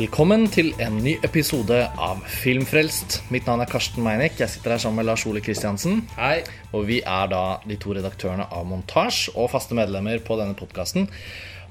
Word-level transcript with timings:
Velkommen 0.00 0.46
til 0.48 0.70
en 0.80 0.94
ny 1.04 1.18
episode 1.26 1.76
av 2.00 2.22
Filmfrelst. 2.40 3.18
Mitt 3.28 3.44
navn 3.44 3.60
er 3.60 3.68
Karsten 3.68 4.00
Meinick. 4.00 4.38
Jeg 4.40 4.48
sitter 4.48 4.72
her 4.72 4.80
sammen 4.80 5.02
med 5.02 5.10
Lars 5.10 5.26
Ole 5.28 5.42
Kristiansen. 5.44 5.98
Hei. 6.16 6.38
Og 6.72 6.86
vi 6.88 7.02
er 7.02 7.28
da 7.28 7.58
de 7.68 7.76
to 7.82 7.92
redaktørene 7.98 8.46
av 8.48 8.64
Montasj 8.70 9.34
og 9.34 9.50
faste 9.52 9.76
medlemmer 9.76 10.22
på 10.24 10.38
denne 10.40 10.56
podkasten. 10.56 11.04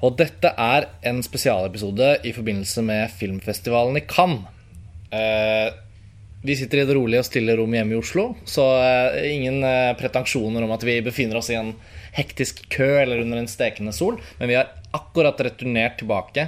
Og 0.06 0.14
dette 0.20 0.52
er 0.52 0.86
en 1.10 1.18
spesialepisode 1.26 2.12
i 2.22 2.34
forbindelse 2.36 2.86
med 2.86 3.10
filmfestivalen 3.18 3.98
i 3.98 4.04
Cannes. 4.06 4.46
Eh, 5.10 5.74
vi 6.46 6.60
sitter 6.60 6.84
i 6.84 6.86
det 6.86 7.00
rolige 7.00 7.24
og 7.24 7.30
stille 7.32 7.58
rom 7.58 7.74
hjemme 7.74 7.98
i 7.98 8.00
Oslo, 8.04 8.30
så 8.46 8.70
eh, 8.78 9.26
ingen 9.34 9.58
eh, 9.66 9.90
pretensjoner 9.98 10.62
om 10.68 10.78
at 10.78 10.86
vi 10.86 11.00
befinner 11.02 11.42
oss 11.42 11.50
i 11.50 11.58
en 11.58 11.74
hektisk 12.14 12.62
kø 12.70 12.92
eller 13.02 13.26
under 13.26 13.42
en 13.42 13.50
stekende 13.50 13.96
sol, 13.96 14.22
men 14.38 14.54
vi 14.54 14.60
har 14.60 14.70
akkurat 14.94 15.42
returnert 15.50 15.98
tilbake, 15.98 16.46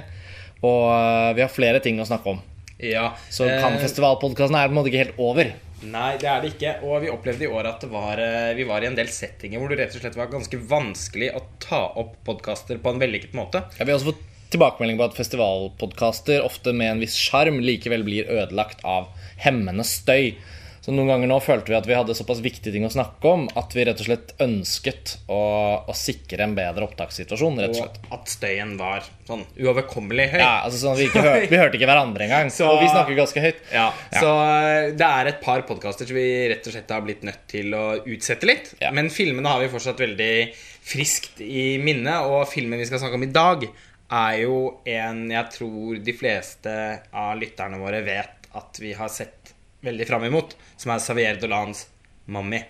og 0.63 0.87
eh, 0.95 1.35
vi 1.37 1.43
har 1.43 1.51
flere 1.51 1.83
ting 1.83 1.99
å 1.99 2.07
snakke 2.07 2.33
om. 2.33 2.41
Ja. 2.79 3.11
Så 3.29 3.47
eh, 3.47 3.59
Cannes-festivalpodkasten 3.61 4.57
er 4.57 4.67
på 4.69 4.75
en 4.75 4.79
måte 4.79 4.91
ikke 4.91 5.05
helt 5.05 5.21
over. 5.21 5.53
Nei, 5.83 6.11
det 6.19 6.29
er 6.31 6.43
det 6.43 6.53
ikke. 6.53 6.75
Og 6.87 7.03
vi 7.03 7.11
opplevde 7.11 7.47
i 7.47 7.51
år 7.51 7.67
at 7.73 7.83
det 7.83 7.89
var, 7.91 8.19
eh, 8.23 8.53
vi 8.57 8.67
var 8.67 8.83
i 8.83 8.89
en 8.89 8.97
del 8.97 9.11
settinger 9.11 9.61
hvor 9.61 9.71
det 9.71 9.81
rett 9.81 9.97
og 9.97 10.03
slett 10.03 10.19
var 10.19 10.31
ganske 10.31 10.59
vanskelig 10.69 11.33
å 11.35 11.43
ta 11.63 11.83
opp 11.99 12.15
podkaster 12.27 12.79
på 12.83 12.93
en 12.93 13.03
vellykket 13.03 13.35
måte. 13.37 13.65
Ja, 13.77 13.83
vi 13.85 13.91
har 13.91 13.99
også 13.99 14.13
fått 14.13 14.29
tilbakemelding 14.53 14.99
på 14.99 15.07
at 15.09 15.17
festivalpodkaster 15.17 16.43
ofte 16.45 16.75
med 16.77 16.91
en 16.91 17.03
viss 17.03 17.15
sjarm 17.17 17.57
likevel 17.63 18.05
blir 18.05 18.29
ødelagt 18.29 18.83
av 18.85 19.09
hemmende 19.43 19.85
støy. 19.87 20.35
Så 20.83 20.91
noen 20.91 21.07
ganger 21.07 21.29
nå 21.31 21.37
følte 21.39 21.71
vi 21.71 21.75
at 21.77 21.85
vi 21.87 21.95
hadde 21.95 22.11
såpass 22.17 22.41
viktige 22.43 22.73
ting 22.75 22.83
å 22.83 22.89
snakke 22.91 23.29
om 23.29 23.45
at 23.55 23.71
vi 23.71 23.85
rett 23.87 24.01
og 24.03 24.07
slett 24.09 24.33
ønsket 24.43 25.13
å, 25.31 25.37
å 25.87 25.93
sikre 25.95 26.43
en 26.43 26.55
bedre 26.57 26.83
opptakssituasjon. 26.89 27.61
rett 27.63 27.71
og 27.71 27.77
slett. 27.77 27.99
Og 28.09 28.17
at 28.17 28.27
støyen 28.33 28.73
var 28.81 29.05
sånn 29.29 29.45
uoverkommelig 29.63 30.25
høy. 30.33 30.41
Ja, 30.43 30.49
altså 30.65 30.81
sånn 30.81 30.97
vi, 30.99 31.07
hør, 31.13 31.45
vi 31.47 31.59
hørte 31.61 31.79
ikke 31.79 31.87
hverandre 31.87 32.27
engang. 32.27 32.51
Så- 32.51 32.67
Og 32.67 32.81
vi 32.83 32.89
snakker 32.91 33.15
ganske 33.15 33.45
høyt. 33.45 33.61
Ja, 33.71 33.85
Ja. 34.11 34.19
Så 34.19 34.33
eh, 34.43 34.91
det 34.99 35.07
er 35.07 35.31
et 35.31 35.39
par 35.41 35.63
podkaster 35.69 36.05
som 36.11 36.19
vi 36.19 36.27
rett 36.51 36.67
og 36.67 36.75
slett 36.75 36.91
har 36.91 37.01
blitt 37.07 37.23
nødt 37.23 37.47
til 37.47 37.71
å 37.79 37.85
utsette 38.03 38.43
litt. 38.51 38.73
Ja. 38.83 38.91
Men 38.91 39.07
filmene 39.09 39.47
har 39.55 39.63
vi 39.63 39.71
fortsatt 39.71 40.03
veldig 40.03 40.33
friskt 40.83 41.39
i 41.39 41.77
minne, 41.79 42.17
og 42.27 42.43
filmen 42.51 42.79
vi 42.83 42.85
skal 42.91 42.99
snakke 42.99 43.15
om 43.15 43.23
i 43.23 43.31
dag, 43.31 43.63
er 44.13 44.35
jo 44.43 44.57
en 44.85 45.23
jeg 45.31 45.49
tror 45.55 46.03
de 46.03 46.13
fleste 46.13 46.73
av 47.15 47.39
lytterne 47.39 47.79
våre 47.79 48.03
vet 48.05 48.49
at 48.53 48.77
vi 48.83 48.91
har 48.93 49.09
sett 49.09 49.42
veldig 49.83 50.07
fram 50.09 50.27
imot, 50.29 50.55
som 50.79 50.93
er 50.93 51.03
Xavier 51.03 51.39
Dolans 51.41 51.87
'Mammi'. 52.27 52.63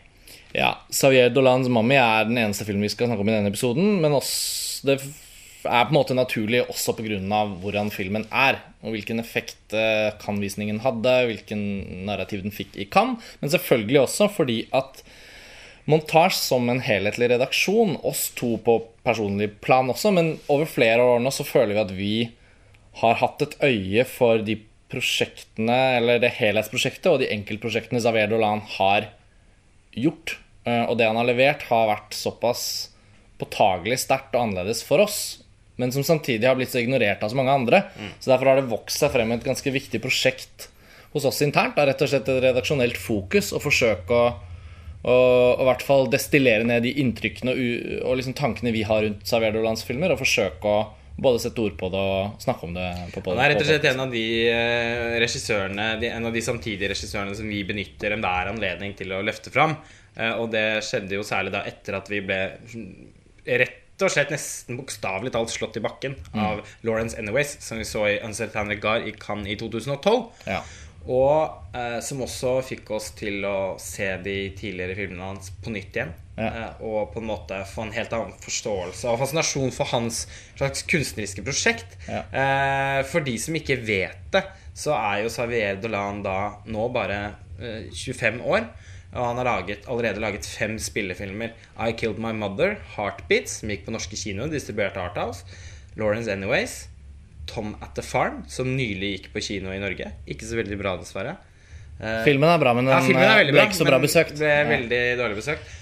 Ja, 0.53 0.77
Xavier 0.91 1.29
Dolans 1.29 1.67
'Mammi' 1.69 1.99
er 1.99 2.25
den 2.25 2.37
eneste 2.37 2.65
filmen 2.65 2.85
vi 2.85 2.93
skal 2.93 3.07
snakke 3.07 3.21
om 3.21 3.29
i 3.29 3.35
denne 3.35 3.51
episoden. 3.53 4.01
Men 4.01 4.17
også, 4.17 4.85
det 4.85 4.99
er 5.63 5.85
på 5.85 5.93
en 5.93 5.95
måte 5.95 6.15
naturlig 6.17 6.63
også 6.67 6.95
pga. 6.97 7.19
hvordan 7.61 7.91
filmen 7.91 8.25
er. 8.31 8.59
Og 8.83 8.91
hvilken 8.91 9.19
effekt 9.19 9.73
eh, 9.73 10.11
Cannes-visningen 10.19 10.81
hadde, 10.83 11.25
hvilken 11.29 12.05
narrativ 12.05 12.43
den 12.43 12.51
fikk 12.51 12.75
i 12.75 12.85
Cannes. 12.85 13.21
Men 13.41 13.49
selvfølgelig 13.49 14.01
også 14.01 14.29
fordi 14.29 14.67
at 14.73 15.03
Montasj 15.85 16.37
som 16.39 16.69
en 16.71 16.79
helhetlig 16.79 17.27
redaksjon, 17.29 17.97
oss 18.07 18.29
to 18.37 18.55
på 18.63 18.77
personlig 19.03 19.49
plan 19.59 19.89
også, 19.91 20.13
men 20.15 20.37
over 20.47 20.65
flere 20.65 21.03
år 21.03 21.19
nå 21.19 21.31
så 21.35 21.43
føler 21.43 21.75
vi 21.75 21.81
at 21.81 21.91
vi 21.97 22.13
har 23.01 23.17
hatt 23.19 23.41
et 23.43 23.57
øye 23.67 24.05
for 24.07 24.39
de 24.45 24.55
prosjektene, 24.93 25.77
eller 25.97 26.21
det 26.23 26.31
helhetsprosjektet 26.37 27.09
og 27.11 27.19
de 27.23 27.31
enkeltprosjektene 27.33 27.99
Xavier 28.03 28.29
Dolan 28.31 28.61
har 28.77 29.09
gjort. 29.97 30.37
Eh, 30.65 30.85
Og 30.87 30.97
det 30.97 31.07
han 31.09 31.17
har 31.19 31.27
levert, 31.27 31.65
har 31.67 31.89
vært 31.89 32.13
såpass 32.15 32.89
påtagelig 33.41 33.97
sterkt 34.05 34.35
og 34.37 34.45
annerledes 34.45 34.83
for 34.85 35.01
oss, 35.03 35.17
men 35.81 35.91
som 35.91 36.05
samtidig 36.05 36.45
har 36.47 36.55
blitt 36.55 36.69
så 36.71 36.79
ignorert 36.79 37.23
av 37.25 37.33
så 37.33 37.35
mange 37.39 37.51
andre. 37.51 37.83
Så 38.21 38.29
derfor 38.31 38.51
har 38.53 38.61
det 38.61 38.69
vokst 38.71 39.01
seg 39.01 39.11
frem 39.11 39.31
et 39.33 39.43
ganske 39.43 39.71
viktig 39.73 39.99
prosjekt 40.03 40.69
hos 41.13 41.25
oss 41.25 41.41
internt. 41.41 41.75
Det 41.75 41.81
er 41.83 41.89
rett 41.91 42.01
og 42.05 42.09
slett 42.13 42.29
et 42.29 42.43
redaksjonelt 42.45 42.97
fokus 42.97 43.51
og 43.53 43.63
forsøke 43.65 44.13
å 44.23 44.25
og 45.03 45.59
i 45.59 45.65
hvert 45.67 45.81
fall 45.83 46.05
destillere 46.07 46.63
ned 46.63 46.85
de 46.85 46.93
inntrykkene 47.01 47.51
og, 47.51 48.05
og 48.07 48.13
liksom 48.15 48.37
tankene 48.39 48.71
vi 48.71 48.85
har 48.87 49.01
rundt 49.03 49.25
Xavier 49.27 49.51
Dolans 49.51 49.83
filmer, 49.83 50.13
og 50.13 50.21
forsøke 50.21 50.63
å 50.63 50.77
både 51.15 51.41
sette 51.43 51.61
ord 51.61 51.75
på 51.77 51.89
det 51.93 51.99
og 52.01 52.41
snakke 52.41 52.67
om 52.67 52.73
det. 52.75 52.87
på, 53.13 53.21
på, 53.21 53.35
Han 53.35 53.43
er 53.43 53.53
rett 53.53 53.61
og 53.61 53.69
slett 53.69 53.85
en 53.91 54.03
av 54.05 54.13
de 54.13 54.23
eh, 54.49 55.17
regissørene 55.21 55.87
En 56.09 56.29
av 56.29 56.33
de 56.33 56.41
samtidige 56.41 56.89
regissørene 56.93 57.35
som 57.37 57.49
vi 57.49 57.61
benytter 57.67 58.15
enhver 58.15 58.49
anledning 58.53 58.95
til 58.97 59.13
å 59.13 59.21
løfte 59.25 59.53
fram. 59.53 59.77
Eh, 60.15 60.33
og 60.33 60.49
det 60.53 60.83
skjedde 60.85 61.19
jo 61.19 61.25
særlig 61.27 61.53
da 61.53 61.63
etter 61.69 61.99
at 61.99 62.09
vi 62.11 62.23
ble 62.25 62.41
rett 63.45 63.79
og 64.03 64.09
slett 64.11 64.31
nesten 64.33 64.77
bokstavelig 64.79 65.31
talt 65.35 65.51
slått 65.53 65.77
i 65.77 65.83
bakken 65.83 66.15
av 66.33 66.63
Lawrence 66.83 67.17
Anyways, 67.19 67.59
som 67.63 67.77
vi 67.79 67.85
så 67.87 68.07
i 68.09 68.17
Uncertain 68.25 68.71
Regard 68.73 69.05
i 69.07 69.13
Cannes 69.15 69.53
i 69.53 69.57
2012. 69.59 70.23
Ja. 70.49 70.63
Og 71.03 71.75
eh, 71.75 71.99
som 72.05 72.21
også 72.23 72.57
fikk 72.63 72.91
oss 72.95 73.09
til 73.17 73.43
å 73.47 73.75
se 73.81 74.07
de 74.23 74.37
tidligere 74.55 74.95
filmene 74.95 75.33
hans 75.33 75.49
på 75.63 75.73
nytt 75.73 75.97
igjen. 75.97 76.13
Ja. 76.37 76.47
Eh, 76.47 76.83
og 76.87 77.11
på 77.13 77.21
en 77.21 77.27
måte 77.29 77.59
få 77.69 77.85
en 77.85 77.93
helt 77.95 78.13
annen 78.15 78.37
forståelse 78.41 79.11
og 79.11 79.19
fascinasjon 79.21 79.73
for 79.75 79.91
hans 79.91 80.23
slags 80.55 80.85
kunstneriske 80.89 81.43
prosjekt. 81.45 81.97
Ja. 82.07 82.23
Eh, 82.31 83.01
for 83.09 83.25
de 83.25 83.35
som 83.41 83.57
ikke 83.59 83.81
vet 83.83 84.23
det, 84.33 84.45
så 84.73 84.95
er 84.97 85.23
jo 85.23 85.33
Xavier 85.33 85.77
Dolan 85.81 86.23
da 86.25 86.37
nå 86.65 86.87
bare 86.95 87.19
eh, 87.59 87.91
25 87.91 88.41
år. 88.47 88.71
Og 89.13 89.27
han 89.27 89.37
har 89.37 89.45
laget, 89.45 89.83
allerede 89.85 90.23
laget 90.23 90.47
fem 90.49 90.79
spillefilmer. 90.81 91.51
I 91.77 91.93
Killed 91.93 92.17
My 92.17 92.31
Mother, 92.33 92.79
Heartbeats, 92.95 93.59
som 93.59 93.69
gikk 93.69 93.85
på 93.85 93.93
norske 93.93 94.17
kinoer, 94.17 94.49
distribuert 94.49 94.97
av 94.97 95.11
Arthouse. 95.11 95.45
Lawrence 95.99 96.31
Anyways, 96.33 96.87
Tom 97.45 97.75
at 97.81 97.93
the 97.95 98.01
Farm, 98.01 98.43
som 98.47 98.69
nylig 98.77 99.17
gikk 99.17 99.33
på 99.33 99.41
kino 99.43 99.71
i 99.73 99.79
Norge. 99.81 100.11
Ikke 100.27 100.45
så 100.47 100.55
veldig 100.59 100.77
bra, 100.79 100.95
dessverre. 100.97 101.35
Eh, 101.99 102.23
Filmen 102.25 102.49
er 102.49 102.57
bra, 102.61 102.73
men 102.73 102.85
den 102.85 102.93
ja, 102.95 102.99
er 102.99 103.39
veldig 103.43 103.53
ble 103.53 103.59
bra, 103.61 103.67
ikke 103.69 103.79
så 103.81 103.85
bra 103.87 103.99
besøkt. 103.99 104.37
Ble 104.39 104.47
Ja. 104.49 104.63
veldig 104.69 105.01
dårlig 105.19 105.37
besøkt. 105.37 105.73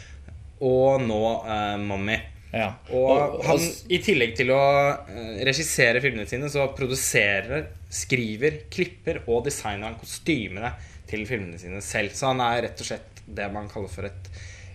Og 0.61 1.01
nå 1.01 1.19
uh, 1.45 1.77
Mommy. 1.81 2.17
Ja. 2.53 2.73
Og 2.91 3.09
Og- 3.11 3.45
han, 3.45 3.55
og- 3.55 3.91
i 3.91 3.97
tillegg 4.03 4.35
til 4.35 4.49
å 4.51 4.59
eh, 5.07 5.43
regissere 5.47 6.01
filmene 6.03 6.27
sine, 6.27 6.49
så 6.51 6.67
produserer, 6.75 7.67
skriver, 7.89 8.59
klipper 8.69 9.21
og 9.27 9.45
designer 9.45 9.87
han 9.87 9.95
kostymene 9.95 10.73
til 11.07 11.25
filmene 11.25 11.57
sine 11.59 11.79
selv. 11.81 12.11
Så 12.11 12.27
han 12.27 12.41
er 12.41 12.63
rett 12.67 12.79
og 12.83 12.85
slett 12.91 13.21
det 13.27 13.47
man 13.53 13.69
kaller 13.71 13.87
for 13.87 14.03
et 14.09 14.27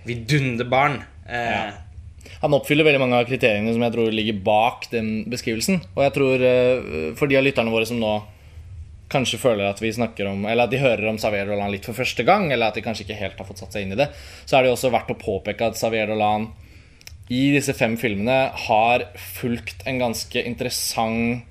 vidunderbarn. 0.06 1.02
Eh, 1.28 1.50
Ja. 1.50 1.72
Han 2.42 2.56
oppfyller 2.56 2.87
veldig 2.87 3.03
mange 3.03 3.19
av 3.20 3.28
kriteriene 3.28 3.75
som 3.75 3.84
jeg 3.84 3.94
tror 3.94 4.14
ligger 4.14 4.41
bak 4.47 4.88
den 4.92 5.10
beskrivelsen. 5.31 5.82
Og 5.94 6.03
jeg 6.06 6.14
tror 6.16 6.47
eh, 6.47 7.12
for 7.19 7.31
de 7.31 7.38
av 7.38 7.47
lytterne 7.47 7.75
våre 7.75 7.88
som 7.88 8.00
nå 8.00 8.14
kanskje 9.12 9.38
føler 9.38 9.69
at 9.69 9.78
vi 9.78 9.92
snakker 9.94 10.26
om 10.26 10.41
Eller 10.50 10.66
at 10.66 10.72
de 10.72 10.81
hører 10.82 11.06
om 11.06 11.19
Xavier 11.19 11.47
Dolan 11.47 11.70
litt 11.70 11.87
for 11.87 11.94
første 11.94 12.25
gang, 12.26 12.48
eller 12.50 12.70
at 12.70 12.78
de 12.78 12.82
kanskje 12.82 13.04
ikke 13.06 13.20
helt 13.20 13.38
har 13.38 13.47
fått 13.48 13.62
satt 13.62 13.76
seg 13.76 13.87
inn 13.87 13.94
i 13.94 13.98
det, 14.00 14.09
så 14.44 14.56
er 14.56 14.64
det 14.64 14.72
jo 14.72 14.78
også 14.78 14.91
verdt 14.94 15.12
å 15.14 15.20
påpeke 15.20 15.69
at 15.69 15.78
Xavier 15.78 16.10
Dolan 16.10 16.48
i 17.31 17.48
disse 17.54 17.75
fem 17.75 17.97
filmene 17.98 18.50
har 18.66 19.08
fulgt 19.19 19.82
en 19.87 19.98
ganske 19.98 20.43
interessant 20.47 21.47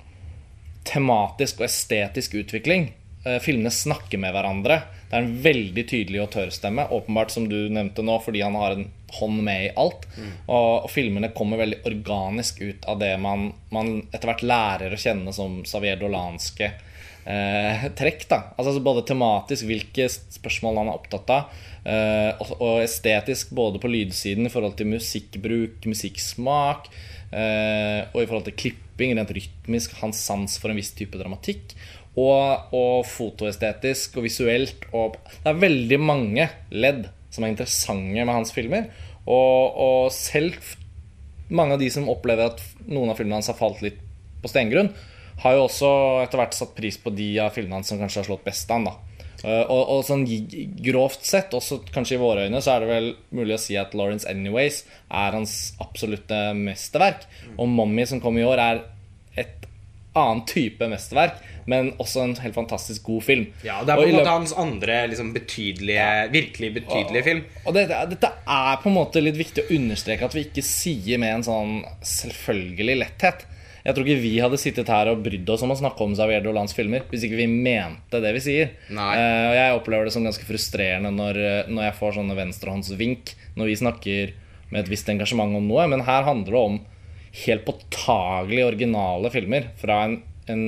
tematisk 0.86 1.60
og 1.60 1.66
estetisk 1.66 2.36
utvikling. 2.38 2.90
Eh, 3.26 3.40
Filmene 3.42 3.72
snakker 3.74 4.20
med 4.22 4.36
hverandre. 4.36 4.80
Det 5.06 5.14
er 5.14 5.22
en 5.22 5.36
veldig 5.42 5.84
tydelig 5.86 6.22
autørstemme, 6.24 6.88
åpenbart 6.90 7.30
som 7.34 7.46
du 7.50 7.56
nevnte 7.70 8.02
nå, 8.02 8.18
fordi 8.24 8.42
han 8.42 8.58
har 8.58 8.74
en 8.74 8.88
hånd 9.20 9.42
med 9.46 9.68
i 9.68 9.74
alt. 9.78 10.08
Og, 10.48 10.72
og 10.86 10.90
filmene 10.90 11.30
kommer 11.36 11.62
veldig 11.62 11.84
organisk 11.86 12.58
ut 12.64 12.88
av 12.90 12.98
det 13.02 13.12
man, 13.22 13.52
man 13.74 14.00
etter 14.10 14.32
hvert 14.32 14.42
lærer 14.46 14.96
å 14.96 15.00
kjenne 15.00 15.34
som 15.36 15.60
Xavier 15.66 16.00
Dolanske 16.00 16.72
eh, 17.26 17.86
trekk. 17.98 18.28
da 18.30 18.40
Altså 18.56 18.80
Både 18.80 19.04
tematisk, 19.06 19.66
hvilke 19.68 20.08
spørsmål 20.10 20.82
han 20.82 20.90
er 20.92 20.98
opptatt 21.00 21.34
av, 21.34 21.60
eh, 21.84 22.30
og, 22.42 22.56
og 22.60 22.80
estetisk, 22.84 23.54
både 23.56 23.82
på 23.82 23.90
lydsiden 23.92 24.48
i 24.48 24.52
forhold 24.52 24.78
til 24.78 24.90
musikkbruk, 24.94 25.86
musikksmak, 25.90 26.90
eh, 27.32 28.02
og 28.12 28.22
i 28.22 28.26
forhold 28.26 28.48
til 28.50 28.58
klipping, 28.64 29.16
rent 29.16 29.34
rytmisk, 29.36 29.98
hans 30.02 30.22
sans 30.28 30.58
for 30.60 30.72
en 30.72 30.78
viss 30.78 30.94
type 30.96 31.18
dramatikk. 31.20 31.76
Og, 32.16 32.72
og 32.72 33.04
fotoestetisk 33.04 34.16
og 34.16 34.24
visuelt. 34.24 34.86
Og 34.96 35.18
det 35.28 35.52
er 35.52 35.62
veldig 35.66 36.00
mange 36.00 36.48
ledd 36.72 37.10
som 37.32 37.44
er 37.44 37.52
interessante 37.52 38.24
med 38.24 38.32
hans 38.32 38.54
filmer. 38.56 38.88
Og, 39.26 39.76
og 39.76 40.14
selv 40.14 40.56
mange 41.52 41.76
av 41.76 41.82
de 41.82 41.90
som 41.92 42.08
opplever 42.10 42.48
at 42.48 42.62
noen 42.88 43.12
av 43.12 43.18
filmene 43.18 43.38
hans 43.38 43.50
har 43.52 43.58
falt 43.58 43.82
litt 43.84 44.00
på 44.42 44.50
stengrunn, 44.50 44.88
har 45.42 45.54
jo 45.54 45.66
også 45.66 45.90
etter 46.22 46.40
hvert 46.40 46.56
satt 46.56 46.72
pris 46.78 46.96
på 46.98 47.12
de 47.12 47.34
av 47.44 47.52
filmene 47.54 47.82
hans 47.82 47.92
som 47.92 48.00
kanskje 48.00 48.22
har 48.22 48.28
slått 48.30 48.46
best 48.46 48.72
an. 48.72 48.88
da 48.88 48.96
Eh, 49.44 49.64
og, 49.68 49.82
og 49.92 50.02
sånn 50.06 50.24
grovt 50.82 51.26
sett, 51.26 51.54
også 51.54 51.80
kanskje 51.94 52.16
i 52.16 52.20
våre 52.20 52.46
øyne, 52.46 52.62
så 52.64 52.74
er 52.74 52.82
det 52.82 52.90
vel 52.90 53.08
mulig 53.36 53.56
å 53.56 53.62
si 53.62 53.76
at 53.78 53.94
Lawrence 53.96 54.28
Anyways 54.30 54.82
er 55.06 55.36
hans 55.36 55.76
absolutte 55.82 56.40
mesterverk. 56.56 57.26
Og 57.56 57.68
Mommy, 57.70 58.06
som 58.08 58.22
kom 58.22 58.38
i 58.40 58.46
år, 58.46 58.62
er 58.62 58.82
et 59.38 59.68
annen 60.16 60.42
type 60.48 60.88
mesterverk, 60.88 61.42
men 61.66 61.90
også 62.02 62.22
en 62.22 62.36
helt 62.42 62.54
fantastisk 62.54 63.02
god 63.08 63.24
film. 63.26 63.46
ja, 63.66 63.80
Det 63.82 63.92
er 63.92 64.00
på 64.00 64.06
en 64.06 64.16
måte 64.20 64.36
hans 64.36 64.54
andre 64.56 65.00
liksom, 65.10 65.32
betydelige, 65.34 66.06
virkelig 66.32 66.72
betydelige 66.78 67.26
film. 67.26 67.42
Og 67.66 67.74
det, 67.74 67.88
dette 68.14 68.30
er 68.30 68.80
på 68.82 68.90
en 68.90 68.96
måte 68.96 69.22
litt 69.22 69.38
viktig 69.38 69.66
å 69.66 69.76
understreke 69.76 70.28
at 70.28 70.38
vi 70.38 70.46
ikke 70.46 70.64
sier 70.66 71.20
med 71.22 71.40
en 71.40 71.46
sånn 71.46 71.76
selvfølgelig 72.06 72.98
letthet. 73.02 73.46
Jeg 73.86 73.94
tror 73.94 74.08
ikke 74.08 74.22
vi 74.24 74.32
hadde 74.42 74.58
sittet 74.58 74.88
her 74.90 75.12
og 75.12 75.20
brydd 75.22 75.50
oss 75.54 75.62
om 75.62 75.70
å 75.70 75.78
snakke 75.78 76.02
om 76.02 76.14
Xavier 76.16 76.42
Dolans 76.42 76.74
filmer 76.74 77.04
hvis 77.10 77.26
ikke 77.28 77.38
vi 77.38 77.46
mente 77.50 78.18
det 78.22 78.32
vi 78.34 78.42
sier. 78.42 78.72
Nei. 78.90 79.12
Og 79.14 79.54
jeg 79.54 79.76
opplever 79.76 80.08
det 80.08 80.14
som 80.16 80.26
ganske 80.26 80.46
frustrerende 80.48 81.12
når, 81.14 81.38
eh, 81.38 81.70
når 81.70 81.90
jeg 81.90 81.98
får 82.00 82.16
sånne 82.18 82.38
venstrehåndsvink 82.38 83.34
når 83.54 83.70
vi 83.70 83.78
snakker 83.82 84.34
med 84.72 84.82
et 84.82 84.90
visst 84.90 85.10
engasjement 85.12 85.54
om 85.54 85.70
noe. 85.70 85.86
Men 85.92 86.02
her 86.06 86.26
handler 86.26 86.56
det 86.56 86.64
om 86.64 86.80
helt 87.46 87.66
påtagelig 87.68 88.64
originale 88.64 89.30
filmer 89.30 89.70
fra 89.78 90.00
en, 90.08 90.18
en 90.50 90.66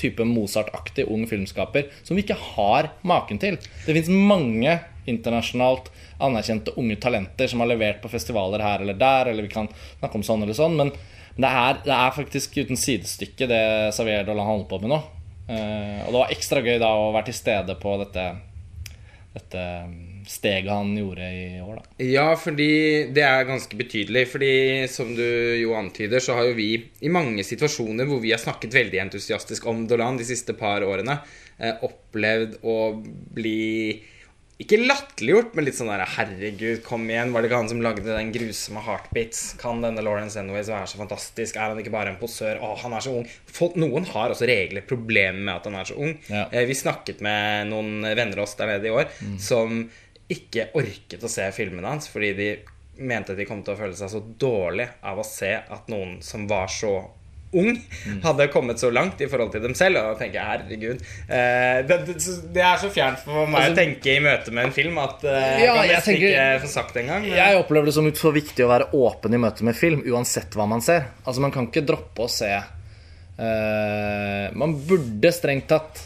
type 0.00 0.24
Mozart-aktig 0.26 1.06
ung 1.12 1.26
filmskaper 1.30 1.90
som 2.02 2.16
vi 2.16 2.24
ikke 2.24 2.38
har 2.54 2.90
maken 3.06 3.40
til. 3.42 3.58
Det 3.86 3.96
fins 3.96 4.10
mange 4.10 4.78
internasjonalt 5.10 5.90
anerkjente 6.20 6.74
unge 6.80 6.96
talenter 7.00 7.48
som 7.50 7.62
har 7.62 7.70
levert 7.70 8.02
på 8.02 8.10
festivaler 8.12 8.62
her 8.64 8.84
eller 8.84 8.98
der, 9.00 9.30
eller 9.30 9.46
vi 9.46 9.52
kan 9.52 9.70
snakke 9.98 10.20
om 10.20 10.26
sånn 10.26 10.44
eller 10.44 10.56
sånn, 10.56 10.76
men 10.78 10.92
det 11.40 11.48
er, 11.48 11.80
det 11.86 11.96
er 11.96 12.12
faktisk 12.16 12.58
uten 12.58 12.78
sidestykke 12.78 13.48
det 13.48 13.64
Xavier 13.94 14.26
Dolan 14.26 14.48
holder 14.48 14.68
på 14.68 14.80
med 14.82 14.92
nå. 14.92 15.00
Eh, 15.50 16.00
og 16.04 16.12
det 16.12 16.18
var 16.18 16.34
ekstra 16.34 16.62
gøy 16.64 16.78
da 16.82 16.90
å 16.98 17.10
være 17.14 17.30
til 17.30 17.38
stede 17.38 17.76
på 17.80 17.96
dette, 18.02 18.26
dette 19.34 19.64
steget 20.30 20.70
han 20.70 20.92
gjorde 20.94 21.26
i 21.34 21.60
år, 21.60 21.80
da. 21.80 22.04
Ja, 22.06 22.28
fordi 22.38 22.70
det 23.14 23.24
er 23.26 23.48
ganske 23.48 23.78
betydelig. 23.78 24.26
Fordi 24.30 24.52
som 24.92 25.10
du 25.16 25.26
jo 25.58 25.74
antyder, 25.78 26.22
så 26.22 26.38
har 26.38 26.50
jo 26.50 26.58
vi 26.58 26.70
i 26.78 27.12
mange 27.12 27.44
situasjoner 27.46 28.08
hvor 28.08 28.22
vi 28.22 28.32
har 28.34 28.42
snakket 28.42 28.76
veldig 28.78 29.02
entusiastisk 29.08 29.66
om 29.70 29.86
Dolan 29.90 30.20
de 30.20 30.28
siste 30.28 30.54
par 30.58 30.86
årene, 30.86 31.18
eh, 31.58 31.82
opplevd 31.86 32.60
å 32.62 32.78
bli 33.34 33.60
ikke 34.60 34.76
latterliggjort, 34.82 35.54
men 35.56 35.64
litt 35.64 35.76
sånn 35.78 35.88
der 35.88 36.02
Herregud, 36.18 36.82
kom 36.84 37.06
igjen. 37.08 37.30
Var 37.32 37.40
det 37.40 37.48
ikke 37.48 37.60
han 37.62 37.70
som 37.70 37.80
lagde 37.80 38.04
den 38.04 38.32
grusomme 38.34 38.82
Heartbeats? 38.84 39.54
Kan 39.60 39.80
denne 39.80 40.04
Lawrence 40.04 40.36
Anyways 40.36 40.68
være 40.68 40.90
så 40.90 41.00
fantastisk? 41.00 41.56
Er 41.56 41.72
han 41.72 41.80
ikke 41.80 41.94
bare 41.94 42.12
en 42.12 42.18
posør? 42.20 42.60
Å, 42.60 42.74
han 42.82 42.92
er 42.92 43.06
så 43.06 43.14
ung. 43.22 43.24
Folk, 43.48 43.78
noen 43.80 44.04
har 44.12 44.34
også 44.34 44.48
regler 44.50 44.84
problemer 44.84 45.40
med 45.40 45.54
at 45.54 45.70
han 45.70 45.78
er 45.80 45.88
så 45.88 45.96
ung. 45.96 46.12
Ja. 46.28 46.44
Eh, 46.52 46.68
vi 46.68 46.76
snakket 46.76 47.24
med 47.24 47.72
noen 47.72 48.04
venner 48.04 48.36
av 48.36 48.44
oss 48.44 48.58
der 48.60 48.74
nede 48.74 48.90
i 48.90 48.92
år 48.92 49.08
som 49.40 49.86
ikke 50.30 50.68
orket 50.78 51.22
å 51.26 51.30
se 51.30 51.46
filmene 51.56 51.90
hans 51.90 52.06
fordi 52.12 52.32
de 52.38 52.50
mente 53.00 53.34
de 53.34 53.46
kom 53.48 53.62
til 53.64 53.74
å 53.74 53.78
føle 53.80 53.96
seg 53.96 54.10
så 54.12 54.20
dårlig 54.38 54.86
av 55.08 55.18
å 55.18 55.24
se 55.24 55.54
at 55.56 55.88
noen 55.88 56.18
som 56.22 56.44
var 56.50 56.68
så 56.72 56.92
ung, 57.52 57.72
hadde 58.22 58.44
kommet 58.52 58.78
så 58.78 58.92
langt 58.94 59.18
i 59.24 59.26
forhold 59.26 59.50
til 59.50 59.62
dem 59.64 59.72
selv. 59.74 59.96
Og 59.98 60.12
da 60.12 60.18
tenker 60.20 60.36
jeg, 60.38 60.46
herregud 60.52 61.00
eh, 61.26 61.80
det, 61.88 61.96
det, 62.54 62.62
er 62.62 62.76
så 62.78 62.90
fjernt 62.94 63.18
for 63.24 63.48
meg 63.50 63.64
Altså- 63.64 63.72
å 63.72 63.78
tenke 63.80 64.12
i 64.14 64.20
møte 64.22 64.52
med 64.54 64.68
en 64.68 64.74
film 64.76 65.00
at 65.02 65.24
eh, 65.26 65.64
Ja, 65.64 65.72
kan 65.74 65.88
jeg 65.88 65.96
nesten 65.96 66.12
tenker- 66.14 66.30
ikke 66.30 66.60
få 66.62 66.70
sagt 66.76 66.94
det 66.94 67.02
engang. 67.02 67.22
men- 67.26 67.34
Jeg 67.40 67.58
opplever 67.58 67.90
det 67.90 67.94
som 67.96 68.06
så 68.20 68.30
viktig 68.36 68.62
å 68.62 68.70
være 68.70 68.86
åpen 68.94 69.34
i 69.34 69.40
møte 69.42 69.66
med 69.66 69.74
film, 69.80 70.04
uansett 70.06 70.54
hva 70.54 70.68
man 70.70 70.80
ser. 70.86 71.08
Altså 71.24 71.40
Man 71.42 71.50
kan 71.56 71.66
ikke 71.66 71.82
droppe 71.90 72.22
å 72.28 72.30
se 72.30 72.52
eh, 72.54 74.46
Man 74.54 74.76
burde 74.86 75.32
strengt 75.34 75.66
tatt 75.72 76.04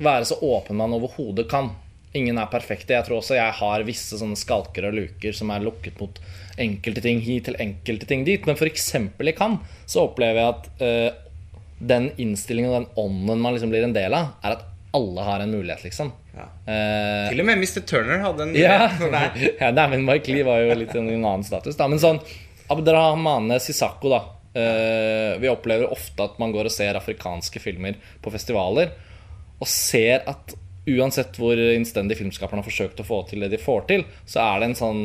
være 0.00 0.24
så 0.30 0.38
åpen 0.40 0.76
man 0.80 0.94
overhodet 0.96 1.44
kan. 1.50 1.74
Ingen 2.18 2.40
er 2.42 2.50
perfekte. 2.50 2.96
Jeg 2.96 3.06
tror 3.06 3.20
også 3.20 3.36
jeg 3.38 3.56
har 3.60 3.86
visse 3.86 4.18
sånne 4.18 4.38
skalker 4.38 4.88
og 4.88 4.96
luker 4.96 5.34
som 5.36 5.52
er 5.54 5.62
lukket 5.62 6.00
mot 6.02 6.16
enkelte 6.60 7.02
ting 7.04 7.20
hit 7.22 7.46
til 7.46 7.58
enkelte 7.62 8.08
ting 8.10 8.24
dit. 8.26 8.46
Men 8.48 8.58
f.eks. 8.58 8.88
i 8.98 9.34
Cannes 9.36 9.76
så 9.86 10.08
opplever 10.08 10.40
jeg 10.40 10.50
at 10.50 10.66
uh, 10.82 11.28
den 11.78 12.10
innstillingen 12.20 12.72
og 12.72 12.80
den 12.80 12.88
ånden 13.04 13.44
man 13.44 13.54
liksom 13.54 13.70
blir 13.72 13.86
en 13.86 13.94
del 13.94 14.16
av, 14.16 14.34
er 14.42 14.58
at 14.58 14.66
alle 14.96 15.22
har 15.22 15.44
en 15.44 15.52
mulighet, 15.54 15.84
liksom. 15.86 16.10
Ja. 16.34 16.48
Uh, 16.66 17.28
Til 17.30 17.42
og 17.42 17.46
med 17.46 17.62
Mr. 17.62 17.82
Turner 17.86 18.24
hadde 18.24 18.46
en 18.48 18.56
ja, 18.58 18.88
for 18.98 19.14
ja 19.62 19.70
nei, 19.74 19.86
men 19.94 20.06
Mike 20.08 20.34
Lee 20.34 20.46
var 20.46 20.64
jo 20.64 20.78
litt 20.78 20.96
i 20.96 21.00
en 21.00 21.12
annen 21.14 21.46
status. 21.46 21.78
Da. 21.78 21.86
Men 21.90 22.02
sånn 22.02 22.18
Abdrahmane 22.70 23.58
Sisako, 23.62 24.10
da. 24.10 24.20
Uh, 24.50 25.38
vi 25.38 25.46
opplever 25.46 25.92
ofte 25.94 26.26
at 26.26 26.42
man 26.42 26.50
går 26.50 26.66
og 26.66 26.74
ser 26.74 26.98
afrikanske 26.98 27.62
filmer 27.62 27.98
på 28.22 28.34
festivaler, 28.34 28.90
og 29.62 29.70
ser 29.70 30.26
at 30.30 30.56
uansett 30.98 31.38
hvor 31.40 31.58
innstendig 31.58 32.18
filmskaperne 32.20 32.62
har 32.62 32.68
forsøkt 32.68 33.02
å 33.02 33.06
få 33.06 33.22
til 33.30 33.44
det 33.44 33.52
de 33.54 33.60
får 33.60 33.86
til, 33.90 34.06
så 34.28 34.44
er 34.46 34.60
det 34.60 34.70
en 34.70 34.80
sånn 34.84 35.02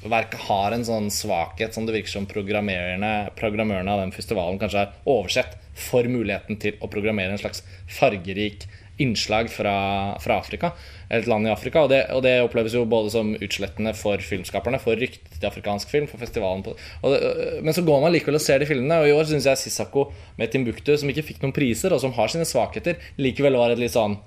Verket 0.00 0.46
har 0.46 0.72
en 0.72 0.84
sånn 0.86 1.10
svakhet 1.12 1.74
som 1.76 1.84
det 1.84 1.92
virker 1.92 2.14
som 2.14 2.24
programmørene 2.24 3.90
av 3.92 3.98
den 4.00 4.14
festivalen 4.16 4.56
kanskje 4.56 4.86
har 4.86 4.94
oversett 5.04 5.58
for 5.76 6.08
muligheten 6.08 6.56
til 6.56 6.78
å 6.80 6.88
programmere 6.88 7.34
en 7.34 7.42
slags 7.42 7.60
fargerik 7.98 8.64
innslag 9.00 9.50
fra, 9.50 9.74
fra 10.20 10.38
Afrika. 10.38 10.72
Et 11.08 11.26
land 11.26 11.46
i 11.48 11.52
Afrika. 11.52 11.84
Og 11.84 11.92
det, 11.92 12.00
og 12.14 12.22
det 12.24 12.34
oppleves 12.44 12.74
jo 12.76 12.84
både 12.88 13.12
som 13.12 13.32
utslettende 13.32 13.94
for 13.96 14.20
filmskaperne, 14.24 14.80
for 14.82 15.00
ryktet 15.00 15.38
til 15.38 15.48
afrikansk 15.48 15.92
film, 15.92 16.08
for 16.10 16.20
festivalen 16.20 16.64
på 16.66 16.74
det, 16.76 17.20
Men 17.64 17.76
så 17.76 17.84
går 17.86 18.04
man 18.04 18.12
likevel 18.14 18.36
og 18.38 18.44
ser 18.44 18.60
de 18.60 18.68
filmene, 18.68 19.00
og 19.00 19.08
i 19.08 19.14
år 19.16 19.30
syns 19.30 19.48
jeg 19.48 19.62
Sissako 19.62 20.10
med 20.40 20.52
Timbuktu, 20.52 20.92
som 21.00 21.12
ikke 21.12 21.26
fikk 21.32 21.44
noen 21.44 21.56
priser, 21.56 21.96
og 21.96 22.02
som 22.04 22.14
har 22.16 22.32
sine 22.32 22.48
svakheter, 22.48 23.00
likevel 23.20 23.56
var 23.60 23.72
et 23.72 23.80
litt 23.80 23.96
sånn 23.96 24.18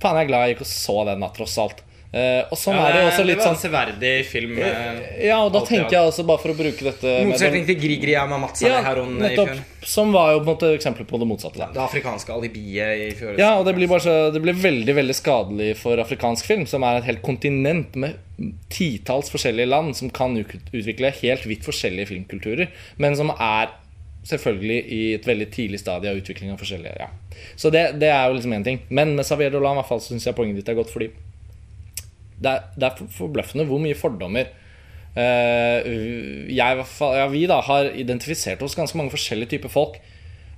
Faen, 0.00 0.18
jeg 0.18 0.28
er 0.28 0.32
glad 0.32 0.46
jeg 0.46 0.56
gikk 0.56 0.66
og 0.66 0.70
så 0.72 0.98
den, 1.10 1.30
tross 1.36 1.56
alt. 1.60 1.86
Uh, 2.10 2.42
og 2.50 2.58
sånn 2.58 2.74
er 2.74 2.90
det 2.90 3.02
jo 3.04 3.06
også 3.06 3.22
litt 3.22 3.38
sånn 3.38 3.54
det 3.54 3.68
var 3.70 3.86
en 3.86 3.94
severdig 3.94 4.14
film. 4.26 4.56
Uh, 4.58 5.02
Ja, 5.22 5.36
og 5.44 5.52
da 5.54 5.60
tenker 5.62 5.94
jeg 5.94 6.08
også, 6.08 6.24
bare 6.26 6.42
for 6.42 6.50
å 6.50 6.56
bruke 6.58 6.82
dette 6.82 7.12
med 7.20 7.28
Motsetning 7.30 7.68
til 7.68 7.76
Grigri 7.78 8.16
Matsa 8.32 8.66
ja, 8.66 8.80
i 8.80 8.86
fjor. 8.88 9.12
nettopp, 9.20 9.60
Som 9.86 10.10
var 10.16 10.32
jo 10.32 10.40
på 10.40 10.42
en 10.42 10.48
måte 10.48 10.72
eksempel 10.74 11.06
på 11.06 11.20
det 11.22 11.28
motsatte. 11.30 11.68
Det 11.70 11.82
afrikanske 11.84 12.34
alibiet 12.34 13.04
i 13.04 13.12
fjor. 13.14 13.38
Ja, 13.38 13.52
og 13.60 13.68
det 13.68 13.76
blir, 13.78 13.86
bare 13.92 14.02
så, 14.02 14.16
det 14.34 14.42
blir 14.42 14.58
veldig 14.58 14.96
veldig 14.98 15.16
skadelig 15.20 15.76
for 15.78 16.02
afrikansk 16.02 16.50
film, 16.50 16.66
som 16.66 16.82
er 16.88 16.98
et 16.98 17.06
helt 17.12 17.22
kontinent 17.22 17.94
med 17.94 18.18
titalls 18.74 19.30
forskjellige 19.30 19.70
land 19.70 19.94
som 20.00 20.10
kan 20.10 20.34
utvikle 20.40 21.12
helt 21.20 21.46
vidt 21.46 21.68
forskjellige 21.68 22.10
filmkulturer, 22.10 22.74
men 22.98 23.14
som 23.14 23.30
er 23.36 23.70
selvfølgelig 24.28 24.78
i 24.92 25.00
et 25.16 25.26
veldig 25.26 25.48
tidlig 25.54 25.80
stadie 25.80 26.10
av 26.12 26.20
utvikling 26.20 26.52
av 26.52 26.60
forskjellige 26.60 26.98
ja. 27.00 27.08
Så 27.56 27.70
det, 27.72 27.86
det 28.00 28.10
er 28.12 28.28
jo 28.28 28.36
liksom 28.36 28.52
én 28.52 28.64
ting. 28.66 28.82
Men 28.92 29.14
med 29.16 29.24
Xavier 29.24 29.52
Dolan 29.52 29.78
i 29.78 29.80
hvert 29.80 29.88
fall 29.88 30.02
syns 30.04 30.26
jeg 30.28 30.36
poenget 30.36 30.60
ditt 30.60 30.68
er 30.68 30.76
godt, 30.76 30.92
fordi 30.92 31.10
det 32.40 32.52
er, 32.52 32.66
det 32.76 32.88
er 32.88 33.10
forbløffende 33.16 33.66
hvor 33.68 33.80
mye 33.82 33.96
fordommer 33.96 34.48
uh, 35.16 35.88
jeg, 36.48 36.84
ja, 37.00 37.26
vi 37.32 37.42
da 37.48 37.60
har 37.64 37.90
identifisert 37.96 38.62
hos 38.64 38.76
ganske 38.76 39.00
mange 39.00 39.12
forskjellige 39.14 39.56
typer 39.56 39.72
folk. 39.72 40.00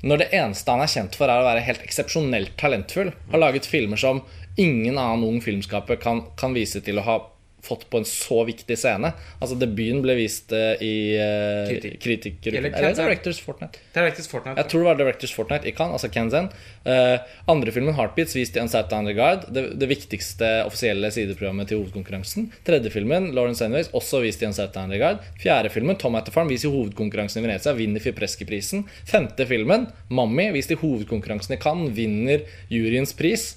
Når 0.03 0.25
det 0.25 0.31
eneste 0.35 0.75
han 0.75 0.83
er 0.83 0.91
kjent 0.91 1.19
for, 1.19 1.31
er 1.31 1.43
å 1.43 1.47
være 1.47 1.67
helt 1.67 1.83
eksepsjonelt 1.87 2.57
talentfull. 2.59 3.13
Har 3.31 3.43
laget 3.43 3.69
filmer 3.71 4.01
som 4.01 4.25
ingen 4.59 4.99
annen 4.99 5.23
ung 5.27 5.39
filmskaper 5.43 6.01
kan, 6.03 6.25
kan 6.39 6.55
vise 6.57 6.83
til 6.83 6.99
å 6.99 7.07
ha 7.07 7.19
fått 7.63 7.91
på 7.91 7.99
en 7.99 8.05
så 8.05 8.43
viktig 8.45 8.75
scene. 8.79 9.13
Altså 9.39 9.57
Debuten 9.59 10.01
ble 10.03 10.17
vist 10.19 10.51
eh, 10.57 10.83
i 10.83 10.95
uh, 11.15 11.69
Kritikk. 11.71 12.01
Kritiker... 12.03 12.57
Eller. 12.59 12.75
Directors 12.99 13.39
Fortnite. 13.41 13.79
Er 13.95 14.11
Fortnite. 14.11 14.57
Jeg 14.59 14.71
tror 14.73 14.83
det 14.83 14.89
var 14.89 14.99
Directors 14.99 15.35
Fortnite 15.37 15.71
i 15.71 15.75
Cannes, 15.77 15.95
altså 15.95 16.11
Kanzen. 16.11 16.51
Uh, 16.83 17.23
andre 17.53 17.75
filmen, 17.75 17.95
Heartbeats, 17.95 18.35
vist 18.35 18.59
i 18.59 18.63
Unsighted 18.65 18.99
Underguard. 18.99 19.47
Det, 19.55 19.69
det 19.79 19.91
viktigste 19.93 20.51
offisielle 20.67 21.13
sideprogrammet 21.15 21.71
til 21.71 21.79
hovedkonkurransen. 21.79 22.51
Tredje 22.67 22.91
filmen, 22.95 23.31
Lawrence 23.37 23.63
Anyways, 23.65 23.93
også 23.95 24.25
vist 24.27 24.43
i 24.43 24.51
Unsighted 24.51 24.83
Underguard. 24.83 25.23
Fjerde 25.43 25.71
filmen, 25.71 25.99
Tom 26.03 26.19
Atterfarm, 26.19 26.51
vist 26.51 26.67
i 26.67 26.75
hovedkonkurransen 26.75 27.45
i 27.45 27.47
Venezia, 27.47 27.79
vinner 27.79 28.03
Fipreschi-prisen. 28.03 28.89
Femte 29.07 29.47
filmen, 29.47 29.87
Mummy, 30.11 30.51
vist 30.59 30.75
i 30.75 30.83
hovedkonkurransen 30.83 31.55
i 31.55 31.63
Cannes, 31.63 31.95
vinner 31.95 32.43
juryens 32.73 33.15
pris. 33.15 33.53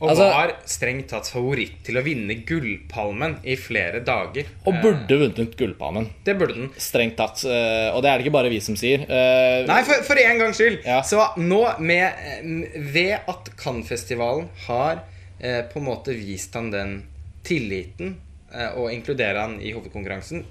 Og 0.00 0.08
Altså- 0.10 0.30
var 0.32 0.52
strengt 0.64 1.08
tatt 1.12 1.28
favoritt 1.28 1.82
til 1.84 1.98
å 2.00 2.02
vinne 2.02 2.32
Gullpalmen 2.48 3.34
i 3.44 3.54
flere 3.60 4.00
dager. 4.04 4.46
Og 4.64 4.72
Eh, 4.74 4.80
burde 4.82 5.18
vunnet 5.20 5.56
Gullpalmen. 5.58 6.08
Det 6.24 6.38
burde 6.38 6.54
den. 6.54 6.70
Strengt 6.78 7.16
tatt. 7.18 7.44
uh, 7.44 7.92
og 7.94 8.02
det 8.02 8.08
er 8.10 8.18
det 8.18 8.24
ikke 8.26 8.32
bare 8.32 8.48
vi 8.48 8.60
som 8.60 8.74
sier. 8.76 9.00
Uh, 9.04 9.66
Nei, 9.68 9.82
for, 9.84 10.02
for 10.02 10.16
en 10.16 10.38
gangs 10.38 10.56
skyld. 10.56 10.80
Ja. 10.86 11.02
Så 11.02 11.20
nå 11.36 11.78
med 11.80 12.12
eh, 12.16 12.80
Ved 12.80 13.18
at 13.28 13.50
Cannes-festivalen 13.60 14.48
har 14.66 15.02
eh, 15.40 15.62
på 15.68 15.76
en 15.80 15.84
måte 15.84 16.16
vist 16.16 16.54
han 16.54 16.70
den 16.72 17.02
tilliten 17.44 18.16
eh, 18.54 18.70
og 18.76 18.90
inkludere 18.92 19.40
han 19.40 19.60
i 19.60 19.72
hovedkonkurransen 19.72 20.44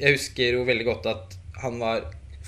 Jeg 0.00 0.16
husker 0.16 0.52
jo 0.58 0.64
veldig 0.68 0.84
godt 0.88 1.06
at 1.12 1.36
han 1.62 1.78
var 1.80 2.02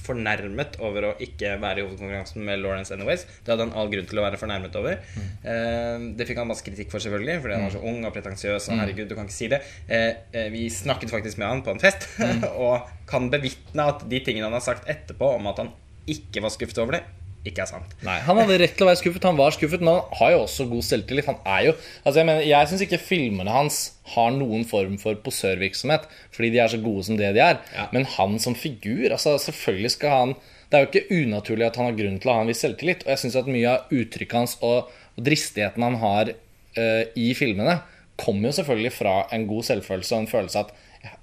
fornærmet 0.09 0.79
over 0.85 1.11
å 1.11 1.15
ikke 1.23 1.57
være 1.62 1.83
i 1.83 1.87
hovedkonkurransen 1.87 2.45
med 2.45 2.62
Lawrence 2.62 2.95
Anyways. 2.95 3.27
Det 3.45 3.53
hadde 3.53 3.69
han 3.69 3.75
all 3.79 3.91
grunn 3.93 4.09
til 4.09 4.21
å 4.21 4.25
være 4.27 4.41
fornærmet 4.41 4.79
over. 4.81 5.00
Eh, 5.19 6.07
det 6.19 6.29
fikk 6.29 6.43
han 6.43 6.50
masse 6.50 6.67
kritikk 6.67 6.93
for, 6.93 7.05
selvfølgelig, 7.05 7.41
fordi 7.45 7.59
han 7.59 7.67
var 7.67 7.77
så 7.77 7.85
ung 7.91 8.00
og 8.09 8.15
pretensiøs. 8.17 8.71
Og 8.71 8.83
herregud, 8.83 9.11
du 9.11 9.17
kan 9.19 9.29
ikke 9.29 9.38
si 9.38 9.50
det. 9.53 9.62
Eh, 9.87 10.11
eh, 10.33 10.49
vi 10.55 10.67
snakket 10.73 11.12
faktisk 11.15 11.41
med 11.41 11.50
han 11.50 11.65
på 11.67 11.75
en 11.75 11.83
fest, 11.83 12.09
og 12.65 12.88
kan 13.09 13.31
bevitne 13.33 13.91
at 13.93 14.05
de 14.09 14.23
tingene 14.25 14.49
han 14.49 14.59
har 14.59 14.65
sagt 14.65 14.88
etterpå 14.91 15.37
om 15.38 15.53
at 15.53 15.62
han 15.65 15.73
ikke 16.09 16.43
var 16.45 16.53
skuffet 16.55 16.81
over 16.81 16.97
det, 16.97 17.03
ikke 17.47 17.62
er 17.62 17.71
sant. 17.71 17.92
Nei, 18.04 18.16
Han 18.26 18.38
hadde 18.40 18.59
rett 18.61 18.75
til 18.76 18.85
å 18.85 18.88
være 18.88 19.00
skuffet. 19.00 19.26
Han 19.28 19.38
var 19.38 19.54
skuffet, 19.54 19.83
men 19.85 19.95
han 19.95 20.18
har 20.21 20.33
jo 20.35 20.40
også 20.42 20.66
god 20.71 20.85
selvtillit. 20.85 21.28
Han 21.30 21.38
er 21.47 21.68
jo, 21.68 21.75
altså 22.02 22.21
Jeg, 22.21 22.28
mener, 22.28 22.47
jeg 22.49 22.71
syns 22.71 22.85
ikke 22.85 23.00
filmene 23.00 23.54
hans 23.54 23.78
har 24.14 24.33
noen 24.35 24.64
form 24.68 24.97
for 25.00 25.18
posørvirksomhet 25.25 26.07
fordi 26.35 26.50
de 26.54 26.62
er 26.62 26.73
så 26.73 26.80
gode 26.83 27.04
som 27.07 27.18
det 27.21 27.30
de 27.37 27.45
er. 27.45 27.61
Ja. 27.76 27.87
Men 27.95 28.09
han 28.16 28.38
som 28.42 28.57
figur 28.59 29.12
altså 29.12 29.37
Selvfølgelig 29.42 29.95
skal 29.95 30.14
han 30.14 30.35
Det 30.68 30.78
er 30.78 30.85
jo 30.85 30.90
ikke 30.90 31.21
unaturlig 31.23 31.68
at 31.68 31.78
han 31.80 31.90
har 31.90 32.00
grunn 32.00 32.18
til 32.21 32.33
å 32.33 32.35
ha 32.37 32.42
en 32.45 32.50
viss 32.50 32.64
selvtillit. 32.64 33.07
Og 33.07 33.14
jeg 33.14 33.23
syns 33.23 33.38
at 33.40 33.52
mye 33.52 33.76
av 33.76 33.95
uttrykket 33.95 34.37
hans 34.37 34.59
og, 34.61 34.90
og 35.16 35.23
dristigheten 35.25 35.87
han 35.87 35.97
har 36.02 36.35
uh, 36.35 37.04
i 37.16 37.30
filmene, 37.38 37.78
kommer 38.18 38.50
jo 38.50 38.59
selvfølgelig 38.59 38.92
fra 38.92 39.14
en 39.33 39.47
god 39.49 39.64
selvfølelse 39.71 40.14
og 40.14 40.25
en 40.25 40.30
følelse 40.30 40.66
at 40.66 40.75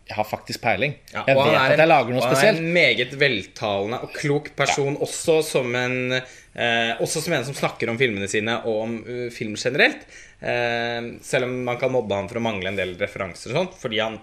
jeg, 0.07 0.15
har 0.15 0.27
faktisk 0.29 0.61
peiling. 0.61 0.93
Ja, 1.13 1.23
jeg 1.27 1.37
vet 1.37 1.55
at 1.57 1.79
jeg 1.81 1.89
lager 1.89 2.13
noe 2.13 2.21
og 2.21 2.35
Han 2.35 2.45
er 2.45 2.59
en 2.59 2.73
meget 2.75 3.15
veltalende 3.19 4.01
og 4.05 4.13
klok 4.13 4.51
person, 4.57 4.97
også 5.01 5.39
som 5.43 5.73
en 5.79 5.97
eh, 6.13 6.91
Også 7.01 7.23
som 7.25 7.33
en 7.33 7.47
som 7.47 7.57
snakker 7.57 7.89
om 7.89 7.97
filmene 7.97 8.29
sine 8.29 8.59
og 8.65 8.83
om 8.83 8.95
uh, 9.07 9.25
film 9.33 9.55
generelt. 9.57 10.05
Eh, 10.39 11.09
selv 11.25 11.49
om 11.49 11.57
man 11.65 11.79
kan 11.81 11.91
mobbe 11.93 12.15
han 12.15 12.29
for 12.29 12.37
å 12.37 12.45
mangle 12.45 12.69
en 12.69 12.77
del 12.79 12.93
referanser 13.01 13.53
og 13.53 13.61
sånt. 13.63 13.77
Fordi 13.81 14.01
han 14.03 14.21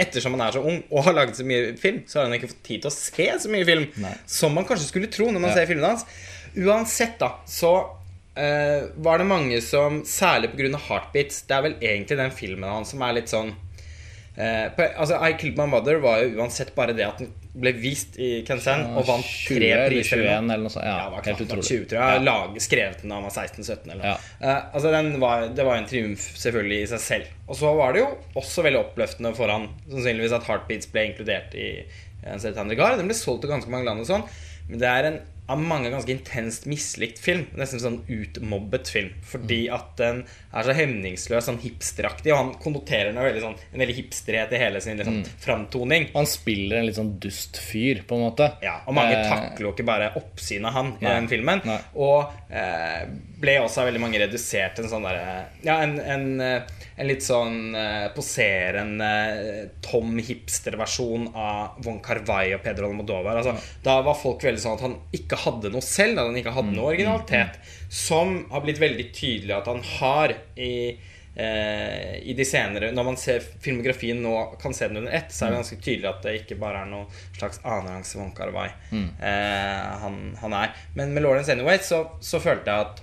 Ettersom 0.00 0.34
han 0.36 0.42
er 0.46 0.52
så 0.52 0.60
ung 0.64 0.78
og 0.92 1.04
har 1.06 1.14
laget 1.16 1.38
så 1.38 1.44
mye 1.48 1.74
film, 1.80 2.02
så 2.08 2.18
har 2.18 2.26
han 2.28 2.36
ikke 2.36 2.50
fått 2.50 2.62
tid 2.68 2.82
til 2.84 2.90
å 2.90 2.94
se 2.94 3.26
så 3.40 3.48
mye 3.52 3.64
film 3.68 3.86
Nei. 4.00 4.12
som 4.28 4.52
man 4.56 4.64
kanskje 4.68 4.90
skulle 4.90 5.08
tro 5.12 5.26
når 5.30 5.40
man 5.40 5.50
Ja. 5.50 5.54
ser 5.56 5.68
filmene 5.70 5.90
hans. 5.94 6.04
Uansett, 6.56 7.18
da, 7.20 7.30
så 7.48 7.72
eh, 8.36 8.88
var 8.96 9.20
det 9.20 9.26
mange 9.28 9.60
som, 9.64 10.02
særlig 10.04 10.52
pga. 10.52 10.80
Heartbeats 10.88 11.42
Det 11.48 11.56
er 11.56 11.62
vel 11.64 11.76
egentlig 11.80 12.18
den 12.20 12.30
filmen 12.36 12.68
hans 12.68 12.92
som 12.92 13.04
er 13.04 13.16
litt 13.18 13.32
sånn 13.32 13.54
eh, 14.36 14.66
på, 14.76 14.86
Altså, 14.96 15.18
I 15.20 15.34
Killed 15.40 15.58
My 15.58 15.66
Mother 15.70 16.00
var 16.02 16.22
jo 16.22 16.40
uansett 16.40 16.74
bare 16.76 16.94
det 16.96 17.04
at 17.06 17.20
den 17.22 17.32
ble 17.56 17.72
vist 17.80 18.18
i 18.20 18.42
Cannes 18.46 18.66
og 18.68 19.06
vant 19.08 19.24
tre 19.48 19.70
priser. 19.88 20.20
eller 20.20 20.32
21 20.32 20.50
eller 20.52 20.64
noe 20.66 20.72
sånt. 20.74 20.84
Ja, 20.84 20.96
Ja, 21.02 21.10
var 21.14 21.28
helt 21.30 21.44
utrolig. 21.46 21.68
20, 21.70 21.86
tror 21.92 22.02
jeg. 22.02 22.24
Lag, 22.26 22.58
skrevet 22.66 23.02
den 23.02 23.14
da 23.14 23.20
han 23.20 23.28
var 23.28 23.36
16-17 23.36 23.86
eller 23.90 24.02
noe. 24.02 24.14
Ja. 24.14 24.16
Eh, 24.40 24.74
altså 24.76 24.92
den 24.96 25.12
var, 25.22 25.46
det 25.56 25.68
var 25.68 25.80
en 25.80 25.88
triumf 25.90 26.26
selvfølgelig 26.36 26.82
i 26.82 26.90
seg 26.94 27.04
selv. 27.06 27.30
Og 27.46 27.60
så 27.60 27.72
var 27.78 27.96
det 27.96 28.04
jo 28.04 28.10
også 28.42 28.66
veldig 28.66 28.82
oppløftende 28.82 29.32
for 29.38 29.52
han 29.52 29.70
sannsynligvis 29.88 30.36
at 30.36 30.50
Heartbeats 30.50 30.92
ble 30.92 31.08
inkludert 31.10 31.56
i 31.56 31.70
en 32.26 32.70
Regard. 32.70 32.98
Den 32.98 33.08
ble 33.08 33.16
solgt 33.16 33.44
til 33.44 33.52
ganske 33.52 33.70
mange 33.70 33.86
land 33.88 34.02
og 34.02 34.08
sånn. 34.08 34.26
Men 34.68 34.82
det 34.82 34.88
er 34.90 35.08
en 35.10 35.18
av 35.48 35.58
mange 35.62 35.90
ganske 35.92 36.10
intenst 36.10 36.66
mislikt 36.66 37.18
film. 37.22 37.46
Nesten 37.56 37.78
sånn 37.80 38.00
utmobbet 38.08 38.88
film. 38.90 39.10
Fordi 39.22 39.68
Mm. 39.68 39.74
at 39.74 39.96
den 39.96 40.24
er 40.52 40.62
så 40.62 40.74
hemningsløs, 40.74 41.46
sånn 41.46 41.60
hipsteraktig. 41.62 42.32
Og 42.32 42.36
han 42.38 42.54
konnoterer 42.54 43.12
den 43.12 43.22
veldig 43.22 43.42
sånn, 43.42 43.56
en 43.72 43.80
veldig 43.80 43.94
hipsterhet 43.96 44.52
i 44.52 44.56
hele 44.58 44.80
sin 44.80 44.96
liksom, 44.98 45.22
Mm. 45.22 45.26
framtoning. 45.40 46.08
Han 46.14 46.26
spiller 46.26 46.78
en 46.78 46.86
litt 46.86 46.96
sånn 46.96 47.18
dust 47.20 47.56
fyr, 47.56 48.02
på 48.06 48.16
en 48.16 48.30
måte. 48.30 48.52
Ja, 48.62 48.80
og 48.86 48.94
mange 48.94 49.12
Eh, 49.16 49.28
takler 49.28 49.60
jo 49.60 49.72
ikke 49.72 49.84
bare 49.86 50.12
oppsynet 50.16 50.66
av 50.66 50.72
han 50.72 50.86
i 51.00 51.04
Nei. 51.04 51.14
den 51.20 51.28
filmen. 51.28 51.62
Nei. 51.64 51.78
Og 51.94 52.32
eh, 52.50 53.06
ble 53.40 53.56
også 53.60 53.82
av 53.82 53.88
veldig 53.90 54.00
mange 54.00 54.20
redusert 54.22 54.76
til 54.76 54.86
en 54.86 54.92
sånn 54.92 55.06
derre 55.06 55.32
Ja, 55.66 55.78
en, 55.84 55.96
en, 56.00 56.28
eh, 56.40 56.84
en 56.96 57.08
litt 57.10 57.24
sånn 57.24 57.74
eh, 57.76 58.06
poserende 58.16 59.10
eh, 59.32 59.64
tom 59.84 60.16
hipster-versjon 60.24 61.28
av 61.36 61.76
Von 61.84 61.98
Carvai 62.04 62.54
og 62.56 62.62
Pedro 62.64 62.88
Almodovar. 62.88 63.42
Altså, 63.42 63.56
Da 63.84 63.98
var 64.06 64.16
folk 64.16 64.46
veldig 64.46 64.62
sånn 64.62 64.78
at 64.78 64.86
han 64.86 64.96
ikke 65.16 65.40
hadde 65.44 65.72
noe 65.74 65.84
selv, 65.84 66.22
at 66.22 66.30
han 66.30 66.40
ikke 66.40 66.54
hadde 66.56 66.72
noe 66.72 66.94
originalitet. 66.94 67.60
Som 67.92 68.38
har 68.54 68.64
blitt 68.64 68.80
veldig 68.82 69.10
tydelig 69.16 69.58
at 69.58 69.68
han 69.72 69.84
har 69.98 70.38
i 70.56 70.72
i 71.36 72.32
de 72.32 72.44
senere 72.48 72.88
Når 72.96 73.04
man 73.04 73.18
ser 73.20 73.42
filmografien 73.60 74.22
nå, 74.24 74.30
kan 74.56 74.72
se 74.72 74.86
den 74.88 75.02
under 75.02 75.12
ett, 75.18 75.28
så 75.28 75.44
er 75.44 75.50
det 75.52 75.58
ganske 75.58 75.76
tydelig 75.84 76.08
at 76.08 76.22
det 76.24 76.32
ikke 76.38 76.56
bare 76.62 76.86
er 76.86 76.88
noe 76.88 77.10
slags 77.36 77.60
annenrangs 77.60 78.14
Von 78.16 78.30
Carvai 78.32 78.70
eh, 78.96 79.98
han, 80.00 80.16
han 80.40 80.56
er. 80.56 80.72
Men 80.96 81.12
med 81.12 81.26
Lawrence 81.26 81.52
Anyway 81.52 81.76
så, 81.84 82.06
så 82.24 82.40
følte 82.40 82.72
jeg 82.72 82.86
at 82.86 83.02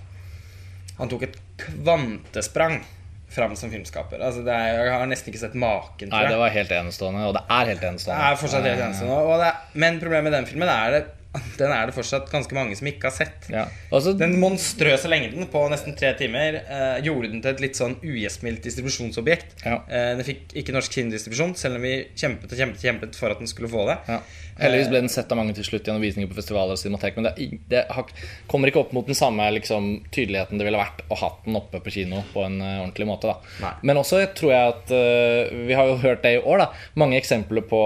han 0.98 1.10
tok 1.10 1.22
et 1.28 1.38
kvantesprang 1.60 2.80
fram 3.34 3.56
som 3.58 3.70
filmskaper. 3.72 4.20
Altså 4.22 4.44
det 4.46 4.54
er, 4.54 4.78
jeg 4.86 4.94
har 4.94 5.08
nesten 5.10 5.32
ikke 5.32 5.42
sett 5.42 5.56
maken. 5.58 6.06
tror 6.06 6.14
Nei, 6.20 6.30
det 6.30 6.38
var 6.38 6.52
helt 6.54 6.70
enestående, 6.76 7.24
og 7.26 7.34
det 7.34 7.42
er 7.50 7.70
helt 7.72 7.82
Det 7.82 7.88
enestående. 7.90 8.30
er 8.30 8.38
fortsatt 8.38 8.68
helt 8.68 8.84
enestående. 8.86 9.38
Det 9.42 9.48
er, 9.50 9.60
men 9.84 10.00
problemet 10.02 10.28
med 10.30 10.36
den 10.38 10.46
filmen 10.52 10.70
er 10.70 10.98
det 10.98 11.04
den 11.58 11.72
er 11.74 11.88
det 11.90 11.94
fortsatt 11.96 12.28
ganske 12.30 12.54
mange 12.54 12.76
som 12.78 12.86
ikke 12.86 13.08
har 13.08 13.14
sett. 13.14 13.48
Ja. 13.50 13.64
Altså, 13.90 14.12
Den 14.14 14.36
monstrøse 14.38 15.08
lengden 15.10 15.48
på 15.50 15.64
nesten 15.72 15.96
tre 15.98 16.12
timer 16.14 16.60
eh, 16.62 17.00
gjorde 17.02 17.32
den 17.32 17.42
til 17.42 17.50
et 17.50 17.62
litt 17.64 17.74
sånn 17.78 17.96
ugjestmildt 18.06 18.62
distribusjonsobjekt. 18.62 19.64
Ja. 19.66 19.80
Eh, 19.88 20.12
den 20.14 20.22
fikk 20.28 20.54
ikke 20.62 20.76
norsk 20.76 20.94
kinodistribusjon, 20.94 21.56
selv 21.58 21.80
om 21.80 21.86
vi 21.88 21.96
kjempet 22.14 22.54
og 22.54 22.60
kjempet, 22.62 22.84
kjempet 22.86 23.18
for 23.18 23.34
at 23.34 23.42
den 23.42 23.50
skulle 23.50 23.70
få 23.72 23.82
det. 23.90 23.98
Ja. 24.06 24.20
Heldigvis 24.58 24.90
ble 24.90 25.00
den 25.02 25.10
sett 25.12 25.32
av 25.34 25.38
mange 25.40 25.54
til 25.56 25.66
slutt 25.66 25.88
gjennom 25.88 26.04
visninger 26.04 26.30
på 26.30 26.36
festivaler 26.38 26.76
og 26.76 26.80
cinematek, 26.80 27.16
men 27.18 27.26
det, 27.26 27.48
det 27.70 27.82
har, 27.90 28.10
kommer 28.50 28.70
ikke 28.70 28.84
opp 28.84 28.92
mot 28.96 29.08
den 29.08 29.18
samme 29.18 29.46
liksom, 29.56 29.88
tydeligheten 30.14 30.60
det 30.60 30.68
ville 30.68 30.80
vært 30.80 31.02
å 31.10 31.18
ha 31.18 31.30
den 31.44 31.58
oppe 31.58 31.80
på 31.82 31.94
kino 31.94 32.22
på 32.32 32.44
en 32.46 32.60
uh, 32.62 32.84
ordentlig 32.84 33.08
måte. 33.08 33.34
Men 33.82 34.00
også 34.00 34.22
tror 34.36 34.52
jeg 34.54 34.74
at 34.74 34.92
uh, 34.94 35.54
Vi 35.68 35.76
har 35.76 35.90
jo 35.90 36.00
hørt 36.04 36.22
det 36.24 36.36
i 36.36 36.42
år, 36.42 36.64
da. 36.64 36.68
Mange 37.00 37.18
eksempler 37.18 37.66
på 37.66 37.80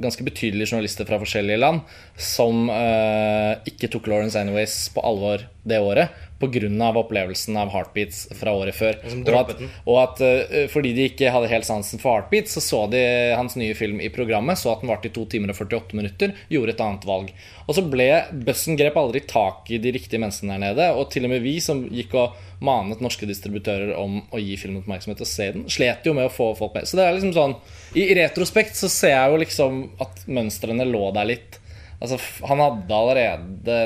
ganske 0.00 0.26
betydelige 0.26 0.72
journalister 0.72 1.08
fra 1.08 1.20
forskjellige 1.22 1.60
land 1.60 1.84
som 2.16 2.68
uh, 2.72 3.60
ikke 3.68 3.90
tok 3.92 4.08
Lawrence 4.10 4.40
Anyways 4.40 4.78
på 4.94 5.04
alvor 5.04 5.44
det 5.64 5.80
året 5.80 6.23
pga. 6.40 6.90
opplevelsen 6.98 7.56
av 7.56 7.70
Heartbeats 7.72 8.28
fra 8.38 8.52
året 8.52 8.74
før. 8.76 8.98
Og 9.24 9.36
at, 9.38 9.52
og 9.86 9.98
at 10.02 10.22
uh, 10.24 10.64
fordi 10.72 10.94
de 10.96 11.08
ikke 11.10 11.32
hadde 11.34 11.50
helt 11.52 11.68
sansen 11.68 12.02
for 12.02 12.14
Heartbeats, 12.18 12.56
så 12.56 12.62
så 12.64 12.80
de 12.90 13.02
hans 13.36 13.56
nye 13.60 13.74
film 13.78 14.00
i 14.00 14.10
programmet, 14.12 14.58
så 14.60 14.74
at 14.74 14.82
den 14.82 14.92
varte 14.92 15.10
i 15.10 15.14
2 15.14 15.26
timer 15.34 15.54
og 15.54 15.60
48 15.62 15.98
minutter, 15.98 16.34
gjorde 16.52 16.74
et 16.74 16.84
annet 16.84 17.06
valg. 17.08 17.30
Og 17.64 17.76
så 17.76 17.84
ble 17.88 18.08
Bussen 18.44 18.78
grep 18.78 18.96
aldri 19.00 19.24
tak 19.28 19.70
i 19.72 19.80
de 19.80 19.94
riktige 19.94 20.20
menneskene 20.20 20.56
der 20.56 20.64
nede, 20.66 20.90
og 20.98 21.08
til 21.12 21.26
og 21.28 21.32
med 21.32 21.44
vi 21.44 21.56
som 21.64 21.84
gikk 21.88 22.16
og 22.20 22.36
manet 22.64 23.02
norske 23.04 23.26
distributører 23.28 23.94
om 23.98 24.20
å 24.32 24.40
gi 24.40 24.56
filmen 24.60 24.82
oppmerksomhet 24.82 25.22
og 25.24 25.28
se 25.28 25.50
den, 25.56 25.66
slet 25.72 26.06
jo 26.06 26.14
med 26.16 26.28
å 26.28 26.32
få 26.32 26.52
folk 26.58 26.76
med. 26.76 26.88
Så 26.88 26.98
det 26.98 27.06
er 27.06 27.16
liksom 27.16 27.34
sånn 27.36 27.56
I 27.98 28.06
retrospekt 28.18 28.78
så 28.78 28.90
ser 28.92 29.14
jeg 29.16 29.32
jo 29.32 29.42
liksom 29.42 29.82
at 30.02 30.24
mønstrene 30.30 30.86
lå 30.88 31.08
der 31.16 31.28
litt. 31.34 31.60
Altså, 32.02 32.18
han 32.44 32.60
hadde 32.60 32.96
allerede 32.96 33.78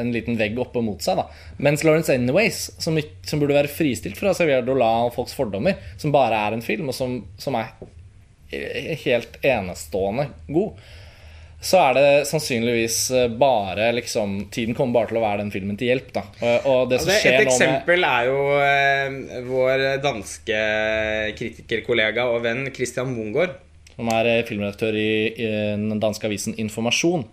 en 0.00 0.12
liten 0.14 0.38
vegg 0.40 0.58
oppe 0.60 0.82
mot 0.84 1.02
seg. 1.02 1.20
da 1.20 1.28
Mens 1.62 1.84
Lawrence 1.86 2.14
Anyways, 2.14 2.66
som, 2.82 2.98
som 3.26 3.42
burde 3.42 3.56
være 3.56 3.72
fristilt 3.72 4.18
fra 4.20 4.34
Xavier 4.34 4.64
Dolan 4.66 5.08
og 5.08 5.14
folks 5.16 5.36
fordommer, 5.36 5.78
som 6.00 6.14
bare 6.14 6.38
er 6.48 6.56
en 6.56 6.64
film, 6.64 6.90
og 6.92 6.96
som, 6.96 7.20
som 7.40 7.56
er 7.58 7.72
helt 9.04 9.38
enestående 9.42 10.28
god, 10.52 10.76
så 11.64 11.80
er 11.80 11.94
det 11.96 12.08
sannsynligvis 12.28 12.98
eh, 13.16 13.30
bare 13.40 13.88
liksom 13.96 14.36
Tiden 14.52 14.76
kommer 14.76 14.98
bare 14.98 15.08
til 15.12 15.18
å 15.20 15.24
være 15.24 15.40
den 15.40 15.52
filmen 15.54 15.78
til 15.80 15.94
hjelp. 15.94 16.10
da 16.12 16.24
Og, 16.68 16.90
det 16.90 17.00
som 17.00 17.08
Altså, 17.08 17.20
skjer 17.22 17.38
et 17.38 17.46
eksempel 17.46 18.04
er 18.04 18.28
jo 18.28 18.40
eh, 18.60 19.44
vår 19.48 19.84
danske 20.04 20.58
kritikerkollega 21.38 22.28
og 22.34 22.42
venn 22.44 22.66
Christian 22.74 23.14
Mungård. 23.14 23.56
Som 23.94 24.10
er 24.12 24.28
eh, 24.28 24.42
filmredaktør 24.48 24.98
i, 24.98 25.12
i 25.32 25.48
den 25.48 26.02
danske 26.02 26.28
avisen 26.28 26.56
Informasjon. 26.60 27.24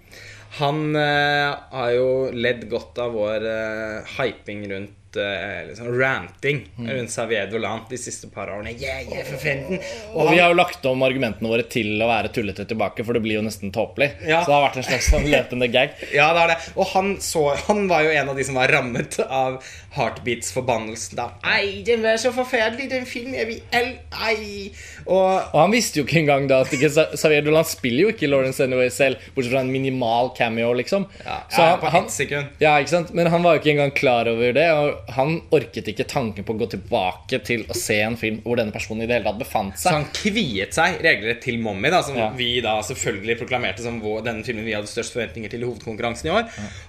Han 0.59 0.95
eh, 0.99 1.51
har 1.71 1.91
jo 1.95 2.09
ledd 2.35 2.65
godt 2.71 2.99
av 2.99 3.13
vår 3.15 3.45
eh, 3.47 4.15
hyping 4.17 4.65
rundt 4.71 4.97
eh, 5.17 5.67
liksom 5.69 5.91
ranting 5.99 6.61
Mm. 6.77 6.89
rundt 6.89 7.09
Xavier 7.11 7.47
Dolan 7.51 7.81
de 7.89 7.97
siste 7.97 8.27
par 8.33 8.47
årene. 8.49 8.71
Yeah, 8.79 9.01
yeah, 9.11 9.25
for 9.27 9.37
fanden. 9.37 9.79
Og 10.13 10.29
vi 10.31 10.39
har 10.39 10.49
jo 10.51 10.55
lagt 10.57 10.85
om 10.85 11.01
argumentene 11.03 11.49
våre 11.51 11.63
til 11.69 11.99
å 12.01 12.07
være 12.09 12.31
tullete 12.33 12.65
tilbake, 12.69 13.03
for 13.05 13.13
det 13.13 13.21
blir 13.25 13.37
jo 13.39 13.43
nesten 13.45 13.71
tåpelig. 13.75 14.11
Ja. 14.27 14.41
Så 14.43 14.51
det 14.51 14.55
har 14.57 14.65
vært 14.69 14.77
en 14.81 14.87
slags 14.87 15.09
sånn 15.11 15.27
løpende 15.31 15.67
gag. 15.71 15.95
Ja, 16.15 16.31
det 16.33 16.41
er 16.43 16.47
det. 16.53 16.57
Og 16.75 16.87
han, 16.93 17.13
så, 17.21 17.43
han 17.67 17.87
var 17.91 18.03
jo 18.07 18.09
en 18.15 18.29
av 18.29 18.35
de 18.39 18.43
som 18.47 18.55
var 18.55 18.71
rammet 18.71 19.19
av 19.27 19.59
Heartbeats-forbannelsen. 19.95 21.15
da. 21.17 21.29
Ei, 21.57 21.81
den 21.85 22.01
var 22.03 22.17
så 22.21 22.31
forferdelig, 22.35 22.89
den 22.91 23.05
filmen. 23.05 23.35
Jeg 23.35 23.47
vil 23.47 23.61
el... 23.75 23.91
Ei. 24.27 24.71
Og 25.05 25.41
Og 25.53 25.57
han 25.59 25.71
visste 25.73 25.99
jo 26.01 26.05
ikke 26.05 26.19
engang 26.21 26.47
da 26.49 26.61
at 26.65 26.71
ikke 26.75 26.89
Xavier 27.17 27.43
Dolan 27.45 27.65
spiller 27.67 28.05
jo 28.07 28.13
ikke 28.13 28.29
Lawrence 28.29 28.63
Anyway 28.63 28.89
selv, 28.93 29.17
bortsett 29.35 29.53
fra 29.53 29.63
en 29.65 29.71
minimal 29.73 30.31
cameo, 30.37 30.71
liksom. 30.77 31.07
ja, 31.25 31.39
Så 31.51 31.61
ja, 31.65 31.77
på 31.81 31.89
han, 31.91 32.05
ett 32.07 32.11
sekund. 32.15 32.47
ja, 32.61 32.75
ikke 32.79 32.93
sant? 32.95 33.13
Men 33.17 33.27
han 33.33 33.43
var 33.43 33.55
jo 33.57 33.63
ikke 33.63 33.73
engang 33.75 33.91
klar 33.97 34.29
over 34.31 34.53
det, 34.55 34.67
og 34.71 35.00
han 35.09 35.41
orket 35.51 35.87
ikke 35.91 36.05
tanken 36.07 36.43
på 36.43 36.53
å 36.53 36.59
gå 36.59 36.67
tilbake 36.73 37.39
til 37.43 37.63
å 37.69 37.75
se 37.77 37.99
en 38.01 38.17
film 38.17 38.41
hvor 38.43 38.57
denne 38.59 38.71
personen 38.71 39.03
i 39.03 39.07
det 39.09 39.17
hele 39.19 39.25
tatt 39.29 39.39
befant 39.39 39.73
seg. 39.77 39.89
Så 39.89 39.93
han 39.95 40.05
kviet 40.13 40.73
seg 40.77 41.01
regelrett 41.03 41.41
til 41.43 41.57
Mommy, 41.59 41.89
da, 41.89 42.01
som 42.03 42.15
Ja. 42.17 42.29
vi 42.35 42.61
da 42.61 42.77
selvfølgelig 42.81 43.37
proklamerte 43.39 43.81
som 43.85 43.99
vår, 44.01 44.23
denne 44.23 44.43
filmen 44.43 44.65
vi 44.65 44.73
hadde 44.73 44.87
størst 44.87 45.13
forventninger 45.13 45.49
til 45.49 45.61
i 45.61 45.65
hovedkonkurransen 45.69 46.27
i 46.29 46.33
år. 46.35 46.43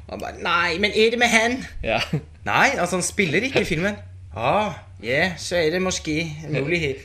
Og 0.08 0.10
han 0.10 0.20
bare 0.20 0.42
Nei, 0.42 0.78
men 0.78 0.92
er 0.92 1.10
det 1.10 1.18
med 1.18 1.28
hen? 1.28 1.58
Ja. 1.82 2.00
Nei, 2.44 2.70
altså 2.76 2.96
han 3.00 3.02
spiller 3.06 3.40
ikke 3.42 3.62
i 3.62 3.68
filmen. 3.68 3.96
Ah, 4.34 4.74
yeah, 5.02 5.34
så 5.36 5.56
er 5.60 5.70
det 5.70 5.82
måske 5.82 6.22
mulig 6.48 6.96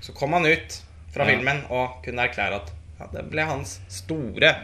Så 0.00 0.12
kom 0.14 0.32
han 0.32 0.46
ut 0.46 0.80
fra 1.12 1.24
Ja. 1.24 1.34
filmen 1.34 1.64
og 1.70 2.02
kunne 2.04 2.22
erklære 2.28 2.54
at 2.60 2.70
ja, 3.00 3.06
det 3.12 3.30
ble 3.30 3.42
hans 3.42 3.80
store 3.88 4.54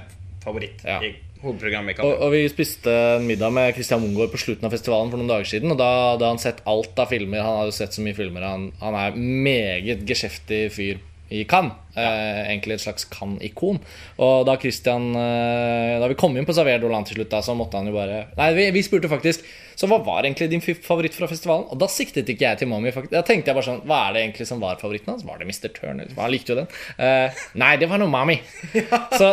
favoritt 0.44 0.84
Ja. 0.84 1.00
Hovedprogrammet. 1.42 2.02
Og, 2.06 2.14
og 2.26 2.34
vi 2.34 2.42
spiste 2.50 2.92
en 3.18 3.28
middag 3.28 3.54
med 3.54 3.74
Christian 3.76 4.02
Mungård 4.02 4.32
på 4.32 4.40
slutten 4.40 4.68
av 4.68 4.74
festivalen 4.74 5.12
for 5.12 5.20
noen 5.20 5.32
dager 5.32 5.48
siden. 5.52 5.74
Og 5.74 5.80
da 5.80 5.90
hadde 6.12 6.32
han 6.32 6.42
sett 6.42 6.62
alt 6.70 6.98
av 7.02 7.10
filmer. 7.12 7.44
Han 7.44 7.64
hadde 7.64 7.76
sett 7.76 7.96
så 7.96 8.04
mye 8.04 8.16
filmer. 8.16 8.46
Han, 8.46 8.68
han 8.82 8.98
er 8.98 9.18
meget 9.18 10.06
geskjeftig 10.08 10.66
fyr 10.74 11.02
i 11.32 11.44
Cannes. 11.48 11.78
Eh, 11.92 12.46
egentlig 12.48 12.78
et 12.78 12.84
slags 12.84 13.04
Cannes-ikon. 13.12 13.80
Og 14.24 14.46
da 14.48 14.54
Christian 14.60 15.10
eh, 15.12 15.98
Da 16.00 16.06
vi 16.08 16.16
kom 16.16 16.32
inn 16.40 16.46
på 16.48 16.54
Saver 16.56 16.80
Dolan 16.80 17.04
til 17.04 17.18
slutt, 17.18 17.28
da, 17.34 17.42
så 17.44 17.52
måtte 17.56 17.76
han 17.76 17.90
jo 17.90 17.92
bare 17.92 18.22
Nei, 18.38 18.46
vi, 18.56 18.64
vi 18.72 18.80
spurte 18.86 19.10
faktisk 19.12 19.44
Så 19.76 19.90
hva 19.90 19.98
var 20.00 20.24
egentlig 20.24 20.48
din 20.48 20.64
favoritt 20.64 21.18
fra 21.18 21.28
festivalen? 21.28 21.66
Og 21.68 21.76
da 21.82 21.90
siktet 21.92 22.32
ikke 22.32 22.46
jeg 22.46 22.62
til 22.62 22.70
Mommy. 22.72 22.94
faktisk. 22.94 23.12
Da 23.12 23.20
tenkte 23.28 23.52
jeg 23.52 23.58
bare 23.58 23.68
sånn 23.68 23.84
Hva 23.84 24.00
er 24.06 24.16
det 24.16 24.24
egentlig 24.24 24.48
som 24.48 24.64
var 24.64 24.80
favoritten 24.80 25.12
hans? 25.12 25.26
Var 25.28 25.42
det 25.42 25.50
Mr. 25.50 25.68
Turner? 25.76 26.16
Han 26.16 26.32
likte 26.32 26.54
jo 26.54 26.58
den. 26.62 26.72
Eh, 26.96 27.44
nei, 27.60 27.72
det 27.82 27.92
var 27.92 28.00
noe 28.00 28.12
Mommy. 28.12 28.38
Så, 29.20 29.28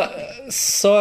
så 0.52 0.94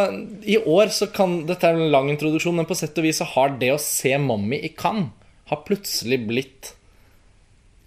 i 0.48 0.56
år 0.64 0.92
så 0.96 1.10
kan 1.12 1.42
Dette 1.50 1.68
er 1.68 1.76
en 1.76 1.92
lang 1.92 2.08
introduksjon, 2.14 2.56
men 2.56 2.68
på 2.70 2.78
sett 2.80 2.98
og 3.00 3.06
vis 3.06 3.20
så 3.20 3.28
har 3.36 3.58
det 3.60 3.74
å 3.76 3.82
se 3.82 4.16
Mommy 4.22 4.62
i 4.64 4.72
Cannes 4.80 5.12
Har 5.52 5.66
plutselig 5.68 6.24
blitt 6.30 6.74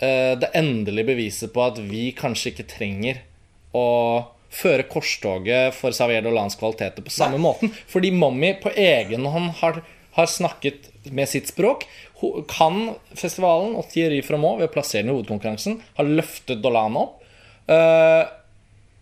det 0.02 0.48
endelige 0.58 1.06
beviset 1.12 1.52
på 1.54 1.62
at 1.62 1.76
vi 1.78 2.08
kanskje 2.18 2.50
ikke 2.50 2.64
trenger 2.72 3.20
å 3.76 3.86
føre 4.52 4.84
korstoget 4.90 5.72
for 5.76 5.94
Xavier 5.94 6.24
Dolans 6.24 6.56
kvaliteter 6.60 7.04
på 7.04 7.12
samme 7.12 7.40
måten. 7.40 7.72
Fordi 7.88 8.12
Mommy 8.14 8.52
på 8.60 8.72
egen 8.76 9.26
hånd 9.26 9.54
har, 9.62 9.80
har 10.18 10.28
snakket 10.28 10.90
med 11.10 11.30
sitt 11.30 11.48
språk. 11.50 11.86
Kan 12.20 12.44
Cannes-festivalen 12.52 13.74
og 13.80 13.88
Thierry 13.90 14.20
Froment 14.22 14.60
ved 14.60 14.68
å 14.68 14.74
plassere 14.74 15.02
den 15.02 15.10
i 15.10 15.16
hovedkonkurransen 15.16 15.80
har 15.96 16.12
løftet 16.20 16.62
Dolan 16.62 17.00
opp. 17.00 17.18
Uh, 17.70 18.28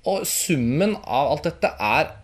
og 0.09 0.25
summen 0.28 0.95
av 1.02 1.35
alt 1.35 1.49
dette 1.49 1.75
er 1.76 2.14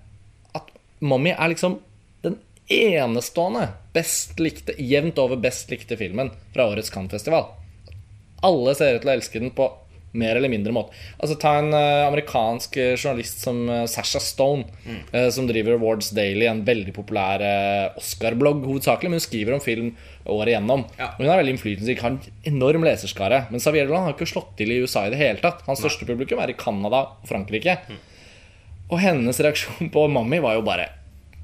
at 0.57 0.73
Mommy 1.05 1.35
er 1.35 1.53
liksom 1.53 1.81
den 2.25 2.39
enestående 2.73 3.69
best 3.97 4.41
likte, 4.41 4.77
jevnt 4.81 5.19
over 5.21 5.41
best 5.41 5.73
likte 5.73 5.99
filmen 6.01 6.33
fra 6.55 6.71
årets 6.71 6.93
Cannes-festival. 6.95 7.51
Alle 8.47 8.77
ser 8.79 8.97
ut 8.97 9.05
til 9.05 9.11
å 9.11 9.17
elske 9.17 9.43
den 9.43 9.53
på 9.57 9.69
mer 10.17 10.37
eller 10.37 10.51
mindre 10.51 10.73
måte. 10.75 10.97
Altså 11.21 11.37
Ta 11.41 11.57
en 11.61 11.73
uh, 11.75 12.07
amerikansk 12.07 12.77
eh, 12.81 12.95
journalist 12.97 13.43
som 13.45 13.63
uh, 13.69 13.85
Sasha 13.91 14.21
Stone, 14.23 14.67
eh, 15.13 15.29
som 15.35 15.49
driver 15.49 15.77
Awards 15.77 16.11
Daily, 16.17 16.47
en 16.49 16.65
veldig 16.67 16.95
populær 16.97 17.43
Oscar-blogg 18.01 18.65
hovedsakelig, 18.67 19.13
men 19.13 19.21
hun 19.21 19.27
skriver 19.27 19.57
om 19.57 19.63
film 19.63 19.93
året 20.25 20.55
igjennom. 20.55 20.87
Ja. 20.99 21.13
Hun 21.19 21.29
er 21.29 21.41
veldig 21.41 21.57
innflytelsesrik, 21.57 22.03
har 22.05 22.15
en 22.15 22.53
enorm 22.55 22.87
leserskare. 22.87 23.45
Men 23.53 23.63
Xavier 23.63 23.89
Dolan 23.89 24.09
har 24.09 24.17
ikke 24.17 24.29
slått 24.31 24.55
til 24.59 24.73
i 24.73 24.81
USA 24.83 25.07
i 25.07 25.15
det 25.15 25.21
hele 25.21 25.43
tatt. 25.43 25.65
Hans 25.69 25.83
største 25.85 26.09
publikum 26.09 26.41
er 26.43 26.53
i 26.53 26.59
Canada 26.59 27.05
og 27.11 27.29
Frankrike. 27.31 27.79
Og 28.87 29.01
hennes 29.03 29.43
reaksjon 29.43 29.91
på 29.95 30.07
Mammi 30.13 30.41
var 30.43 30.59
jo 30.59 30.65
bare 30.67 30.89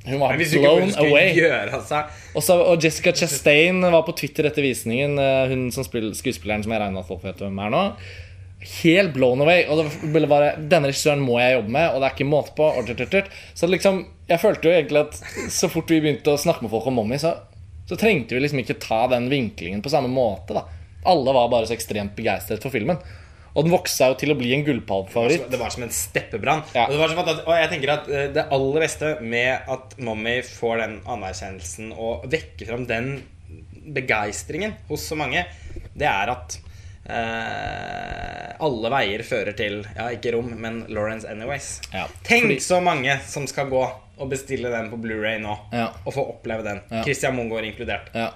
Hun 0.04 0.18
var 0.18 0.34
blown 0.34 0.90
away. 0.98 1.28
gjøre 1.36 1.70
altså. 1.76 2.00
Også, 2.34 2.56
og 2.72 2.82
Jessica 2.82 3.12
Chastain 3.14 3.80
var 3.92 4.02
på 4.02 4.14
Twitter 4.18 4.48
etter 4.48 4.64
visningen. 4.66 5.14
eh, 5.18 5.48
Hun 5.52 5.68
som 5.70 5.84
spiller, 5.86 6.10
Skuespilleren 6.18 6.64
som 6.64 6.72
jeg 6.74 6.80
regner 6.82 6.96
med 6.96 7.04
at 7.04 7.10
folk 7.12 7.22
vet 7.22 7.38
hvem 7.44 7.60
er 7.62 7.70
nå. 7.70 7.82
Helt 8.82 9.12
blown 9.14 9.40
away. 9.42 9.64
Og 9.70 9.78
det 9.78 10.12
ville 10.14 10.28
bare 10.30 10.56
Denne 10.58 10.90
regissøren 10.90 11.22
må 11.22 11.38
jeg 11.42 11.54
jobbe 11.56 11.70
med, 11.78 11.88
og 11.94 12.00
det 12.02 12.08
er 12.08 12.16
ikke 12.16 12.28
måte 12.30 12.54
på. 12.58 12.66
Og 12.66 12.86
tut, 12.90 13.04
tut. 13.14 13.30
Så 13.54 13.70
liksom 13.70 14.04
Jeg 14.28 14.40
følte 14.42 14.68
jo 14.68 14.74
egentlig 14.74 15.00
at 15.06 15.18
så 15.52 15.68
fort 15.70 15.90
vi 15.90 16.00
begynte 16.02 16.34
å 16.34 16.38
snakke 16.40 16.62
med 16.66 16.70
folk 16.74 16.86
om 16.90 16.94
Mommy, 16.98 17.18
så, 17.22 17.34
så 17.86 17.98
trengte 18.00 18.34
vi 18.34 18.40
liksom 18.42 18.62
ikke 18.62 18.78
ta 18.80 19.04
den 19.12 19.26
vinklingen 19.30 19.82
på 19.84 19.90
samme 19.92 20.08
måte. 20.10 20.54
da 20.56 20.66
Alle 21.06 21.34
var 21.34 21.50
bare 21.52 21.66
så 21.68 21.74
ekstremt 21.76 22.14
begeistret 22.16 22.62
for 22.62 22.70
filmen. 22.74 22.98
Og 23.52 23.66
den 23.66 23.74
seg 23.92 24.14
jo 24.14 24.18
til 24.22 24.32
å 24.32 24.38
bli 24.38 24.54
en 24.56 24.64
gullpallfavoritt. 24.64 25.50
Det 25.52 25.60
var 25.60 25.72
som 25.74 25.84
en 25.84 25.92
steppebrann. 25.92 26.62
Ja. 26.72 26.86
Og, 26.88 26.96
det 27.26 27.36
og 27.44 27.52
jeg 27.58 27.70
tenker 27.74 27.94
at 27.98 28.08
eh, 28.08 28.26
det 28.32 28.46
aller 28.54 28.84
beste 28.86 29.14
med 29.20 29.68
at 29.74 29.96
Mommy 30.00 30.38
får 30.46 30.82
den 30.84 30.98
anerkjennelsen 31.04 31.92
og 31.92 32.24
vekker 32.32 32.70
fram 32.72 32.86
den 32.88 33.14
begeistringen 33.92 34.76
hos 34.88 35.04
så 35.10 35.18
mange, 35.18 35.44
det 35.98 36.08
er 36.08 36.32
at 36.32 36.60
Uh, 37.02 38.52
alle 38.62 38.90
veier 38.94 39.24
fører 39.26 39.56
til 39.58 39.80
Ja, 39.96 40.04
ikke 40.14 40.36
Rom, 40.36 40.52
men 40.62 40.84
Lawrence 40.86 41.26
Anyways. 41.26 41.80
Ja, 41.90 42.04
Tenk 42.22 42.46
fordi- 42.46 42.60
så 42.62 42.78
mange 42.80 43.16
som 43.26 43.46
skal 43.50 43.66
gå 43.66 43.82
og 43.82 44.28
bestille 44.30 44.70
den 44.70 44.88
på 44.88 45.00
Blu-ray 45.02 45.40
nå, 45.42 45.58
Ja. 45.72 45.88
og 46.06 46.14
få 46.14 46.22
oppleve 46.30 46.62
den. 46.62 46.80
Ja. 46.90 47.02
Christian 47.02 47.34
Mungård 47.34 47.64
inkludert. 47.64 48.14
Ja. 48.14 48.30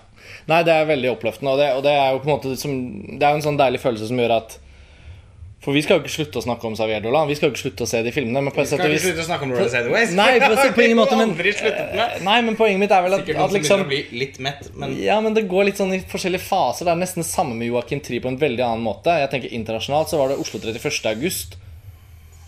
Nei, 0.49 0.63
det 0.65 0.73
er 0.73 0.85
veldig 0.85 1.17
oppløftende, 1.17 1.53
og 1.53 1.59
det, 1.59 1.73
og 1.77 1.83
det 1.85 1.93
er 1.93 2.13
jo 2.13 2.19
på 2.19 2.29
en 2.29 2.39
måte 2.41 2.57
som, 2.59 3.19
Det 3.19 3.23
er 3.23 3.35
en 3.35 3.43
sånn 3.43 3.57
deilig 3.59 3.81
følelse 3.81 4.09
som 4.09 4.17
gjør 4.17 4.37
at 4.37 4.59
For 5.65 5.75
vi 5.75 5.81
skal 5.83 5.99
jo 5.99 6.05
ikke 6.05 6.13
slutte 6.13 6.39
å 6.39 6.45
snakke 6.45 6.69
om 6.69 6.75
Xavier 6.77 7.01
Dolan. 7.03 7.27
Vi 7.27 7.35
skal 7.35 7.49
jo 7.49 7.55
ikke 7.55 7.63
slutte 7.63 7.87
å 7.87 7.89
se 7.91 8.03
de 8.05 8.13
filmene. 8.15 8.43
Men 8.45 8.55
på 8.55 8.63
Vi 8.63 8.69
skal 8.69 8.93
ikke 8.93 9.03
slutte 9.03 9.25
å 9.25 9.27
snakke 9.27 9.47
om 9.49 9.55
Royal 9.57 9.71
Sideways. 9.73 10.13
Nei, 10.15 10.29
på, 10.43 10.67
på 10.77 10.85
ingen 10.85 10.99
måte, 11.03 11.17
men. 11.19 11.33
Nei, 12.29 12.37
men 12.47 12.59
poenget 12.59 12.83
mitt 12.85 12.93
er 12.95 13.03
vel 13.07 13.17
at, 13.17 13.25
Sikkert 13.25 13.43
at 13.47 13.57
liksom 13.57 13.83
å 13.83 13.89
bli 13.89 14.03
litt 14.15 14.39
mett, 14.45 14.69
men 14.77 14.95
ja, 15.01 15.17
men 15.25 15.35
det 15.35 15.47
går 15.51 15.71
litt 15.71 15.81
sånn 15.81 15.97
i 15.97 16.03
forskjellige 16.07 16.45
faser. 16.45 16.87
Det 16.87 16.95
er 16.95 17.01
nesten 17.01 17.25
det 17.25 17.31
samme 17.31 17.57
med 17.59 17.71
Joakim 17.73 18.05
Trier 18.05 18.23
på 18.23 18.31
en 18.31 18.39
veldig 18.39 18.67
annen 18.69 18.85
måte. 18.85 19.17
Jeg 19.25 19.33
tenker 19.33 19.59
Internasjonalt 19.59 20.13
så 20.13 20.21
var 20.21 20.31
det 20.31 20.39
Oslo 20.45 20.61
31. 20.63 21.03
august 21.17 21.59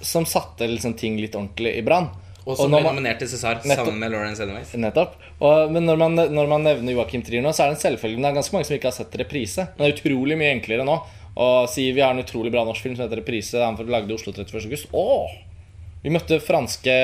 som 0.05 0.29
satte 0.29 0.69
liksom 0.71 0.95
ting 0.95 1.19
litt 1.19 1.35
ordentlig 1.35 1.75
i 1.81 1.83
brann. 1.83 2.13
Og 2.49 2.57
som 2.57 2.71
ble 2.71 2.81
nominert 2.87 3.19
til 3.21 3.29
César 3.29 3.59
sammen 3.67 3.99
med 4.01 4.13
Lawrence 4.15 4.45
Anyways. 4.45 4.71
Nettopp. 4.79 5.19
Og, 5.43 5.73
men 5.75 5.85
når 5.85 5.99
man, 6.01 6.15
når 6.33 6.49
man 6.49 6.65
nevner 6.65 6.95
Joakim 6.95 7.25
Trier 7.27 7.43
nå, 7.45 7.51
så 7.53 7.65
er 7.65 7.73
det 7.73 7.81
en 7.81 7.83
selvfølge. 7.83 8.23
Det 8.23 8.31
er 8.31 8.39
ganske 8.39 8.55
mange 8.55 8.69
som 8.69 8.79
ikke 8.79 8.93
har 8.93 8.97
sett 8.97 9.17
reprise. 9.21 9.67
Men 9.75 9.83
det 9.83 9.91
er 9.91 9.99
utrolig 9.99 10.39
mye 10.39 10.55
enklere 10.55 10.87
nå 10.87 10.97
å 11.39 11.49
sier 11.71 11.95
vi 11.95 12.03
har 12.03 12.15
en 12.15 12.23
utrolig 12.25 12.51
bra 12.51 12.65
norsk 12.67 12.83
film 12.83 12.97
som 12.97 13.07
heter 13.07 13.21
Reprise. 13.21 13.61
Han 13.63 13.79
lagde 13.87 14.15
Oslo 14.17 14.33
31. 14.35 14.67
august. 14.67 14.89
Åh! 14.91 15.37
Vi 16.03 16.13
møtte 16.15 16.39
franske 16.43 16.95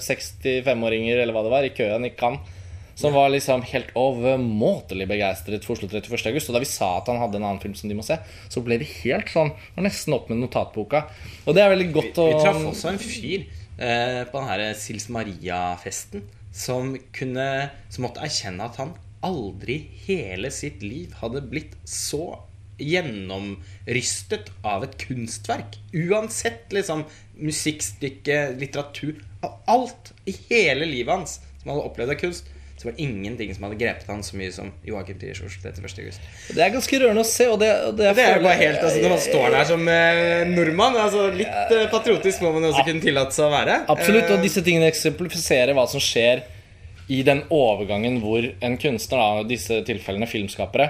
65-åringer 0.00 1.20
eller 1.20 1.36
hva 1.36 1.44
det 1.44 1.52
var, 1.52 1.64
i 1.64 1.72
køen 1.76 2.08
i 2.08 2.14
Cannes. 2.16 2.56
Som 3.00 3.14
var 3.16 3.30
liksom 3.32 3.62
helt 3.64 3.94
overmåtelig 3.96 5.06
begeistret 5.08 5.64
for 5.64 5.78
Oslo 5.78 5.88
31. 5.88 6.26
august. 6.28 6.50
Og 6.50 6.56
da 6.56 6.60
vi 6.60 6.68
sa 6.68 6.90
at 6.98 7.08
han 7.08 7.20
hadde 7.22 7.38
en 7.40 7.46
annen 7.48 7.62
film 7.62 7.72
som 7.78 7.88
de 7.88 7.96
må 7.96 8.04
se, 8.04 8.18
så 8.52 8.60
ble 8.64 8.76
vi 8.82 8.88
helt 8.98 9.30
sånn 9.32 9.54
var 9.76 9.86
Nesten 9.86 10.16
opp 10.16 10.28
med 10.28 10.42
notatboka. 10.42 11.06
Og 11.46 11.56
det 11.56 11.64
er 11.64 11.72
veldig 11.72 11.88
godt 11.94 12.20
å 12.20 12.28
Vi 12.28 12.42
traff 12.42 12.60
også 12.74 12.92
en 12.92 13.00
fyr 13.00 13.46
eh, 13.80 14.20
på 14.28 14.36
den 14.36 14.50
her 14.50 14.66
Sils 14.76 15.08
Maria-festen 15.08 16.26
som 16.52 16.96
kunne 17.14 17.70
Som 17.88 18.08
måtte 18.08 18.24
erkjenne 18.26 18.66
at 18.66 18.76
han 18.82 18.92
aldri 19.24 19.78
hele 20.04 20.50
sitt 20.52 20.84
liv 20.84 21.12
hadde 21.20 21.44
blitt 21.48 21.76
så 21.88 22.34
gjennomrystet 22.80 24.50
av 24.66 24.84
et 24.86 24.96
kunstverk. 25.00 25.78
Uansett 25.92 26.72
liksom 26.74 27.04
musikkstykke, 27.40 28.40
litteratur 28.60 29.20
Av 29.40 29.60
Alt 29.72 30.10
i 30.28 30.34
hele 30.50 30.84
livet 30.84 31.14
hans 31.14 31.38
som 31.62 31.70
hadde 31.72 31.84
opplevd 31.88 32.16
av 32.16 32.18
kunst. 32.20 32.48
Så 32.80 32.88
var 32.88 32.94
det 32.96 33.04
ingenting 33.04 33.50
som 33.54 33.66
hadde 33.66 33.76
grepet 33.76 34.06
han 34.08 34.22
så 34.24 34.38
mye 34.40 34.52
som 34.52 34.70
Joakim 34.88 35.18
Triers 35.20 35.42
Oslo 35.44 35.68
31. 35.68 35.98
august. 36.00 36.22
Det 36.48 36.62
er 36.64 36.70
ganske 36.72 37.00
rørende 37.02 37.24
å 37.24 37.28
se. 37.28 37.48
Og 37.52 37.58
det, 37.60 37.68
og 37.90 37.98
det, 37.98 38.14
Det 38.16 38.24
er 38.24 38.38
jo 38.38 38.44
bare 38.46 38.56
helt, 38.56 38.78
altså 38.80 39.02
Når 39.02 39.12
man 39.12 39.20
står 39.24 39.56
der 39.56 39.66
som 39.68 39.90
eh, 39.92 40.44
nordmann 40.48 40.96
altså 41.02 41.26
Litt 41.34 41.74
eh, 41.76 41.84
patriotisk 41.92 42.40
må 42.40 42.54
man 42.54 42.70
også 42.70 42.86
kunne 42.86 43.04
tillate 43.04 43.36
seg 43.36 43.50
å 43.50 43.52
være. 43.52 43.82
Absolutt, 43.92 44.30
og 44.30 44.38
Eh, 44.38 44.46
disse 44.46 44.64
tingene 44.64 44.88
eksemplifiserer 44.88 45.76
hva 45.76 45.84
som 45.92 46.00
skjer 46.00 46.46
i 47.12 47.20
den 47.26 47.42
overgangen 47.52 48.16
hvor 48.22 48.48
en 48.48 48.78
kunstner, 48.80 49.20
da, 49.20 49.44
i 49.44 49.50
disse 49.50 49.82
tilfellene 49.84 50.30
filmskapere, 50.30 50.88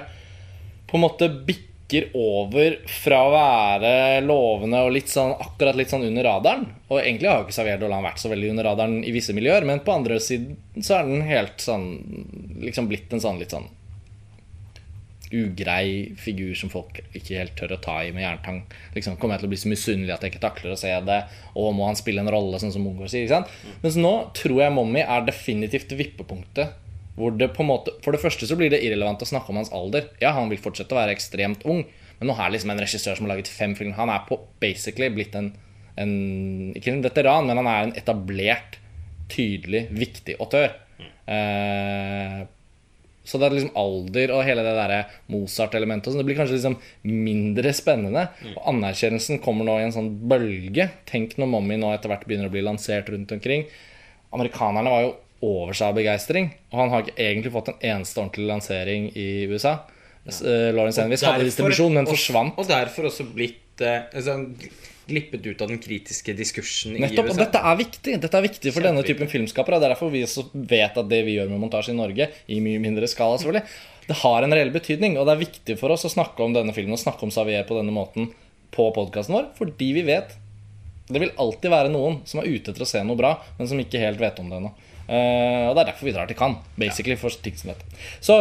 på 0.87 0.95
en 0.95 1.03
måte 1.03 1.27
bikker 1.27 1.70
over 2.17 2.77
fra 2.89 3.19
å 3.25 3.33
være 3.33 3.91
lovende 4.25 4.79
og 4.85 4.93
litt 4.95 5.11
sånn, 5.11 5.33
akkurat 5.43 5.77
litt 5.77 5.91
sånn 5.91 6.07
under 6.07 6.25
radaren. 6.27 6.65
Og 6.89 7.01
egentlig 7.01 7.29
har 7.29 7.41
jo 7.41 7.47
ikke 7.47 7.57
Xavier 7.57 7.81
Dolan 7.81 8.05
vært 8.05 8.21
så 8.23 8.31
veldig 8.31 8.53
under 8.53 8.69
radaren 8.71 9.03
i 9.03 9.13
visse 9.15 9.35
miljøer, 9.37 9.67
men 9.67 9.83
på 9.85 9.93
andre 9.93 10.17
siden 10.23 10.57
så 10.79 10.99
er 10.99 11.09
den 11.09 11.27
helt 11.27 11.61
sånn 11.63 11.87
liksom 12.63 12.89
blitt 12.91 13.13
en 13.13 13.23
sånn 13.23 13.41
litt 13.41 13.53
sånn 13.55 13.69
ugrei 15.31 16.11
figur 16.19 16.53
som 16.59 16.71
folk 16.71 16.99
ikke 17.15 17.39
helt 17.39 17.55
tør 17.59 17.75
å 17.75 17.79
ta 17.83 17.97
i 18.03 18.11
med 18.11 18.25
jerntang. 18.25 18.61
Liksom, 18.95 19.17
kommer 19.19 19.37
jeg 19.37 19.43
til 19.43 19.49
å 19.49 19.53
bli 19.53 19.61
så 19.63 19.71
misunnelig 19.71 20.15
at 20.15 20.25
jeg 20.25 20.33
ikke 20.33 20.43
takler 20.43 20.75
å 20.75 20.79
se 20.79 20.91
det? 21.07 21.19
Og 21.55 21.71
må 21.75 21.87
han 21.87 21.99
spille 21.99 22.23
en 22.23 22.31
rolle, 22.31 22.59
sånn 22.59 22.73
som 22.75 22.83
Mungård 22.85 23.11
sier? 23.11 23.25
Ikke 23.25 23.39
sant? 23.39 23.79
Mens 23.83 23.99
nå 23.99 24.13
tror 24.37 24.63
jeg 24.65 24.75
Mommy 24.75 25.05
er 25.05 25.27
definitivt 25.27 25.95
vippepunktet. 25.95 26.75
Hvor 27.17 27.33
det 27.35 27.49
på 27.55 27.63
en 27.63 27.69
måte 27.71 27.91
For 28.05 28.15
det 28.15 28.21
første 28.23 28.47
så 28.47 28.55
blir 28.59 28.71
det 28.71 28.79
irrelevant 28.85 29.21
å 29.23 29.27
snakke 29.27 29.51
om 29.51 29.59
hans 29.59 29.71
alder. 29.75 30.07
Ja, 30.21 30.31
han 30.37 30.51
vil 30.51 30.61
fortsette 30.63 30.95
å 30.95 31.01
være 31.01 31.15
ekstremt 31.15 31.65
ung, 31.67 31.83
men 32.19 32.29
nå 32.29 32.37
er 32.37 32.53
liksom 32.53 32.71
en 32.73 32.81
regissør 32.81 33.17
som 33.17 33.27
har 33.27 33.35
laget 33.35 33.51
fem 33.51 33.75
filmer. 33.77 33.97
Han 33.99 34.13
er 34.13 34.23
på 34.29 34.39
basically 34.63 35.11
blitt 35.13 35.35
en, 35.39 35.51
en 35.99 36.15
Ikke 36.77 36.93
en 36.93 37.03
veteran, 37.03 37.49
men 37.49 37.61
han 37.61 37.69
er 37.71 37.83
en 37.89 37.93
etablert, 37.99 38.79
tydelig, 39.31 39.85
viktig 39.95 40.39
autør. 40.43 40.73
Eh, 41.31 42.41
så 43.21 43.37
det 43.37 43.47
er 43.47 43.53
liksom 43.53 43.75
alder 43.77 44.31
og 44.33 44.43
hele 44.47 44.63
det 44.65 44.73
der 44.75 44.93
Mozart-elementet 45.31 46.09
sånn, 46.09 46.19
Det 46.23 46.27
blir 46.27 46.39
kanskje 46.39 46.57
liksom 46.57 46.77
mindre 47.05 47.73
spennende. 47.77 48.27
Og 48.55 48.63
anerkjennelsen 48.73 49.41
kommer 49.43 49.67
nå 49.67 49.77
i 49.77 49.85
en 49.85 49.93
sånn 49.95 50.09
bølge. 50.31 50.89
Tenk 51.09 51.37
når 51.37 51.51
Mommy 51.53 51.77
nå 51.79 51.91
etter 51.93 52.11
hvert 52.11 52.25
begynner 52.27 52.49
å 52.49 52.53
bli 52.53 52.65
lansert 52.65 53.11
rundt 53.13 53.31
omkring. 53.35 53.67
Amerikanerne 54.33 54.93
var 54.93 55.05
jo 55.05 55.13
over 55.41 55.73
seg 55.77 55.89
av 55.89 55.97
begeistring. 55.97 56.51
Og 56.71 56.83
han 56.83 56.93
har 56.93 57.03
ikke 57.05 57.17
egentlig 57.17 57.53
fått 57.55 57.73
en 57.73 57.81
eneste 57.93 58.21
ordentlig 58.21 58.47
lansering 58.49 59.09
i 59.17 59.27
USA. 59.51 59.79
Ja. 60.21 60.37
Lawrence 60.75 61.01
Envis 61.01 61.25
hadde 61.25 61.47
distribusjon, 61.47 61.95
men 61.97 62.09
forsvant. 62.09 62.57
Og 62.61 62.69
derfor 62.69 63.09
også 63.09 63.25
blitt 63.33 63.81
eh, 63.81 64.05
altså, 64.13 64.37
glippet 65.09 65.45
ut 65.47 65.63
av 65.63 65.71
den 65.71 65.79
kritiske 65.81 66.35
diskursen 66.37 66.93
Nettopp, 67.01 67.31
i 67.31 67.33
og 67.33 67.39
dette 67.41 67.61
er 67.71 67.79
viktig 67.79 68.13
Dette 68.21 68.37
er 68.37 68.45
viktig 68.45 68.73
for 68.75 68.85
denne 68.85 69.01
typen 69.07 69.31
filmskapere. 69.31 69.79
Det 69.81 69.89
er 69.89 69.95
derfor 69.95 70.13
vi 70.13 70.23
også 70.27 70.45
vet 70.53 70.99
at 71.01 71.09
det 71.09 71.23
vi 71.27 71.39
gjør 71.39 71.49
med 71.51 71.63
montasje 71.63 71.95
i 71.95 71.97
Norge, 71.97 72.29
i 72.47 72.61
mye 72.63 72.81
mindre 72.83 73.09
skala 73.11 73.39
selvfølgelig, 73.41 73.65
det 74.07 74.19
har 74.21 74.45
en 74.45 74.55
reell 74.55 74.71
betydning. 74.73 75.17
Og 75.17 75.27
det 75.27 75.35
er 75.35 75.43
viktig 75.43 75.77
for 75.81 75.93
oss 75.95 76.05
å 76.07 76.13
snakke 76.13 76.45
om 76.45 76.55
denne 76.55 76.75
filmen 76.75 76.97
og 76.97 77.01
snakke 77.01 77.25
om 77.27 77.33
Savier 77.33 77.65
på 77.67 77.77
denne 77.79 77.95
måten 77.95 78.31
på 78.71 78.87
podkasten 78.95 79.35
vår, 79.35 79.51
fordi 79.57 79.91
vi 79.97 80.05
vet 80.07 80.37
det 81.11 81.19
vil 81.19 81.33
alltid 81.43 81.73
være 81.73 81.91
noen 81.91 82.21
som 82.29 82.39
er 82.39 82.47
ute 82.47 82.71
etter 82.71 82.85
å 82.85 82.87
se 82.87 83.01
noe 83.03 83.19
bra, 83.19 83.33
men 83.57 83.67
som 83.67 83.79
ikke 83.81 83.99
helt 83.99 84.21
vet 84.21 84.37
om 84.39 84.47
det 84.47 84.61
ennå. 84.61 84.69
Eh, 85.07 85.67
og 85.67 85.75
det 85.75 85.83
er 85.83 85.89
derfor 85.91 86.07
vi 86.07 86.13
drar 86.15 86.29
til 86.29 86.37
Cannes, 86.39 86.65
basically, 86.79 87.17
for 87.19 87.33
ting 87.43 87.57
som 87.59 87.73
dette. 87.73 87.87
Så 88.23 88.37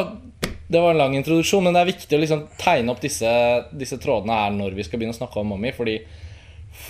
det 0.70 0.81
var 0.83 0.94
en 0.94 1.03
lang 1.03 1.16
introduksjon, 1.18 1.64
men 1.66 1.75
det 1.75 1.83
er 1.83 1.92
viktig 1.92 2.16
å 2.16 2.23
liksom 2.23 2.44
tegne 2.61 2.92
opp 2.92 3.03
disse, 3.03 3.31
disse 3.75 3.99
trådene 4.03 4.37
her 4.38 4.55
når 4.55 4.77
vi 4.77 4.87
skal 4.87 5.01
begynne 5.01 5.16
å 5.16 5.20
snakke 5.20 5.42
om 5.42 5.51
Mommy, 5.51 5.73
fordi, 5.75 5.96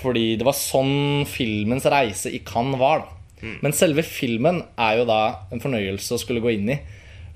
fordi 0.03 0.27
det 0.41 0.47
var 0.47 0.59
sånn 0.59 1.25
filmens 1.29 1.89
reise 1.89 2.33
i 2.33 2.43
Cannes 2.47 2.81
var. 2.81 3.07
da. 3.07 3.17
Men 3.65 3.73
selve 3.73 4.05
filmen 4.05 4.61
er 4.77 4.99
jo 5.01 5.07
da 5.09 5.21
en 5.53 5.63
fornøyelse 5.63 6.13
å 6.13 6.21
skulle 6.21 6.43
gå 6.45 6.53
inn 6.59 6.75
i. 6.75 6.79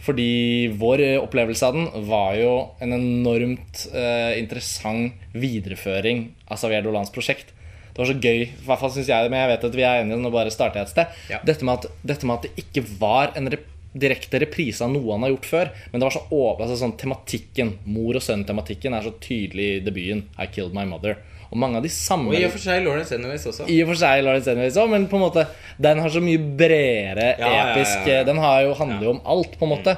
Fordi 0.05 0.68
vår 0.77 1.01
opplevelse 1.23 1.64
av 1.64 1.77
den 1.79 2.07
var 2.11 2.35
jo 2.37 2.51
en 2.85 2.92
enormt 2.92 3.87
eh, 3.88 4.35
interessant 4.37 5.14
videreføring 5.33 6.27
av 6.44 6.61
Xavier 6.61 6.85
Dolans 6.85 7.12
prosjekt. 7.14 7.55
Det 7.95 8.03
var 8.03 8.09
så 8.11 8.17
gøy, 8.19 8.41
i 8.43 8.65
hvert 8.67 8.81
fall 8.81 8.91
syns 8.91 9.07
jeg 9.13 9.23
det, 9.23 9.31
men 9.31 9.39
jeg 9.39 9.53
vet 9.53 9.65
at 9.69 9.77
vi 9.79 9.85
er 9.87 10.01
enige. 10.03 10.19
Nå 10.19 10.33
bare 10.35 10.51
starter 10.51 10.81
jeg 10.81 10.89
et 10.89 10.95
sted. 10.97 11.21
Ja. 11.31 11.39
Dette, 11.47 11.67
med 11.67 11.79
at, 11.79 12.01
dette 12.03 12.27
med 12.27 12.41
at 12.41 12.49
det 12.49 12.65
ikke 12.65 12.83
var 12.99 13.37
en 13.39 13.53
rep 13.55 13.71
direkte 13.95 14.41
reprise 14.43 14.83
av 14.83 14.91
noe 14.91 15.13
han 15.15 15.23
har 15.23 15.31
gjort 15.37 15.47
før. 15.47 15.69
Men 15.93 16.03
det 16.03 16.09
var 16.09 16.15
så 16.17 16.25
over, 16.35 16.65
altså 16.65 16.81
sånn 16.81 16.97
tematikken, 16.99 17.77
mor 17.87 18.19
og 18.19 18.25
sønn-tematikken 18.27 18.97
er 18.97 19.07
så 19.07 19.13
tydelig 19.23 19.69
i 19.77 19.85
debuten. 19.87 20.25
I 20.35 20.49
Killed 20.51 20.75
My 20.75 20.83
Mother. 20.91 21.21
Og 21.53 21.61
mange 21.63 21.79
av 21.79 21.85
de 21.87 21.93
samme 21.93 22.33
Og 22.33 22.35
i 22.35 22.43
og 22.49 22.51
for 22.51 22.65
seg 22.65 22.83
Lawrence 22.83 23.15
Anyways 23.15 23.45
også. 23.47 23.69
i 23.71 23.77
og 23.85 23.93
for 23.93 24.01
seg 24.01 24.25
Lawrence 24.27 24.51
Anyways 24.51 24.75
også, 24.75 24.91
men 24.91 25.07
på 25.07 25.21
en 25.21 25.23
måte 25.23 25.45
den 25.87 26.01
har 26.03 26.11
så 26.11 26.23
mye 26.25 26.41
bredere 26.59 27.29
Ja, 27.39 27.51
ja, 27.53 27.65
ja, 27.79 27.85
ja. 28.11 28.23
Den 28.27 28.41
har 28.43 28.65
jo, 28.67 28.75
handler 28.81 29.07
jo 29.07 29.13
om 29.15 29.21
alt, 29.37 29.55
på 29.61 29.69
en 29.69 29.75
måte. 29.77 29.95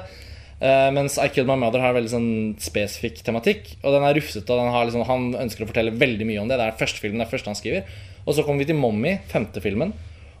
Eh, 0.59 0.89
mens 0.91 1.19
I 1.21 1.29
Killed 1.29 1.49
My 1.49 1.57
Mother 1.61 1.83
har 1.83 1.93
veldig 1.93 2.11
sånn 2.11 2.29
spesifikk 2.61 3.21
tematikk. 3.25 3.75
Og 3.83 3.93
den 3.93 4.05
er 4.07 4.17
rufsete, 4.17 4.47
og 4.49 4.61
den 4.61 4.89
liksom, 4.89 5.05
han 5.09 5.27
ønsker 5.45 5.65
å 5.65 5.69
fortelle 5.69 5.93
veldig 5.97 6.27
mye 6.29 6.43
om 6.43 6.49
det. 6.49 6.57
Det 6.59 6.69
er 6.69 6.79
første 6.79 7.03
filmen, 7.03 7.21
det 7.21 7.27
er 7.27 7.33
første 7.35 7.51
han 7.51 7.59
skriver. 7.59 7.99
Og 8.25 8.35
så 8.35 8.45
kommer 8.45 8.63
vi 8.63 8.71
til 8.71 8.79
Mommy, 8.79 9.17
femte 9.29 9.61
filmen. 9.63 9.93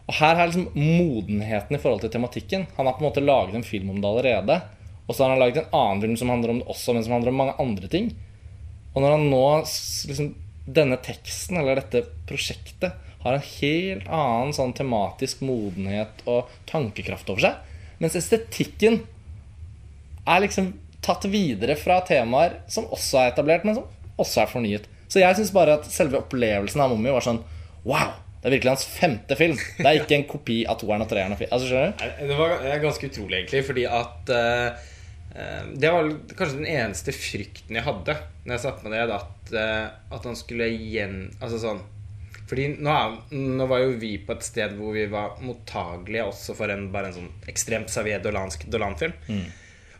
Og 0.07 0.15
her 0.21 0.39
er 0.39 0.49
liksom 0.49 0.71
modenheten 0.73 1.77
i 1.77 1.81
forhold 1.83 2.03
til 2.03 2.13
tematikken. 2.13 2.65
Han 2.77 2.87
har 2.87 2.95
på 2.97 3.03
en 3.03 3.09
måte 3.09 3.23
laget 3.23 3.59
en 3.59 3.67
film 3.67 3.91
om 3.91 4.01
det 4.01 4.09
allerede. 4.09 4.61
Og 5.05 5.15
så 5.15 5.23
har 5.23 5.35
han 5.35 5.41
laget 5.41 5.61
en 5.61 5.77
annen 5.77 6.03
film 6.03 6.17
som 6.19 6.31
handler 6.33 6.53
om 6.53 6.61
det 6.61 6.69
også, 6.71 6.95
men 6.95 7.05
som 7.05 7.15
handler 7.15 7.33
om 7.33 7.41
mange 7.43 7.57
andre 7.63 7.91
ting. 7.91 8.09
Og 8.95 9.03
når 9.03 9.17
han 9.17 9.31
nå 9.31 9.45
liksom, 9.61 10.35
Denne 10.67 10.97
teksten, 10.99 11.55
eller 11.61 11.79
dette 11.79 12.01
prosjektet, 12.27 12.97
har 13.23 13.37
en 13.37 13.43
helt 13.45 14.09
annen 14.11 14.49
sånn 14.51 14.73
tematisk 14.75 15.39
modenhet 15.47 16.19
og 16.27 16.49
tankekraft 16.67 17.29
over 17.31 17.45
seg. 17.45 17.77
Mens 18.03 18.17
estetikken 18.19 18.99
er 20.27 20.43
liksom 20.43 20.71
tatt 21.03 21.25
videre 21.31 21.77
fra 21.79 22.01
temaer 22.05 22.59
som 22.71 22.87
også 22.91 23.21
er 23.21 23.33
etablert, 23.33 23.65
men 23.67 23.77
som 23.77 24.19
også 24.19 24.43
er 24.43 24.51
fornyet. 24.51 24.87
Så 25.07 25.21
jeg 25.21 25.37
syns 25.37 25.53
bare 25.55 25.77
at 25.77 25.87
selve 25.91 26.19
opplevelsen 26.19 26.83
av 26.83 26.91
Mummi 26.91 27.13
var 27.15 27.23
sånn 27.23 27.43
Wow! 27.87 28.17
Det 28.37 28.49
er 28.51 28.53
virkelig 28.53 28.73
hans 28.75 28.85
femte 28.85 29.35
film. 29.39 29.57
Det 29.79 29.87
er 29.87 29.97
ikke 29.97 30.15
en 30.19 30.27
kopi 30.29 30.59
av 30.69 30.77
toeren 30.79 31.01
og 31.03 31.09
treeren. 31.09 31.33
Altså, 31.33 31.65
skjønner 31.67 31.95
du? 31.97 32.27
Det 32.29 32.37
var 32.37 32.83
ganske 32.83 33.09
utrolig, 33.09 33.39
egentlig, 33.39 33.63
fordi 33.65 33.85
at 33.89 34.31
eh, 34.35 34.85
Det 35.81 35.91
var 35.93 36.11
kanskje 36.37 36.59
den 36.59 36.69
eneste 36.69 37.13
frykten 37.15 37.79
jeg 37.79 37.85
hadde 37.85 38.15
Når 38.45 38.55
jeg 38.55 38.63
satte 38.63 38.85
meg 38.85 38.95
ned, 38.95 39.11
at, 39.17 39.51
uh, 39.53 40.15
at 40.15 40.25
han 40.25 40.37
skulle 40.39 40.69
igjen 40.71 41.17
Altså 41.41 41.59
sånn 41.61 41.81
Fordi 42.47 42.69
nå, 42.77 42.93
er, 42.93 43.17
nå 43.35 43.67
var 43.69 43.83
jo 43.83 43.97
vi 43.99 44.13
på 44.23 44.37
et 44.37 44.47
sted 44.47 44.77
hvor 44.79 44.95
vi 44.95 45.03
var 45.11 45.35
mottagelige 45.43 46.29
også 46.29 46.55
for 46.57 46.71
en, 46.73 46.87
bare 46.93 47.11
en 47.11 47.17
sånn 47.19 47.31
ekstremt 47.51 47.91
Xavier 47.91 48.23
Dolansk 48.23 48.63
Dolan-film. 48.71 49.17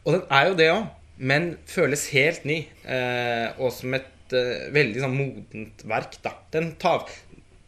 Og 0.08 0.15
den 0.15 0.24
er 0.32 0.48
jo 0.48 0.56
det 0.56 0.67
òg, 0.72 0.86
men 1.20 1.50
føles 1.67 2.06
helt 2.15 2.46
ny. 2.48 2.62
Eh, 2.88 3.48
og 3.60 3.74
som 3.76 3.96
et 3.98 4.36
eh, 4.36 4.70
veldig 4.72 5.04
sånn 5.04 5.17
modent 5.17 5.84
verk, 5.89 6.15
da. 6.24 6.32
Den 6.54 6.72
tar 6.80 7.04
ikke, 7.04 7.26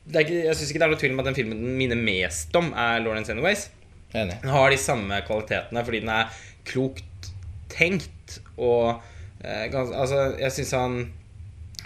Jeg 0.10 0.56
syns 0.56 0.72
ikke 0.72 0.80
det 0.82 0.88
er 0.88 0.94
noe 0.94 1.02
tvil 1.02 1.14
om 1.14 1.22
at 1.22 1.28
den 1.30 1.38
filmen 1.38 1.60
den 1.60 1.76
minner 1.78 2.00
mest 2.00 2.56
om, 2.58 2.72
er 2.72 3.04
Lawrence 3.04 3.34
Anyways. 3.36 3.68
Enig. 4.16 4.40
Den 4.42 4.54
har 4.56 4.72
de 4.72 4.80
samme 4.82 5.20
kvalitetene 5.28 5.84
fordi 5.86 6.02
den 6.02 6.14
er 6.16 6.32
klokt 6.66 7.30
tenkt 7.70 8.40
og 8.58 9.02
eh, 9.44 9.68
gans, 9.70 9.92
Altså, 9.94 10.24
jeg 10.40 10.56
syns 10.56 10.74
han 10.78 10.96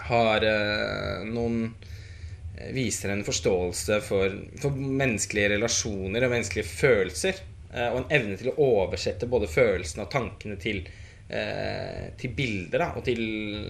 har 0.08 0.46
eh, 0.48 1.26
noen 1.28 1.66
eh, 2.56 2.70
Viser 2.76 3.12
en 3.12 3.26
forståelse 3.28 4.00
for, 4.06 4.38
for 4.62 4.78
menneskelige 4.78 5.56
relasjoner 5.58 6.24
og 6.24 6.32
menneskelige 6.38 6.70
følelser. 6.70 7.44
Eh, 7.73 7.89
og 7.89 8.01
en 8.01 8.12
evne 8.17 8.38
til 8.39 8.51
å 8.51 8.57
oversette 8.65 9.29
både 9.29 9.49
følelsene 9.51 10.05
og 10.05 10.12
tankene 10.13 10.57
til 10.62 10.81
eh, 10.83 12.13
til 12.19 12.36
bilder 12.38 12.86
da, 12.86 12.89
og 12.97 13.05
til 13.07 13.21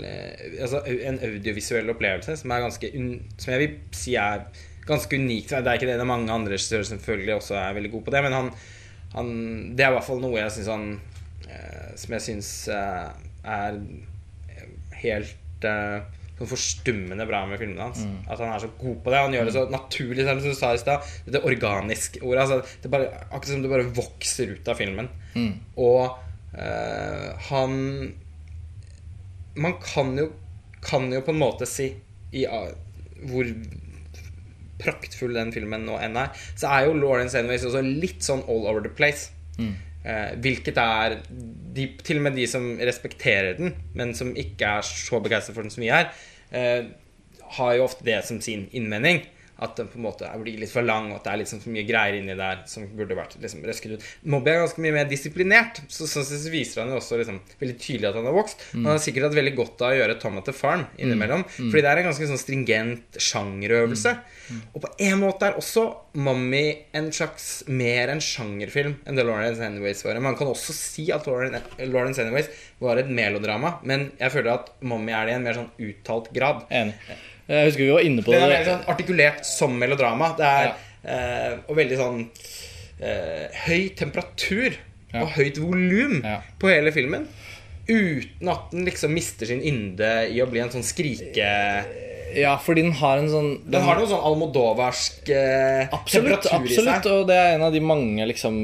eh, 0.06 0.60
altså, 0.62 0.84
en 1.10 1.20
audiovisuell 1.30 1.94
opplevelse 1.96 2.38
som 2.42 2.54
ganske 2.54 2.92
Som 3.38 3.54
jeg 3.54 3.64
vil 3.64 3.76
si 3.96 4.16
er 4.20 4.48
ganske 4.84 5.16
unikt. 5.16 5.54
Det 5.54 5.64
er 5.64 5.80
ikke 5.80 5.88
det, 5.88 5.98
det 6.00 6.04
er 6.04 6.12
mange 6.12 6.34
andre 6.34 6.56
regissører 6.56 6.90
selvfølgelig 6.90 7.36
også 7.38 7.60
er 7.60 7.78
veldig 7.78 7.92
gode 7.92 8.08
på 8.10 8.16
det, 8.16 8.24
men 8.26 8.38
han, 8.40 8.52
han 9.14 9.30
Det 9.78 9.86
er 9.86 9.94
i 9.94 9.98
hvert 9.98 10.10
fall 10.10 10.24
noe 10.24 10.42
jeg 10.42 10.52
synes 10.58 10.74
han 10.74 10.90
Som 12.00 12.18
jeg 12.18 12.28
syns 12.28 12.52
er 12.68 13.80
helt 15.04 15.68
sånn 16.38 16.50
forstummende 16.50 17.26
bra 17.30 17.44
med 17.46 17.60
filmene 17.62 17.86
hans. 17.90 18.02
At 18.28 18.40
han 18.42 18.50
er 18.56 18.60
så 18.64 18.70
god 18.80 18.98
på 19.04 19.12
det. 19.14 19.20
Han 19.22 19.34
gjør 19.36 19.46
det 19.50 19.54
så 19.54 19.64
naturlig, 19.70 20.26
som 20.26 20.40
du 20.42 20.54
sa 20.58 20.74
i 20.74 20.82
stad. 20.82 21.12
Det 21.30 21.44
organiske 21.46 22.24
ordet. 22.26 22.42
Altså, 22.48 22.78
det 22.82 22.92
bare, 22.92 23.10
akkurat 23.30 23.52
som 23.54 23.62
det 23.62 23.70
bare 23.72 23.90
vokser 23.94 24.56
ut 24.56 24.68
av 24.74 24.76
filmen. 24.82 25.10
Og 25.78 26.18
øh, 26.58 27.30
han 27.50 27.78
Man 29.56 29.74
kan 29.86 30.18
jo, 30.18 30.32
kan 30.82 31.12
jo 31.14 31.22
på 31.22 31.32
en 31.32 31.40
måte 31.40 31.66
si 31.70 31.92
i, 32.34 32.46
ah, 32.50 32.72
hvor 33.30 33.46
praktfull 34.82 35.36
den 35.38 35.52
filmen 35.54 35.86
nå 35.86 36.00
enn 36.02 36.18
er, 36.18 36.32
så 36.58 36.72
er 36.74 36.88
jo 36.88 36.96
Lawrence 36.98 37.38
Anyways 37.40 37.64
også 37.70 37.84
litt 37.86 38.26
sånn 38.26 38.42
all 38.50 38.66
over 38.68 38.82
the 38.82 38.90
place. 38.90 39.30
Eh, 40.04 40.34
hvilket 40.44 40.78
er 40.78 41.16
de, 41.74 41.86
Til 42.04 42.20
og 42.20 42.26
med 42.28 42.36
de 42.36 42.48
som 42.50 42.66
respekterer 42.76 43.56
den, 43.58 43.72
men 43.96 44.12
som 44.18 44.34
ikke 44.36 44.76
er 44.78 44.86
så 44.86 45.22
begeistret 45.24 45.56
for 45.56 45.66
den 45.66 45.72
som 45.74 45.84
vi 45.86 45.92
er, 45.96 46.12
eh, 46.52 46.84
har 47.58 47.74
jo 47.78 47.86
ofte 47.86 48.06
det 48.06 48.20
som 48.28 48.42
sin 48.42 48.68
innvending. 48.72 49.24
At 49.64 49.78
den 49.80 49.88
på 49.88 50.00
en 50.00 50.06
måte 50.06 50.28
blir 50.42 50.58
litt 50.60 50.72
for 50.74 50.84
lang, 50.84 51.10
og 51.14 51.22
at 51.22 51.28
det 51.30 51.34
er 51.46 51.50
sånn 51.54 51.62
for 51.64 51.72
mye 51.72 51.86
greier 51.88 52.18
inni 52.20 52.36
der 52.36 52.64
som 52.68 52.84
burde 52.98 53.16
vært 53.16 53.38
liksom 53.40 53.64
røsket 53.64 53.96
ut. 53.96 54.08
Mobby 54.34 54.52
er 54.52 54.62
ganske 54.66 54.84
mye 54.84 54.96
mer 54.98 55.08
disiplinert, 55.08 55.80
så 55.92 56.08
sånn 56.10 56.26
sett 56.28 56.50
viser 56.52 56.84
han 56.84 56.92
jo 56.92 57.00
også 57.00 57.20
liksom, 57.22 57.40
veldig 57.62 57.78
tydelig 57.80 58.10
at 58.10 58.18
han 58.20 58.28
har 58.28 58.36
vokst. 58.36 58.66
Han 58.76 58.92
har 58.92 59.00
sikkert 59.04 59.30
hatt 59.30 59.38
veldig 59.40 59.56
godt 59.58 59.84
av 59.86 59.94
å 59.94 59.98
gjøre 60.02 60.18
Tom 60.22 60.38
at 60.42 60.50
the 60.50 60.56
Farm 60.58 60.84
innimellom, 61.00 61.46
fordi 61.56 61.82
det 61.86 61.92
er 61.94 62.02
en 62.04 62.10
ganske 62.12 62.28
sånn 62.34 62.42
stringent 62.42 63.20
sjangerøvelse. 63.30 64.16
Og 64.76 64.82
på 64.84 64.90
en 65.08 65.20
måte 65.22 65.48
er 65.48 65.56
også 65.58 65.86
Mummy 66.20 66.66
en 66.94 67.08
slags 67.16 67.64
mer 67.72 68.12
en 68.14 68.20
sjangerfilm 68.22 68.98
enn 69.08 69.18
det 69.18 69.24
Lawrence 69.26 69.64
Anyways 69.64 70.04
var. 70.06 70.20
Man 70.22 70.36
kan 70.38 70.52
også 70.52 70.76
si 70.76 71.08
at 71.16 71.26
Lawrence 71.26 72.22
Anyways 72.22 72.52
var 72.84 73.00
et 73.00 73.10
melodrama, 73.10 73.78
men 73.88 74.12
jeg 74.20 74.34
føler 74.36 74.58
at 74.58 74.74
Mummy 74.84 75.16
er 75.16 75.26
det 75.26 75.34
i 75.34 75.38
en 75.40 75.48
mer 75.48 75.58
sånn 75.62 75.72
uttalt 75.88 76.34
grad. 76.36 76.66
Enig. 76.70 76.98
Jeg 77.48 77.68
husker 77.70 77.84
vi 77.84 77.92
var 77.92 78.06
inne 78.08 78.24
på 78.24 78.32
Den 78.32 78.44
er 78.46 78.50
det. 78.54 78.58
mer 78.62 78.70
sånn 78.72 78.90
artikulert 78.94 79.46
som 79.48 79.74
melodrama. 79.80 80.32
Det 80.38 80.48
er 80.48 80.70
eh, 81.04 81.58
Og 81.68 81.76
veldig 81.80 81.98
sånn 82.00 82.22
eh, 83.04 83.48
høy 83.68 83.90
temperatur 84.00 84.78
og 85.14 85.28
høyt 85.36 85.60
volum 85.62 86.16
på 86.58 86.70
hele 86.72 86.90
filmen. 86.96 87.28
Uten 87.86 88.50
at 88.50 88.72
den 88.72 88.86
liksom 88.88 89.12
mister 89.14 89.46
sin 89.50 89.60
ynde 89.62 90.14
i 90.32 90.40
å 90.42 90.48
bli 90.50 90.62
en 90.64 90.72
sånn 90.74 90.86
skrike... 90.88 91.50
Ja, 92.34 92.56
fordi 92.58 92.82
den 92.82 92.96
har 92.98 93.20
en 93.22 93.28
sånn 93.30 93.50
Den 93.70 93.84
har 93.86 94.00
noe 94.00 94.08
sånn 94.10 94.24
almodovarsk 94.26 95.28
eh, 95.30 95.84
Absolutt, 95.94 96.48
temperatur 96.48 96.66
i 96.66 96.74
seg. 96.74 96.88
absolutt 96.88 97.10
og 97.12 97.28
det 97.30 97.36
er 97.38 97.52
en 97.60 97.66
av 97.68 97.76
de 97.76 97.82
mange 97.86 98.26
liksom 98.26 98.56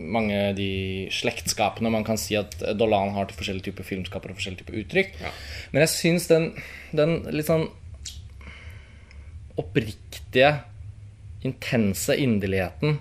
mange 0.00 0.36
de 0.56 0.66
slektskapene 1.12 1.90
man 1.92 2.04
kan 2.04 2.20
si 2.20 2.36
at 2.36 2.54
Dolan 2.76 3.14
har 3.16 3.26
til 3.30 3.36
forskjellige 3.40 3.70
typer 3.70 3.88
filmskapere 3.88 4.32
og 4.32 4.38
forskjellige 4.38 4.62
typer 4.66 4.78
uttrykk. 4.82 5.16
Ja. 5.20 5.32
Men 5.72 5.82
jeg 5.86 5.92
syns 5.94 6.28
den, 6.30 6.46
den 6.96 7.16
litt 7.32 7.48
sånn 7.48 7.66
oppriktige, 9.60 10.54
intense 11.46 12.16
inderligheten 12.20 12.98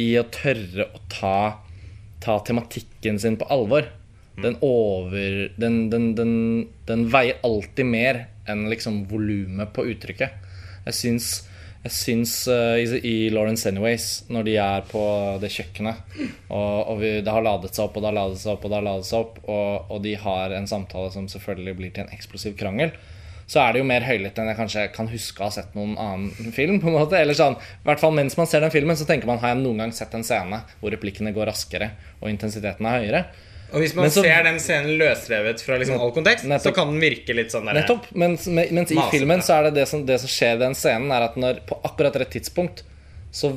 i 0.00 0.14
å 0.18 0.24
tørre 0.32 0.88
å 0.94 1.02
ta, 1.12 1.36
ta 2.24 2.38
tematikken 2.46 3.20
sin 3.20 3.36
på 3.40 3.48
alvor, 3.52 3.88
den 4.42 4.56
over 4.66 5.52
den, 5.56 5.90
den, 5.90 6.14
den, 6.86 7.02
veier 7.12 7.38
alltid 7.46 7.86
mer 7.86 8.24
enn 8.50 8.66
liksom 8.70 9.04
volumet 9.10 9.70
på 9.76 9.84
uttrykket. 9.92 10.40
Jeg 10.88 10.96
syns, 10.98 11.28
jeg 11.84 11.94
syns 11.94 12.32
uh, 12.50 12.74
i, 12.80 12.98
i 12.98 13.14
Lawrence 13.32 13.68
Anyways, 13.70 14.08
når 14.34 14.48
de 14.48 14.56
er 14.60 14.84
på 14.90 15.04
det 15.42 15.52
kjøkkenet, 15.54 16.16
og, 16.50 16.90
og 16.90 16.98
vi, 17.00 17.12
det 17.24 17.36
har 17.36 17.46
ladet 17.46 17.72
seg 17.72 17.86
opp, 17.86 17.96
og 17.96 18.04
det 18.04 18.10
har 18.10 18.18
ladet 18.18 18.42
seg 18.42 18.56
opp, 18.56 18.66
og 18.66 18.72
det 18.72 18.80
har 18.80 18.88
ladet 18.90 19.08
seg 19.08 19.22
opp, 19.22 19.42
og, 19.46 19.92
og 19.94 20.04
de 20.04 20.16
har 20.26 20.56
en 20.58 20.70
samtale 20.70 21.14
som 21.14 21.30
selvfølgelig 21.30 21.78
blir 21.78 21.94
til 21.94 22.06
en 22.06 22.16
eksplosiv 22.16 22.58
krangel, 22.60 22.92
så 23.46 23.60
er 23.60 23.72
det 23.72 23.80
jo 23.82 23.86
mer 23.88 24.00
høylytt 24.06 24.38
enn 24.40 24.48
jeg 24.48 24.56
kanskje 24.56 24.84
kan 24.94 25.08
huske 25.12 25.42
å 25.42 25.48
ha 25.48 25.54
sett 25.54 25.74
noen 25.76 25.96
annen 26.00 26.52
film. 26.52 26.80
på 26.80 26.88
en 26.88 26.96
måte 26.96 27.18
Eller 27.20 27.34
sånn, 27.36 27.56
i 27.58 27.84
hvert 27.88 28.00
fall 28.00 28.14
Mens 28.16 28.36
man 28.36 28.46
ser 28.48 28.60
den 28.64 28.72
filmen, 28.72 28.96
så 28.96 29.06
tenker 29.08 29.26
man 29.28 29.38
har 29.38 29.54
jeg 29.54 29.62
noen 29.64 29.82
gang 29.84 29.92
sett 29.92 30.14
en 30.14 30.24
scene 30.24 30.62
hvor 30.80 30.94
replikkene 30.94 31.34
går 31.36 31.50
raskere 31.52 31.90
og 32.22 32.30
intensiteten 32.30 32.86
er 32.88 33.02
høyere. 33.02 33.24
Og 33.74 33.82
hvis 33.82 33.94
man 33.98 34.06
så- 34.08 34.22
ser 34.22 34.42
den 34.46 34.58
scenen 34.62 34.96
løsrevet 34.98 35.60
fra 35.60 35.76
liksom 35.78 36.00
all 36.00 36.12
kontekst, 36.12 36.44
Nettopp. 36.46 36.72
så 36.72 36.74
kan 36.74 36.92
den 36.92 37.00
virke 37.00 37.34
litt 37.34 37.50
sånn 37.50 37.66
der 37.66 37.74
Nettopp. 37.80 38.06
Mens, 38.14 38.46
mens 38.46 38.92
i 38.92 39.10
filmen 39.10 39.40
så 39.40 39.58
er 39.58 39.62
det 39.64 39.74
det 39.74 39.88
som, 39.88 40.06
det 40.06 40.20
som 40.20 40.28
skjer 40.28 40.54
i 40.56 40.58
den 40.58 40.74
scenen, 40.74 41.10
er 41.10 41.22
at 41.28 41.36
når 41.36 41.60
på 41.66 41.80
akkurat 41.82 42.14
rett 42.16 42.30
tidspunkt 42.30 42.82
så, 43.34 43.50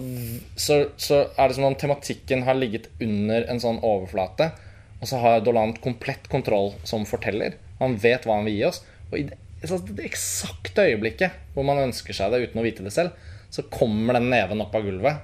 så, 0.58 0.90
så 0.98 1.30
er 1.38 1.48
det 1.48 1.56
som 1.56 1.64
om 1.66 1.76
tematikken 1.76 2.44
har 2.44 2.56
ligget 2.56 2.88
under 3.00 3.46
en 3.48 3.60
sånn 3.60 3.78
overflate, 3.86 4.52
og 5.00 5.08
så 5.08 5.20
har 5.22 5.42
Dolan 5.46 5.76
komplett 5.84 6.28
kontroll 6.30 6.74
som 6.84 7.06
forteller. 7.06 7.54
Han 7.80 7.96
vet 8.02 8.26
hva 8.26 8.40
han 8.40 8.46
vil 8.46 8.56
gi 8.58 8.64
oss. 8.66 8.82
Og 9.12 9.20
i 9.20 9.24
det, 9.30 9.38
det 9.62 10.06
eksakte 10.06 10.86
øyeblikket 10.92 11.54
hvor 11.56 11.66
man 11.66 11.82
ønsker 11.88 12.14
seg 12.14 12.34
det 12.34 12.44
uten 12.46 12.62
å 12.62 12.66
vite 12.66 12.86
det 12.86 12.94
selv, 12.94 13.16
så 13.50 13.66
kommer 13.72 14.18
den 14.18 14.30
neven 14.30 14.62
opp 14.62 14.76
av 14.78 14.86
gulvet, 14.86 15.24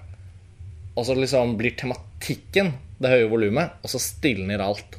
og 0.96 1.06
så 1.06 1.16
liksom 1.18 1.56
blir 1.60 1.76
tematikken 1.78 2.72
det 3.04 3.12
høye 3.12 3.30
volumet, 3.30 3.78
og 3.84 3.92
så 3.92 4.02
stilner 4.02 4.64
alt. 4.64 4.98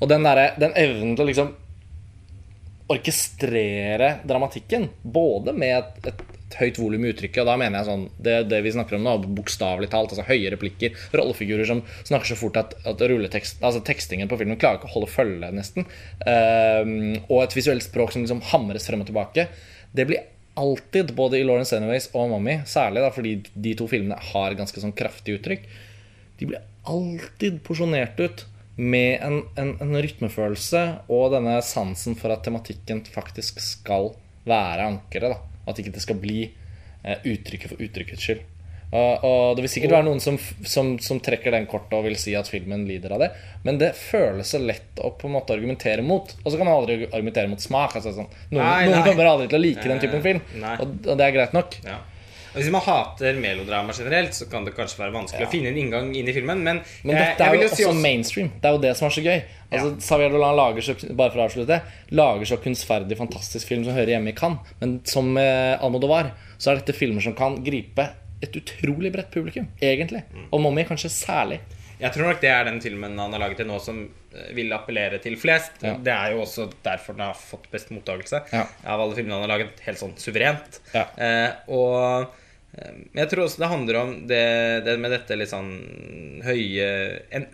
Og 0.00 0.08
den, 0.10 0.24
der, 0.26 0.56
den 0.60 0.74
evnen 0.80 1.14
til 1.14 1.24
å 1.24 1.28
liksom 1.28 1.50
orkestrere 2.90 4.16
dramatikken. 4.26 4.88
Både 5.02 5.52
med 5.54 5.76
et, 5.78 6.08
et, 6.10 6.22
høyt 6.58 6.80
volum 6.80 7.04
i 7.06 7.12
uttrykket. 7.12 7.42
Og 7.42 7.50
da 7.50 7.56
mener 7.60 7.80
jeg 7.80 7.88
sånn 7.90 8.06
det, 8.18 8.36
det 8.50 8.60
vi 8.64 8.72
snakker 8.74 8.98
om 8.98 9.06
nå, 9.06 9.14
bokstavelig 9.38 9.90
talt. 9.92 10.14
Altså 10.14 10.26
høye 10.28 10.52
replikker, 10.54 10.96
rollefigurer 11.16 11.68
som 11.68 11.84
snakker 12.08 12.32
så 12.32 12.38
fort 12.40 12.58
at, 12.60 12.74
at 12.88 13.04
rulletekst, 13.12 13.62
altså 13.62 13.84
tekstingen 13.86 14.30
på 14.30 14.40
filmen 14.40 14.60
klarer 14.60 14.80
ikke 14.80 14.90
å 14.90 14.96
holde 14.96 15.12
følge, 15.12 15.52
nesten. 15.56 15.88
Um, 16.24 17.16
og 17.28 17.44
et 17.44 17.56
visuelt 17.58 17.86
språk 17.86 18.14
som 18.14 18.26
liksom 18.26 18.44
hamres 18.52 18.88
frem 18.90 19.04
og 19.04 19.10
tilbake. 19.10 19.48
Det 19.94 20.06
blir 20.08 20.26
alltid, 20.60 21.14
både 21.14 21.38
i 21.38 21.44
Lawrence 21.46 21.76
Anyways 21.76 22.10
og 22.12 22.30
Mommy, 22.32 22.60
særlig 22.68 23.04
da 23.04 23.12
fordi 23.14 23.36
de 23.54 23.76
to 23.78 23.86
filmene 23.90 24.18
har 24.32 24.56
ganske 24.58 24.82
sånn 24.82 24.96
kraftig 24.96 25.38
uttrykk, 25.38 25.68
de 26.40 26.48
blir 26.48 26.64
alltid 26.88 27.60
porsjonert 27.64 28.20
ut 28.20 28.46
med 28.80 29.20
en, 29.20 29.42
en, 29.60 29.74
en, 29.82 29.96
rytmefølelse 30.00 30.82
og 31.12 31.34
denne 31.34 31.58
sansen 31.64 32.16
for 32.16 32.32
at 32.32 32.46
tematikken 32.46 33.02
faktisk 33.12 33.60
skal 33.60 34.14
være 34.48 34.86
ankeret. 34.94 35.49
At 35.70 35.82
ikke 35.82 35.94
det 35.94 36.02
skal 36.04 36.18
bli 36.20 36.40
eh, 36.46 37.20
uttrykket 37.24 37.74
for 37.74 37.84
uttrykkets 37.86 38.26
skyld. 38.26 38.48
Og, 38.90 39.24
og, 39.24 39.42
det 39.54 39.62
vil 39.62 39.70
sikkert 39.70 39.92
være 39.94 40.06
noen 40.08 40.20
som, 40.22 40.34
som, 40.66 40.96
som, 40.98 41.20
trekker 41.22 41.54
den 41.54 41.68
kortet 41.70 41.92
og 41.94 42.08
vil 42.08 42.16
si 42.18 42.32
at 42.34 42.48
filmen 42.50 42.82
lider 42.88 43.12
av 43.14 43.22
det. 43.22 43.28
Men 43.62 43.78
det 43.78 43.92
føles 43.94 44.50
så 44.50 44.58
lett 44.58 44.98
å 44.98 45.12
på 45.14 45.28
en 45.28 45.36
måte 45.36 45.54
argumentere 45.54 46.02
mot. 46.02 46.32
Og 46.42 46.48
så 46.48 46.58
kan 46.58 46.66
man 46.66 46.74
aldri 46.74 47.04
argumentere 47.04 47.50
mot 47.52 47.62
smak. 47.62 47.94
Altså, 48.00 48.16
sånn. 48.16 48.30
Noen, 48.50 48.64
nei, 48.64 48.88
nei. 48.88 48.88
noen, 48.90 49.04
kommer 49.06 49.30
aldri 49.30 49.46
til 49.52 49.60
å 49.60 49.62
like 49.62 49.86
den 49.86 50.02
typen 50.02 50.24
film, 50.24 50.42
og, 50.72 50.96
og, 51.06 51.12
det 51.14 51.28
er 51.28 51.36
greit 51.36 51.54
nok. 51.54 51.78
Ja. 51.86 52.00
Hvis 52.54 52.70
man 52.74 52.82
hater 52.84 53.38
melodrama 53.40 53.94
generelt, 53.96 54.34
så 54.34 54.48
kan 54.50 54.66
det 54.66 54.74
kanskje 54.76 55.02
være 55.02 55.14
vanskelig 55.14 55.44
ja. 55.44 55.48
å 55.48 55.52
finne 55.52 55.70
en 55.70 55.80
inngang 55.80 56.12
inn 56.18 56.28
i 56.30 56.34
filmen. 56.34 56.62
Men, 56.66 56.82
men 57.06 57.18
dette 57.18 57.46
er 57.46 57.56
jo, 57.56 57.66
også, 57.68 57.88
også 57.90 58.02
mainstream. 58.02 58.52
Det 58.60 58.70
er 58.70 58.76
jo 58.76 58.82
det 58.82 58.94
som 58.98 59.08
er 59.08 59.16
så 59.16 59.24
gøy. 59.24 59.36
Altså, 59.70 59.90
ja. 59.92 59.98
Xavier 60.06 60.34
Dolan 60.34 60.56
lager 60.58 60.86
så, 60.86 60.96
bare 61.10 61.30
for 61.30 61.42
å 61.42 61.46
avslutte 61.46 61.80
lager 62.18 62.50
så 62.50 62.58
kunstferdig, 62.62 63.18
fantastisk 63.20 63.70
film 63.70 63.84
som 63.86 63.94
hører 63.94 64.16
hjemme 64.16 64.32
i 64.32 64.38
Cannes. 64.38 64.72
Men 64.82 64.98
som 65.08 65.30
eh, 65.38 65.76
Almodovar 65.78 66.32
så 66.56 66.72
er 66.72 66.80
dette 66.82 66.96
filmer 66.96 67.24
som 67.24 67.36
kan 67.38 67.60
gripe 67.64 68.08
et 68.40 68.56
utrolig 68.56 69.12
bredt 69.12 69.30
publikum, 69.34 69.68
egentlig. 69.84 70.24
Mm. 70.32 70.48
Og 70.50 70.64
Mommy 70.64 70.86
kanskje 70.88 71.12
særlig. 71.12 71.60
Jeg 72.00 72.14
tror 72.14 72.30
nok 72.30 72.40
det 72.40 72.48
er 72.48 72.64
den 72.64 72.80
filmen 72.80 73.18
han 73.20 73.34
har 73.34 73.42
laget 73.42 73.60
til 73.60 73.68
nå 73.68 73.76
som 73.84 73.98
eh, 74.06 74.50
vil 74.56 74.72
appellere 74.72 75.20
til 75.22 75.36
flest. 75.40 75.82
Ja. 75.84 75.94
Det 76.00 76.14
er 76.14 76.34
jo 76.34 76.44
også 76.46 76.70
derfor 76.84 77.16
den 77.16 77.26
har 77.26 77.36
fått 77.36 77.68
best 77.72 77.92
mottakelse 77.92 78.42
ja. 78.48 78.64
av 78.88 79.02
alle 79.02 79.16
filmene 79.18 79.36
han 79.36 79.44
har 79.44 79.52
laget, 79.58 79.82
helt 79.84 80.00
sånn 80.00 80.16
suverent. 80.20 80.80
Ja. 80.94 81.06
Eh, 81.20 81.50
og 81.76 82.30
Ehm, 82.78 83.04
jeg 83.16 83.30
tror 83.30 83.46
også 83.46 83.62
det 83.62 83.70
handler 83.70 84.00
om 84.00 84.16
det, 84.30 84.42
det 84.86 84.96
med 85.02 85.14
dette 85.14 85.38
litt 85.38 85.50
sånn 85.50 85.70
høye 86.46 86.84
en, 87.34 87.46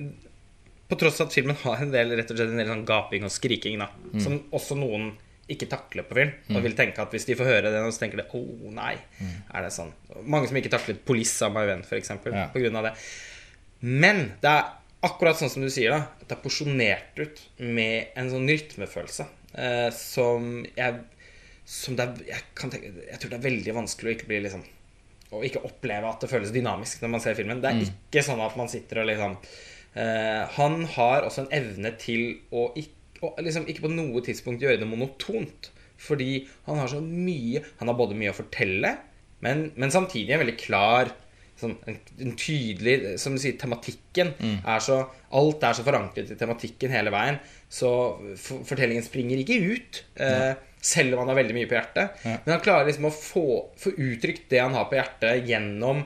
På 0.90 0.98
tross 1.00 1.22
av 1.22 1.30
at 1.30 1.36
filmen 1.38 1.56
har 1.62 1.80
en 1.82 1.94
del 1.94 2.12
rett 2.18 2.32
og 2.32 2.36
slett 2.36 2.52
en 2.52 2.60
del 2.60 2.68
sånn 2.68 2.84
gaping 2.88 3.24
og 3.26 3.32
skriking, 3.32 3.80
da, 3.82 3.88
mm. 4.12 4.20
som 4.22 4.36
også 4.54 4.76
noen 4.78 5.14
ikke 5.50 5.68
takler 5.70 6.06
på 6.06 6.16
film. 6.18 6.32
Og 6.50 6.56
mm. 6.58 6.62
vil 6.64 6.76
tenke 6.78 7.02
at 7.02 7.12
hvis 7.14 7.26
de 7.28 7.36
får 7.38 7.48
høre 7.48 7.70
det, 7.70 7.82
så 7.94 8.02
tenker 8.02 8.18
de 8.18 8.26
'Å, 8.26 8.40
oh, 8.40 8.70
nei'. 8.74 8.98
Mm. 9.20 9.34
Er 9.54 9.66
det 9.66 9.72
sånn? 9.74 9.92
Mange 10.26 10.50
som 10.50 10.58
ikke 10.58 10.72
taklet 10.74 11.04
'Police' 11.06 11.46
av 11.46 11.54
My 11.54 11.62
Venn, 11.68 11.84
f.eks. 11.86 12.10
Ja. 12.26 12.48
På 12.50 12.62
grunn 12.62 12.78
av 12.78 12.88
det. 12.88 12.94
Men 13.86 14.32
det 14.42 14.50
er 14.50 14.64
akkurat 15.06 15.38
sånn 15.38 15.52
som 15.52 15.62
du 15.62 15.70
sier, 15.70 15.94
da. 15.94 16.06
Det 16.26 16.34
er 16.34 16.42
porsjonert 16.42 17.20
ut 17.22 17.42
med 17.62 18.16
en 18.18 18.30
sånn 18.32 18.48
rytmefølelse 18.50 19.26
eh, 19.54 19.90
som 19.94 20.64
jeg 20.76 21.04
Som 21.66 21.96
det 21.98 22.04
er 22.04 22.26
jeg, 22.28 22.42
tenke, 22.54 22.78
jeg 23.10 23.18
tror 23.18 23.30
det 23.30 23.38
er 23.38 23.46
veldig 23.48 23.72
vanskelig 23.74 24.10
å 24.10 24.14
ikke 24.16 24.28
bli 24.30 24.42
liksom 24.44 24.62
og 25.34 25.46
ikke 25.46 25.64
oppleve 25.66 26.10
at 26.10 26.22
det 26.22 26.30
føles 26.30 26.52
dynamisk 26.54 27.02
når 27.02 27.12
man 27.16 27.22
ser 27.24 27.38
filmen. 27.38 27.62
Det 27.62 27.70
er 27.70 27.80
mm. 27.80 27.86
ikke 27.86 28.24
sånn 28.26 28.42
at 28.44 28.58
man 28.58 28.70
sitter 28.70 29.02
og 29.02 29.08
liksom 29.10 29.34
uh, 29.40 30.42
Han 30.58 30.84
har 30.96 31.26
også 31.26 31.44
en 31.44 31.54
evne 31.56 31.92
til 32.00 32.28
å 32.54 32.68
ikke, 32.78 33.22
å 33.26 33.32
liksom 33.42 33.66
ikke 33.70 33.86
på 33.88 33.92
noe 33.94 34.22
tidspunkt 34.24 34.62
gjøre 34.62 34.80
det 34.82 34.88
monotont. 34.90 35.70
Fordi 35.96 36.42
han 36.66 36.76
har 36.76 36.90
så 36.92 36.98
mye 37.00 37.62
Han 37.78 37.88
har 37.88 37.96
både 37.96 38.16
mye 38.18 38.28
å 38.28 38.36
fortelle, 38.36 38.90
men, 39.44 39.70
men 39.80 39.92
samtidig 39.92 40.34
en 40.34 40.42
veldig 40.42 40.58
klar 40.60 41.10
sånn, 41.60 41.74
en, 41.88 41.96
en, 42.20 42.34
tydelig 42.36 43.14
Som 43.20 43.36
du 43.36 43.40
sier, 43.40 43.56
tematikken 43.60 44.34
mm. 44.36 44.58
er 44.68 44.84
så 44.84 45.00
Alt 45.36 45.64
er 45.66 45.76
så 45.76 45.84
forankret 45.84 46.30
i 46.32 46.38
tematikken 46.38 46.92
hele 46.94 47.10
veien. 47.12 47.40
Så 47.68 47.90
for, 48.38 48.62
fortellingen 48.64 49.04
springer 49.04 49.40
ikke 49.42 49.58
ut. 49.74 49.98
Uh, 50.20 50.54
selv 50.86 51.14
om 51.14 51.24
han 51.24 51.32
har 51.32 51.40
veldig 51.40 51.56
mye 51.56 51.68
på 51.68 51.76
hjertet. 51.78 52.18
Ja. 52.22 52.38
Men 52.44 52.54
han 52.54 52.64
klarer 52.64 52.88
liksom 52.88 53.08
å 53.08 53.14
få, 53.14 53.46
få, 53.80 53.92
uttrykt 53.96 54.48
det 54.52 54.62
han 54.62 54.76
har 54.76 54.88
på 54.90 54.98
hjertet, 54.98 55.46
gjennom 55.48 56.04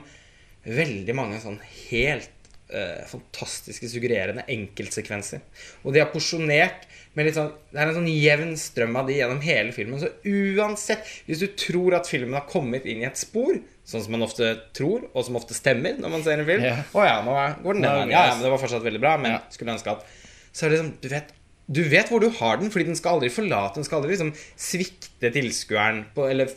veldig 0.65 1.17
mange 1.17 1.41
sånn 1.41 1.59
helt 1.89 2.49
uh, 2.73 3.01
fantastiske, 3.09 3.89
suggererende 3.91 4.45
enkeltsekvenser. 4.51 5.43
Og 5.85 5.93
de 5.93 6.01
har 6.03 6.09
porsjonert 6.13 6.87
med 7.17 7.27
litt 7.27 7.35
sånn 7.35 7.49
Det 7.73 7.75
er 7.75 7.89
en 7.89 7.97
sånn 7.97 8.07
jevn 8.07 8.53
strøm 8.59 8.95
av 8.99 9.09
de 9.09 9.17
gjennom 9.17 9.41
hele 9.43 9.75
filmen. 9.75 9.99
Så 9.99 10.11
uansett, 10.23 11.05
hvis 11.27 11.43
du 11.43 11.49
tror 11.59 11.97
at 11.97 12.09
filmen 12.09 12.37
har 12.37 12.47
kommet 12.49 12.87
inn 12.89 13.03
i 13.03 13.09
et 13.09 13.19
spor, 13.19 13.59
sånn 13.87 14.05
som 14.05 14.15
man 14.15 14.25
ofte 14.25 14.53
tror, 14.77 15.09
og 15.11 15.27
som 15.27 15.37
ofte 15.39 15.57
stemmer 15.57 15.97
når 15.99 16.13
man 16.13 16.23
ser 16.23 16.39
en 16.39 16.47
film 16.47 16.63
Å 16.63 16.69
yeah. 16.69 16.81
oh, 16.95 17.05
ja, 17.05 17.17
nå 17.25 17.35
går 17.65 17.77
den 17.77 17.85
ned. 17.85 18.13
Ja, 18.13 18.25
ja, 18.29 18.33
men 18.37 18.45
det 18.45 18.53
var 18.53 18.61
fortsatt 18.61 18.85
veldig 18.85 19.03
bra, 19.03 19.17
men 19.21 19.37
skulle 19.51 19.75
ønske 19.75 19.97
at 19.97 20.05
Så 20.51 20.65
er 20.65 20.71
det 20.71 20.79
liksom 20.79 20.93
Du 21.03 21.09
vet 21.11 21.33
du 21.71 21.81
vet 21.87 22.09
hvor 22.11 22.19
du 22.19 22.27
har 22.39 22.59
den, 22.59 22.71
fordi 22.73 22.89
den 22.89 22.97
skal 22.99 23.17
aldri 23.17 23.29
forlate 23.31 23.79
Den 23.79 23.85
skal 23.87 24.01
aldri 24.01 24.15
liksom 24.15 24.33
svikte 24.59 25.31
tilskueren. 25.31 26.03
På, 26.15 26.25
eller 26.27 26.51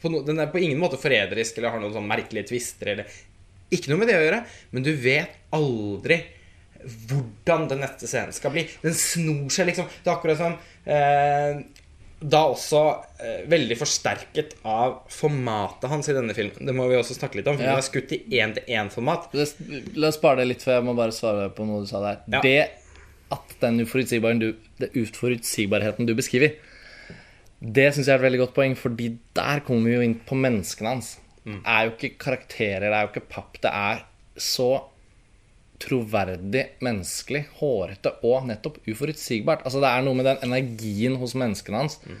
på 0.00 0.12
no, 0.12 0.22
den 0.24 0.40
er 0.40 0.52
på 0.52 0.62
ingen 0.62 0.80
måte 0.80 1.00
forræderisk 1.00 1.58
eller 1.58 1.74
har 1.74 1.82
noen 1.82 1.94
sånn 1.96 2.08
merkelige 2.08 2.48
tvister. 2.52 2.94
Eller, 2.94 3.18
ikke 3.74 3.90
noe 3.90 4.00
med 4.00 4.10
det 4.12 4.18
å 4.18 4.24
gjøre, 4.24 4.42
men 4.72 4.86
du 4.86 4.92
vet 5.00 5.36
aldri 5.56 6.22
hvordan 6.84 7.68
den 7.70 7.80
neste 7.84 8.08
scenen 8.08 8.34
skal 8.36 8.52
bli. 8.54 8.66
Den 8.82 8.96
snor 8.96 9.48
seg 9.52 9.70
liksom. 9.70 9.88
Det 9.88 10.10
er 10.10 10.14
akkurat 10.18 10.40
som 10.40 10.56
eh, 10.84 11.62
Da 12.20 12.42
også 12.50 12.82
eh, 13.24 13.42
veldig 13.50 13.78
forsterket 13.80 14.56
av 14.68 15.00
formatet 15.12 15.88
hans 15.92 16.08
i 16.12 16.16
denne 16.16 16.36
filmen. 16.36 16.68
Det 16.68 16.76
må 16.76 16.86
vi 16.90 16.98
også 17.00 17.16
snakke 17.16 17.40
litt 17.40 17.50
om. 17.50 17.58
For 17.58 17.66
ja. 17.66 17.74
Den 17.74 17.82
er 17.82 17.88
skutt 17.88 18.14
i 18.16 18.20
én-til-én-format. 18.40 19.28
La 19.34 20.08
oss 20.08 20.20
spare 20.20 20.42
det 20.42 20.50
litt, 20.52 20.64
for 20.64 20.76
jeg 20.76 20.86
må 20.86 20.96
bare 20.96 21.16
svare 21.16 21.50
på 21.56 21.68
noe 21.68 21.84
du 21.84 21.90
sa 21.90 22.04
der. 22.04 22.24
Ja. 22.36 22.44
Det 22.44 22.83
at 23.34 23.54
den 23.62 23.82
uforutsigbarheten 23.84 26.08
du 26.08 26.14
beskriver, 26.16 26.56
det 27.64 27.94
syns 27.94 28.08
jeg 28.08 28.14
er 28.14 28.20
et 28.20 28.26
veldig 28.26 28.42
godt 28.42 28.56
poeng, 28.56 28.74
fordi 28.76 29.06
der 29.36 29.62
kommer 29.64 29.88
vi 29.88 29.96
jo 29.96 30.04
inn 30.04 30.18
på 30.26 30.34
menneskene 30.36 30.96
hans. 30.96 31.08
Mm. 31.44 31.60
Det 31.60 31.76
er 31.76 31.86
jo 31.86 31.94
ikke 31.94 32.18
karakterer, 32.20 32.88
det 32.88 32.96
er 32.96 33.06
jo 33.06 33.12
ikke 33.12 33.32
papp. 33.36 33.52
Det 33.62 33.72
er 33.72 34.02
så 34.40 34.70
troverdig, 35.84 36.64
menneskelig, 36.84 37.44
hårete 37.58 38.14
og 38.24 38.46
nettopp 38.48 38.78
uforutsigbart. 38.88 39.64
Altså 39.64 39.82
Det 39.82 39.90
er 39.90 40.06
noe 40.06 40.18
med 40.18 40.28
den 40.28 40.42
energien 40.46 41.18
hos 41.20 41.36
menneskene 41.38 41.82
hans 41.82 41.98
mm. 42.04 42.20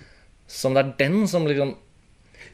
som 0.50 0.74
det 0.74 0.84
er 0.84 0.94
den 1.00 1.24
som 1.30 1.48
liksom 1.48 1.76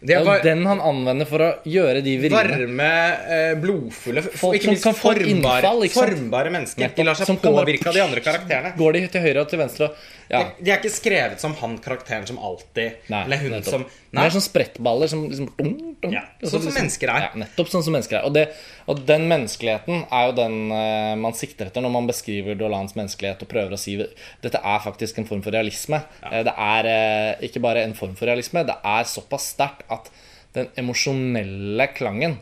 det 0.01 0.15
er 0.17 0.25
jo 0.25 0.35
den 0.45 0.63
han 0.65 0.79
anvender 0.81 1.29
for 1.29 1.45
å 1.45 1.49
gjøre 1.69 2.01
de 2.05 2.15
vridene. 2.23 2.57
Varme, 2.57 2.93
eh, 3.35 3.51
blodfulle 3.61 4.23
Folk 4.25 4.57
ikke 4.57 4.73
minst 4.73 4.87
formbare, 4.97 5.27
innfall, 5.29 5.85
formbare 5.93 6.53
mennesker. 6.55 6.95
De 6.97 7.05
lar 7.05 7.19
seg 7.19 7.43
påvirke 7.43 7.91
av 7.91 7.99
de 7.99 8.05
andre 8.07 8.25
karakterene. 8.25 8.73
Går 8.81 8.97
de 8.97 9.03
til 9.13 9.27
høyre 9.27 9.45
og 9.45 9.53
til 9.53 9.61
venstre 9.61 9.91
ja. 10.31 10.41
de, 10.41 10.65
de, 10.65 10.71
er 10.71 10.79
ikke 10.79 10.93
skrevet 10.95 11.43
som 11.43 11.57
han 11.59 11.77
karakteren 11.83 12.29
som 12.29 12.39
alltid 12.39 13.11
nei, 13.11 13.25
Eller 13.27 13.43
hun 13.43 13.57
nettopp. 13.57 13.75
som 13.75 13.89
Nei. 14.11 14.25
Det 14.25 14.27
er 14.27 14.35
sånn 14.35 14.43
sprettballer 14.43 15.11
som 15.11 15.21
liksom 15.31 15.49
dum, 15.55 15.75
dum, 16.03 16.11
ja, 16.11 16.25
Sånn 16.41 16.51
som 16.51 16.65
liksom, 16.65 16.77
mennesker 16.81 17.11
er. 17.13 17.23
Ja, 17.23 17.29
nettopp 17.39 17.69
sånn 17.71 17.85
som 17.87 17.95
mennesker 17.95 18.17
er. 18.19 18.25
Og, 18.27 18.33
det, 18.35 18.49
og 18.91 19.05
den 19.07 19.29
menneskeligheten 19.31 20.01
er 20.03 20.25
jo 20.27 20.33
den 20.35 20.57
uh, 20.75 21.13
man 21.23 21.37
sikter 21.39 21.71
etter 21.71 21.85
når 21.85 21.93
man 21.95 22.09
beskriver 22.11 22.59
Dolans 22.59 22.97
menneskelighet 22.99 23.45
og 23.47 23.51
prøver 23.53 23.77
å 23.77 23.79
si 23.79 23.95
dette 24.01 24.59
er 24.59 24.83
faktisk 24.83 25.21
en 25.23 25.29
form 25.31 25.45
for 25.47 25.55
realisme. 25.55 26.03
Ja. 26.25 26.33
Uh, 26.33 26.41
det 26.49 26.57
er 26.67 26.91
uh, 26.91 27.45
ikke 27.47 27.63
bare 27.63 27.85
en 27.87 27.95
form 27.95 28.19
for 28.19 28.27
realisme, 28.27 28.67
det 28.67 28.75
er 28.83 29.07
såpass 29.07 29.47
sterkt 29.55 29.87
at 29.93 30.11
den 30.57 30.71
emosjonelle 30.81 31.87
klangen 31.95 32.39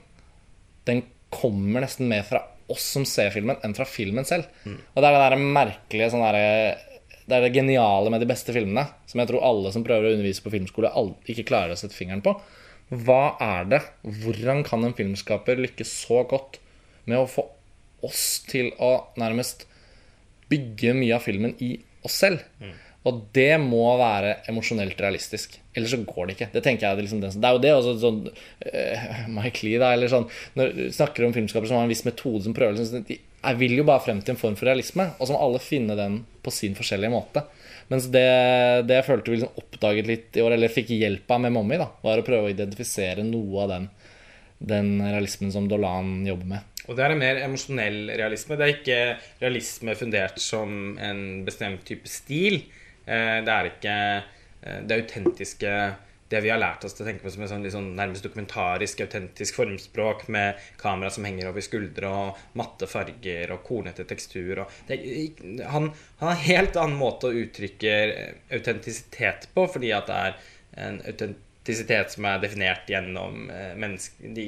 den 0.89 1.03
kommer 1.33 1.85
nesten 1.85 2.09
mer 2.09 2.25
fra 2.25 2.41
oss 2.73 2.85
som 2.95 3.05
ser 3.09 3.33
filmen, 3.33 3.59
enn 3.65 3.75
fra 3.77 3.85
filmen 3.89 4.27
selv. 4.29 4.49
Mm. 4.65 4.79
Og 4.93 5.01
det 5.01 5.09
er 5.09 5.17
det 5.17 5.25
der 5.25 5.49
merkelige 5.57 6.13
sånn 6.13 6.25
derre 6.25 6.47
det 7.29 7.37
er 7.37 7.45
det 7.45 7.59
geniale 7.59 8.09
med 8.09 8.23
de 8.25 8.29
beste 8.29 8.55
filmene, 8.57 8.87
som 9.05 9.21
jeg 9.21 9.29
tror 9.29 9.45
alle 9.45 9.69
som 9.75 9.83
prøver 9.85 10.09
å 10.09 10.15
undervise 10.15 10.41
på 10.41 10.53
filmskole, 10.55 10.89
ikke 11.29 11.45
klarer 11.51 11.75
å 11.75 11.77
sette 11.77 11.97
fingeren 11.97 12.23
på. 12.25 12.33
Hva 12.89 13.37
er 13.45 13.69
det? 13.69 13.83
Hvordan 14.23 14.63
kan 14.65 14.87
en 14.87 14.97
filmskaper 14.97 15.61
lykkes 15.61 15.93
så 16.07 16.23
godt 16.29 16.57
med 17.05 17.21
å 17.21 17.29
få 17.29 17.45
oss 18.07 18.23
til 18.49 18.71
å 18.81 19.11
nærmest 19.21 19.67
bygge 20.49 20.95
mye 20.97 21.19
av 21.19 21.27
filmen 21.27 21.53
i 21.61 21.75
oss 22.09 22.17
selv? 22.25 22.41
Mm. 22.65 22.73
Og 23.07 23.21
det 23.37 23.53
må 23.63 23.85
være 24.01 24.41
emosjonelt 24.51 24.99
realistisk. 25.01 25.55
Ellers 25.77 25.95
så 25.95 26.01
går 26.03 26.27
det 26.27 26.35
ikke. 26.35 26.49
Det 26.53 26.63
tenker 26.65 26.89
jeg 26.89 26.99
Det, 26.99 27.05
liksom, 27.07 27.21
det 27.23 27.47
er 27.47 27.55
jo 27.55 27.63
det 27.63 27.75
også 27.77 27.95
sånn 28.03 28.19
uh, 28.27 29.07
Mike 29.39 29.63
Lee, 29.65 29.79
da, 29.81 29.93
eller 29.95 30.11
sånn 30.11 30.27
Når 30.59 30.75
du 30.75 30.83
snakker 30.97 31.27
om 31.27 31.35
filmskapere 31.37 31.71
som 31.71 31.79
har 31.79 31.87
en 31.87 31.93
viss 31.93 32.05
metode 32.09 32.43
som 32.45 32.57
prøver 32.57 32.77
liksom, 32.77 33.07
Jeg 33.07 33.61
vil 33.61 33.77
jo 33.79 33.87
bare 33.89 34.03
frem 34.05 34.21
til 34.21 34.35
en 34.35 34.41
form 34.41 34.59
for 34.59 34.69
realisme, 34.69 35.13
og 35.17 35.29
så 35.29 35.37
må 35.37 35.43
alle 35.47 35.63
finne 35.63 35.97
den 35.99 36.21
på 36.43 36.53
sin 36.55 36.75
forskjellige 36.79 37.13
måte. 37.15 37.45
Mens 37.89 38.09
det, 38.13 38.25
det 38.89 38.99
jeg 38.99 39.07
følte 39.07 39.31
vi 39.31 39.39
liksom 39.39 39.61
oppdaget 39.63 40.09
litt 40.09 40.37
i 40.37 40.43
år, 40.45 40.57
eller 40.57 40.73
fikk 40.73 40.91
hjelp 40.93 41.31
av 41.33 41.45
med 41.45 41.55
Mommy, 41.55 41.79
da, 41.81 41.87
var 42.03 42.21
å 42.21 42.27
prøve 42.27 42.49
å 42.49 42.53
identifisere 42.53 43.25
noe 43.25 43.63
av 43.63 43.71
den, 43.73 43.87
den 44.75 44.91
realismen 45.07 45.55
som 45.55 45.71
Dolan 45.71 46.27
jobber 46.27 46.51
med. 46.57 46.83
Og 46.89 46.97
det 46.97 47.05
er 47.05 47.15
en 47.15 47.21
mer 47.21 47.39
emosjonell 47.45 47.99
realisme. 48.17 48.57
Det 48.59 48.67
er 48.67 48.75
ikke 48.75 49.01
realisme 49.45 49.95
fundert 49.97 50.43
som 50.43 50.99
en 51.05 51.23
bestemt 51.47 51.85
type 51.89 52.09
stil. 52.11 52.63
Eh, 53.09 53.39
det 53.47 53.55
er 53.55 53.71
ikke 53.73 53.97
eh, 53.97 54.85
det 54.85 55.01
autentiske 55.03 55.73
det 56.29 56.41
vi 56.45 56.51
har 56.53 56.61
lært 56.61 56.85
oss 56.85 56.93
til 56.97 57.07
å 57.07 57.09
tenke 57.09 57.25
på 57.25 57.33
som 57.33 57.45
en 57.45 57.51
sånn, 57.51 57.65
sånn 57.73 57.89
nærmest 57.97 58.27
dokumentarisk, 58.27 59.01
autentisk 59.05 59.57
formspråk 59.57 60.27
med 60.35 60.61
kamera 60.81 61.11
som 61.13 61.25
henger 61.25 61.49
over 61.49 61.65
skuldre, 61.65 62.11
og 62.13 62.59
matte 62.59 62.89
farger 62.91 63.55
og 63.55 63.65
kornete 63.65 64.05
tekstur. 64.09 64.65
Og 64.65 64.79
det, 64.91 65.01
han, 65.73 65.91
han 66.21 66.29
har 66.29 66.37
en 66.37 66.45
helt 66.45 66.81
annen 66.81 67.01
måte 67.01 67.31
å 67.31 67.43
uttrykke 67.45 67.99
autentisitet 68.53 69.49
på, 69.55 69.69
fordi 69.73 69.95
at 69.97 70.11
det 70.11 70.19
er 70.27 70.41
en 70.89 71.01
autentisitet 71.09 72.13
som 72.13 72.29
er 72.29 72.45
definert 72.45 72.93
gjennom 72.93 73.49
eh, 73.49 73.73
menneske, 73.81 74.29
de 74.37 74.47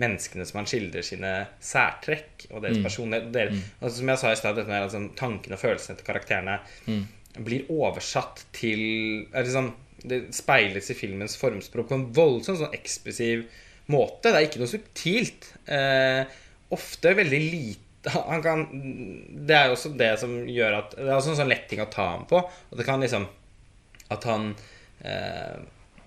menneskene 0.00 0.48
som 0.48 0.62
han 0.62 0.72
skildrer 0.72 1.04
sine 1.04 1.34
særtrekk 1.60 2.48
og 2.48 2.64
deres 2.64 2.80
personlighet. 2.80 3.28
Deres, 3.36 3.60
altså, 3.76 3.94
som 4.00 4.14
jeg 4.14 4.24
sa 4.24 4.32
i 4.32 4.40
stad, 4.40 4.64
altså, 4.64 5.04
tankene 5.20 5.60
og 5.60 5.64
følelsene 5.66 6.00
til 6.00 6.08
karakterene 6.08 6.58
blir 7.44 7.68
oversatt 7.72 8.44
til 8.56 8.80
liksom, 9.32 9.72
Det 9.98 10.28
speiles 10.36 10.90
i 10.92 10.94
filmens 10.94 11.36
formspråk 11.40 11.88
på 11.88 11.96
en 11.96 12.06
voldsomt 12.14 12.60
sånn 12.60 12.76
ekspressiv 12.76 13.48
måte. 13.90 14.30
Det 14.30 14.36
er 14.36 14.46
ikke 14.46 14.60
noe 14.62 14.70
subtilt. 14.70 15.48
Eh, 15.66 16.22
ofte 16.74 17.14
veldig 17.18 17.40
lite 17.42 17.84
han 18.14 18.42
kan, 18.44 18.60
Det 19.48 19.56
er 19.56 19.66
jo 19.68 19.74
også 19.74 19.90
det 19.98 20.12
som 20.20 20.30
gjør 20.46 20.76
at 20.78 20.92
Det 20.94 21.08
er 21.08 21.16
også 21.16 21.32
en 21.32 21.40
sånn 21.40 21.50
lett 21.50 21.66
ting 21.68 21.82
å 21.82 21.90
ta 21.90 22.12
ham 22.14 22.28
på. 22.30 22.38
Og 22.38 22.78
det 22.78 22.86
kan 22.86 23.02
liksom 23.02 23.26
At 24.14 24.24
han 24.28 24.52
eh, 25.02 25.58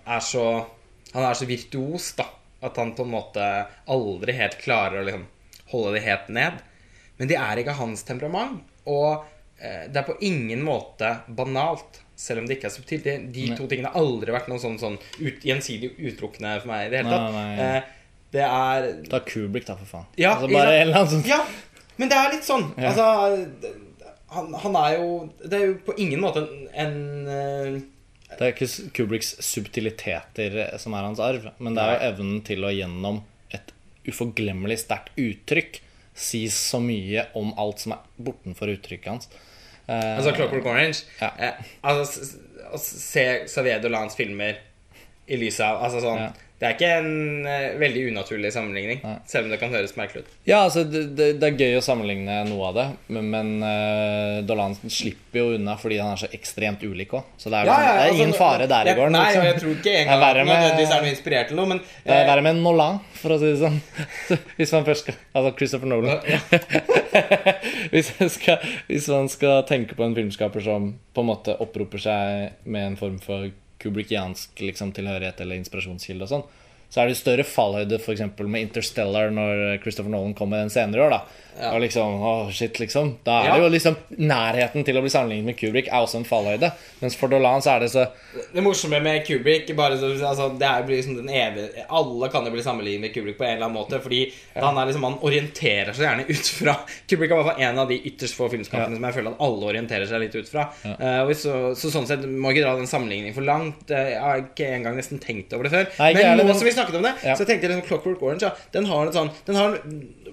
er 0.07 0.23
så 0.23 0.45
Han 1.11 1.27
er 1.27 1.35
så 1.35 1.45
virtuos, 1.49 2.13
da. 2.15 2.29
At 2.63 2.77
han 2.79 2.95
på 2.95 3.03
en 3.03 3.13
måte 3.13 3.45
aldri 3.91 4.37
helt 4.37 4.59
klarer 4.61 5.01
å 5.01 5.07
liksom 5.07 5.27
holde 5.73 5.95
det 5.95 6.05
helt 6.05 6.29
ned. 6.31 6.59
Men 7.17 7.29
det 7.29 7.37
er 7.39 7.59
ikke 7.59 7.75
hans 7.77 8.03
temperament. 8.07 8.61
Og 8.87 9.25
det 9.62 10.00
er 10.02 10.06
på 10.08 10.15
ingen 10.26 10.63
måte 10.65 11.12
banalt, 11.30 12.00
selv 12.17 12.41
om 12.41 12.47
det 12.50 12.58
ikke 12.58 12.69
er 12.69 12.74
subtilt. 12.76 13.06
De, 13.06 13.17
de 13.34 13.47
to 13.58 13.67
tingene 13.69 13.91
har 13.93 14.02
aldri 14.02 14.34
vært 14.34 14.50
noe 14.50 14.62
sånn, 14.62 14.80
sånn 14.82 14.97
ut, 15.19 15.43
gjensidig 15.45 15.91
utelukkende 15.97 16.56
for 16.63 16.71
meg 16.71 16.88
i 16.88 16.91
det 16.93 17.02
hele 17.02 17.13
tatt. 17.13 17.36
Nei, 17.36 17.43
nei. 17.58 17.67
Eh, 17.67 18.00
det 18.32 18.43
er 18.47 18.89
Ta 19.12 19.19
Kubrick, 19.28 19.65
da, 19.67 19.76
for 19.76 19.89
faen. 19.89 20.10
ja, 20.21 20.36
altså, 20.38 20.50
bare 20.54 20.76
en 20.78 20.86
eller 20.86 21.02
annen 21.02 21.12
sånn 21.12 21.26
Ja, 21.28 21.41
men 22.00 22.12
det 22.12 22.17
er 22.17 22.30
litt 22.32 22.47
sånn. 22.47 22.69
Ja. 22.80 22.91
Altså 22.93 23.08
han, 24.32 24.54
han 24.63 24.78
er 24.80 24.93
jo 24.95 25.08
Det 25.41 25.58
er 25.58 25.65
jo 25.65 25.74
på 25.84 25.95
ingen 26.00 26.21
måte 26.24 26.45
en, 26.45 26.62
en 26.86 26.95
eh, 27.28 27.82
Det 28.32 28.45
er 28.47 28.54
ikke 28.54 28.69
Kubricks 28.95 29.34
subtiliteter 29.43 30.56
som 30.80 30.95
er 30.95 31.08
hans 31.10 31.19
arv, 31.19 31.50
men 31.60 31.76
det 31.76 31.84
er 31.84 31.97
jo 31.97 32.12
evnen 32.13 32.41
til 32.47 32.63
å 32.63 32.71
gjennom 32.71 33.19
et 33.52 33.74
uforglemmelig 34.08 34.80
sterkt 34.86 35.17
uttrykk 35.19 35.82
si 36.15 36.45
så 36.52 36.80
mye 36.84 37.28
om 37.39 37.52
alt 37.60 37.84
som 37.84 37.93
er 37.95 38.08
bortenfor 38.19 38.71
uttrykket 38.71 39.12
hans. 39.12 39.30
Eh, 39.91 40.17
Altså 40.17 40.32
Clockwork 40.38 40.65
Orange. 40.71 41.04
Ja. 41.19 41.32
Eh, 41.38 41.71
altså, 41.84 42.25
å 42.71 42.80
se 42.82 43.25
Saviedo 43.51 43.91
Lans 43.91 44.15
filmer 44.15 44.62
i 45.27 45.38
lys 45.41 45.60
av 45.63 45.84
Altså 45.86 46.01
sånn. 46.04 46.23
Det 46.62 46.67
er 46.67 46.76
ikke 46.76 46.89
en 47.00 47.47
eh, 47.50 47.71
veldig 47.82 48.02
unaturlig 48.12 48.52
sammenligning, 48.54 49.00
selv 49.26 49.47
om 49.47 49.54
det 49.54 49.58
kan 49.58 49.71
høres 49.74 49.95
merkelig 49.97 50.21
ut. 50.21 50.34
Ja, 50.45 50.60
altså, 50.67 50.84
det, 50.86 51.08
det, 51.17 51.30
det 51.41 51.47
er 51.47 51.56
gøy 51.58 51.80
å 51.80 51.82
sammenligne 51.82 52.36
noe 52.45 52.67
av 52.67 52.76
det, 52.78 52.84
men, 53.15 53.32
men 53.34 53.50
eh, 53.65 54.36
Dolan 54.45 54.76
slipper 54.86 55.41
jo 55.41 55.56
unna 55.56 55.74
fordi 55.82 55.97
han 55.97 56.13
er 56.13 56.21
så 56.21 56.30
ekstremt 56.38 56.86
ulik 56.86 57.15
òg. 57.17 57.32
Så 57.41 57.50
det 57.50 57.63
er, 57.63 57.71
liksom, 57.71 57.88
det 57.88 58.04
er 58.04 58.13
ingen 58.19 58.36
fare 58.38 58.67
der 58.69 58.91
i 58.91 58.93
gården. 59.00 59.17
Nei, 59.17 59.24
liksom. 59.32 59.41
og 59.41 59.50
jeg 59.50 59.58
tror 59.63 59.74
ikke 59.74 59.88
Det 59.88 59.95
er 59.95 60.04
engang 60.04 60.21
verre 60.21 60.43
at 60.45 60.52
med- 60.52 60.62
nødvendigvis 60.62 60.93
er 60.93 61.02
noe 61.02 61.13
inspirert 61.15 61.50
til 61.50 61.58
noe, 61.58 61.71
men 61.74 61.82
Det 61.88 62.13
er 62.13 62.21
eh, 62.21 62.30
verre 62.30 62.45
med 62.45 62.56
en 62.56 62.62
Nolan, 62.67 63.02
for 63.17 63.34
å 63.34 63.39
si 63.41 63.50
det 63.50 63.60
sånn. 63.63 63.82
Hvis 64.62 64.76
man 64.78 64.86
først 64.86 65.08
skal 65.08 65.17
Altså 65.32 65.56
Christopher 65.58 65.89
Nolan. 65.89 66.21
hvis, 67.93 68.13
man 68.19 68.30
skal, 68.30 68.69
hvis 68.88 69.08
man 69.12 69.30
skal 69.32 69.63
tenke 69.69 69.95
på 69.97 70.06
en 70.06 70.15
filmskaper 70.15 70.63
som 70.63 70.91
på 71.15 71.24
en 71.24 71.30
måte 71.30 71.56
opproper 71.63 72.02
seg 72.04 72.67
med 72.69 72.91
en 72.91 72.97
form 73.00 73.17
for 73.24 73.50
kubrickiansk 73.81 74.61
liksom, 74.63 74.93
tilhørighet 74.95 75.41
eller 75.43 75.59
inspirasjonskilde 75.61 76.27
og 76.27 76.31
sånn, 76.31 76.45
så 76.91 77.01
er 77.01 77.08
det 77.08 77.17
større 77.21 77.45
fallhøyde 77.47 77.97
f.eks. 78.01 78.21
med 78.43 78.62
Interstellar 78.67 79.32
når 79.32 79.80
Christopher 79.84 80.12
Nolan 80.12 80.34
kom 80.36 80.49
med 80.51 80.65
den 80.65 80.73
senere 80.73 80.99
i 80.99 81.06
år. 81.08 81.15
da 81.15 81.21
Og 81.71 81.82
liksom, 81.84 82.21
åh 82.23 82.49
shit 82.56 82.77
liksom 82.80 83.17
Da 83.25 83.41
er 83.41 83.45
Ja. 83.47 83.56
det 83.56 83.63
jo 83.63 83.69
liksom 83.73 83.95
nærheten 84.19 84.86
til 84.88 84.95
å 84.97 85.01
bli 85.04 85.10
sammenlignet 85.12 85.45
med 85.51 85.58
Kubrick 85.60 85.88
er 85.88 85.99
også 86.04 86.17
en 86.21 86.25
fallhøyde. 86.27 86.69
Mens 87.01 87.15
for 87.19 87.27
Dolan 87.32 87.62
så 87.62 87.75
er 87.75 87.80
det 87.86 87.89
så 87.91 88.06
Det 88.54 88.63
morsomme 88.63 89.01
med 89.04 89.25
Kubrick 89.27 89.71
bare 89.75 89.97
så, 89.99 90.12
altså, 90.27 90.49
Det 90.58 90.67
er 90.67 90.82
jo 90.84 90.88
liksom 90.95 91.15
den 91.19 91.30
evige 91.30 91.86
Alle 91.89 92.30
kan 92.32 92.45
jo 92.47 92.51
bli 92.51 92.62
sammenlignet 92.63 93.01
med 93.01 93.13
Kubrick 93.13 93.38
på 93.38 93.43
en 93.47 93.56
eller 93.56 93.65
annen 93.67 93.77
måte. 93.80 93.99
Fordi 94.01 94.21
han, 94.56 94.77
er 94.77 94.86
liksom, 94.91 95.04
han 95.04 95.17
orienterer 95.21 95.93
seg 95.93 96.08
gjerne 96.08 96.27
ut 96.30 96.51
fra 96.60 96.75
Kubrick 97.08 97.32
er 97.32 97.36
i 97.36 97.38
hvert 97.43 97.51
fall 97.54 97.62
en 97.69 97.80
av 97.80 97.88
de 97.91 97.99
ytterst 98.12 98.36
få 98.39 98.49
filmskapene 98.51 98.91
Ja. 98.91 98.95
som 98.99 99.08
jeg 99.10 99.17
føler 99.19 99.32
at 99.36 99.41
alle 99.47 99.71
orienterer 99.71 100.08
seg 100.12 100.19
litt 100.23 100.36
ut 100.36 100.49
fra. 100.51 100.67
Og 101.27 101.34
så, 101.36 101.58
så 101.75 101.91
sånn 101.91 102.08
sett 102.08 102.23
må 102.27 102.51
jeg 102.51 102.60
ikke 102.60 102.67
dra 102.67 102.75
den 102.80 102.88
sammenligningen 102.91 103.34
for 103.36 103.47
langt. 103.47 103.91
Eh, 103.91 104.12
Jeg 104.12 104.19
har 104.21 104.41
ikke 104.43 104.71
engang 104.75 104.95
nesten 104.97 105.19
tenkt 105.23 105.54
over 105.54 105.67
det 105.67 105.71
før. 105.75 105.86
Nei, 105.99 106.13
men 106.15 106.41
nå 106.47 106.54
som 106.56 106.65
vi 106.67 106.71
snakket 106.81 106.99
om 106.99 107.07
det, 107.07 107.13
Ja. 107.23 107.35
så 107.39 107.45
tenkte 107.47 107.69
liksom 107.71 107.87
Clockwork 107.87 108.21
Orange 108.27 108.41
ja, 108.49 108.51
Den 108.73 108.85
har 108.89 109.05
en 109.07 109.13
sånn 109.15 109.31
den 109.47 109.55
har, 109.55 109.77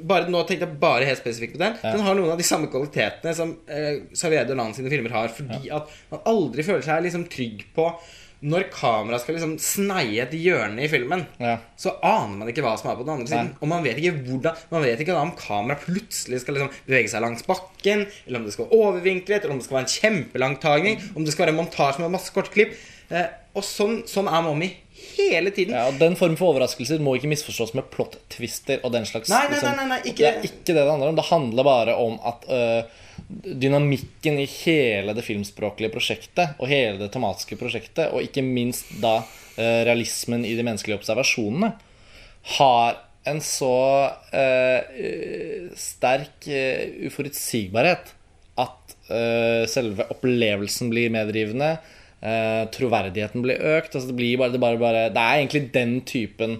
bare, 0.00 0.28
Nå 0.32 0.44
tenkte 0.46 0.66
jeg 0.66 0.78
bare 0.80 1.04
helt 1.08 1.20
spesifikt 1.22 1.54
på 1.56 1.62
den. 1.62 1.74
Den 1.82 2.00
har 2.06 2.14
noen 2.18 2.30
av 2.32 2.38
de 2.38 2.44
samme 2.46 2.68
kvalitetene 2.70 3.34
som 3.34 3.56
eh, 3.68 4.00
Saviedo 4.14 4.54
Land 4.54 4.74
sine 4.78 4.90
filmer 4.92 5.10
har, 5.14 5.28
fordi 5.34 5.68
at 5.74 5.90
man 6.10 6.20
aldri 6.26 6.62
føler 6.66 6.82
seg 6.86 7.02
liksom 7.08 7.28
trygg 7.30 7.66
på 7.76 7.92
når 8.38 8.68
kameraet 8.70 9.24
skal 9.24 9.34
liksom 9.34 9.56
sneie 9.58 10.22
et 10.22 10.30
hjørne 10.38 10.84
i 10.84 10.86
filmen, 10.86 11.24
Ja. 11.42 11.56
så 11.76 11.96
aner 12.06 12.36
man 12.38 12.46
ikke 12.52 12.62
hva 12.62 12.76
som 12.78 12.92
er 12.92 12.94
på 12.94 13.02
den 13.02 13.16
andre 13.16 13.26
siden. 13.26 13.48
Nei. 13.50 13.56
Og 13.60 13.66
man 13.72 13.82
vet 13.82 13.98
ikke 13.98 14.12
hvordan 14.28 14.54
Man 14.70 14.84
vet 14.84 15.00
ikke 15.02 15.16
om 15.18 15.32
kameraet 15.34 15.82
plutselig 15.88 16.38
skal 16.44 16.54
liksom 16.54 16.70
bevege 16.86 17.10
seg 17.10 17.20
langs 17.24 17.42
bakken, 17.42 18.06
eller 18.28 18.38
om 18.38 18.44
det 18.46 18.52
skal 18.54 18.68
være 18.68 18.78
overvinklet, 18.78 19.42
eller 19.42 19.50
om 19.56 19.58
det 19.58 19.66
skal 19.66 19.78
være 19.80 19.88
en 19.88 19.96
kjempelang 19.98 20.54
tagning, 20.62 21.02
om 21.16 21.24
det 21.26 21.32
skal 21.34 21.46
være 21.48 21.56
en 21.56 21.64
montasje 21.64 21.98
med 22.04 22.14
masse 22.14 22.30
kortklipp. 22.30 22.78
Eh, 23.10 23.26
og 23.56 23.64
sånn, 23.66 24.04
sånn 24.06 24.28
er 24.30 24.42
Mommy 24.46 24.70
hele 25.18 25.50
tiden. 25.50 25.74
Ja, 25.74 25.86
og 25.90 25.98
Den 26.00 26.16
form 26.16 26.36
for 26.38 26.52
overraskelser 26.54 27.00
må 27.02 27.14
ikke 27.18 27.28
misforstås 27.32 27.74
med 27.74 27.86
plot-twister 27.94 28.80
og 28.84 28.92
den 28.94 29.06
slags. 29.08 29.28
Nei, 29.32 29.42
nei, 29.44 29.50
liksom. 29.56 29.74
nei, 29.76 29.84
nei, 29.84 29.88
nei, 29.96 30.00
ikke- 30.12 30.16
Det 30.22 30.28
er 30.30 30.42
ikke 30.48 30.64
det 30.70 30.74
det 30.78 30.86
handler 30.90 31.08
om. 31.12 31.16
Det 31.16 31.24
handler 31.30 31.64
bare 31.64 31.94
om 31.96 32.18
at 32.30 32.48
øh, 32.48 32.82
dynamikken 33.60 34.38
i 34.38 34.46
hele 34.46 35.14
det 35.16 35.24
filmspråklige 35.26 35.90
prosjektet 35.94 36.54
og 36.58 36.68
hele 36.70 36.98
det 37.02 37.10
tematiske 37.12 37.56
prosjektet, 37.60 38.12
og 38.12 38.22
ikke 38.22 38.42
minst 38.46 38.86
da 39.02 39.16
øh, 39.58 39.80
realismen 39.88 40.44
i 40.44 40.54
de 40.56 40.62
menneskelige 40.62 40.98
observasjonene, 41.00 41.72
har 42.58 42.96
en 43.28 43.40
så 43.44 44.10
øh, 44.32 45.68
sterk 45.76 46.46
øh, 46.48 47.06
uforutsigbarhet 47.10 48.14
at 48.58 48.94
øh, 49.10 49.68
selve 49.68 50.06
opplevelsen 50.10 50.90
blir 50.90 51.10
medrivende. 51.12 51.76
Eh, 52.20 52.64
troverdigheten 52.74 53.44
blir 53.44 53.60
økt. 53.76 53.94
Altså 53.94 54.10
det, 54.10 54.16
blir 54.18 54.38
bare, 54.40 54.54
det, 54.54 54.62
bare, 54.62 54.80
bare, 54.80 55.04
det 55.14 55.22
er 55.24 55.42
egentlig 55.42 55.64
den 55.74 56.00
typen 56.08 56.58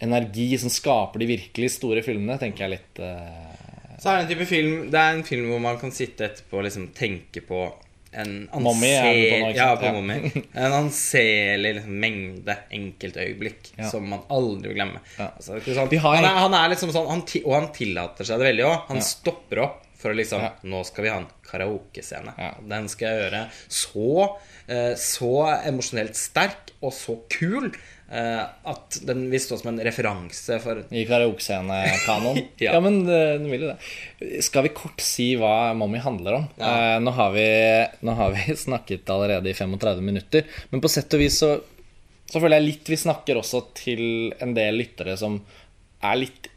energi 0.00 0.48
som 0.58 0.72
skaper 0.72 1.20
de 1.20 1.28
virkelig 1.34 1.74
store 1.76 2.02
filmene, 2.04 2.38
tenker 2.40 2.64
jeg 2.66 2.78
litt 2.78 3.00
eh, 3.04 3.98
Så 4.00 4.08
er 4.08 4.16
det 4.16 4.22
en 4.22 4.30
type 4.30 4.46
film 4.48 4.86
Det 4.88 4.96
er 4.96 5.18
en 5.18 5.26
film 5.28 5.50
hvor 5.52 5.60
man 5.60 5.76
kan 5.82 5.92
sitte 5.92 6.24
etterpå 6.24 6.56
og 6.56 6.64
liksom 6.64 6.86
tenke 6.96 7.42
på 7.44 7.66
en 8.10 8.48
ikke 8.48 9.52
ja. 9.54 10.70
Anselig 10.74 11.60
liksom, 11.62 11.92
mengde 12.02 12.56
enkeltøyeblikk 12.74 13.70
Ja. 13.76 13.90
som 13.90 14.08
man 14.10 14.24
aldri 14.32 14.72
vil 14.72 14.80
glemme. 14.80 15.02
Ja. 15.18 15.28
Altså, 15.36 15.60
sånn, 15.62 15.92
han, 16.02 16.24
er, 16.24 16.40
han 16.42 16.56
er 16.58 16.72
liksom 16.72 16.90
sånn 16.94 17.06
han, 17.10 17.22
Og 17.44 17.54
han 17.54 17.70
tillater 17.76 18.26
seg 18.26 18.42
det 18.42 18.50
veldig 18.50 18.66
òg. 18.66 18.76
Han 18.90 19.04
stopper 19.04 19.62
opp 19.66 19.86
for 20.00 20.12
å 20.12 20.16
liksom 20.16 20.42
Ja. 20.42 20.54
Nå 20.62 20.82
skal 20.88 21.04
vi 21.04 21.12
ha 21.12 21.20
en 21.20 21.30
karaokescene. 21.50 22.34
Ja. 22.38 22.50
Den 22.72 22.88
skal 22.88 23.08
jeg 23.08 23.24
gjøre 23.24 23.44
så, 23.68 24.10
eh, 24.66 24.92
så 24.96 25.32
emosjonelt 25.68 26.16
sterk 26.18 26.72
og 26.80 26.94
så 26.96 27.16
kul 27.32 27.68
eh, 27.68 28.42
at 28.72 28.98
den 29.06 29.26
vil 29.32 29.42
stå 29.42 29.58
som 29.60 29.72
en 29.72 29.82
referanse 29.84 30.58
for 30.64 30.84
i 30.90 31.04
karaokescenekanoen? 31.08 32.40
Ja. 32.60 32.74
ja. 32.74 32.80
men 32.84 33.02
det, 33.06 33.20
den 33.40 33.50
vil 33.52 33.66
jo 33.66 33.72
det. 33.72 34.44
Skal 34.46 34.66
vi 34.68 34.74
kort 34.76 35.02
si 35.04 35.32
hva 35.40 35.72
Mommy 35.76 36.00
handler 36.02 36.40
om? 36.40 36.48
Ja. 36.60 36.70
Eh, 36.70 36.98
nå, 37.04 37.14
har 37.16 37.34
vi, 37.36 37.48
nå 38.06 38.16
har 38.18 38.36
vi 38.36 38.56
snakket 38.66 39.10
allerede 39.12 39.52
i 39.52 39.56
35 39.56 40.04
minutter, 40.04 40.48
men 40.70 40.82
på 40.82 40.92
sett 40.92 41.18
og 41.18 41.24
vis 41.24 41.40
så, 41.42 41.56
så 42.30 42.40
føler 42.40 42.60
jeg 42.60 42.68
litt 42.70 42.94
vi 42.94 43.02
snakker 43.04 43.40
også 43.40 43.66
til 43.76 44.04
en 44.40 44.56
del 44.56 44.80
lyttere 44.80 45.18
som 45.20 45.42
er 46.00 46.16
litt 46.22 46.48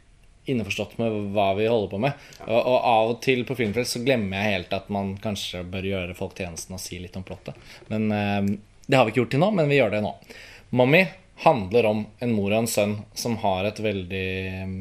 innforstått 0.50 0.98
med 1.00 1.18
hva 1.34 1.48
vi 1.58 1.66
holder 1.70 1.90
på 1.90 2.00
med. 2.04 2.24
Og, 2.46 2.58
og 2.58 2.78
av 2.78 3.12
og 3.14 3.20
til 3.24 3.44
på 3.48 3.56
Filmfrelst 3.58 3.96
så 3.96 4.04
glemmer 4.04 4.40
jeg 4.40 4.58
helt 4.58 4.76
at 4.76 4.90
man 4.92 5.14
kanskje 5.22 5.64
bør 5.68 5.90
gjøre 5.90 6.16
folk 6.18 6.36
tjenesten 6.38 6.76
og 6.76 6.82
si 6.82 7.00
litt 7.00 7.16
om 7.20 7.26
plottet. 7.26 7.58
Men 7.92 8.10
eh, 8.12 8.56
Det 8.86 8.98
har 8.98 9.06
vi 9.06 9.14
ikke 9.14 9.24
gjort 9.24 9.36
til 9.36 9.44
nå, 9.44 9.52
men 9.56 9.70
vi 9.70 9.78
gjør 9.80 9.94
det 9.96 10.02
nå. 10.04 10.16
Mommy 10.74 11.06
handler 11.44 11.86
om 11.88 12.04
en 12.22 12.34
mor 12.34 12.52
og 12.52 12.58
en 12.62 12.70
sønn 12.70 12.98
som 13.16 13.38
har 13.42 13.66
et 13.68 13.80
veldig 13.82 14.28
eh, 14.50 14.76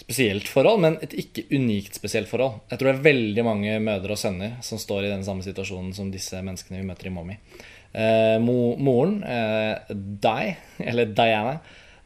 spesielt 0.00 0.48
forhold, 0.50 0.80
men 0.82 0.98
et 1.04 1.14
ikke 1.16 1.46
unikt 1.54 1.96
spesielt 1.96 2.28
forhold. 2.30 2.58
Jeg 2.70 2.80
tror 2.80 2.90
det 2.90 2.96
er 2.98 3.06
veldig 3.06 3.44
mange 3.46 3.76
mødre 3.84 4.16
og 4.16 4.20
sønner 4.20 4.58
som 4.64 4.80
står 4.80 5.06
i 5.06 5.12
den 5.12 5.24
samme 5.26 5.44
situasjonen 5.46 5.94
som 5.96 6.10
disse 6.12 6.40
menneskene 6.42 6.80
vi 6.80 6.88
møter 6.88 7.08
i 7.08 7.14
Mommy. 7.14 7.38
Eh, 7.94 8.36
mo 8.42 8.74
moren, 8.82 9.20
eh, 9.22 9.94
Di, 9.94 10.54
eller 10.82 11.12
Diana, 11.14 11.58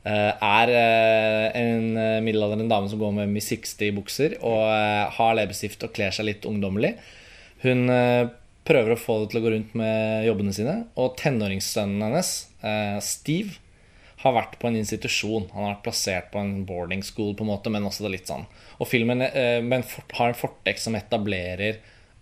er 0.08 0.72
eh, 0.72 1.46
en 1.60 1.96
eh, 1.96 2.18
middelaldrende 2.24 2.68
dame 2.70 2.90
som 2.90 3.00
går 3.00 3.14
med 3.20 3.32
Miss 3.32 3.50
60-bukser 3.52 4.38
og 4.40 4.62
eh, 4.66 5.06
har 5.18 5.38
leppestift 5.38 5.84
og 5.86 5.94
kler 5.96 6.14
seg 6.14 6.28
litt 6.30 6.48
ungdommelig. 6.48 6.94
Hun 7.64 7.88
eh, 7.92 8.28
prøver 8.68 8.94
å 8.94 9.00
få 9.00 9.22
det 9.22 9.32
til 9.32 9.40
å 9.40 9.46
gå 9.46 9.54
rundt 9.54 9.74
med 9.78 10.26
jobbene 10.28 10.54
sine, 10.54 10.76
og 11.00 11.16
tenåringssønnen 11.20 12.04
hennes 12.04 12.36
Eh, 12.60 12.98
Steve 13.04 13.58
har 14.18 14.34
vært 14.34 14.58
på 14.58 14.68
en 14.68 14.78
institusjon. 14.78 15.46
Han 15.52 15.64
har 15.64 15.76
vært 15.76 15.84
plassert 15.86 16.30
på 16.32 16.42
en 16.42 16.64
boarding 16.66 17.04
school, 17.06 17.36
på 17.38 17.46
en 17.46 17.52
måte, 17.52 17.70
men 17.70 17.86
også 17.86 18.06
det 18.06 18.16
litt 18.16 18.30
sånn. 18.30 18.46
Og 18.82 18.90
filmen 18.90 19.22
eh, 19.28 19.60
men 19.62 19.86
har 19.86 20.30
en 20.32 20.38
fortekst 20.38 20.88
som 20.88 20.98
etablerer 20.98 21.78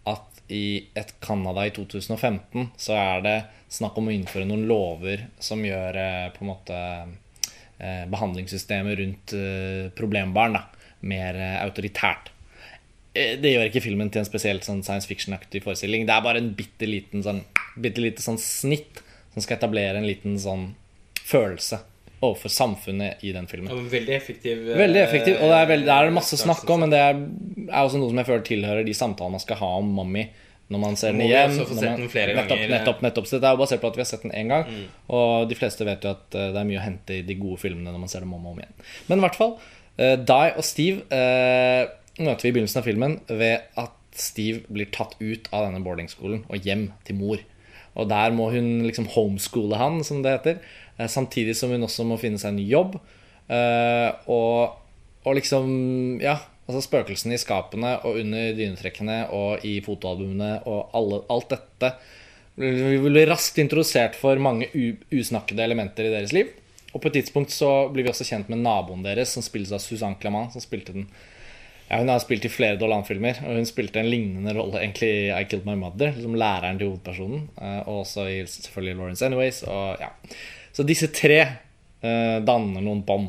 at 0.07 0.43
i 0.53 0.87
et 0.95 1.15
Canada 1.25 1.65
i 1.67 1.73
2015 1.75 2.69
så 2.79 2.95
er 2.95 3.23
det 3.25 3.37
snakk 3.73 3.97
om 3.99 4.11
å 4.11 4.15
innføre 4.15 4.47
noen 4.47 4.67
lover 4.69 5.25
som 5.43 5.65
gjør 5.65 5.99
eh, 5.99 6.27
på 6.37 6.45
en 6.45 6.53
måte 6.53 6.77
eh, 6.77 7.15
behandlingssystemet 8.11 8.99
rundt 8.99 9.33
eh, 9.37 9.89
problembarn 9.99 10.57
da, 10.59 10.63
mer 11.07 11.35
eh, 11.37 11.59
autoritært. 11.65 12.31
Eh, 13.15 13.35
Det 13.43 13.53
gjør 13.53 13.69
ikke 13.71 13.85
filmen 13.85 14.11
til 14.11 14.23
en 14.23 14.29
spesielt 14.29 14.65
sånn 14.65 14.83
science 14.87 15.09
fiction-aktig 15.11 15.63
forestilling. 15.65 16.07
Det 16.09 16.15
er 16.17 16.25
bare 16.25 16.41
en 16.43 16.53
bitte 16.57 16.89
liten 16.89 17.23
sånn, 17.27 17.43
bitte 17.81 18.01
lite 18.05 18.23
sånn 18.25 18.39
snitt 18.41 19.03
som 19.35 19.45
skal 19.45 19.59
etablere 19.59 20.01
en 20.01 20.07
liten 20.09 20.39
sånn 20.41 20.71
følelse 21.27 21.83
overfor 22.25 22.49
samfunnet 22.49 23.21
i 23.29 23.33
den 23.37 23.45
filmen. 23.47 23.69
Ja, 23.69 23.77
Veldig 23.93 24.15
effektiv. 24.17 24.63
eh, 24.71 24.79
Veldig 24.79 25.03
effektiv, 25.03 25.35
og 25.37 25.51
det 25.53 25.59
er, 25.61 25.67
veldig, 25.69 25.87
det 25.91 25.97
er 26.01 26.15
masse 26.17 26.37
snakk 26.41 26.65
om, 26.73 26.81
men 26.87 26.91
det 26.95 26.99
er, 27.05 27.19
er 27.69 27.83
også 27.85 28.01
noe 28.01 28.09
som 28.09 28.21
jeg 28.23 28.29
føler 28.31 28.47
tilhører 28.49 28.87
de 28.89 28.95
samtalene 28.97 29.37
man 29.37 29.43
skal 29.45 29.61
ha 29.61 29.69
om 29.83 29.91
Mommy 29.99 30.25
når 30.69 30.81
man 30.83 30.97
ser 30.99 31.13
den 31.15 31.21
vi 31.23 31.29
igjen. 31.31 31.51
også 31.53 31.67
få 31.69 31.75
sett 31.79 31.91
man- 31.91 32.01
den 32.01 32.09
flere 32.11 32.35
nettopp, 32.35 32.49
ganger. 32.57 32.67
Mm. 32.67 32.75
Nettopp, 32.75 33.03
nettopp. 33.03 33.27
Så 33.31 33.39
det 33.41 33.47
er 33.47 33.55
jo 33.55 33.61
basert 33.63 33.81
på 33.81 33.87
at 33.93 33.97
vi 33.97 34.03
har 34.03 34.09
sett 34.11 34.23
den 34.27 34.33
én 34.33 34.49
gang. 34.51 34.65
Og 35.09 35.49
de 35.49 35.55
fleste 35.55 35.85
vet 35.87 36.03
jo 36.03 36.11
at 36.11 36.35
eh, 36.35 36.49
det 36.53 36.61
er 36.63 36.65
mye 36.71 36.81
å 36.81 36.85
hente 36.87 37.19
i 37.19 37.23
de 37.23 37.35
gode 37.39 37.61
filmene 37.63 37.93
når 37.93 38.01
man 38.03 38.09
ser 38.11 38.21
dem 38.25 38.33
om 38.35 38.47
og 38.47 38.53
om 38.57 38.59
igjen. 38.59 38.75
Men 39.09 39.19
i 39.19 39.23
hvert 39.27 39.37
fall, 39.39 39.53
uh, 40.01 40.17
Di 40.17 40.49
og 40.57 40.65
Steve 40.67 41.05
uh, 41.13 41.87
møter 42.19 42.43
vi 42.43 42.49
i 42.51 42.57
begynnelsen 42.57 42.81
av 42.83 42.89
filmen 42.89 43.21
ved 43.29 43.61
at 43.77 43.93
Steve 44.17 44.65
blir 44.73 44.89
tatt 44.91 45.15
ut 45.21 45.47
av 45.53 45.67
denne 45.69 45.83
boardingskolen 45.85 46.47
og 46.49 46.65
hjem 46.65 46.89
til 47.05 47.19
mor. 47.21 47.39
Og 47.97 48.09
der 48.09 48.33
må 48.33 48.51
hun 48.53 48.83
liksom 48.89 49.07
homeschoole 49.15 49.77
han, 49.77 50.03
som 50.05 50.23
det 50.25 50.35
heter. 50.39 50.59
Uh, 50.99 51.07
Samtidig 51.07 51.55
som 51.57 51.71
hun 51.71 51.83
også 51.87 52.05
må 52.09 52.19
finne 52.19 52.39
seg 52.43 52.51
en 52.55 52.57
ny 52.59 52.67
jobb. 52.69 52.99
Uh, 53.47 54.11
og, 54.27 54.75
og 55.25 55.35
liksom 55.39 56.19
Ja, 56.21 56.39
altså 56.67 56.83
spøkelsene 56.85 57.37
i 57.37 57.41
skapene 57.41 57.95
og 58.03 58.21
under 58.21 58.53
dynetrekkene 58.59 59.19
og 59.35 59.65
i 59.67 59.79
fotoalbumene 59.85 60.53
og 60.67 60.95
alle, 60.99 61.23
alt 61.33 61.51
dette 61.55 61.93
Vi 62.57 62.99
blir 63.03 63.29
raskt 63.29 63.59
introdusert 63.61 64.17
for 64.17 64.41
mange 64.41 64.71
usnakkede 65.13 65.63
elementer 65.63 66.09
i 66.09 66.13
deres 66.15 66.33
liv. 66.33 66.49
Og 66.95 67.03
på 67.03 67.11
et 67.11 67.19
tidspunkt 67.19 67.53
så 67.53 67.91
blir 67.93 68.07
vi 68.07 68.09
også 68.09 68.25
kjent 68.25 68.49
med 68.49 68.63
naboen 68.65 69.03
deres, 69.05 69.35
som 69.37 69.45
spilles 69.45 69.75
av 69.77 69.83
Suzanne 69.85 70.17
Clamant. 70.17 70.55
som 70.55 70.65
spilte 70.65 70.95
den 70.95 71.05
ja, 71.91 71.99
Hun 71.99 72.09
har 72.09 72.19
spilt 72.19 72.47
i 72.49 72.51
flere 72.51 72.79
Dolan-filmer, 72.81 73.43
og 73.45 73.61
hun 73.61 73.69
spilte 73.69 74.01
en 74.01 74.09
lignende 74.11 74.55
rolle 74.57 74.81
egentlig 74.81 75.11
i 75.13 75.29
I 75.31 75.45
Killed 75.45 75.69
My 75.69 75.77
Mother, 75.79 76.17
som 76.17 76.35
læreren 76.35 76.81
til 76.81 76.89
hovedpersonen. 76.89 77.49
eh, 77.61 77.81
Og 77.85 78.01
også 78.01 78.25
i 78.33 78.39
selvfølgelig 78.47 78.97
Lawrence 78.97 79.27
Anyways. 79.27 79.63
Og, 79.63 80.01
ja. 80.01 80.09
Så 80.73 80.83
disse 80.83 81.13
tre 81.13 81.39
eh, 81.45 82.39
danner 82.41 82.81
noen 82.81 83.05
bånd 83.05 83.29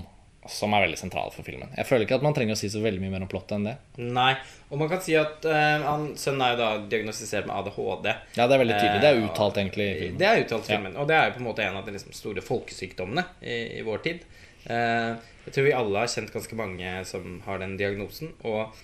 som 0.52 0.74
er 0.74 0.86
veldig 0.88 0.98
sentral 1.00 1.30
for 1.36 1.46
filmen. 1.48 1.70
Jeg 1.76 1.88
føler 1.90 2.08
ikke 2.08 2.18
at 2.20 2.26
man 2.26 2.36
trenger 2.38 2.56
å 2.56 2.60
si 2.60 2.70
så 2.72 2.82
veldig 2.84 3.04
mye 3.04 3.14
mer 3.14 3.26
om 3.26 3.32
plottet 3.32 3.58
enn 3.58 3.68
det. 3.68 3.76
Nei. 4.00 4.32
Og 4.68 4.82
man 4.82 4.90
kan 4.92 5.00
si 5.04 5.16
at 5.16 5.46
uh, 5.48 5.84
han, 5.86 6.10
sønnen 6.20 6.44
er 6.44 6.56
jo 6.56 6.60
da 6.60 6.70
diagnostisert 6.92 7.48
med 7.48 7.56
ADHD. 7.56 8.10
Ja, 8.36 8.48
det 8.48 8.58
er 8.58 8.64
veldig 8.64 8.80
tydelig. 8.80 9.02
Det 9.04 9.12
er 9.12 9.18
Eh, 9.18 9.26
uttalt 9.32 9.58
egentlig 9.58 9.88
i 9.88 10.00
filmen. 10.00 10.20
Det 10.20 10.28
er 10.28 10.44
uttalt 10.44 10.68
i 10.68 10.74
filmen. 10.74 10.98
Og 10.98 11.10
det 11.10 11.18
er 11.18 11.28
jo 11.28 11.36
på 11.36 11.42
en 11.42 11.48
måte 11.48 11.66
en 11.66 11.80
av 11.80 11.86
de 11.86 11.96
liksom, 11.96 12.16
store 12.16 12.44
folkesykdommene 12.46 13.26
i, 13.42 13.58
i 13.80 13.86
vår 13.88 14.04
tid. 14.06 14.26
Uh, 14.68 15.16
jeg 15.48 15.56
tror 15.56 15.68
vi 15.68 15.76
alle 15.76 16.02
har 16.04 16.12
kjent 16.12 16.34
ganske 16.34 16.58
mange 16.60 16.96
som 17.08 17.38
har 17.46 17.62
den 17.64 17.78
diagnosen. 17.80 18.34
Og, 18.48 18.76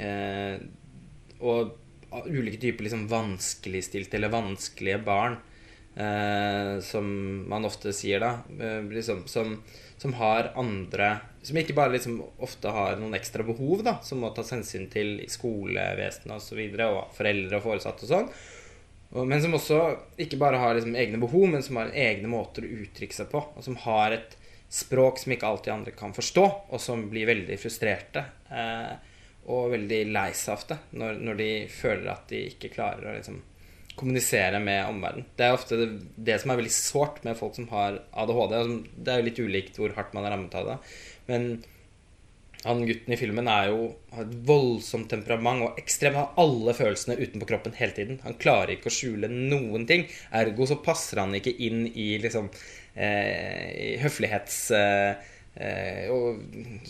uh, 0.00 0.56
og 1.40 2.22
ulike 2.30 2.60
typer 2.62 2.86
liksom 2.86 3.08
vanskeligstilte 3.12 4.16
eller 4.18 4.32
vanskelige 4.32 5.02
barn. 5.04 5.38
Som 6.84 7.06
man 7.48 7.64
ofte 7.64 7.88
sier, 7.96 8.20
da. 8.20 8.42
Liksom, 8.84 9.22
som, 9.32 9.54
som 9.98 10.12
har 10.18 10.52
andre 10.54 11.18
Som 11.46 11.56
ikke 11.60 11.76
bare 11.76 11.94
liksom 11.94 12.18
ofte 12.42 12.72
har 12.74 12.96
noen 12.98 13.14
ekstra 13.14 13.44
behov, 13.46 13.84
da, 13.86 14.00
som 14.02 14.18
må 14.18 14.32
tas 14.34 14.50
hensyn 14.50 14.88
til 14.90 15.20
i 15.22 15.28
skolevesenet 15.30 16.32
osv., 16.34 16.40
og, 16.40 16.42
så 16.42 16.56
videre, 16.58 16.88
og 16.90 17.12
foreldre 17.14 17.60
og 17.60 17.62
foresatte 17.68 18.02
og 18.02 18.10
sånn. 18.10 18.26
Men 19.30 19.38
som 19.44 19.54
også 19.54 19.78
ikke 20.18 20.40
bare 20.42 20.58
har 20.58 20.74
liksom 20.74 20.96
egne 20.98 21.20
behov, 21.22 21.46
men 21.52 21.62
som 21.62 21.78
har 21.78 21.94
egne 21.94 22.26
måter 22.32 22.66
å 22.66 22.72
uttrykke 22.82 23.14
seg 23.14 23.30
på. 23.30 23.44
Og 23.54 23.62
som 23.62 23.78
har 23.84 24.16
et 24.16 24.34
språk 24.66 25.22
som 25.22 25.36
ikke 25.36 25.46
alltid 25.46 25.72
andre 25.76 25.94
kan 25.94 26.16
forstå, 26.16 26.46
og 26.66 26.82
som 26.82 27.06
blir 27.12 27.30
veldig 27.30 27.60
frustrerte. 27.62 28.24
Eh, 28.50 29.14
og 29.46 29.70
veldig 29.76 30.00
lei 30.10 30.30
seg 30.34 30.56
ofte 30.56 30.78
når, 30.98 31.20
når 31.22 31.38
de 31.38 31.50
føler 31.70 32.08
at 32.10 32.24
de 32.32 32.40
ikke 32.50 32.72
klarer 32.74 33.06
å 33.06 33.14
liksom 33.14 33.38
kommunisere 33.96 34.60
med 34.62 34.90
omverdenen. 34.90 35.28
Det 35.38 35.46
er 35.46 35.56
ofte 35.56 35.78
det, 35.80 35.86
det 36.28 36.36
som 36.42 36.52
er 36.52 36.60
veldig 36.60 36.74
sårt 36.74 37.22
med 37.26 37.38
folk 37.38 37.56
som 37.56 37.68
har 37.72 38.02
ADHD. 38.12 38.58
Det 39.00 39.12
er 39.12 39.22
jo 39.22 39.28
litt 39.30 39.40
ulikt 39.40 39.80
hvor 39.80 39.96
hardt 39.96 40.14
man 40.16 40.26
er 40.26 40.36
rammet 40.36 40.56
av 40.58 40.68
det. 40.70 40.76
Men 41.30 41.48
han 42.66 42.82
gutten 42.88 43.14
i 43.14 43.18
filmen 43.20 43.48
er 43.50 43.68
jo, 43.70 43.90
har 44.14 44.24
et 44.24 44.34
voldsomt 44.48 45.08
temperament 45.12 45.62
og 45.66 45.78
ekstremt 45.80 46.18
har 46.18 46.34
alle 46.40 46.74
følelsene 46.74 47.18
utenpå 47.20 47.48
kroppen 47.48 47.76
hele 47.78 47.94
tiden. 47.94 48.18
Han 48.24 48.38
klarer 48.42 48.74
ikke 48.74 48.90
å 48.90 48.96
skjule 48.96 49.30
noen 49.30 49.86
ting. 49.88 50.06
Ergo 50.34 50.66
så 50.68 50.80
passer 50.82 51.22
han 51.22 51.36
ikke 51.38 51.54
inn 51.68 51.86
i 51.92 52.12
liksom 52.22 52.50
eh, 52.94 53.96
høflighets... 54.02 54.60
Eh, 54.76 55.32
og, 56.12 56.42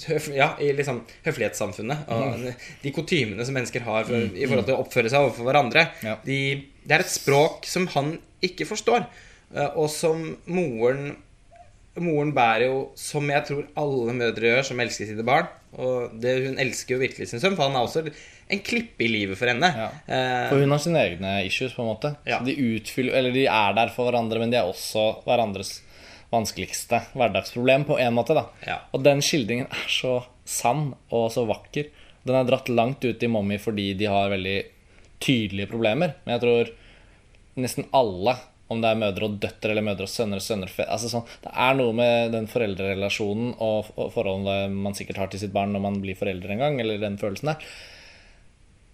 høf, 0.08 0.30
ja, 0.34 0.48
i 0.62 0.72
liksom 0.74 1.02
høflighetssamfunnet. 1.26 2.08
Og 2.10 2.48
de 2.82 2.92
kutymene 2.96 3.46
som 3.46 3.54
mennesker 3.56 3.84
har 3.86 4.08
for, 4.08 4.26
i 4.34 4.46
forhold 4.48 4.66
til 4.66 4.74
å 4.78 4.82
oppføre 4.82 5.12
seg 5.12 5.26
overfor 5.26 5.46
hverandre. 5.50 5.86
Ja. 6.06 6.16
De, 6.26 6.40
det 6.86 6.98
er 6.98 7.04
et 7.06 7.12
språk 7.14 7.68
som 7.70 7.86
han 7.94 8.16
ikke 8.46 8.66
forstår, 8.68 9.06
eh, 9.54 9.70
og 9.78 9.86
som 9.92 10.32
moren 10.50 11.14
Moren 11.96 12.28
bærer 12.36 12.66
jo, 12.66 12.80
som 13.00 13.24
jeg 13.32 13.40
tror 13.48 13.62
alle 13.80 14.12
mødre 14.12 14.50
gjør 14.50 14.66
som 14.68 14.80
elsker 14.84 15.08
sine 15.08 15.24
barn. 15.24 15.46
Og 15.80 16.10
det, 16.20 16.34
hun 16.44 16.58
elsker 16.60 16.92
jo 16.92 16.98
virkelig 17.00 17.30
sin 17.30 17.40
sønn, 17.40 17.54
for 17.56 17.70
han 17.70 17.78
er 17.78 17.86
også 17.86 18.02
en 18.52 18.60
klippe 18.60 19.06
i 19.06 19.08
livet 19.08 19.38
for 19.40 19.48
henne. 19.48 19.70
Ja. 19.72 19.86
Eh, 20.04 20.42
For 20.50 20.60
hun 20.60 20.74
har 20.74 20.82
sine 20.84 21.00
egne 21.00 21.30
issues, 21.46 21.72
på 21.72 21.80
en 21.80 21.88
måte. 21.88 22.10
Ja. 22.28 22.42
Så 22.42 22.50
de 22.50 22.58
utfyller 22.76 23.16
Eller 23.16 23.32
de 23.32 23.46
er 23.48 23.72
der 23.80 23.94
for 23.96 24.10
hverandre, 24.10 24.42
men 24.44 24.52
de 24.52 24.60
er 24.60 24.68
også 24.68 25.06
hverandres 25.24 25.78
vanskeligste 26.32 27.02
hverdagsproblem, 27.14 27.84
på 27.88 27.98
en 28.02 28.16
måte, 28.16 28.36
da. 28.36 28.48
Ja. 28.66 28.80
Og 28.94 29.04
den 29.06 29.22
skildringen 29.24 29.70
er 29.70 29.86
så 29.90 30.18
sann 30.46 30.90
og 31.14 31.30
så 31.34 31.46
vakker. 31.48 31.90
Den 32.26 32.38
er 32.38 32.48
dratt 32.48 32.70
langt 32.72 33.04
ut 33.06 33.22
i 33.22 33.30
Mommy 33.30 33.58
fordi 33.62 33.92
de 33.98 34.10
har 34.10 34.32
veldig 34.32 34.58
tydelige 35.22 35.70
problemer. 35.70 36.16
Men 36.24 36.36
jeg 36.36 36.44
tror 36.44 36.72
nesten 37.62 37.88
alle, 37.96 38.36
om 38.68 38.82
det 38.82 38.90
er 38.90 38.98
mødre 38.98 39.28
og 39.28 39.36
døtre 39.42 39.72
eller 39.72 39.86
mødre 39.86 40.08
og 40.08 40.10
sønner 40.10 40.42
og 40.42 40.44
sønner 40.44 40.72
altså 40.88 41.08
sånn, 41.12 41.28
Det 41.44 41.52
er 41.54 41.76
noe 41.78 41.94
med 41.94 42.32
den 42.34 42.48
foreldrerelasjonen 42.50 43.52
og, 43.62 43.92
forholdet 44.14 44.74
man 44.74 44.96
sikkert 44.98 45.20
har 45.22 45.30
til 45.30 45.44
sitt 45.44 45.54
barn 45.54 45.70
når 45.76 45.84
man 45.84 46.00
blir 46.02 46.18
foreldre 46.18 46.52
en 46.52 46.64
gang, 46.64 46.80
eller 46.82 46.98
den 46.98 47.20
følelsen 47.20 47.54
der 47.54 47.68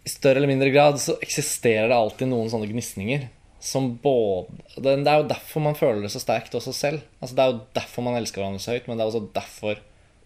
i 0.02 0.10
større 0.10 0.40
eller 0.40 0.50
mindre 0.50 0.72
grad 0.74 0.98
så 0.98 1.14
eksisterer 1.22 1.88
det 1.90 1.96
alltid 1.96 2.30
noen 2.30 2.50
sånne 2.50 2.68
gnisninger 2.70 3.28
som 3.62 3.92
både 4.02 4.82
Det 4.82 5.06
er 5.06 5.20
jo 5.20 5.28
derfor 5.30 5.62
man 5.62 5.76
føler 5.78 6.02
det 6.02 6.10
så 6.10 6.20
sterkt 6.22 6.54
også 6.58 6.72
selv. 6.74 7.04
Altså 7.20 7.36
Det 7.36 7.44
er 7.44 7.52
jo 7.52 7.60
derfor 7.78 8.02
man 8.02 8.18
elsker 8.18 8.42
hverandre 8.42 8.62
så 8.62 8.74
høyt, 8.74 8.88
men 8.88 8.98
det 8.98 9.04
er 9.04 9.12
også 9.12 9.28
derfor 9.36 9.78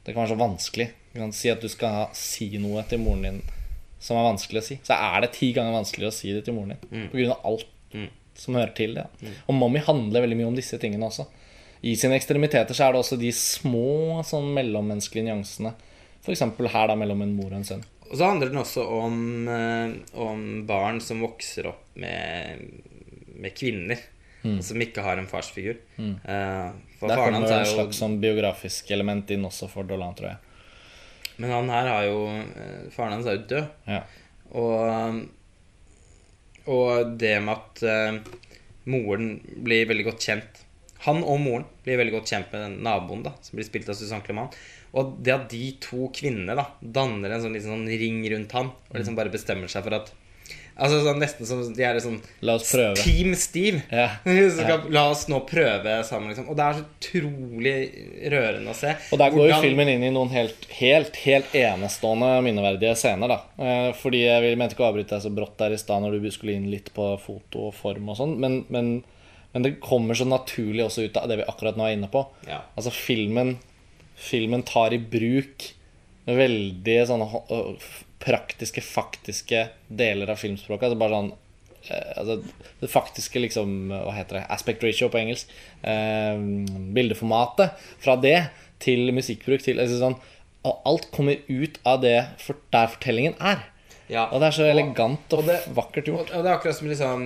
det 0.06 0.14
kan 0.14 0.22
være 0.22 0.32
så 0.32 0.38
vanskelig. 0.40 0.86
Du 1.12 1.18
kan 1.20 1.32
si 1.34 1.50
at 1.50 1.60
du 1.60 1.68
skal 1.68 2.12
si 2.16 2.46
noe 2.62 2.84
til 2.88 3.02
moren 3.02 3.24
din 3.26 3.40
som 3.98 4.16
er 4.16 4.28
vanskelig 4.28 4.60
å 4.60 4.66
si. 4.66 4.76
Så 4.86 4.94
er 4.94 5.24
det 5.24 5.32
ti 5.34 5.50
ganger 5.56 5.74
vanskeligere 5.74 6.12
å 6.12 6.16
si 6.16 6.30
det 6.32 6.44
til 6.46 6.54
moren 6.54 6.76
din 6.76 7.08
på 7.10 7.18
grunn 7.18 7.34
av 7.34 7.48
alt 7.50 7.72
som 8.36 8.54
hører 8.54 8.72
til 8.76 8.94
det. 8.94 9.06
Og 9.48 9.56
Mommy 9.56 9.80
handler 9.84 10.24
veldig 10.24 10.38
mye 10.38 10.50
om 10.52 10.56
disse 10.56 10.78
tingene 10.78 11.08
også. 11.08 11.26
I 11.86 11.94
sine 11.98 12.16
ekstremiteter 12.16 12.76
så 12.76 12.86
er 12.86 12.94
det 12.94 13.02
også 13.02 13.18
de 13.20 13.32
små 13.36 14.22
sånn 14.26 14.48
mellommenneskelige 14.56 15.28
nyansene. 15.28 15.74
F.eks. 16.24 16.42
her 16.72 16.90
da 16.90 16.96
mellom 16.98 17.22
en 17.22 17.34
mor 17.36 17.52
og 17.52 17.60
en 17.60 17.68
sønn. 17.68 17.84
Og 18.06 18.14
så 18.14 18.28
handler 18.28 18.50
den 18.50 18.60
også 18.62 18.84
om, 19.00 19.48
eh, 19.50 19.94
om 20.22 20.42
barn 20.66 21.00
som 21.02 21.22
vokser 21.24 21.66
opp 21.72 21.96
med, 21.98 22.62
med 23.40 23.56
kvinner. 23.56 24.00
Som 24.62 24.78
ikke 24.78 25.02
har 25.02 25.18
en 25.18 25.26
farsfigur. 25.26 25.80
Mm. 25.98 26.12
for 27.00 27.10
Der 27.10 27.18
kommer 27.18 27.42
det 27.42 27.50
er 27.50 27.64
et 27.64 27.72
slags 27.72 27.98
sånn 27.98 28.20
biografisk 28.22 28.92
element 28.94 29.32
inn 29.34 29.42
også 29.48 29.66
for 29.66 29.88
Dolan, 29.88 30.14
tror 30.14 30.28
jeg. 30.28 30.46
Men 31.36 31.52
han 31.52 31.72
her 31.72 31.90
har 31.90 32.04
jo 32.08 32.20
eh, 32.32 32.86
Faren 32.94 33.18
hans 33.18 33.28
er 33.28 33.38
jo 33.38 33.48
død. 33.50 33.66
Ja. 33.90 34.02
Og, 34.56 35.22
og 36.72 37.16
det 37.20 37.34
med 37.44 37.52
at 37.56 37.82
uh, 37.82 38.36
moren 38.88 39.34
blir 39.66 39.88
veldig 39.90 40.04
godt 40.06 40.22
kjent 40.22 40.60
Han 41.02 41.24
og 41.26 41.40
moren 41.42 41.66
blir 41.82 41.98
veldig 41.98 42.14
godt 42.14 42.30
kjent 42.30 42.54
med 42.54 42.62
den 42.62 42.76
naboen 42.86 43.24
da 43.26 43.34
som 43.42 43.58
blir 43.58 43.66
spilt 43.66 43.90
av 43.90 43.98
Susanne 43.98 44.24
Clement. 44.26 44.54
Og 44.96 45.18
det 45.20 45.34
at 45.34 45.48
de 45.50 45.64
to 45.82 46.08
kvinnene 46.14 46.56
da 46.56 46.68
danner 46.80 47.34
en 47.34 47.42
sånn, 47.42 47.56
liksom, 47.58 47.74
sånn 47.74 48.00
ring 48.00 48.22
rundt 48.32 48.54
han 48.56 48.70
og 48.72 48.94
liksom 48.96 49.18
bare 49.18 49.34
bestemmer 49.34 49.70
seg 49.70 49.84
for 49.84 49.98
at 49.98 50.14
Altså 50.76 50.98
sånn, 51.00 51.20
Nesten 51.22 51.48
som 51.48 51.62
de 51.72 51.84
er 51.88 51.96
sånn 52.04 52.18
La 52.44 52.56
oss 52.58 52.68
prøve. 52.68 52.98
Team 53.00 53.32
Steve. 53.38 53.80
Ja. 53.88 54.10
Så 54.26 54.58
skal, 54.58 54.84
La 54.92 55.06
oss 55.08 55.24
nå 55.32 55.38
prøve 55.48 55.94
sammen, 56.04 56.28
liksom. 56.32 56.50
Og 56.52 56.58
det 56.58 56.66
er 56.66 56.76
så 56.76 56.84
utrolig 56.84 57.74
rørende 58.34 58.74
å 58.74 58.76
se. 58.76 58.92
Og 59.14 59.20
der 59.22 59.32
går 59.32 59.48
jo 59.50 59.60
filmen 59.64 59.90
inn 59.94 60.04
i 60.04 60.12
noen 60.12 60.32
helt, 60.34 60.68
helt, 60.76 61.16
helt 61.24 61.56
enestående 61.56 62.28
minneverdige 62.44 62.92
scener, 63.00 63.32
da. 63.32 63.38
Eh, 63.56 63.90
Fordi 63.96 64.20
jeg 64.26 64.58
mente 64.60 64.76
ikke 64.76 64.84
å 64.84 64.90
avbryte 64.90 65.16
deg 65.16 65.24
så 65.24 65.32
brått 65.32 65.56
der 65.62 65.76
i 65.76 65.80
stad 65.80 66.04
når 66.04 66.18
du 66.20 66.28
skulle 66.34 66.58
inn 66.58 66.68
litt 66.72 66.92
på 66.96 67.08
foto 67.24 67.70
og 67.70 67.76
form 67.76 68.12
og 68.12 68.20
sånn, 68.20 68.36
men, 68.42 68.64
men, 68.72 68.98
Men 69.56 69.64
det 69.64 69.78
kommer 69.80 70.12
så 70.18 70.26
naturlig 70.28 70.84
også 70.84 71.06
ut 71.06 71.16
av 71.16 71.30
det 71.30 71.38
vi 71.40 71.48
akkurat 71.48 71.78
nå 71.78 71.86
er 71.86 71.94
inne 71.96 72.10
på. 72.12 72.26
Ja. 72.44 72.60
Altså 72.76 72.92
filmen 72.92 73.56
Filmen 74.16 74.62
tar 74.64 74.94
i 74.96 74.98
bruk 75.00 75.64
veldig 76.26 76.96
sånne 77.08 77.26
øh, 77.52 77.88
praktiske, 78.22 78.80
faktiske 78.82 79.68
deler 79.88 80.30
av 80.32 80.38
filmspråket. 80.40 80.88
Altså 80.88 80.98
bare 81.00 81.16
sånn 81.18 81.32
eh, 81.90 82.12
altså, 82.20 82.38
Det 82.80 82.90
faktiske, 82.92 83.40
liksom 83.44 83.74
Hva 83.92 84.12
heter 84.16 84.40
det? 84.40 84.44
Aspect 84.50 84.82
ratio 84.84 85.08
på 85.12 85.20
engelsk. 85.20 85.52
Eh, 85.82 86.38
bildeformatet. 86.96 87.76
Fra 88.02 88.16
det 88.20 88.38
til 88.82 89.12
musikkbruk 89.16 89.62
til 89.64 89.80
altså 89.80 90.00
sånn, 90.02 90.18
Og 90.66 90.80
alt 90.88 91.10
kommer 91.14 91.38
ut 91.48 91.78
av 91.86 92.00
det 92.02 92.18
for, 92.42 92.58
der 92.74 92.90
fortellingen 92.92 93.36
er. 93.40 93.62
Ja. 94.10 94.26
Og 94.30 94.40
det 94.40 94.48
er 94.50 94.56
så 94.60 94.66
elegant 94.70 95.32
og, 95.34 95.40
og 95.44 95.46
det- 95.50 95.62
vakkert 95.74 96.06
gjort. 96.10 96.30
og 96.34 96.42
det 96.44 96.50
er 96.50 96.56
akkurat 96.58 96.76
som 96.78 96.88
liksom 96.90 97.24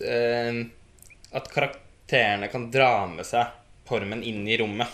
eh, 0.00 0.62
At 1.32 1.48
karakterene 1.52 2.48
kan 2.52 2.70
dra 2.70 3.06
med 3.06 3.24
seg 3.28 3.46
formen 3.88 4.22
inn 4.24 4.46
i 4.48 4.56
rommet. 4.60 4.88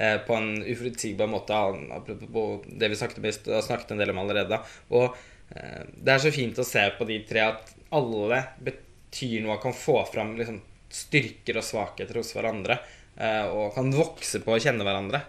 Eh, 0.00 0.16
på 0.18 0.34
en 0.34 0.62
uforutsigbar 0.62 1.26
måte. 1.26 1.54
Apropos 1.92 2.60
det 2.66 2.88
vi 2.88 2.96
snakket, 2.96 3.46
har 3.46 3.62
snakket 3.62 3.90
en 3.90 3.98
del 4.00 4.10
om 4.10 4.18
allerede. 4.18 4.58
Og 4.88 5.04
eh, 5.52 5.82
det 5.92 6.14
er 6.14 6.22
så 6.22 6.30
fint 6.32 6.56
å 6.58 6.64
se 6.64 6.86
på 6.96 7.04
de 7.04 7.18
tre 7.28 7.42
at 7.50 7.74
alle 7.92 8.38
betyr 8.64 9.42
noe 9.44 9.58
og 9.58 9.66
kan 9.66 9.76
få 9.76 9.98
fram 10.08 10.32
liksom, 10.38 10.62
styrker 10.88 11.58
og 11.60 11.66
svakheter 11.66 12.16
hos 12.16 12.32
hverandre. 12.32 12.78
Eh, 13.20 13.44
og 13.52 13.74
kan 13.74 13.92
vokse 13.92 14.40
på 14.40 14.54
å 14.56 14.62
kjenne 14.62 14.86
hverandre. 14.88 15.20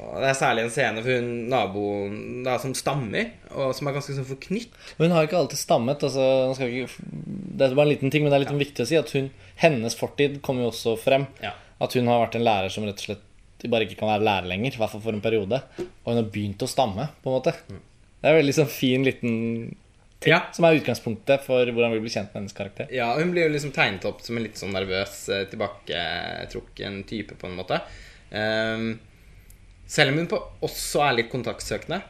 Og 0.00 0.20
Det 0.20 0.28
er 0.28 0.36
særlig 0.36 0.66
en 0.66 0.74
scene 0.74 1.00
for 1.00 1.16
hun 1.16 1.32
naboen 1.50 2.44
da, 2.44 2.58
som 2.60 2.76
stammer, 2.76 3.32
og 3.56 3.72
som 3.76 3.88
er 3.88 3.96
ganske 3.96 4.18
sånn 4.18 4.28
forknytt. 4.28 4.76
Hun 5.00 5.16
har 5.16 5.24
ikke 5.24 5.40
alltid 5.40 5.62
stammet. 5.62 6.04
Altså, 6.04 6.68
ikke, 6.68 7.08
det 7.08 7.66
er 7.66 7.74
bare 7.74 7.88
en 7.88 7.94
liten 7.94 8.12
ting, 8.12 8.22
men 8.24 8.32
det 8.32 8.42
er 8.42 8.44
litt 8.44 8.68
viktig 8.68 8.84
å 8.84 8.92
si 8.92 9.00
at 9.00 9.16
hun, 9.16 9.32
hennes 9.64 9.96
fortid 9.96 10.38
kommer 10.44 10.68
jo 10.68 10.70
også 10.74 10.94
frem. 11.00 11.26
Ja. 11.40 11.56
At 11.80 11.96
hun 11.96 12.12
har 12.12 12.20
vært 12.26 12.36
en 12.36 12.46
lærer 12.46 12.72
som 12.72 12.84
rett 12.84 13.00
og 13.00 13.08
slett 13.08 13.26
bare 13.68 13.84
ikke 13.84 13.98
kan 14.00 14.08
være 14.08 14.24
lærer 14.24 14.48
lenger. 14.48 14.72
I 14.72 14.80
hvert 14.80 14.94
fall 14.94 15.02
for 15.04 15.12
en 15.12 15.20
periode. 15.20 15.60
Og 15.78 16.08
hun 16.12 16.22
har 16.22 16.30
begynt 16.32 16.62
å 16.64 16.68
stamme, 16.70 17.08
på 17.20 17.28
en 17.30 17.36
måte. 17.36 17.52
Det 17.68 18.28
er 18.28 18.34
en 18.34 18.40
veldig 18.40 18.54
sånn 18.56 18.70
fin 18.72 19.04
liten 19.04 19.34
ting 20.20 20.32
Ja. 20.34 20.42
som 20.52 20.64
er 20.64 20.76
utgangspunktet 20.76 21.40
for 21.46 21.64
hvordan 21.64 21.92
vi 21.94 22.00
blir 22.00 22.12
kjent 22.12 22.32
med 22.34 22.42
hennes 22.42 22.52
karakter. 22.56 22.88
Ja, 22.92 23.14
hun 23.16 23.32
blir 23.32 23.46
jo 23.46 23.52
liksom 23.54 23.72
tegnet 23.72 24.04
opp 24.04 24.20
som 24.20 24.36
en 24.36 24.44
litt 24.44 24.56
sånn 24.60 24.72
nervøs, 24.72 25.28
eh, 25.32 25.46
tilbaketrukken 25.48 27.04
type, 27.08 27.34
på 27.40 27.48
en 27.48 27.56
måte. 27.56 27.80
Um, 28.30 28.98
selv 29.86 30.12
om 30.12 30.18
hun 30.18 30.28
på 30.30 30.38
også 30.62 31.00
er 31.08 31.16
litt 31.16 31.30
kontaktsøkende, 31.32 32.02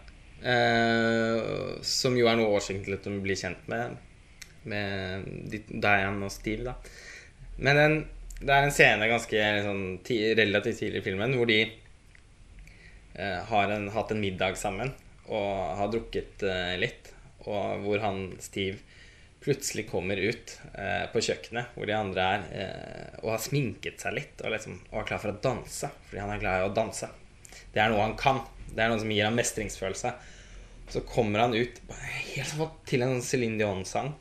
uh, 0.42 1.78
som 1.86 2.16
jo 2.18 2.26
er 2.28 2.36
noe 2.36 2.50
årsaken 2.58 2.84
til 2.84 2.96
at 2.98 3.06
hun 3.08 3.20
blir 3.22 3.38
kjent 3.38 3.68
med, 3.70 3.96
med 4.68 5.30
Diane 5.70 6.26
og 6.26 6.32
Steve, 6.34 6.64
da. 6.64 6.74
Men 7.60 7.80
en, 7.84 7.96
det 8.40 8.54
er 8.54 8.64
en 8.64 8.72
scene 8.72 9.08
ganske 9.10 9.46
sånn, 9.66 9.84
ti, 10.06 10.18
relativt 10.36 10.80
tidlig 10.80 11.02
i 11.02 11.06
filmen 11.10 11.36
hvor 11.36 11.48
de 11.50 11.60
eh, 11.66 13.40
har 13.50 13.72
en, 13.74 13.90
hatt 13.92 14.14
en 14.14 14.22
middag 14.22 14.56
sammen 14.60 14.94
og 15.30 15.76
har 15.78 15.90
drukket 15.92 16.44
eh, 16.48 16.76
litt, 16.80 17.12
og 17.46 17.84
hvor 17.84 18.00
han 18.02 18.30
Steve 18.42 18.80
plutselig 19.40 19.86
kommer 19.88 20.20
ut 20.20 20.54
eh, 20.74 21.04
på 21.12 21.22
kjøkkenet 21.24 21.76
hvor 21.76 21.88
de 21.88 21.96
andre 21.96 22.24
er, 22.34 22.46
eh, 22.62 23.20
og 23.22 23.34
har 23.34 23.44
sminket 23.44 24.02
seg 24.02 24.16
litt 24.16 24.42
og, 24.44 24.52
liksom, 24.54 24.80
og 24.90 25.02
er 25.02 25.10
klar 25.12 25.22
for 25.22 25.32
å 25.32 25.42
danse, 25.44 25.92
fordi 26.08 26.22
han 26.24 26.32
er 26.34 26.42
glad 26.42 26.60
i 26.60 26.66
å 26.68 26.74
danse. 26.76 27.08
Det 27.72 27.82
er 27.82 27.92
noe 27.92 28.04
han 28.04 28.16
kan. 28.18 28.42
Det 28.70 28.82
er 28.82 28.90
noe 28.90 29.00
som 29.02 29.12
gir 29.12 29.26
ham 29.26 29.36
mestringsfølelse. 29.38 30.12
Så 30.90 31.04
kommer 31.06 31.44
han 31.44 31.54
ut 31.54 31.80
helt 31.90 32.50
sånn 32.50 32.72
til 32.88 33.04
en 33.06 33.20
Céline 33.24 33.60
Dion-sang, 33.60 34.14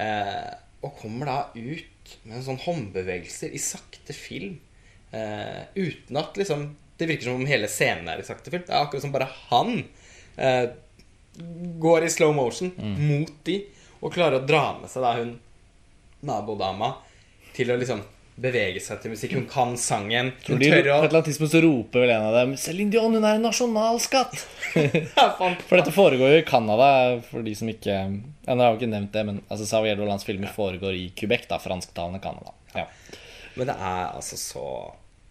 eh, 0.00 0.52
og 0.82 1.00
kommer 1.00 1.28
da 1.28 1.38
ut 1.56 1.91
med 2.22 2.38
en 2.38 2.46
sånn 2.46 2.60
håndbevegelser 2.62 3.54
i 3.54 3.60
sakte 3.62 4.14
film, 4.16 4.58
eh, 5.10 5.64
uten 5.74 6.20
at 6.20 6.38
liksom 6.40 6.70
Det 7.00 7.06
virker 7.08 7.24
som 7.24 7.40
om 7.40 7.48
hele 7.48 7.66
scenen 7.66 8.06
er 8.12 8.20
i 8.20 8.24
sakte 8.26 8.50
film. 8.52 8.62
Det 8.66 8.70
er 8.70 8.84
akkurat 8.84 9.02
som 9.02 9.10
bare 9.14 9.26
han 9.48 9.70
eh, 10.36 10.68
går 11.82 12.04
i 12.04 12.10
slow 12.12 12.34
motion 12.36 12.70
mot 12.78 13.32
de 13.48 13.56
og 14.02 14.12
klarer 14.14 14.38
å 14.38 14.46
dra 14.46 14.76
med 14.78 14.90
seg 14.92 15.02
da 15.02 15.14
hun 15.16 15.32
nabodama 16.28 16.92
til 17.56 17.72
å 17.72 17.78
liksom 17.80 18.04
bevege 18.40 18.80
seg 18.80 19.00
til 19.02 19.12
musikk. 19.12 19.34
Hun 19.36 19.44
kan 19.50 19.74
sangen. 19.76 20.30
Hun 20.46 20.58
de, 20.58 20.68
på 20.70 20.76
et 20.78 20.86
eller 20.86 21.08
annet 21.10 21.26
tidspunkt 21.28 21.52
så 21.52 21.60
roper 21.62 22.00
vel 22.06 22.10
en 22.14 22.22
av 22.30 22.34
dem 22.38 22.54
'Céline 22.56 22.90
Dion, 22.94 23.12
hun 23.12 23.24
er 23.24 23.36
en 23.36 23.44
nasjonalskatt'! 23.44 24.40
For 25.68 25.76
dette 25.76 25.92
foregår 25.92 26.32
jo 26.32 26.38
i 26.40 26.46
Canada, 26.48 27.20
for 27.28 27.44
de 27.44 27.52
som 27.54 27.68
ikke 27.68 27.98
Nå 28.12 28.56
har 28.56 28.72
jeg 28.72 28.72
jo 28.72 28.78
ikke 28.80 28.90
nevnt 28.94 29.12
det, 29.14 29.22
men 29.28 29.36
altså, 29.48 29.66
Xavier 29.68 29.96
Dolans 30.00 30.24
filmer 30.26 30.50
foregår 30.50 30.96
i 30.98 31.04
Quebec, 31.14 31.44
da, 31.50 31.58
fransktalende 31.62 32.18
Canada. 32.24 32.50
Ja. 32.74 32.86
Men 33.54 33.68
det 33.68 33.76
er 33.76 34.08
altså 34.16 34.38
så 34.40 34.64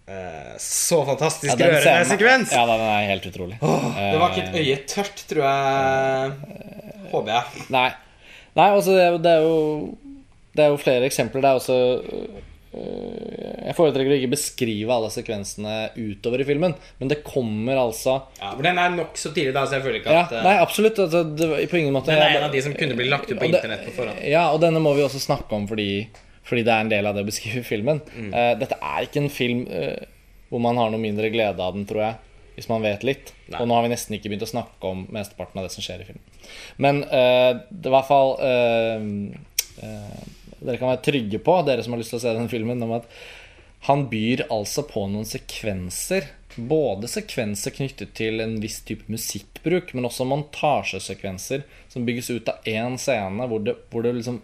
eh, 0.07 0.53
Så 0.61 1.01
fantastisk 1.09 1.57
Ja, 1.59 1.71
rørende! 1.73 2.47
Ja, 2.53 2.61
den 2.69 2.85
er 2.85 3.09
helt 3.09 3.25
utrolig. 3.25 3.57
Det 3.59 4.19
var 4.21 4.29
ikke 4.31 4.45
et 4.45 4.61
øye 4.61 4.77
tørt, 4.87 5.25
tror 5.27 5.43
jeg. 5.43 6.31
Håper 7.11 7.33
jeg. 7.33 7.65
Nei. 7.73 7.89
Nei, 8.55 8.69
altså 8.69 8.93
det, 8.95 9.01
er 9.03 9.11
jo- 9.11 9.19
det 9.25 9.31
er 9.31 9.41
jo 9.41 9.97
Det 10.55 10.63
er 10.63 10.71
jo 10.73 10.79
flere 10.85 11.05
eksempler. 11.09 11.41
Det 11.41 11.49
er 11.49 11.59
også 11.59 11.77
Jeg 12.72 13.76
foretrekker 13.76 14.13
å 14.13 14.17
ikke 14.17 14.32
beskrive 14.32 14.95
alle 14.95 15.09
sekvensene 15.11 15.74
utover 15.97 16.43
i 16.43 16.47
filmen, 16.47 16.76
men 17.01 17.11
det 17.11 17.17
kommer 17.26 17.82
altså 17.82 18.13
Ja, 18.39 18.53
For 18.53 18.63
den 18.63 18.80
er 18.80 18.93
nokså 18.95 19.34
tidlig, 19.36 19.51
da, 19.57 19.65
så 19.67 19.78
jeg 19.78 19.86
føler 19.86 19.99
ikke 19.99 20.15
at 20.15 20.36
ja, 20.38 20.43
nei, 20.45 20.55
absolutt. 20.63 21.01
Altså, 21.03 21.26
det, 21.28 21.49
på 21.72 21.82
ingen 21.82 21.95
måte 21.95 22.13
Den 22.13 22.24
er 22.24 22.38
en 22.39 22.47
av 22.47 22.55
de 22.55 22.63
som 22.63 22.76
kunne 22.78 22.95
bli 22.95 23.09
lagt 23.11 23.28
ut 23.28 23.36
på 23.36 23.43
det- 23.43 23.59
internett 23.59 23.84
på 23.89 23.95
forhånd. 23.99 24.24
Ja, 24.24 24.47
og 24.55 24.61
denne 24.63 24.80
må 24.84 24.95
vi 24.95 25.03
også 25.03 25.19
snakke 25.19 25.51
om 25.57 25.67
fordi, 25.67 26.07
fordi 26.47 26.63
det 26.67 26.74
er 26.74 26.88
en 26.88 26.95
del 26.95 27.11
av 27.11 27.17
det 27.17 27.26
å 27.26 27.30
beskrive 27.32 27.63
filmen. 27.67 27.99
Mm. 28.15 28.32
Uh, 28.32 28.53
dette 28.63 28.80
er 28.80 29.07
ikke 29.07 29.26
en 29.26 29.32
film 29.34 29.65
uh, 29.67 29.99
hvor 30.51 30.63
man 30.63 30.80
har 30.80 30.91
noe 30.91 30.99
mindre 30.99 31.32
glede 31.32 31.63
av 31.63 31.76
den, 31.76 31.88
tror 31.88 32.05
jeg. 32.05 32.19
Hvis 32.57 32.67
man 32.67 32.84
vet 32.84 33.03
litt. 33.07 33.32
Nei. 33.47 33.61
Og 33.61 33.67
nå 33.69 33.76
har 33.78 33.86
vi 33.86 33.93
nesten 33.93 34.15
ikke 34.17 34.30
begynt 34.32 34.43
å 34.43 34.51
snakke 34.51 34.89
om 34.89 35.05
mesteparten 35.15 35.59
av 35.61 35.67
det 35.67 35.72
som 35.74 35.84
skjer 35.84 36.03
i 36.03 36.07
filmen. 36.09 36.24
Men 36.84 36.99
uh, 37.07 37.63
det 37.72 37.88
er 37.88 37.91
i 37.91 37.95
hvert 37.95 38.09
fall 38.09 38.34
eh, 38.43 39.05
eh, 39.88 40.26
Dere 40.62 40.78
kan 40.78 40.91
være 40.91 41.05
trygge 41.07 41.39
på, 41.41 41.55
dere 41.66 41.84
som 41.84 41.95
har 41.95 42.01
lyst 42.01 42.14
til 42.14 42.22
å 42.22 42.24
se 42.24 42.36
den 42.38 42.51
filmen, 42.51 42.84
om 42.86 42.93
at 42.99 43.09
han 43.88 44.05
byr 44.12 44.45
altså 44.53 44.86
på 44.86 45.07
noen 45.09 45.26
sekvenser. 45.26 46.28
Både 46.55 47.09
sekvenser 47.09 47.74
knyttet 47.74 48.14
til 48.18 48.43
en 48.43 48.59
viss 48.62 48.82
type 48.86 49.09
musikkbruk, 49.09 49.95
men 49.97 50.05
også 50.05 50.28
montasjesekvenser 50.30 51.66
som 51.89 52.05
bygges 52.05 52.30
ut 52.30 52.51
av 52.51 52.68
én 52.70 52.99
scene, 53.01 53.47
hvor 53.49 53.64
det, 53.66 53.78
hvor 53.89 54.05
det 54.05 54.14
liksom 54.20 54.41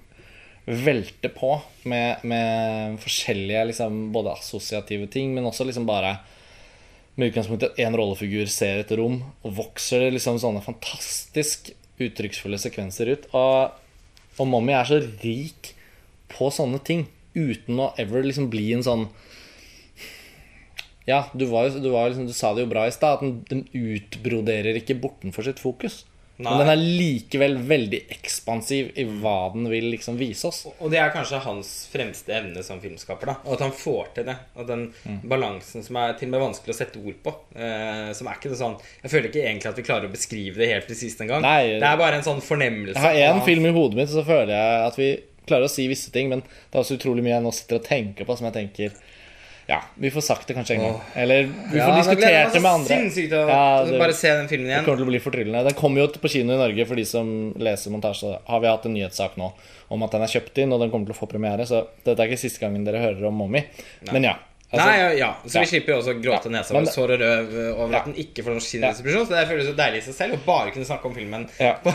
velter 0.68 1.32
på 1.32 1.54
med, 1.88 2.26
med 2.28 2.98
forskjellige 3.00 3.68
liksom, 3.70 4.08
både 4.16 4.34
assosiative 4.36 5.08
ting, 5.12 5.32
men 5.36 5.48
også 5.48 5.68
liksom 5.68 5.86
bare 5.88 6.18
med 7.18 7.32
utgangspunkt 7.32 7.64
i 7.64 7.70
at 7.70 7.80
én 7.86 7.96
rollefigur 7.98 8.50
ser 8.52 8.82
et 8.82 8.92
rom, 8.98 9.22
og 9.46 9.56
vokser 9.62 10.06
det 10.06 10.18
liksom 10.18 10.42
sånne 10.42 10.66
fantastisk 10.66 11.72
uttrykksfulle 12.04 12.60
sekvenser 12.62 13.14
ut. 13.14 13.30
Og, 13.38 13.78
og 14.38 14.50
Mommy 14.50 14.76
er 14.78 14.90
så 14.90 15.00
rik 15.24 15.72
på 16.34 16.50
sånne 16.52 16.80
ting, 16.84 17.06
uten 17.38 17.80
å 17.80 17.92
ever 18.02 18.24
liksom 18.26 18.50
bli 18.50 18.72
en 18.74 18.84
sånn 18.84 19.08
Ja, 21.08 21.22
du, 21.34 21.46
var 21.48 21.70
jo, 21.70 21.80
du, 21.80 21.90
var 21.94 22.10
liksom, 22.10 22.28
du 22.28 22.34
sa 22.36 22.50
det 22.54 22.66
jo 22.66 22.72
bra 22.74 22.84
i 22.88 22.92
stad, 22.92 23.20
at 23.20 23.24
den, 23.24 23.38
den 23.48 23.64
utbroderer 23.72 24.76
ikke 24.82 24.98
bortenfor 25.00 25.46
sitt 25.48 25.62
fokus. 25.64 26.02
Nei. 26.38 26.52
Men 26.52 26.60
den 26.60 26.70
er 26.74 26.82
likevel 27.00 27.56
veldig 27.66 28.00
ekspansiv 28.14 28.90
i 29.00 29.06
hva 29.24 29.48
den 29.56 29.70
vil 29.72 29.88
liksom 29.90 30.20
vise 30.20 30.50
oss. 30.52 30.60
Og 30.84 30.92
det 30.94 31.00
er 31.02 31.14
kanskje 31.16 31.40
hans 31.42 31.70
fremste 31.90 32.36
evne 32.36 32.62
som 32.62 32.78
filmskaper. 32.84 33.32
da 33.32 33.36
Og 33.48 33.56
at 33.56 33.64
han 33.66 33.72
får 33.74 34.12
til 34.20 34.28
det. 34.28 34.36
Og 34.60 34.68
den 34.70 34.84
Mm. 35.08 35.22
balansen 35.32 35.82
som 35.88 35.96
er 36.04 36.14
til 36.20 36.28
og 36.28 36.36
med 36.36 36.44
vanskelig 36.44 36.76
å 36.76 36.78
sette 36.78 37.00
ord 37.02 37.18
på. 37.24 37.34
Eh, 37.56 38.12
som 38.14 38.28
er 38.30 38.38
ikke 38.38 38.52
det 38.52 38.60
sånn 38.60 38.76
Jeg 39.02 39.10
føler 39.16 39.30
ikke 39.32 39.48
egentlig 39.48 39.72
at 39.72 39.80
vi 39.80 39.88
klarer 39.88 40.06
å 40.06 40.14
beskrive 40.14 40.60
det 40.62 40.68
helt 40.76 40.86
presist 40.92 41.24
engang. 41.26 41.42
Det 41.42 41.82
er 41.82 41.98
bare 42.04 42.20
en 42.20 42.28
sånn 42.28 42.44
fornemmelse. 42.44 43.00
Jeg 43.00 43.26
har 43.32 43.40
én 43.40 43.42
film 43.48 43.66
i 43.66 43.74
hodet 43.74 43.96
mitt, 43.98 44.10
så 44.14 44.22
føler 44.28 44.54
jeg 44.54 44.86
at 44.92 44.96
vi 45.02 45.10
klarer 45.48 45.68
å 45.68 45.72
si 45.72 45.88
visse 45.90 46.12
ting, 46.14 46.30
men 46.30 46.42
det 46.46 46.76
er 46.76 46.84
også 46.84 46.98
utrolig 47.00 47.24
mye 47.26 47.36
jeg 47.38 47.44
nå 47.48 47.54
sitter 47.56 47.80
og 47.80 47.86
tenker 47.88 48.28
på, 48.28 48.36
som 48.38 48.50
jeg 48.52 48.58
tenker 48.62 48.98
Ja, 49.68 49.82
vi 50.00 50.08
får 50.16 50.24
sagt 50.24 50.48
det 50.48 50.56
kanskje 50.56 50.78
en 50.78 50.84
gang. 50.86 51.00
Eller 51.20 51.42
vi 51.50 51.76
får 51.76 51.90
ja, 51.92 51.96
diskutert 51.98 52.54
det 52.54 52.62
med 52.64 52.72
andre. 52.72 52.88
Sinnssykt 53.02 53.34
å 53.36 53.42
Ja, 53.50 53.84
det- 53.84 53.98
bare 54.00 54.14
se 54.16 54.30
den 54.32 54.48
filmen 54.48 54.70
igjen. 54.70 54.80
Det 54.80 54.86
kommer 54.88 55.02
til 55.02 55.08
å 55.08 55.12
bli 55.12 55.20
fortryllende. 55.20 55.64
Den 55.68 55.76
kommer 55.76 56.00
jo 56.00 56.08
på 56.24 56.30
kino 56.32 56.54
i 56.56 56.58
Norge 56.62 56.86
for 56.88 56.96
de 56.96 57.04
som 57.04 57.54
leser 57.60 57.92
montasje. 57.92 58.40
Har 58.48 58.62
vi 58.64 58.68
hatt 58.72 58.86
en 58.88 58.94
nyhetssak 58.96 59.36
nå 59.36 59.52
om 59.92 60.04
at 60.04 60.12
den 60.16 60.22
er 60.24 60.32
kjøpt 60.32 60.58
inn, 60.64 60.72
og 60.72 60.80
den 60.80 60.90
kommer 60.90 61.06
til 61.12 61.16
å 61.18 61.20
få 61.20 61.28
premiere. 61.28 61.68
Så 61.68 61.84
dette 62.06 62.16
er 62.24 62.30
ikke 62.32 62.40
siste 62.40 62.64
gangen 62.64 62.86
dere 62.88 63.04
hører 63.04 63.28
om 63.28 63.36
Mommy. 63.36 63.66
Men 64.14 64.24
ja. 64.24 64.36
Altså- 64.72 64.86
Nei, 64.88 65.18
ja. 65.18 65.30
Så 65.46 65.54
Ja. 65.56 65.62
vi 65.62 65.68
slipper 65.72 65.94
jo 65.94 65.98
også 66.02 66.14
gråte 66.22 66.50
Ja, 66.52 66.52
nesa 66.58 66.74
vår 66.76 66.86
sår 66.92 67.14
og 67.14 67.20
røv 67.22 67.54
over 67.78 67.92
Ja. 67.94 68.00
at 68.00 68.06
den 68.06 68.16
ikke 68.16 68.44
får 68.44 68.54
norsk 68.58 68.74
Ja. 68.82 68.92
Så 68.94 69.04
det 69.30 69.48
føles 69.48 69.68
jo 69.68 69.74
deilig 69.74 69.98
i 69.98 70.06
seg 70.12 70.14
selv 70.16 70.34
å 70.36 70.46
bare 70.46 70.72
kunne 70.72 70.86
snakke 70.86 71.06
om 71.06 71.16
filmen 71.16 71.48
på, 71.84 71.94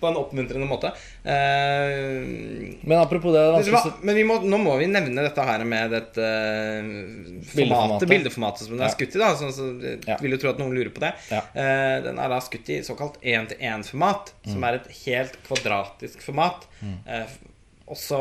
på 0.00 0.08
en 0.10 0.16
oppmuntrende 0.20 0.68
måte. 0.68 0.92
Uh, 1.24 2.76
Men 2.84 2.98
apropos 3.00 3.32
det, 3.32 3.44
det 3.64 3.72
hva? 3.72 3.82
Men 4.04 4.14
vi 4.18 4.24
må, 4.28 4.36
nå 4.44 4.58
må 4.60 4.76
vi 4.80 4.86
nevne 4.90 5.24
dette 5.24 5.44
her 5.48 5.64
med 5.68 5.90
dette 5.94 6.24
uh, 6.24 7.40
formatet, 7.54 8.08
bildeformatet 8.10 8.66
som 8.68 8.76
den 8.76 8.86
er 8.86 8.92
skutt 8.94 9.16
i. 9.16 9.22
da 9.22 9.32
så, 9.38 9.50
så 9.54 9.68
jeg 9.80 10.00
Ja. 10.08 10.16
Vil 10.20 10.34
jo 10.36 10.40
tro 10.42 10.50
at 10.52 10.58
noen 10.60 10.74
lurer 10.76 10.92
på 10.94 11.00
det. 11.04 11.12
Eh, 11.32 11.96
den 12.04 12.18
er 12.20 12.28
da 12.28 12.38
skutt 12.44 12.68
i 12.74 12.80
såkalt 12.84 13.16
én-til-én-format, 13.22 14.32
som 14.44 14.60
Mm. 14.60 14.64
er 14.68 14.74
et 14.74 14.88
helt 15.06 15.36
kvadratisk 15.48 16.20
format. 16.22 16.66
Eh, 17.08 17.24
også 17.88 18.18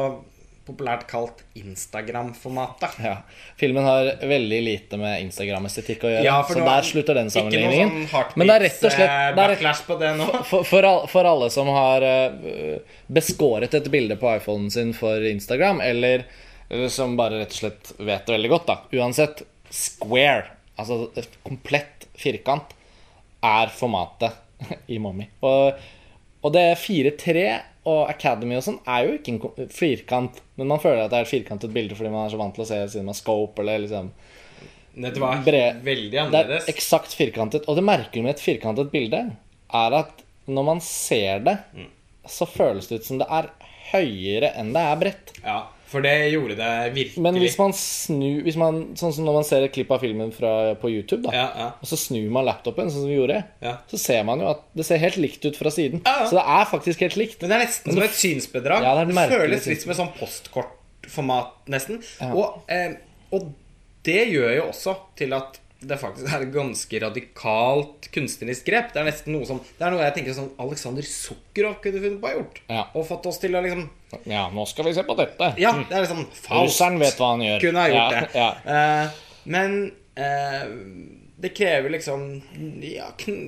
populært 0.67 1.05
kalt 1.09 1.41
Instagram-formatet. 1.59 2.95
Ja. 3.03 3.17
Filmen 3.59 3.83
har 3.83 4.09
veldig 4.23 4.59
lite 4.63 4.99
med 5.01 5.25
Instagram-estetikk 5.25 6.05
å 6.07 6.11
gjøre, 6.13 6.25
Ja, 6.25 6.37
så 6.47 6.59
der 6.59 6.87
slutter 6.87 7.17
den 7.19 7.27
Ikke 7.27 7.35
sammenligningen. 7.39 7.91
noe 8.03 8.11
sånn 8.11 8.37
Men 8.39 8.49
det 8.49 8.55
er 8.55 8.65
rett 8.67 8.85
og 8.87 8.95
slett 8.95 9.15
eh, 9.17 9.41
rett, 9.53 9.83
på 9.87 9.97
det 9.99 10.11
nå. 10.19 10.27
for, 10.47 10.67
for, 10.67 10.87
all, 10.87 11.01
for 11.11 11.29
alle 11.29 11.49
som 11.53 11.71
har 11.73 12.05
eh, 12.07 12.77
beskåret 13.11 13.75
et 13.79 13.89
bilde 13.91 14.17
på 14.21 14.31
iPhonen 14.37 14.71
sin 14.73 14.93
for 14.97 15.25
Instagram, 15.27 15.81
eller, 15.83 16.23
eller 16.69 16.93
som 16.93 17.17
bare 17.19 17.43
rett 17.43 17.57
og 17.57 17.61
slett 17.63 17.93
vet 17.99 18.25
det 18.25 18.37
veldig 18.37 18.53
godt, 18.55 18.71
da. 18.71 18.79
Uansett, 19.01 19.43
square, 19.73 20.47
altså 20.79 21.09
et 21.19 21.39
komplett 21.43 22.07
firkant, 22.19 22.71
er 23.43 23.73
formatet 23.75 24.39
i 24.95 24.99
Mommy. 25.03 25.27
Og, 25.43 25.83
og 26.43 26.55
det 26.55 26.69
4-3 26.79 27.47
og 27.85 28.09
Academy 28.09 28.55
og 28.55 28.63
sånn 28.63 28.77
er 28.87 29.07
jo 29.07 29.15
ikke 29.17 29.33
en 29.33 29.67
firkant, 29.69 30.37
men 30.55 30.69
man 30.71 30.79
føler 30.79 31.03
at 31.03 31.11
det 31.11 31.17
er 31.19 31.25
et 31.27 31.31
firkantet 31.33 31.73
bilde 31.75 31.95
fordi 31.99 32.11
man 32.13 32.25
er 32.27 32.31
så 32.31 32.39
vant 32.39 32.55
til 32.55 32.63
å 32.63 32.67
se 32.69 32.77
siden 32.93 33.09
med 33.09 33.17
scope 33.19 33.59
eller 33.63 33.83
liksom 33.83 34.11
Det 34.95 35.19
var 35.19 35.41
veldig 35.43 35.81
det 36.31 36.39
er 36.45 36.67
eksakt 36.69 37.15
firkantet. 37.17 37.65
Og 37.67 37.75
det 37.75 37.83
merkelige 37.83 38.23
med 38.23 38.35
et 38.35 38.43
firkantet 38.45 38.91
bilde 38.93 39.23
er 39.73 39.95
at 39.99 40.23
når 40.47 40.63
man 40.67 40.79
ser 40.85 41.39
det, 41.43 41.57
Mm. 41.73 41.87
så 42.29 42.45
føles 42.47 42.87
det 42.87 42.99
ut 43.01 43.05
som 43.05 43.17
det 43.19 43.27
er 43.29 43.49
høyere 43.91 44.53
enn 44.59 44.71
det 44.75 44.83
er 44.83 44.95
bredt. 45.01 45.33
Ja, 45.43 45.63
for 45.93 46.03
det 46.05 46.13
gjorde 46.33 46.57
det 46.59 46.71
virkelig. 46.97 47.21
Men 47.23 47.37
hvis 47.41 47.55
man 47.61 47.73
snur 47.77 48.41
hvis 48.47 48.57
man, 48.59 48.81
Sånn 48.99 49.13
som 49.15 49.27
når 49.27 49.37
man 49.39 49.45
ser 49.47 49.63
et 49.67 49.73
klipp 49.75 49.91
av 49.93 50.01
filmen 50.03 50.33
fra, 50.35 50.51
på 50.81 50.89
YouTube, 50.91 51.21
da, 51.27 51.33
Ja, 51.37 51.45
ja. 51.61 51.67
og 51.79 51.89
så 51.89 51.99
snur 52.01 52.27
man 52.33 52.47
laptopen, 52.49 52.89
sånn 52.91 53.05
som 53.05 53.11
vi 53.11 53.17
gjorde, 53.19 53.39
Ja. 53.63 53.77
så 53.91 53.99
ser 54.01 54.23
man 54.27 54.41
jo 54.43 54.49
at 54.51 54.65
det 54.75 54.85
ser 54.89 55.01
helt 55.03 55.17
likt 55.21 55.45
ut 55.45 55.55
fra 55.59 55.71
siden. 55.73 56.01
Så 56.03 56.35
det 56.35 56.45
er 56.57 56.65
faktisk 56.73 57.05
helt 57.05 57.15
likt. 57.21 57.39
Men 57.41 57.53
det 57.53 57.59
er 57.59 57.65
nesten 57.67 57.93
som 57.93 58.03
et 58.03 58.17
synsbedrag. 58.19 58.83
Ja, 58.83 58.95
det 58.99 59.07
det 59.13 59.29
føles 59.31 59.67
litt 59.71 59.81
som 59.85 59.91
et 59.95 60.01
sånn 60.01 60.13
postkortformat, 60.19 61.53
nesten. 61.71 62.01
Og, 62.33 62.63
eh, 62.69 62.95
og 63.31 63.53
det 64.03 64.27
gjør 64.33 64.55
jo 64.57 64.63
også 64.69 64.95
til 65.15 65.33
at 65.37 65.59
det 65.89 65.97
faktisk 66.01 66.29
er 66.29 66.45
et 66.45 66.53
ganske 66.53 66.99
radikalt 67.03 68.07
kunstnerisk 68.13 68.67
grep. 68.69 68.91
Det 68.93 69.01
er 69.01 69.07
nesten 69.09 69.35
noe 69.35 69.47
som 69.49 69.59
Det 69.63 69.85
er 69.85 69.93
noe 69.93 70.03
jeg 70.05 70.15
tenker 70.17 70.37
sånn 70.37 70.51
Alexander 70.63 71.07
Sukkerov 71.07 71.79
kunne 71.83 72.01
funnet 72.03 72.21
på 72.21 72.29
å 72.29 72.31
ha 72.31 72.37
gjort. 72.39 72.61
Ja. 72.69 72.83
Og 72.93 73.07
fått 73.09 73.27
oss 73.31 73.41
til 73.43 73.55
å 73.57 73.63
liksom 73.65 73.87
Ja, 74.29 74.45
nå 74.53 74.65
skal 74.69 74.89
vi 74.89 74.95
se 74.97 75.03
på 75.07 75.17
dette. 75.19 75.53
Ja, 75.61 75.73
det 75.89 75.97
er 75.97 76.05
liksom 76.05 76.25
Russeren 76.49 76.99
vet 77.01 77.19
hva 77.19 77.33
han 77.33 77.45
gjør. 77.47 77.63
kunne 77.67 77.83
ha 77.83 77.93
gjort 77.93 78.17
ja, 78.17 78.21
det. 78.21 78.29
Ja. 78.37 78.49
Uh, 78.67 79.23
men 79.55 79.79
uh, 80.19 80.65
det 81.43 81.51
krever 81.57 81.91
liksom 81.91 82.27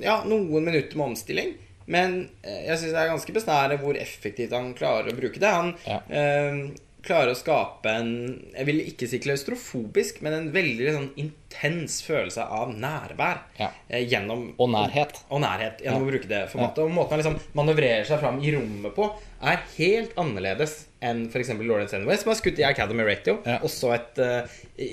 ja, 0.04 0.18
noen 0.28 0.64
minutter 0.66 0.98
med 0.98 1.12
omstilling. 1.14 1.54
Men 1.86 2.16
eh, 2.42 2.64
jeg 2.66 2.80
syns 2.80 2.92
det 2.96 3.02
er 3.04 3.12
ganske 3.12 3.34
besnærende 3.36 3.78
hvor 3.78 3.96
effektivt 4.00 4.54
han 4.56 4.72
klarer 4.74 5.12
å 5.12 5.16
bruke 5.16 5.38
det. 5.40 5.52
Han 5.54 5.70
Ja. 5.86 6.00
eh, 6.10 6.58
klarer 7.06 7.30
å 7.32 7.38
skape 7.38 7.88
en 7.88 8.10
Jeg 8.56 8.66
vil 8.68 8.80
ikke 8.90 9.06
si 9.08 9.18
klaustrofobisk, 9.22 10.18
men 10.24 10.34
en 10.36 10.48
veldig 10.54 10.92
sånn 10.94 11.08
intens 11.22 12.00
følelse 12.06 12.42
av 12.42 12.72
nærvær 12.74 13.40
Ja. 13.58 13.70
eh, 13.88 14.04
gjennom 14.10 14.54
Og 14.58 14.68
nærhet. 14.70 15.22
og 15.30 15.40
nærhet 15.40 15.80
gjennom 15.84 16.02
å 16.06 16.10
bruke 16.10 16.28
det 16.28 16.42
formatet. 16.52 16.78
Og 16.84 16.90
måten 16.90 17.10
han 17.16 17.22
liksom 17.22 17.38
manøvrerer 17.54 18.04
seg 18.06 18.20
fram 18.20 18.40
i 18.42 18.52
rommet 18.54 18.94
på, 18.94 19.08
er 19.42 19.62
helt 19.76 20.14
annerledes 20.16 20.86
enn 21.02 21.26
f.eks. 21.30 21.48
Lawrence 21.60 21.94
Anyway, 21.96 22.16
som 22.18 22.32
har 22.32 22.40
skutt 22.40 22.58
i 22.58 22.64
Academy 22.68 23.04
Ratio. 23.06 23.38
Ja. 23.46 23.58
Også 23.62 23.94
et 23.94 24.18
eh, 24.18 24.46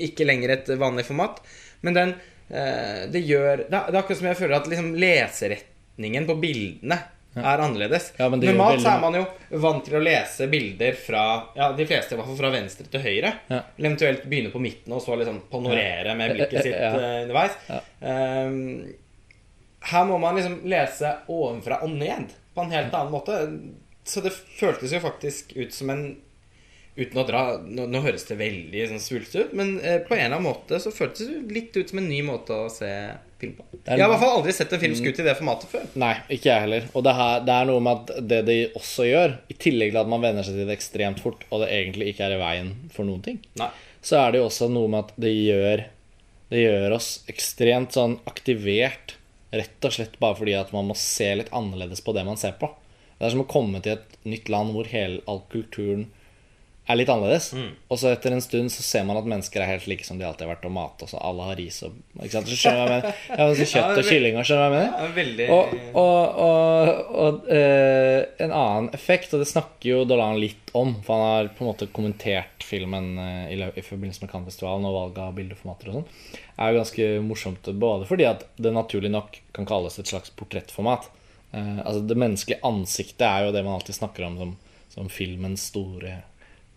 ikke 0.09 0.26
lenger 0.26 0.49
et 0.57 0.68
vanlig 0.80 1.05
format. 1.05 1.41
Men 1.82 1.93
den 1.93 2.16
eh, 2.49 3.07
Det 3.11 3.26
gjør 3.28 3.57
Det 3.57 3.70
det 3.70 3.95
er 3.95 4.01
akkurat 4.03 4.18
som 4.18 4.28
jeg 4.28 4.38
føler 4.38 4.55
at 4.55 4.68
liksom 4.72 4.93
leseretningen 4.95 6.26
på 6.28 6.39
bildene 6.39 6.99
er 7.41 7.63
annerledes. 7.63 8.11
Ja, 8.17 8.27
men 8.29 8.41
Normalt 8.43 8.75
veldig... 8.75 8.84
Så 8.86 8.91
er 8.91 8.99
man 9.01 9.17
jo 9.17 9.23
vant 9.63 9.86
til 9.88 9.97
å 9.97 10.01
lese 10.03 10.47
bilder 10.51 10.97
fra 10.97 11.23
Ja, 11.57 11.71
de 11.77 11.88
fleste 11.89 12.13
i 12.13 12.19
hvert 12.19 12.29
fall 12.29 12.39
fra 12.39 12.51
venstre 12.53 12.86
til 12.93 13.01
høyre. 13.05 13.31
Ja. 13.49 13.61
Eller 13.77 13.89
eventuelt 13.89 14.27
begynne 14.29 14.51
på 14.53 14.61
midten 14.61 14.93
og 14.93 15.01
så 15.05 15.17
liksom 15.19 15.39
panorere 15.51 16.13
med 16.19 16.36
blikket 16.38 16.67
sitt 16.67 16.77
eh, 16.77 16.99
underveis. 17.23 17.57
Ehm, 18.05 18.59
her 19.93 20.05
må 20.09 20.19
man 20.21 20.38
liksom 20.38 20.59
lese 20.69 21.15
ovenfra 21.31 21.81
og 21.84 21.95
ned 21.95 22.36
på 22.53 22.65
en 22.65 22.75
helt 22.75 22.93
annen 22.93 23.13
måte. 23.13 23.39
Så 24.05 24.21
det 24.23 24.36
føltes 24.36 24.93
jo 24.93 25.01
faktisk 25.03 25.55
ut 25.57 25.73
som 25.73 25.93
en 25.93 26.05
Uten 26.93 27.17
å 27.17 27.23
dra 27.25 27.39
Nå, 27.57 27.88
nå 27.89 28.03
høres 28.03 28.27
det 28.29 28.36
veldig 28.38 28.84
sånn 28.91 29.01
svulstig 29.01 29.47
ut, 29.47 29.53
men 29.57 29.79
eh, 29.81 29.97
på 30.05 30.13
en 30.13 30.27
eller 30.27 30.36
annen 30.38 30.45
måte 30.45 30.77
så 30.77 30.91
føltes 30.93 31.25
det 31.25 31.55
litt 31.55 31.73
ut 31.73 31.89
som 31.89 31.97
en 31.97 32.05
ny 32.05 32.19
måte 32.27 32.53
å 32.53 32.67
se 32.69 32.91
film 33.44 33.56
på. 33.60 33.66
Jeg 33.84 34.00
har 34.00 34.08
i 34.08 34.12
hvert 34.14 34.22
fall 34.24 34.38
aldri 34.39 34.54
sett 34.56 34.74
en 34.76 34.82
film 34.82 34.96
skutt 34.98 35.20
i 35.20 35.26
det 35.26 35.36
formatet 35.38 35.72
før. 35.72 35.88
Nei, 36.00 36.14
ikke 36.32 36.50
jeg 36.50 36.66
heller. 36.66 36.86
Og 36.96 37.06
det, 37.06 37.16
her, 37.18 37.41
det 37.48 37.56
er 37.56 37.70
noe 37.70 37.84
med 37.84 38.04
at 38.04 38.28
det 38.32 38.41
de 38.48 38.58
også 38.80 39.08
gjør, 39.10 39.36
i 39.52 39.58
tillegg 39.66 39.91
til 39.94 40.02
at 40.04 40.12
man 40.14 40.24
venner 40.24 40.48
seg 40.48 40.58
til 40.58 40.70
det 40.70 40.78
ekstremt 40.78 41.24
fort, 41.24 41.44
og 41.50 41.64
det 41.64 41.72
egentlig 41.76 42.14
ikke 42.14 42.30
er 42.30 42.38
i 42.38 42.39
veien 42.41 42.72
for 42.96 43.08
noen 43.08 43.26
ting, 43.26 43.41
Nei. 43.60 43.70
så 44.06 44.22
er 44.22 44.34
det 44.34 44.41
jo 44.41 44.48
også 44.48 44.72
noe 44.72 44.91
med 44.91 45.06
at 45.06 45.20
det 45.26 45.34
gjør 45.34 45.89
Det 46.54 46.60
gjør 46.62 46.94
oss 46.94 47.08
ekstremt 47.32 47.96
sånn 47.96 48.20
aktivert, 48.30 49.16
rett 49.54 49.86
og 49.88 49.94
slett 49.96 50.20
bare 50.22 50.38
fordi 50.38 50.54
at 50.58 50.74
man 50.76 50.86
må 50.86 50.96
se 50.98 51.32
litt 51.39 51.50
annerledes 51.56 52.04
på 52.06 52.14
det 52.14 52.26
man 52.28 52.38
ser 52.38 52.54
på. 52.60 52.70
Det 53.18 53.26
er 53.26 53.34
som 53.34 53.41
å 53.41 53.50
komme 53.50 53.82
til 53.82 53.96
et 53.96 54.18
nytt 54.28 54.52
land 54.54 54.76
hvor 54.76 54.89
hele 54.91 55.24
all 55.30 55.41
kulturen 55.50 56.12
er 56.84 56.97
litt 56.99 57.09
annerledes. 57.11 57.51
Og 57.88 57.99
så 57.99 58.11
etter 58.11 58.34
en 58.36 58.43
stund 58.43 58.71
så 58.73 58.84
ser 58.84 59.05
man 59.07 59.19
at 59.19 59.27
mennesker 59.29 59.63
er 59.63 59.69
helt 59.71 59.86
like 59.88 60.03
som 60.07 60.19
de 60.19 60.25
alltid 60.27 60.45
har 60.45 60.55
vært, 60.55 60.65
og 60.67 60.75
mat 60.75 61.05
og 61.05 61.11
så 61.11 61.21
alle 61.23 61.47
har 61.47 61.59
ris 61.59 61.79
og 61.88 61.95
ikke 62.19 62.34
sant? 62.36 62.49
Så 62.51 62.57
skjønner 62.59 62.81
jeg 62.81 62.91
mener? 62.91 63.21
Ja, 63.29 63.47
så 63.55 63.67
kjøtt 63.71 63.99
og 64.01 64.09
kylling 64.09 64.39
og 64.39 64.47
skjønner 64.49 64.65
jeg 64.65 64.75
mener? 64.75 65.13
Veldig 65.17 65.47
Og, 65.55 65.75
og, 66.01 66.41
og, 66.47 67.13
og 67.23 67.49
eh, 67.55 68.19
en 68.43 68.55
annen 68.59 68.89
effekt, 68.97 69.31
og 69.36 69.43
det 69.43 69.49
snakker 69.51 69.89
jo 69.93 70.03
Dolan 70.09 70.41
litt 70.41 70.73
om, 70.75 70.95
for 71.05 71.15
han 71.15 71.29
har 71.29 71.51
på 71.55 71.63
en 71.63 71.71
måte 71.71 71.89
kommentert 71.95 72.67
filmen 72.67 73.13
eh, 73.21 73.53
i, 73.55 73.59
i 73.63 73.86
forbindelse 73.86 74.25
med 74.25 74.34
Cannes-festivalen 74.34 74.89
og 74.89 74.97
valg 74.97 75.23
av 75.23 75.38
bildeformater 75.39 75.91
og 75.91 76.01
sånn, 76.01 76.38
er 76.59 76.73
jo 76.73 76.81
ganske 76.81 77.09
morsomt 77.25 77.71
både 77.79 78.07
fordi 78.09 78.27
at 78.27 78.43
det 78.61 78.75
naturlig 78.75 79.11
nok 79.13 79.39
kan 79.55 79.67
kalles 79.69 79.95
et 80.01 80.11
slags 80.11 80.34
portrettformat. 80.36 81.07
Eh, 81.55 81.79
altså 81.79 82.03
Det 82.09 82.19
menneskelige 82.19 82.63
ansiktet 82.67 83.25
er 83.29 83.47
jo 83.47 83.55
det 83.55 83.63
man 83.63 83.79
alltid 83.79 84.01
snakker 84.01 84.27
om 84.27 84.38
som, 84.41 84.53
som 84.91 85.09
filmens 85.09 85.69
store 85.71 86.19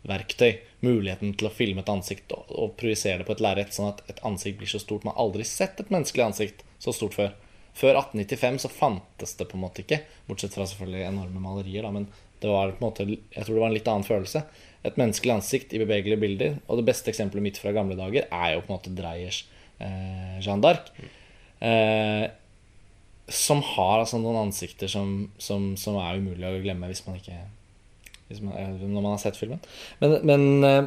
verktøy. 0.08 0.60
Muligheten 0.84 1.34
til 1.38 1.48
å 1.48 1.54
filme 1.54 1.82
et 1.82 1.90
ansikt 1.90 2.32
og, 2.36 2.46
og 2.52 2.76
projisere 2.80 3.22
det 3.22 3.28
på 3.28 3.36
et 3.36 3.42
lerret, 3.44 3.74
sånn 3.74 3.90
at 3.90 4.04
et 4.12 4.22
ansikt 4.26 4.60
blir 4.60 4.70
så 4.70 4.80
stort. 4.82 5.06
Man 5.06 5.16
har 5.16 5.26
aldri 5.26 5.46
sett 5.48 5.80
et 5.82 5.92
menneskelig 5.92 6.28
ansikt 6.28 6.62
så 6.82 6.94
stort 6.94 7.16
før. 7.16 7.34
Før 7.76 7.98
1895 8.00 8.62
så 8.64 8.72
fantes 8.72 9.34
det 9.36 9.48
på 9.50 9.58
en 9.58 9.66
måte 9.66 9.82
ikke, 9.82 10.00
bortsett 10.28 10.54
fra 10.56 10.64
selvfølgelig 10.68 11.10
enorme 11.10 11.42
malerier, 11.44 11.84
da, 11.84 11.90
men 11.92 12.06
det 12.40 12.48
var 12.48 12.72
på 12.72 12.80
en 12.80 12.86
måte, 12.86 13.04
jeg 13.08 13.44
tror 13.44 13.54
det 13.54 13.62
var 13.62 13.70
en 13.70 13.76
litt 13.76 13.90
annen 13.90 14.06
følelse. 14.06 14.42
Et 14.86 14.96
menneskelig 15.00 15.34
ansikt 15.34 15.74
i 15.74 15.80
bevegelige 15.82 16.20
bilder. 16.20 16.56
Og 16.68 16.80
det 16.80 16.86
beste 16.88 17.10
eksempelet 17.10 17.44
mitt 17.44 17.60
fra 17.60 17.72
gamle 17.74 17.96
dager 17.98 18.28
er 18.28 18.50
jo 18.54 18.62
på 18.62 18.70
en 18.70 18.76
måte 18.76 18.92
Dreyers 18.96 19.42
eh, 19.82 20.36
Jeanne 20.44 20.62
d'Arc. 20.62 20.90
Eh, 21.64 22.26
som 23.26 23.62
har 23.74 24.02
altså 24.02 24.20
noen 24.22 24.44
ansikter 24.44 24.90
som, 24.90 25.30
som, 25.42 25.72
som 25.80 25.96
er 25.98 26.20
umulig 26.20 26.46
å 26.46 26.60
glemme 26.62 26.90
hvis 26.92 27.02
man 27.08 27.18
ikke 27.18 27.40
man, 28.28 28.78
Når 28.80 29.00
man 29.00 29.12
har 29.12 29.22
sett 29.22 29.38
filmen. 29.38 29.62
Men, 30.02 30.18
men, 30.26 30.64
eh, 30.64 30.84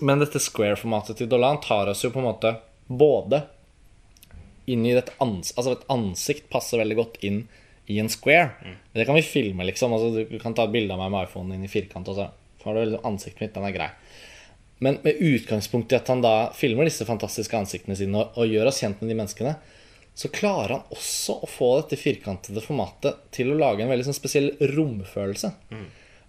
men 0.00 0.22
dette 0.22 0.42
square-formatet 0.42 1.20
til 1.20 1.30
Dolan 1.30 1.60
tar 1.64 1.90
oss 1.92 2.04
jo 2.04 2.12
på 2.12 2.22
en 2.22 2.28
måte 2.30 2.56
både 2.86 3.44
inn 4.70 4.84
i 4.86 4.94
dette 4.94 5.14
ansikt 5.22 5.58
Altså 5.58 5.74
et 5.74 5.88
ansikt 5.90 6.48
passer 6.52 6.80
veldig 6.82 6.98
godt 6.98 7.18
inn 7.26 7.44
i 7.90 7.98
en 7.98 8.10
square. 8.12 8.52
Det 8.92 9.04
kan 9.08 9.16
vi 9.18 9.24
filme, 9.26 9.64
liksom. 9.66 9.92
Altså, 9.92 10.24
du 10.28 10.38
kan 10.38 10.54
ta 10.54 10.68
et 10.68 10.74
bilde 10.74 10.94
av 10.94 11.00
meg 11.02 11.10
med 11.12 11.26
iPhonen 11.26 11.56
inn 11.56 11.66
i 11.66 11.70
firkant, 11.70 12.08
og 12.08 12.18
så 12.18 12.28
har 12.62 12.78
du 12.78 12.98
ansiktet 13.02 13.42
mitt. 13.42 13.54
Den 13.56 13.66
er 13.66 13.74
grei. 13.74 13.88
Men 14.82 14.98
med 15.02 15.18
utgangspunkt 15.22 15.92
i 15.92 15.98
at 15.98 16.08
han 16.10 16.22
da 16.22 16.50
filmer 16.54 16.86
disse 16.86 17.06
fantastiske 17.06 17.58
ansiktene 17.58 17.94
sine 17.98 18.18
og, 18.18 18.38
og 18.38 18.50
gjør 18.50 18.70
oss 18.70 18.80
kjent 18.82 19.02
med 19.02 19.12
de 19.12 19.18
menneskene, 19.18 19.56
så 20.14 20.28
klarer 20.32 20.76
han 20.76 20.94
også 20.94 21.38
å 21.42 21.48
få 21.48 21.68
dette 21.80 21.98
firkantede 22.00 22.62
formatet 22.64 23.20
til 23.34 23.52
å 23.52 23.58
lage 23.58 23.84
en 23.84 23.92
veldig 23.92 24.08
sånn 24.08 24.18
spesiell 24.18 24.50
romfølelse. 24.74 25.52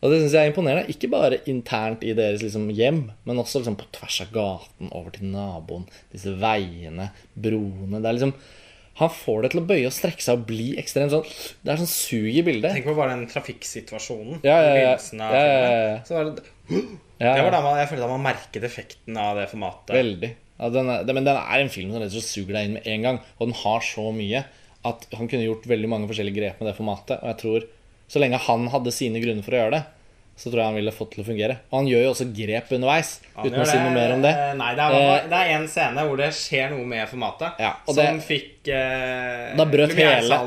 Og 0.04 0.12
det 0.12 0.18
syns 0.20 0.34
jeg 0.36 0.43
er 0.43 0.51
imponerende. 0.51 0.91
Ikke 0.91 1.08
bare 1.12 1.39
internt 1.47 2.04
i 2.04 2.12
deres 2.18 2.43
liksom 2.43 2.68
hjem, 2.76 3.06
men 3.24 3.39
også 3.39 3.62
liksom 3.62 3.78
på 3.80 3.88
tvers 3.95 4.20
av 4.26 4.34
gaten, 4.36 4.89
over 4.91 5.16
til 5.16 5.30
naboen, 5.32 5.86
disse 6.12 6.34
veiene, 6.41 7.08
broene. 7.39 8.01
Det 8.04 8.10
er 8.12 8.20
liksom 8.20 8.36
Han 8.99 9.10
får 9.10 9.39
det 9.41 9.49
til 9.54 9.62
å 9.64 9.66
bøye 9.72 9.88
og 9.89 9.95
strekke 9.95 10.22
seg 10.22 10.38
og 10.38 10.43
bli 10.51 10.68
ekstremt 10.78 11.10
sånn 11.10 11.24
Det 11.66 11.72
er 11.74 11.80
sånn 11.82 11.89
sug 11.89 12.28
i 12.30 12.43
bildet. 12.45 12.76
Tenk 12.76 12.86
på 12.86 12.93
bare 12.93 13.16
den 13.16 13.24
trafikksituasjonen 13.32 14.43
Ja, 14.45 14.60
ja, 14.62 14.76
ja. 14.78 14.91
Ja, 15.18 15.32
ja, 15.34 15.64
ja. 15.88 15.95
Så 16.06 16.20
var 16.20 16.30
det, 16.30 16.43
Ja, 17.24 17.32
det 17.34 17.47
var 17.47 17.56
da 17.56 17.62
man, 17.64 17.80
jeg 17.80 17.89
følte 17.89 18.04
da 18.04 18.12
man 18.12 18.28
merket 18.28 18.68
effekten 18.68 19.18
av 19.18 19.39
det 19.39 19.47
formatet. 19.49 19.95
Veldig. 19.95 20.30
Ja, 20.60 20.70
den 20.76 20.91
er, 20.91 21.08
det, 21.08 21.16
men 21.18 21.26
den 21.26 21.39
er 21.39 21.64
en 21.64 21.72
film 21.74 21.93
som 21.93 22.04
rett 22.04 22.12
og 22.12 22.20
slett 22.20 22.30
suger 22.30 22.58
deg 22.58 22.68
inn 22.68 22.76
med 22.78 22.89
en 22.93 23.08
gang. 23.08 23.20
Og 23.39 23.49
den 23.49 23.58
har 23.64 23.88
så 23.88 24.06
mye 24.14 24.43
at 24.84 25.08
han 25.16 25.30
kunne 25.32 25.47
gjort 25.47 25.66
veldig 25.72 25.89
mange 25.89 26.10
forskjellige 26.12 26.38
grep 26.38 26.62
med 26.62 26.70
det 26.70 26.76
formatet. 26.78 27.18
Og 27.24 27.32
jeg 27.32 27.39
tror 27.41 27.66
så 28.14 28.22
lenge 28.22 28.38
han 28.45 28.68
hadde 28.70 28.93
sine 28.93 29.18
grunner 29.24 29.41
for 29.45 29.55
å 29.57 29.61
gjøre 29.64 29.74
det, 29.80 29.84
så 30.38 30.49
tror 30.49 30.61
jeg 30.61 30.70
han 30.70 30.78
ville 30.78 30.91
fått 30.93 31.11
til 31.14 31.24
å 31.24 31.26
fungere. 31.28 31.55
Og 31.72 31.76
han 31.80 31.88
gjør 31.89 32.03
jo 32.05 32.11
også 32.14 32.26
grep 32.34 32.70
underveis, 32.78 33.09
Han 33.36 33.45
uten 33.49 33.61
å 33.61 33.66
si 33.70 33.78
noe 33.78 33.93
mer 33.93 34.14
om 34.16 34.22
det. 34.26 34.32
Nei, 34.57 34.70
det 34.78 34.86
er, 34.86 34.95
Eh, 34.97 35.28
det 35.30 35.39
er 35.41 35.51
en 35.57 35.68
scene 35.70 36.05
hvor 36.07 36.18
det 36.22 36.30
skjer 36.38 36.72
noe 36.74 36.86
med 36.89 37.09
formatet 37.09 37.59
Ja, 37.61 37.74
som 37.86 37.95
det- 37.97 38.24
fikk 38.26 38.70
eh, 38.74 39.55
Da 39.57 39.66
brøt 39.66 39.93
hele- 39.97 40.39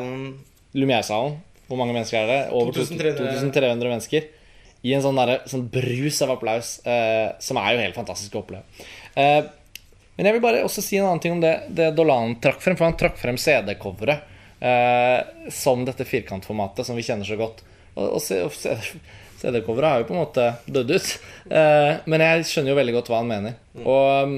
Lumière-salen 0.76 1.36
hvor 1.68 1.78
mange 1.80 1.94
mennesker 1.96 2.20
er 2.22 2.26
det? 2.30 2.40
Over 2.54 2.72
2300 2.72 3.16
2300 3.42 3.90
mennesker. 3.90 4.26
i 4.86 4.92
en 4.94 5.02
sånn, 5.02 5.16
der, 5.18 5.40
sånn 5.50 5.64
brus 5.72 6.20
av 6.22 6.30
applaus, 6.36 6.76
eh, 6.86 7.32
som 7.42 7.56
er 7.58 7.72
jo 7.74 7.80
helt 7.82 7.96
fantastisk 7.96 8.36
å 8.36 8.44
oppleve. 8.44 8.62
Eh, 9.16 9.42
men 10.16 10.26
jeg 10.28 10.32
vil 10.36 10.40
bare 10.44 10.60
også 10.62 10.80
si 10.84 10.96
en 11.00 11.06
annen 11.08 11.20
ting 11.20 11.32
om 11.32 11.40
det, 11.40 11.74
det 11.74 11.88
Dolan 11.96 12.36
trakk 12.38 12.60
frem. 12.62 12.76
For 12.78 12.84
han 12.84 12.94
trakk 12.94 13.16
frem 13.18 13.34
CD-coveret 13.36 14.20
som 15.52 15.82
dette 15.84 16.06
firkantformatet 16.08 16.88
som 16.88 16.96
vi 16.96 17.04
kjenner 17.04 17.28
så 17.28 17.36
godt. 17.36 17.60
Og, 17.96 18.16
og 18.16 18.22
CD-coveret 19.40 19.90
har 19.90 20.02
jo 20.02 20.08
på 20.08 20.16
en 20.16 20.22
måte 20.22 20.44
dødd 20.66 20.92
ut. 20.96 21.14
Eh, 21.50 21.92
men 22.08 22.24
jeg 22.24 22.46
skjønner 22.50 22.72
jo 22.72 22.80
veldig 22.80 22.98
godt 22.98 23.10
hva 23.12 23.22
han 23.22 23.30
mener. 23.30 23.56
Og, 23.84 24.36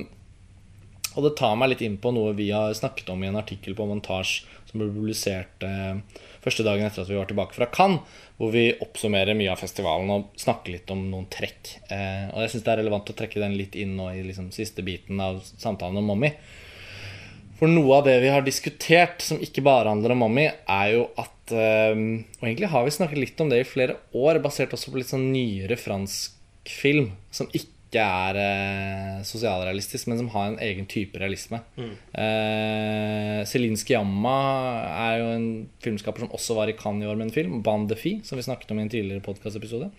og 1.14 1.26
det 1.26 1.34
tar 1.38 1.58
meg 1.58 1.72
litt 1.72 1.84
inn 1.86 1.98
på 2.02 2.12
noe 2.14 2.36
vi 2.38 2.50
har 2.54 2.74
snakket 2.76 3.12
om 3.14 3.22
i 3.22 3.30
en 3.30 3.38
artikkel 3.40 3.76
på 3.78 3.86
Montasj 3.88 4.40
som 4.68 4.82
ble 4.82 4.90
publisert 4.92 5.64
eh, 5.64 6.00
første 6.44 6.66
dagen 6.66 6.84
etter 6.84 7.02
at 7.02 7.10
vi 7.10 7.16
var 7.16 7.28
tilbake 7.30 7.56
fra 7.56 7.70
Cannes, 7.72 8.02
hvor 8.38 8.52
vi 8.52 8.66
oppsummerer 8.84 9.38
mye 9.38 9.54
av 9.54 9.62
festivalen 9.62 10.10
og 10.12 10.28
snakker 10.38 10.74
litt 10.74 10.92
om 10.92 11.06
noen 11.08 11.28
trekk. 11.32 11.78
Eh, 11.88 12.28
og 12.34 12.44
jeg 12.44 12.52
syns 12.52 12.66
det 12.66 12.74
er 12.74 12.82
relevant 12.82 13.10
å 13.10 13.16
trekke 13.16 13.42
den 13.42 13.56
litt 13.58 13.78
inn 13.78 13.96
nå 13.98 14.10
i 14.12 14.24
liksom, 14.26 14.52
siste 14.54 14.84
biten 14.86 15.22
av 15.24 15.40
samtalen 15.48 16.02
om 16.02 16.10
Mommy. 16.12 16.34
For 17.58 17.70
noe 17.70 17.96
av 17.96 18.04
det 18.06 18.18
vi 18.22 18.30
har 18.30 18.44
diskutert, 18.46 19.22
som 19.24 19.40
ikke 19.42 19.64
bare 19.66 19.90
handler 19.90 20.14
om 20.14 20.22
Mommy, 20.22 20.46
er 20.46 20.90
jo 20.94 21.08
at 21.18 21.54
eh, 21.54 21.96
Og 22.38 22.44
egentlig 22.46 22.70
har 22.70 22.84
vi 22.86 22.94
snakket 22.94 23.22
litt 23.22 23.40
om 23.42 23.50
det 23.50 23.62
i 23.62 23.66
flere 23.66 23.98
år, 24.14 24.38
basert 24.44 24.76
også 24.76 24.92
på 24.92 25.00
litt 25.00 25.10
sånn 25.10 25.30
nyere 25.32 25.78
fransk 25.80 26.36
film, 26.68 27.10
som 27.34 27.48
ikke 27.50 28.02
er 28.04 28.36
eh, 28.36 29.14
sosialrealistisk, 29.24 30.10
men 30.10 30.20
som 30.20 30.28
har 30.34 30.50
en 30.50 30.58
egen 30.62 30.86
type 30.90 31.18
realisme. 31.18 31.62
Eh, 31.80 33.40
Celine 33.48 33.80
Sciamma 33.80 34.36
er 34.92 35.14
jo 35.22 35.30
en 35.32 35.48
filmskaper 35.82 36.26
som 36.26 36.34
også 36.36 36.58
var 36.60 36.70
i 36.70 36.76
Cannes 36.78 37.06
i 37.06 37.10
år 37.10 37.16
med 37.16 37.30
en 37.30 37.34
film, 37.34 37.58
'Bande 37.64 37.94
de 37.94 37.98
Fille', 37.98 38.22
som 38.28 38.38
vi 38.38 38.44
snakket 38.44 38.70
om 38.70 38.78
i 38.78 38.84
en 38.84 38.92
tidligere 38.92 39.24
podkastepisode. 39.24 39.90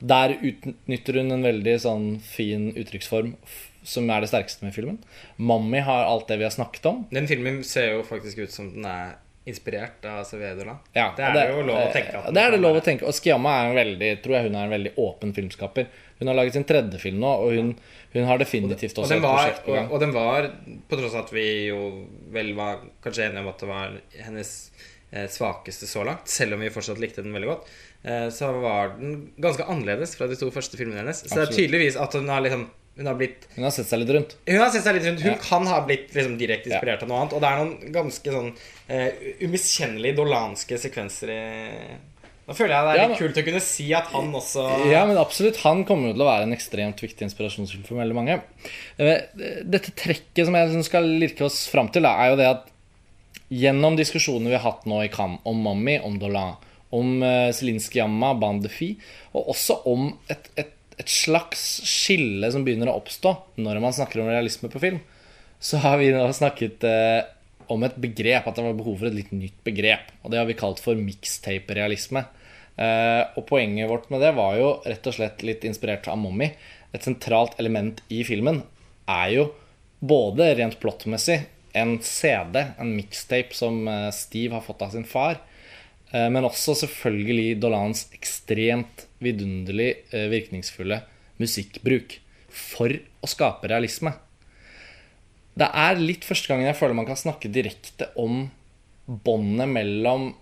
Der 0.00 0.34
utnytter 0.40 1.20
hun 1.20 1.30
en 1.30 1.46
veldig 1.46 1.76
sånn 1.84 2.08
fin 2.24 2.72
uttrykksform 2.72 3.36
som 3.84 4.08
er 4.10 4.24
det 4.24 4.30
sterkeste 4.32 4.64
med 4.64 4.74
filmen. 4.76 4.98
Mammi 5.36 5.82
har 5.84 6.08
alt 6.08 6.28
det 6.30 6.40
vi 6.40 6.46
har 6.48 6.54
snakket 6.54 6.88
om. 6.90 7.04
Den 7.12 7.28
filmen 7.30 7.62
ser 7.68 7.92
jo 7.98 8.06
faktisk 8.08 8.44
ut 8.46 8.54
som 8.54 8.72
den 8.72 8.88
er 8.88 9.14
inspirert 9.44 10.04
av 10.08 10.22
Sevedola. 10.24 10.78
Ja, 10.96 11.10
det 11.16 11.24
er 11.24 11.34
det, 11.36 11.42
jo 11.52 11.64
lov 11.68 11.82
å 11.82 11.90
tenke 11.92 12.16
at 12.16 12.32
Det 12.32 12.40
er 12.40 12.54
det 12.54 12.60
lov 12.62 12.78
å 12.78 12.82
tenke. 12.84 13.04
Og 13.04 13.16
Skiamma 13.16 13.52
er 13.58 13.70
en 13.70 13.76
veldig, 13.76 14.10
tror 14.24 14.36
jeg 14.38 14.46
hun 14.46 14.56
er 14.56 14.64
en 14.64 14.72
veldig 14.72 14.92
åpen 15.04 15.34
filmskaper. 15.36 15.90
Hun 16.20 16.30
har 16.30 16.38
laget 16.38 16.56
sin 16.56 16.64
tredje 16.68 17.00
film 17.02 17.20
nå, 17.20 17.32
og 17.44 17.52
hun, 17.52 17.72
hun 18.14 18.28
har 18.30 18.40
definitivt 18.40 18.96
Og 18.96 19.04
også 19.04 19.18
den, 19.18 19.20
et 19.20 19.28
prosjekt 19.28 19.64
på 19.66 19.74
og, 19.74 19.76
gang. 19.76 19.90
og 19.90 20.00
den 20.00 20.14
var, 20.16 20.48
på 20.88 21.00
tross 21.00 21.16
av 21.18 21.26
at 21.26 21.34
vi 21.36 21.46
jo 21.68 21.80
vel 22.32 22.54
var 22.56 22.86
kanskje 23.04 23.26
enige 23.28 23.44
om 23.44 23.50
at 23.52 23.64
det 23.64 23.68
var 23.68 23.98
hennes 24.22 24.54
eh, 25.10 25.26
svakeste 25.34 25.90
så 25.90 26.06
langt, 26.08 26.30
selv 26.30 26.56
om 26.56 26.64
vi 26.64 26.72
fortsatt 26.72 27.02
likte 27.02 27.26
den 27.26 27.36
veldig 27.36 27.50
godt, 27.50 27.68
eh, 28.06 28.30
så 28.32 28.48
var 28.64 28.96
den 28.96 29.18
ganske 29.44 29.68
annerledes 29.68 30.16
fra 30.16 30.30
de 30.30 30.40
to 30.40 30.48
første 30.54 30.80
filmene 30.80 31.02
hennes. 31.02 31.20
Så 31.26 31.36
det 31.36 31.50
er 31.50 31.52
tydeligvis 31.58 32.00
at 32.00 32.16
hun 32.16 32.32
har 32.32 32.46
liksom 32.46 32.64
Hun 32.96 33.08
har 33.10 33.16
blitt 33.18 33.48
Hun 33.56 33.64
har 33.66 33.72
sett 33.74 33.88
seg 33.90 34.04
litt 34.04 34.10
rundt. 34.14 34.36
Hun 34.46 34.60
har 34.62 34.70
sett 34.70 34.84
seg 34.86 34.94
litt 34.96 35.06
rundt. 35.08 35.22
Hun 35.24 35.32
Ja. 35.32 35.38
kan 35.42 35.66
ha 35.66 35.80
blitt 35.86 36.12
liksom 36.14 36.36
direkte 36.38 36.70
inspirert 36.70 37.02
av 37.02 37.08
noe 37.10 37.20
annet. 37.22 37.32
Og 37.34 37.40
det 37.42 37.48
er 37.50 37.62
noen 37.62 37.92
ganske 37.94 38.34
sånn 38.36 38.50
uh, 38.54 39.10
umiskjennelige 39.42 40.18
dolanske 40.20 40.78
sekvenser 40.78 41.32
i 41.34 41.40
Nå 42.44 42.52
føler 42.52 42.74
jeg 42.76 42.84
det 42.84 42.92
er 42.92 42.98
Ja, 43.00 43.06
litt 43.08 43.18
kult 43.22 43.38
å 43.40 43.44
kunne 43.46 43.60
si 43.64 43.86
at 43.96 44.10
han 44.12 44.26
også 44.36 44.64
Ja, 44.90 45.06
men 45.08 45.16
absolutt. 45.16 45.62
Han 45.64 45.84
kommer 45.88 46.10
jo 46.10 46.16
til 46.18 46.24
å 46.26 46.28
være 46.28 46.44
en 46.44 46.52
ekstremt 46.52 47.00
viktig 47.00 47.24
inspirasjonskilde 47.24 47.88
for 47.88 47.96
veldig 48.02 48.18
mange. 48.18 48.36
Eh, 49.00 49.24
Dette 49.64 49.94
trekket 49.96 50.44
som 50.44 50.54
jeg 50.58 50.84
skal 50.84 51.08
lirke 51.08 51.46
oss 51.48 51.64
fram 51.72 51.88
til, 51.88 52.04
er 52.04 52.34
jo 52.34 52.36
det 52.36 52.50
at 52.50 52.68
gjennom 53.48 53.96
diskusjonene 53.96 54.52
vi 54.52 54.58
har 54.58 54.66
hatt 54.66 54.84
nå 54.88 55.00
i 55.04 55.10
Cannes 55.12 55.40
om 55.48 55.56
Mommy, 55.64 55.96
om 56.04 56.18
Dolan, 56.20 56.56
om 56.94 57.16
uh, 57.24 57.50
Celine 57.56 57.80
Bandefi, 57.80 58.40
Bande 58.40 58.68
de 58.68 58.90
og 59.34 59.48
også 59.54 59.80
om 59.90 60.10
et, 60.30 60.50
et, 60.60 60.73
et 61.00 61.10
slags 61.10 61.62
skille 61.88 62.50
som 62.52 62.64
begynner 62.66 62.90
å 62.90 62.98
oppstå 63.00 63.34
når 63.62 63.80
man 63.82 63.94
snakker 63.96 64.22
om 64.22 64.30
realisme 64.30 64.70
på 64.72 64.82
film, 64.82 65.00
så 65.58 65.80
har 65.82 65.98
vi 66.00 66.12
nå 66.14 66.26
snakket 66.36 66.84
eh, 66.88 67.20
om 67.72 67.84
et 67.86 67.96
begrep, 67.96 68.46
at 68.46 68.58
det 68.58 68.66
var 68.66 68.76
behov 68.76 69.00
for 69.00 69.08
et 69.08 69.16
litt 69.16 69.32
nytt 69.32 69.56
begrep. 69.66 70.10
Og 70.22 70.32
det 70.32 70.40
har 70.40 70.48
vi 70.48 70.58
kalt 70.58 70.82
for 70.84 70.98
mixtape-realisme. 70.98 72.24
Eh, 72.76 73.22
og 73.38 73.46
poenget 73.48 73.88
vårt 73.90 74.10
med 74.12 74.20
det 74.24 74.34
var 74.36 74.58
jo 74.58 74.70
rett 74.84 75.08
og 75.08 75.16
slett 75.16 75.44
litt 75.46 75.64
inspirert 75.64 76.10
av 76.12 76.20
Mommy. 76.20 76.50
Et 76.94 77.02
sentralt 77.02 77.56
element 77.62 78.02
i 78.12 78.20
filmen 78.26 78.62
er 79.10 79.28
jo 79.38 79.48
både 80.04 80.52
rent 80.58 80.76
plottmessig 80.82 81.40
en 81.74 81.98
CD, 82.02 82.64
en 82.78 82.96
mixtape 82.96 83.54
som 83.54 83.88
eh, 83.88 84.10
Steve 84.14 84.54
har 84.54 84.62
fått 84.62 84.82
av 84.82 84.92
sin 84.94 85.04
far, 85.04 85.40
eh, 86.12 86.28
men 86.30 86.46
også 86.46 86.76
selvfølgelig 86.84 87.58
Dolans 87.62 88.06
ekstremt 88.14 89.08
vidunderlig 89.24 89.90
eh, 90.12 90.28
virkningsfulle 90.32 91.00
musikkbruk 91.42 92.18
for 92.54 92.92
å 92.94 93.30
skape 93.30 93.70
realisme. 93.70 94.14
Det 95.54 95.66
er 95.70 96.00
litt 96.00 96.26
første 96.26 96.50
gangen 96.50 96.68
jeg 96.68 96.78
føler 96.78 96.98
man 96.98 97.08
kan 97.08 97.18
snakke 97.18 97.50
direkte 97.52 98.10
om 98.20 98.48
båndet 99.06 99.70
mellom 99.70 100.32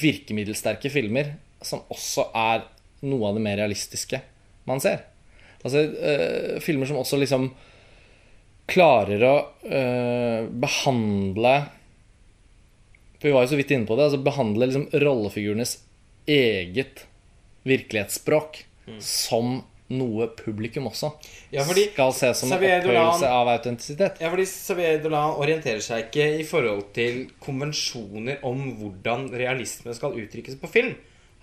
virkemiddelsterke 0.00 0.90
filmer, 0.90 1.34
som 1.62 1.84
også 1.92 2.30
er 2.34 2.64
noe 3.06 3.28
av 3.28 3.36
det 3.36 3.44
mer 3.44 3.60
realistiske 3.60 4.20
man 4.68 4.82
ser. 4.82 5.04
Altså 5.60 5.82
eh, 5.84 6.56
filmer 6.64 6.88
som 6.88 7.00
også 7.00 7.18
liksom 7.20 7.50
klarer 8.70 9.22
å 9.26 9.34
eh, 9.66 10.46
behandle 10.46 11.54
For 13.18 13.28
vi 13.28 13.34
var 13.34 13.44
jo 13.44 13.52
så 13.52 13.58
vidt 13.58 13.72
inne 13.74 13.88
på 13.88 13.96
det. 13.98 14.06
Altså 14.08 14.22
behandle 14.24 14.70
liksom 14.70 14.86
rollefigurenes 15.02 15.76
eget 16.30 17.04
virkelighetsspråk 17.68 18.64
som 19.04 19.60
noe 19.90 20.28
publikum 20.38 20.86
også 20.90 21.10
Ja, 21.50 21.64
fordi 21.66 21.88
skal 21.90 22.12
se 22.14 22.30
som 22.38 22.52
en 22.52 22.56
opphøyelse 22.56 23.30
av 23.30 23.50
autentisitet. 23.50 24.20
Ja, 24.22 24.30
fordi 24.30 24.46
Xavier 24.46 25.00
Dolan 25.02 25.36
orienterer 25.42 25.82
seg 25.84 26.06
ikke 26.06 26.26
i 26.38 26.46
forhold 26.46 26.92
til 26.96 27.24
konvensjoner 27.42 28.44
om 28.46 28.62
hvordan 28.78 29.28
realisme 29.34 29.94
skal 29.96 30.14
uttrykkes 30.20 30.60
på 30.62 30.70
film. 30.70 30.94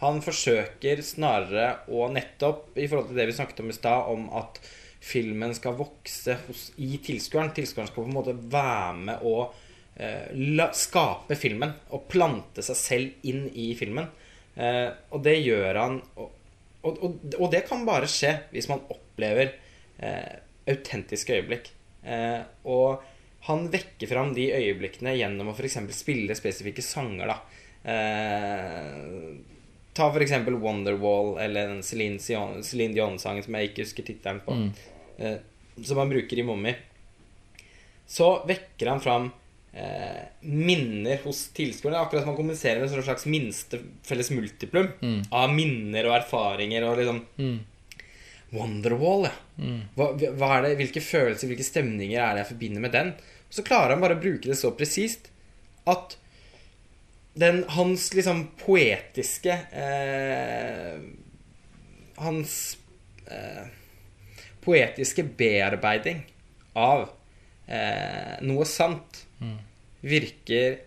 Han 0.01 0.21
forsøker 0.21 1.01
snarere 1.03 1.71
å 1.89 2.07
nettopp, 2.13 2.69
i 2.77 2.85
forhold 2.87 3.09
til 3.09 3.19
det 3.19 3.27
vi 3.31 3.37
snakket 3.39 3.63
om 3.63 3.71
i 3.73 3.75
stad, 3.75 4.11
om 4.13 4.27
at 4.37 4.59
filmen 5.03 5.55
skal 5.57 5.75
vokse 5.77 6.37
hos, 6.45 6.67
i 6.77 6.99
tilskueren. 7.03 7.53
Tilskueren 7.55 7.89
skal 7.89 8.03
på 8.03 8.09
en 8.11 8.15
måte 8.15 8.35
være 8.37 8.93
med 9.09 9.25
å 9.25 9.35
eh, 9.95 10.29
la, 10.53 10.69
skape 10.77 11.35
filmen 11.39 11.73
og 11.89 12.05
plante 12.11 12.63
seg 12.65 12.79
selv 12.79 13.27
inn 13.27 13.47
i 13.57 13.71
filmen. 13.79 14.07
Eh, 14.57 14.89
og 15.13 15.21
det 15.25 15.35
gjør 15.43 15.77
han 15.77 15.99
og, 16.17 16.31
og, 16.81 17.03
og, 17.37 17.47
det 17.53 17.61
kan 17.67 17.83
bare 17.85 18.09
skje 18.09 18.31
hvis 18.49 18.69
man 18.71 18.81
opplever 18.89 19.51
eh, 20.01 20.39
autentiske 20.67 21.37
øyeblikk. 21.37 21.69
Eh, 22.07 22.41
og 22.69 23.03
han 23.47 23.67
vekker 23.71 24.09
fram 24.09 24.33
de 24.35 24.49
øyeblikkene 24.55 25.15
gjennom 25.17 25.51
å 25.51 25.55
f.eks. 25.55 25.79
spille 25.95 26.35
spesifikke 26.37 26.83
sanger. 26.85 27.31
da 27.31 27.37
eh, 27.93 29.37
Ta 29.97 30.09
f.eks. 30.13 30.35
Wonderwall 30.61 31.37
eller 31.41 31.71
den 31.73 31.83
Celine, 31.85 32.19
Celine 32.19 32.93
Dion-sangen 32.93 33.45
som 33.45 33.57
jeg 33.57 33.71
ikke 33.71 33.85
husker 33.85 34.05
tittelen 34.05 34.43
på, 34.45 34.57
eh, 35.17 35.39
som 35.81 36.01
han 36.01 36.11
bruker 36.11 36.37
i 36.37 36.45
Mommy. 36.45 36.75
Så 38.07 38.29
vekker 38.47 38.93
han 38.93 39.01
fram 39.03 39.31
minner 40.41 41.19
hos 41.23 41.43
tilskuerne. 41.53 41.99
Akkurat 41.99 42.23
som 42.23 42.31
man 42.31 42.37
kommuniserer 42.39 42.81
med 42.81 42.93
en 42.93 43.03
slags 43.05 43.27
minste 43.29 43.79
felles 44.07 44.31
multiplum 44.33 44.87
av 45.29 45.51
minner 45.53 46.07
og 46.09 46.15
erfaringer. 46.17 46.85
Og 46.87 47.01
liksom 47.01 47.19
Wonderwall, 48.55 49.27
ja. 49.27 49.33
Hva, 49.97 50.05
hva 50.15 50.51
er 50.55 50.61
det, 50.63 50.75
hvilke 50.79 51.01
følelser, 51.03 51.49
hvilke 51.49 51.65
stemninger 51.67 52.15
er 52.15 52.37
det 52.37 52.45
jeg 52.45 52.51
forbinder 52.53 52.83
med 52.85 52.93
den? 52.95 53.09
Så 53.51 53.63
klarer 53.67 53.95
han 53.95 54.03
bare 54.03 54.15
å 54.15 54.21
bruke 54.21 54.47
det 54.47 54.55
så 54.59 54.71
presist 54.75 55.27
at 55.87 56.15
den, 57.37 57.63
hans 57.75 58.09
liksom 58.17 58.47
poetiske 58.59 59.53
eh, 59.77 60.97
Hans 62.17 62.53
eh, 63.29 63.67
poetiske 64.65 65.21
bearbeiding 65.37 66.23
av 66.73 67.03
eh, 67.69 68.39
noe 68.41 68.65
sant 68.65 69.21
virker 70.01 70.77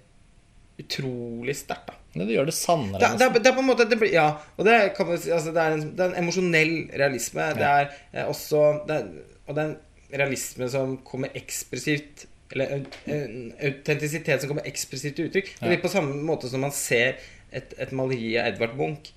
utrolig 0.81 1.57
sterkt, 1.59 1.97
det 2.15 2.27
gjør 2.35 2.49
det 2.49 2.55
sannere. 2.57 2.99
Det, 2.99 3.19
det, 3.21 3.27
er, 3.27 3.43
det 3.45 3.51
er 3.51 3.55
på 3.55 3.63
en 3.63 3.69
måte 3.69 3.85
det 3.87 3.99
blir, 4.01 4.11
Ja, 4.15 4.29
og 4.57 4.67
det 4.67 4.79
kan 4.97 5.07
man 5.07 5.15
altså, 5.21 5.53
det, 5.55 5.63
er 5.63 5.77
en, 5.77 5.85
det 5.95 6.03
er 6.03 6.09
en 6.11 6.19
emosjonell 6.25 6.73
realisme. 6.99 7.45
Det 7.55 7.69
er 7.69 7.93
eh, 8.11 8.25
også 8.27 8.63
det 8.89 8.97
er, 8.97 9.07
Og 9.47 9.55
det 9.55 9.63
er 9.63 9.69
en 9.69 10.19
realisme 10.19 10.67
som 10.73 10.97
kommer 11.07 11.31
ekspressivt 11.39 12.25
Eller 12.51 12.73
en, 12.75 12.87
en 13.15 13.37
autentisitet 13.63 14.43
som 14.43 14.51
kommer 14.51 14.67
ekspressivt 14.67 15.21
til 15.21 15.29
uttrykk. 15.31 15.53
Det 15.61 15.71
blir 15.71 15.83
på 15.85 15.93
samme 15.93 16.17
måte 16.27 16.51
som 16.51 16.65
man 16.67 16.75
ser 16.75 17.21
et, 17.55 17.77
et 17.79 17.93
maleri 17.95 18.33
av 18.41 18.51
Edvard 18.51 18.75
Munch. 18.79 19.13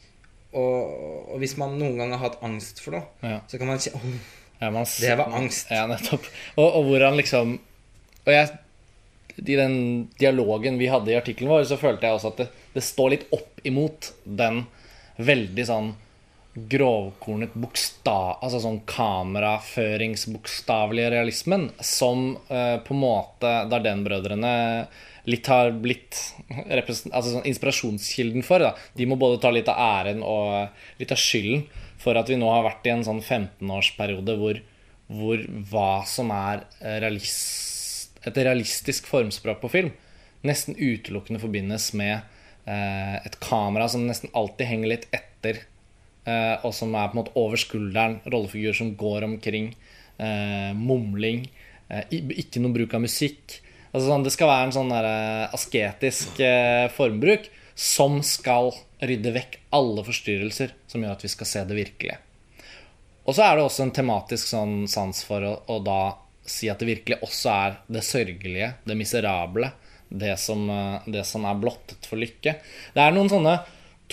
Og, 0.54 1.34
og 1.34 1.41
hvis 1.41 1.56
man 1.58 1.74
noen 1.80 1.98
gang 1.98 2.14
har 2.14 2.22
hatt 2.28 2.44
angst 2.46 2.84
for 2.84 2.94
noe, 2.94 3.08
Ja. 3.26 3.39
så 3.50 3.58
kan 3.58 3.72
man 3.72 3.82
si 3.82 3.89
oh, 3.98 4.06
Ja, 4.62 4.70
man 4.70 4.86
Det 4.86 5.18
var 5.18 5.34
angst. 5.34 5.72
Ja, 5.74 5.88
nettopp. 5.89 6.30
Og, 6.62 6.68
og 6.68 6.91
hvor 6.91 7.08
han 7.08 7.18
liksom 7.18 7.56
Og 8.28 8.30
jeg 8.36 8.54
I 9.42 9.56
den 9.58 9.76
dialogen 10.20 10.78
vi 10.78 10.88
hadde 10.92 11.12
i 11.12 11.18
artikkelen 11.18 11.52
vår, 11.54 11.64
så 11.70 11.78
følte 11.82 12.06
jeg 12.08 12.14
også 12.18 12.30
at 12.34 12.40
det, 12.44 12.48
det 12.76 12.84
står 12.86 13.08
litt 13.16 13.26
opp 13.36 13.54
imot 13.68 14.00
den 14.24 14.56
veldig 15.18 15.66
sånn 15.68 15.90
grovkornet 16.54 17.54
bokstav... 17.58 18.38
Altså 18.46 18.60
sånn 18.62 18.86
kameraføringsbokstavelige 18.90 21.10
realismen 21.16 21.72
som 21.82 22.38
eh, 22.48 22.78
på 22.86 22.94
en 22.94 23.00
måte 23.02 23.66
Darden-brødrene 23.72 24.54
litt 25.24 25.48
har 25.48 25.72
blitt 25.72 26.36
altså 26.52 27.30
sånn 27.38 27.48
inspirasjonskilden 27.48 28.44
for. 28.46 28.60
Da. 28.60 28.76
De 28.98 29.06
må 29.08 29.16
både 29.20 29.42
ta 29.42 29.50
litt 29.54 29.70
av 29.72 29.78
æren 29.80 30.24
og 30.26 30.68
litt 31.00 31.12
av 31.16 31.20
skylden 31.20 31.64
for 32.04 32.14
at 32.20 32.30
vi 32.30 32.36
nå 32.40 32.48
har 32.52 32.64
vært 32.68 32.88
i 32.88 32.94
en 32.94 33.06
sånn 33.08 33.22
15-årsperiode 33.24 34.34
hvor, 34.40 34.56
hvor 35.08 35.38
hva 35.72 36.06
som 36.10 36.32
er 36.36 36.58
eh, 36.82 37.00
realist, 37.02 37.73
et 38.30 38.40
realistisk 38.40 39.08
formspråk 39.10 39.62
på 39.64 39.72
film, 39.72 39.92
nesten 40.48 40.78
utelukkende 40.78 41.42
forbindes 41.42 41.92
med 41.98 42.20
eh, 42.66 43.18
et 43.24 43.38
kamera 43.44 43.88
som 43.92 44.06
nesten 44.08 44.32
alltid 44.36 44.70
henger 44.70 44.92
litt 44.94 45.08
etter, 45.16 45.64
eh, 46.28 46.56
og 46.64 46.74
som 46.76 46.96
er 46.96 47.10
på 47.10 47.18
en 47.18 47.22
måte 47.24 47.36
over 47.40 47.60
skulderen, 47.60 48.20
rollefigurer 48.28 48.80
som 48.80 48.94
går 49.00 49.28
omkring, 49.28 49.74
eh, 50.18 50.72
mumling, 50.78 51.48
eh, 51.90 52.04
ikke 52.12 52.64
noe 52.64 52.76
bruk 52.76 52.96
av 52.96 53.06
musikk. 53.06 53.60
Altså 53.94 54.08
sånn, 54.10 54.26
det 54.26 54.34
skal 54.34 54.50
være 54.50 54.70
en 54.70 54.76
sånn 54.80 54.94
der, 54.94 55.10
eh, 55.10 55.54
asketisk 55.54 56.40
eh, 56.42 56.88
formbruk 56.96 57.50
som 57.76 58.22
skal 58.26 58.72
rydde 59.04 59.34
vekk 59.36 59.58
alle 59.76 60.04
forstyrrelser 60.06 60.74
som 60.88 61.04
gjør 61.04 61.18
at 61.18 61.26
vi 61.26 61.32
skal 61.32 61.50
se 61.50 61.64
det 61.68 61.78
virkelige. 61.78 62.18
Og 63.24 63.36
så 63.36 63.46
er 63.46 63.56
det 63.56 63.64
også 63.64 63.86
en 63.86 63.96
tematisk 63.96 64.50
sånn 64.50 64.76
sans 64.92 65.24
for 65.24 65.46
å, 65.48 65.54
å 65.72 65.80
da 65.84 66.02
si 66.46 66.70
at 66.72 66.82
det 66.82 66.89
virkelig 66.89 67.20
også 67.24 67.54
er 67.54 67.78
det 67.91 68.04
sørgelige, 68.06 68.74
det 68.84 68.98
miserable, 69.00 69.72
det 70.10 70.36
som, 70.39 70.66
eh, 70.70 71.08
det 71.14 71.26
som 71.26 71.46
er 71.46 71.60
blottet 71.60 72.10
for 72.10 72.22
lykke. 72.22 72.58
Det 72.94 73.02
er 73.02 73.16
noen 73.16 73.32
sånne 73.32 73.58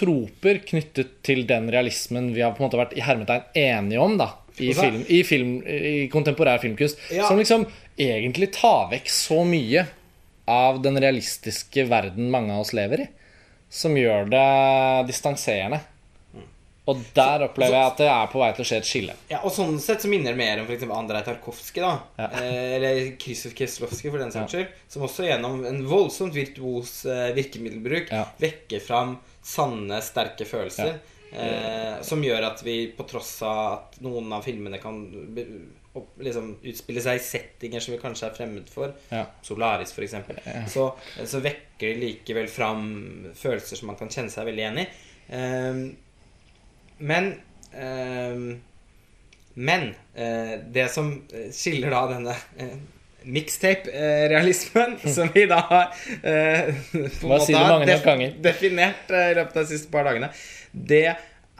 troper 0.00 0.62
knyttet 0.64 1.18
til 1.26 1.44
den 1.48 1.68
realismen 1.72 2.30
vi 2.32 2.44
har 2.44 2.54
på 2.54 2.62
en 2.62 2.68
måte 2.68 2.80
vært 2.80 2.96
i 2.96 3.04
hermetegn 3.04 3.58
enige 3.58 4.00
om 4.00 4.16
da, 4.20 4.30
i, 4.56 4.72
film, 4.76 5.02
i, 5.08 5.22
film, 5.26 5.54
i 5.66 6.08
kontemporær 6.12 6.60
filmkunst. 6.62 7.00
Ja. 7.12 7.26
Som 7.28 7.40
liksom 7.40 7.66
egentlig 8.00 8.52
tar 8.56 8.90
vekk 8.92 9.10
så 9.12 9.42
mye 9.48 9.86
av 10.50 10.80
den 10.82 10.98
realistiske 11.00 11.84
verden 11.90 12.30
mange 12.32 12.54
av 12.54 12.64
oss 12.64 12.74
lever 12.76 13.04
i. 13.04 13.08
Som 13.70 13.94
gjør 13.98 14.30
det 14.32 14.46
distanserende. 15.10 15.80
Og 16.90 17.00
der 17.16 17.44
opplever 17.46 17.76
jeg 17.78 17.90
at 17.92 18.00
det 18.02 18.08
er 18.12 18.30
på 18.32 18.40
vei 18.42 18.50
til 18.56 18.64
å 18.64 18.68
skje 18.70 18.78
et 18.82 18.88
skille. 18.90 19.14
Ja, 19.30 19.40
og 19.46 19.54
sånn 19.54 19.76
sett 19.82 20.02
så 20.04 20.10
minner 20.10 20.34
det 20.34 20.40
mer 20.40 20.62
om 20.62 20.66
f.eks. 20.70 20.84
Andrej 20.96 21.24
Tarkovskij, 21.28 21.82
da. 21.84 21.92
Ja. 22.18 22.28
Eh, 22.40 22.74
eller 22.78 23.00
Krzysztof 23.20 23.54
Kieslowski, 23.58 24.10
for 24.10 24.18
den 24.24 24.34
saks 24.34 24.56
skyld. 24.56 24.74
Som 24.90 25.06
også 25.08 25.28
gjennom 25.28 25.62
en 25.70 25.80
voldsomt 25.90 26.34
virtuos 26.36 26.98
eh, 27.06 27.30
virkemiddelbruk 27.38 28.10
Ja. 28.12 28.26
vekker 28.42 28.82
fram 28.84 29.16
sanne, 29.46 30.02
sterke 30.04 30.44
følelser. 30.48 30.98
Eh, 31.30 32.00
som 32.02 32.22
gjør 32.26 32.48
at 32.48 32.64
vi, 32.66 32.88
på 32.96 33.04
tross 33.06 33.36
av 33.46 33.60
at 33.76 34.00
noen 34.02 34.32
av 34.34 34.42
filmene 34.42 34.80
kan 34.82 34.96
opp, 35.94 36.08
liksom 36.22 36.52
utspille 36.70 37.02
seg 37.02 37.18
i 37.18 37.22
settinger 37.22 37.82
som 37.82 37.94
vi 37.94 38.00
kanskje 38.02 38.28
er 38.28 38.34
fremmed 38.36 38.68
for, 38.70 38.92
Ja. 39.14 39.24
Solaris 39.46 39.94
f.eks., 39.94 40.14
så, 40.74 40.88
så 41.26 41.40
vekker 41.42 41.92
det 41.94 42.00
likevel 42.02 42.50
fram 42.50 42.84
følelser 43.38 43.78
som 43.80 43.90
man 43.90 43.98
kan 43.98 44.10
kjenne 44.12 44.30
seg 44.30 44.46
veldig 44.50 44.64
igjen 44.64 44.82
i. 44.82 44.86
Eh, 45.38 45.82
men 47.00 47.34
ehm, 47.74 48.60
Men 49.54 49.90
eh, 50.14 50.60
det 50.72 50.86
som 50.94 51.10
skiller 51.52 51.90
da 51.90 52.04
denne 52.12 52.36
eh, 52.56 52.76
mixtape-realismen, 53.28 54.94
som 55.16 55.28
vi 55.34 55.42
da 55.50 55.58
har 55.68 55.90
uh, 56.22 56.70
det 57.10 57.56
har 57.58 57.82
nok 57.82 58.04
ganger. 58.06 58.36
definert 58.40 59.10
eh, 59.10 59.32
i 59.32 59.34
løpet 59.36 59.58
av 59.58 59.66
de 59.66 59.72
siste 59.74 59.90
par 59.92 60.06
dagene, 60.08 60.30
det 60.72 61.08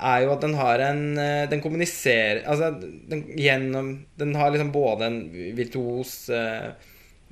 er 0.00 0.24
jo 0.24 0.32
at 0.32 0.44
den 0.44 0.54
har 0.58 0.82
en 0.84 1.02
eh, 1.20 1.48
Den 1.50 1.60
kommuniserer 1.60 2.42
Altså 2.48 2.70
den, 2.80 3.24
gjennom 3.36 3.92
Den 4.16 4.34
har 4.38 4.52
liksom 4.54 4.72
både 4.72 5.10
en 5.10 5.18
virtuos 5.56 6.14
eh, 6.32 6.70
eh, 6.70 6.89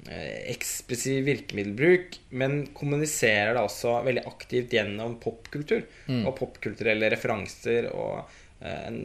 ekspressiv 0.08 1.24
virkemiddelbruk, 1.26 2.18
men 2.40 2.66
kommuniserer 2.76 3.54
det 3.56 3.60
også 3.64 3.98
veldig 4.06 4.22
aktivt 4.30 4.72
gjennom 4.72 5.18
popkultur 5.20 5.82
og 6.24 6.30
popkulturelle 6.38 7.10
referanser 7.12 7.90
og 7.92 8.22
eh, 8.62 8.86
en 8.88 9.00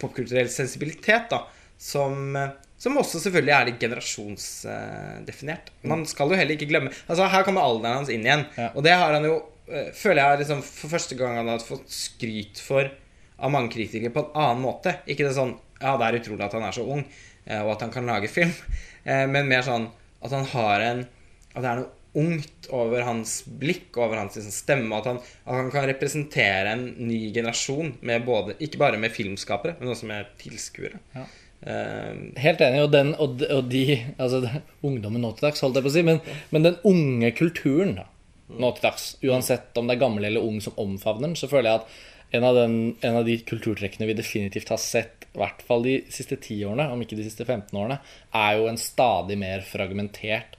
popkulturell 0.00 0.48
sensibilitet, 0.48 1.28
da, 1.30 1.42
som, 1.76 2.36
eh, 2.36 2.54
som 2.80 2.96
også 2.96 3.20
selvfølgelig 3.26 3.54
er 3.56 3.68
litt 3.70 3.80
generasjonsdefinert. 3.84 5.70
Man 5.82 6.06
skal 6.08 6.32
jo 6.32 6.38
heller 6.38 6.56
ikke 6.56 6.68
glemme 6.70 6.92
Altså 7.08 7.28
Her 7.32 7.44
kommer 7.46 7.64
alderen 7.66 8.00
hans 8.00 8.12
inn 8.12 8.24
igjen, 8.26 8.46
Ja. 8.56 8.70
og 8.74 8.82
det 8.84 8.92
har 8.96 9.12
han 9.16 9.24
jo 9.24 9.36
eh, 9.68 9.92
Føler 9.96 10.22
jeg 10.22 10.38
liksom 10.44 10.62
for 10.64 10.88
første 10.92 11.16
gang 11.18 11.36
han 11.40 11.48
har 11.52 11.58
fått 11.64 11.88
skryt 11.90 12.60
for 12.62 12.88
av 13.36 13.50
mange 13.52 13.68
kritikere 13.74 14.08
på 14.14 14.22
en 14.24 14.30
annen 14.40 14.62
måte. 14.64 14.94
Ikke 15.06 15.26
det 15.26 15.34
sånn 15.36 15.58
Ja, 15.82 15.96
det 16.00 16.06
er 16.08 16.16
utrolig 16.22 16.44
at 16.46 16.54
han 16.56 16.62
er 16.64 16.72
så 16.72 16.86
ung, 16.88 17.02
eh, 17.44 17.60
og 17.60 17.74
at 17.74 17.82
han 17.84 17.90
kan 17.92 18.06
lage 18.08 18.30
film, 18.32 18.52
eh, 19.04 19.26
men 19.28 19.48
mer 19.50 19.60
sånn 19.66 19.90
at 20.22 20.32
han 20.32 20.48
har 20.54 20.80
en 20.86 21.04
At 21.56 21.62
det 21.64 21.70
er 21.70 21.78
noe 21.82 21.92
ungt 22.16 22.66
over 22.72 23.02
hans 23.04 23.42
blikk, 23.60 23.90
over 24.00 24.16
hans 24.16 24.36
liksom, 24.38 24.52
stemme, 24.54 24.96
at 24.96 25.04
han, 25.08 25.18
at 25.44 25.52
han 25.58 25.66
kan 25.72 25.84
representere 25.88 26.70
en 26.72 26.86
ny 27.08 27.18
generasjon 27.34 27.94
med 28.00 28.24
både 28.24 28.54
Ikke 28.64 28.80
bare 28.80 29.00
med 29.00 29.12
filmskapere, 29.12 29.76
men 29.80 29.92
også 29.92 30.08
med 30.08 30.30
tilskuere. 30.40 31.00
Ja. 31.16 31.26
Uh, 31.66 32.32
Helt 32.40 32.60
enig. 32.64 32.82
Og, 32.84 32.90
den, 32.92 33.14
og, 33.20 33.36
de- 33.40 33.48
og 33.52 33.68
de 33.72 33.82
Altså 34.16 34.42
ungdommen 34.84 35.24
nå 35.24 35.32
til 35.36 35.48
dags, 35.48 35.60
holdt 35.64 35.76
jeg 35.80 35.86
på 35.86 35.92
å 35.92 35.96
si. 35.96 36.04
Men, 36.08 36.20
men 36.52 36.64
den 36.68 36.76
unge 36.88 37.32
kulturen 37.36 37.96
da, 38.00 38.04
nå 38.52 38.72
til 38.76 38.84
dags, 38.88 39.06
uansett 39.24 39.76
om 39.80 39.88
det 39.88 39.96
er 39.96 40.04
gammel 40.04 40.28
eller 40.28 40.44
ung 40.44 40.60
som 40.64 40.76
omfavner 40.80 41.30
den, 41.30 41.36
så 41.40 41.48
føler 41.50 41.70
jeg 41.72 41.80
at 41.82 42.36
en 42.36 42.44
av, 42.44 42.56
den, 42.58 42.76
en 43.06 43.16
av 43.20 43.24
de 43.28 43.36
kulturtrekkene 43.46 44.08
vi 44.08 44.16
definitivt 44.18 44.70
har 44.72 44.80
sett, 44.82 45.15
i 45.36 45.40
hvert 45.42 45.60
fall 45.68 45.84
de 45.84 45.98
siste 46.12 46.38
ti 46.40 46.56
årene, 46.64 46.88
om 46.92 47.02
ikke 47.04 47.18
de 47.18 47.26
siste 47.26 47.44
15 47.44 47.76
årene, 47.76 47.98
er 48.34 48.56
jo 48.56 48.70
en 48.70 48.80
stadig 48.80 49.36
mer 49.40 49.64
fragmentert 49.68 50.56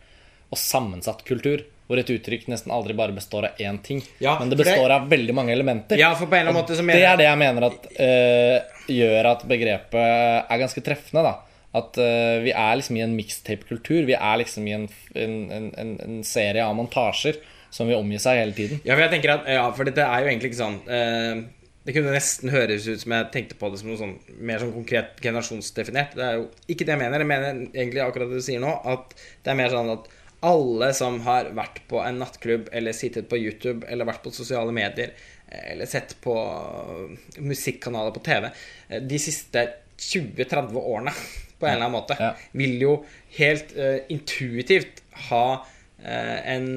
og 0.53 0.61
sammensatt 0.61 1.25
kultur. 1.27 1.65
Hvor 1.87 2.01
et 2.01 2.09
uttrykk 2.11 2.49
nesten 2.51 2.71
aldri 2.75 2.91
bare 2.99 3.15
består 3.15 3.45
av 3.47 3.59
én 3.63 3.77
ting, 3.81 4.01
Ja, 4.19 4.33
men 4.39 4.49
det 4.51 4.57
består 4.59 4.89
det- 4.89 4.95
av 4.97 5.09
veldig 5.09 5.33
mange 5.33 5.53
elementer. 5.53 5.97
ja, 5.97 6.13
for 6.15 6.27
på 6.27 6.35
en 6.35 6.41
eller 6.41 6.51
annen 6.51 6.63
måte 6.63 6.75
så 6.75 6.83
mener 6.83 6.99
Det 6.99 7.07
er 7.07 7.17
det 7.17 7.27
jeg 7.29 7.37
mener 7.37 7.63
at 7.63 7.85
uh, 7.99 8.59
gjør 8.91 9.25
at 9.31 9.47
begrepet 9.47 10.51
er 10.51 10.57
ganske 10.59 10.83
treffende. 10.83 11.23
da 11.23 11.39
At 11.73 11.97
uh, 11.97 12.43
vi 12.43 12.51
er 12.51 12.75
liksom 12.75 12.97
i 12.97 13.01
en 13.01 13.15
mixtape-kultur. 13.15 14.05
Vi 14.05 14.13
er 14.13 14.37
liksom 14.37 14.67
i 14.67 14.73
en, 14.73 14.89
en, 15.15 15.71
en, 15.77 15.99
en, 16.03 16.23
serie 16.23 16.63
av 16.63 16.75
montasjer 16.75 17.39
som 17.71 17.87
vil 17.87 17.95
omgi 17.97 18.19
seg 18.19 18.37
hele 18.37 18.53
tiden. 18.53 18.81
Ja, 18.83 18.95
for 18.95 19.03
jeg 19.07 19.11
tenker 19.15 19.33
at 19.39 19.47
Ja, 19.47 19.71
for 19.71 19.85
dette 19.85 20.03
er 20.03 20.23
jo 20.23 20.27
egentlig 20.27 20.51
ikke 20.51 20.63
sånn 20.63 20.79
eh, 20.91 21.43
Det 21.87 21.93
kunne 21.95 22.11
nesten 22.11 22.51
høres 22.51 22.83
ut 22.89 22.99
som 22.99 23.13
jeg 23.15 23.27
tenkte 23.31 23.55
på 23.55 23.69
det 23.71 23.77
som 23.79 23.87
noe 23.87 23.99
sånn 23.99 24.17
mer 24.43 24.59
sånn 24.59 24.73
konkret 24.75 25.21
generasjonsdefinert. 25.23 26.17
Det 26.19 26.25
er 26.25 26.33
jo 26.35 26.49
ikke 26.67 26.83
det 26.83 26.97
jeg 26.97 26.99
mener. 26.99 27.23
Jeg 27.23 27.29
mener 27.29 27.61
egentlig 27.69 28.01
akkurat 28.03 28.27
det 28.27 28.41
du 28.41 28.43
sier 28.43 28.59
nå, 28.59 28.73
at 28.91 29.15
det 29.15 29.53
er 29.53 29.59
mer 29.61 29.71
sånn 29.71 29.93
at 29.93 30.09
alle 30.51 30.91
som 30.93 31.21
har 31.23 31.47
vært 31.55 31.79
på 31.87 32.01
en 32.03 32.19
nattklubb, 32.21 32.67
eller 32.75 32.91
sittet 32.91 33.29
på 33.31 33.39
YouTube, 33.39 33.87
eller 33.87 34.09
vært 34.09 34.25
på 34.25 34.35
sosiale 34.35 34.75
medier, 34.75 35.15
eller 35.47 35.87
sett 35.87 36.17
på 36.21 36.35
eh, 36.35 37.39
musikkanaler 37.39 38.11
på 38.11 38.23
TV 38.25 38.49
eh, 38.49 38.99
de 39.07 39.21
siste 39.21 39.63
20-30 39.97 40.75
årene, 40.83 41.15
på 41.57 41.65
en 41.65 41.77
eller 41.77 41.87
annen 41.87 41.95
måte, 41.95 42.33
vil 42.53 42.75
jo 42.83 42.91
helt 43.39 43.71
uh, 43.79 44.03
intuitivt 44.13 44.99
ha 45.31 45.63
en 46.03 46.67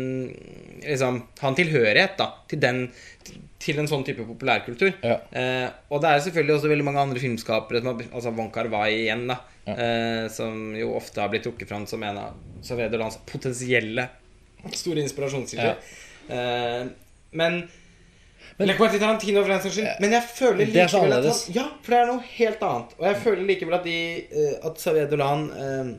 liksom, 0.81 1.23
ha 1.41 1.49
en 1.51 1.59
tilhørighet 1.59 2.17
da, 2.19 2.29
til, 2.49 2.61
den, 2.63 2.79
til 3.61 3.81
en 3.83 3.89
sånn 3.91 4.05
type 4.07 4.25
populærkultur. 4.29 4.95
Ja. 5.05 5.19
Eh, 5.37 5.67
og 5.93 6.01
det 6.03 6.13
er 6.15 6.23
selvfølgelig 6.27 6.57
også 6.57 6.71
veldig 6.73 6.87
mange 6.89 7.03
andre 7.05 7.23
filmskapere, 7.23 7.83
som 7.83 7.93
har, 7.93 8.07
altså 8.11 8.33
Wong 8.37 8.53
Kar-wai 8.55 8.89
igjen, 9.03 9.27
da, 9.31 9.41
Ja. 9.69 9.75
eh, 9.77 10.29
som 10.33 10.73
jo 10.75 10.95
ofte 10.97 11.21
har 11.21 11.29
blitt 11.29 11.45
trukket 11.45 11.69
fram 11.69 11.85
som 11.87 12.03
en 12.03 12.17
av 12.17 12.39
Xavier 12.65 12.91
potensielle 13.29 14.09
store 14.73 15.05
inspirasjonskilder. 15.05 15.77
Eh, 16.29 16.89
men 17.33 17.63
men, 18.61 18.69
Tarantino, 18.77 19.41
for 19.41 19.49
den 19.49 19.61
saks 19.63 19.75
skyld. 19.75 20.01
Men 20.03 20.13
jeg 20.13 20.23
føler 20.37 20.67
er 20.67 20.73
likevel 20.75 21.15
at 21.17 21.25
han, 21.31 21.55
Ja, 21.55 21.63
for 21.81 21.95
det 21.95 22.01
er 22.01 22.09
noe 22.11 22.25
helt 22.35 22.65
annet. 22.67 22.91
Og 22.99 23.07
jeg 23.07 23.17
føler 23.23 23.47
likevel 23.49 23.77
at, 23.79 23.87
de, 23.89 23.95
eh, 24.29 24.67
at 24.69 24.83
Xavier 24.83 25.09
Dolan 25.09 25.47
eh, 25.57 25.93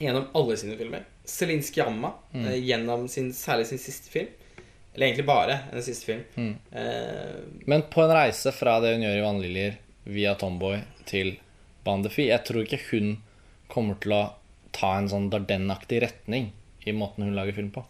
gjennom 0.00 0.28
alle 0.38 0.56
sine 0.56 0.78
filmer 0.78 1.04
Celine 1.28 1.62
Sciamma 1.66 2.12
Mm. 2.32 2.46
eh, 2.48 2.56
gjennom 2.64 3.06
sin, 3.08 3.30
særlig 3.36 3.66
sin 3.70 3.78
siste 3.80 4.08
film 4.12 4.28
Eller 4.94 5.06
egentlig 5.06 5.26
bare 5.28 5.58
den 5.72 5.82
siste 5.84 6.06
film. 6.08 6.22
Mm. 6.36 6.54
Eh, 6.72 7.36
Men 7.66 7.82
på 7.92 8.02
en 8.02 8.10
reise 8.16 8.52
fra 8.52 8.78
det 8.80 8.94
hun 8.96 9.04
gjør 9.06 9.18
i 9.20 9.24
Vannliljer 9.26 9.76
via 10.08 10.34
Tomboy 10.40 10.80
til 11.06 11.34
Bandefi 11.84 12.26
Jeg 12.30 12.44
tror 12.48 12.64
ikke 12.64 12.80
hun 12.90 13.16
kommer 13.68 13.98
til 14.00 14.12
å 14.16 14.22
ta 14.72 14.94
en 14.98 15.08
sånn 15.08 15.30
Darden-aktig 15.32 16.00
retning 16.02 16.50
i 16.88 16.92
måten 16.96 17.24
hun 17.28 17.34
lager 17.36 17.52
film 17.56 17.70
på. 17.74 17.82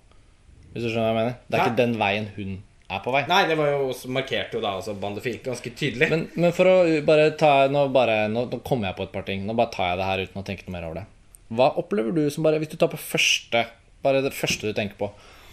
Hvis 0.72 0.84
du 0.84 0.88
skjønner 0.90 1.12
hva 1.12 1.12
jeg 1.14 1.18
mener? 1.20 1.36
Det 1.48 1.54
er 1.54 1.62
ja. 1.62 1.66
ikke 1.68 1.80
den 1.82 1.94
veien 2.00 2.26
hun 2.36 2.56
er 2.90 3.02
på 3.04 3.12
vei. 3.12 3.20
nei, 3.28 3.42
det 3.46 3.56
var 3.58 3.68
jo 3.70 3.88
også 3.90 4.08
markert 4.14 4.54
jo 4.56 4.60
da 4.64 4.70
også 4.78 4.94
Bandefil 5.00 5.38
ganske 5.44 5.70
tydelig. 5.76 6.08
Men, 6.10 6.22
men 6.34 6.52
for 6.56 6.70
å 6.70 6.76
bare 7.06 7.30
ta 7.36 7.68
Nå, 7.68 7.82
bare, 7.92 8.28
nå, 8.32 8.46
nå 8.50 8.60
kommer 8.64 8.88
jeg 8.88 8.96
på 8.98 9.06
et 9.08 9.12
par 9.12 9.26
ting. 9.28 9.44
Nå 9.46 9.54
bare 9.58 9.70
tar 9.74 9.90
jeg 9.92 9.98
det 10.00 10.06
her 10.08 10.22
uten 10.26 10.40
å 10.42 10.44
tenke 10.46 10.64
noe 10.66 10.72
mer 10.78 10.86
over 10.88 11.00
det. 11.02 11.06
Hva 11.48 11.70
opplever 11.80 12.12
du 12.12 12.24
som 12.30 12.44
bare 12.44 12.60
Hvis 12.60 12.74
du 12.74 12.78
tar 12.80 12.90
på 12.92 13.00
første 13.00 13.64
Bare 14.04 14.22
det 14.24 14.34
første 14.36 14.68
du 14.68 14.76
tenker 14.76 14.98
på. 15.00 15.08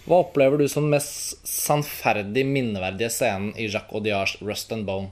Hva 0.06 0.20
opplever 0.22 0.62
du 0.62 0.68
som 0.70 0.86
den 0.86 0.94
mest 0.94 1.48
sannferdig 1.50 2.44
minneverdige 2.46 3.10
scenen 3.10 3.56
i 3.58 3.66
Jacques 3.66 3.96
Audiards 3.98 4.36
Rust 4.46 4.74
and 4.76 4.86
Bone? 4.86 5.10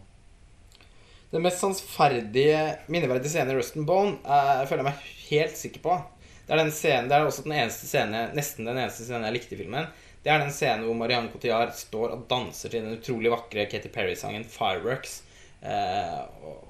Den 1.33 1.41
mest 1.41 1.63
sannferdige, 1.63 2.59
minneverdige 2.93 3.31
scenen 3.33 3.55
i 3.55 3.57
Rust 3.57 3.79
and 3.79 3.89
Bone 3.89 4.19
eh, 4.21 4.51
jeg 4.59 4.69
føler 4.69 4.83
jeg 4.83 4.89
meg 4.91 5.07
helt 5.31 5.57
sikker 5.57 5.81
på. 5.87 5.97
Det 6.45 6.53
er 6.53 6.61
den 6.61 6.69
scenen, 6.75 7.09
det 7.09 7.17
er 7.17 7.25
også 7.25 7.47
den 7.47 7.55
eneste 7.57 7.89
scene, 7.89 8.27
nesten 8.37 8.69
den 8.69 8.77
eneste 8.77 9.07
scenen 9.07 9.25
jeg 9.25 9.39
likte 9.39 9.57
i 9.57 9.61
filmen. 9.63 9.89
Det 10.21 10.29
er 10.29 10.43
den 10.43 10.53
scenen 10.53 10.85
hvor 10.85 10.99
Marianne 10.99 11.33
Cotillard 11.33 11.73
står 11.75 12.13
og 12.13 12.27
danser 12.29 12.69
til 12.69 12.85
den 12.85 12.99
utrolig 12.99 13.33
vakre 13.33 13.65
Katy 13.71 13.89
Perry-sangen 13.95 14.45
'Fireworks'. 14.45 15.23
Eh, 15.63 16.19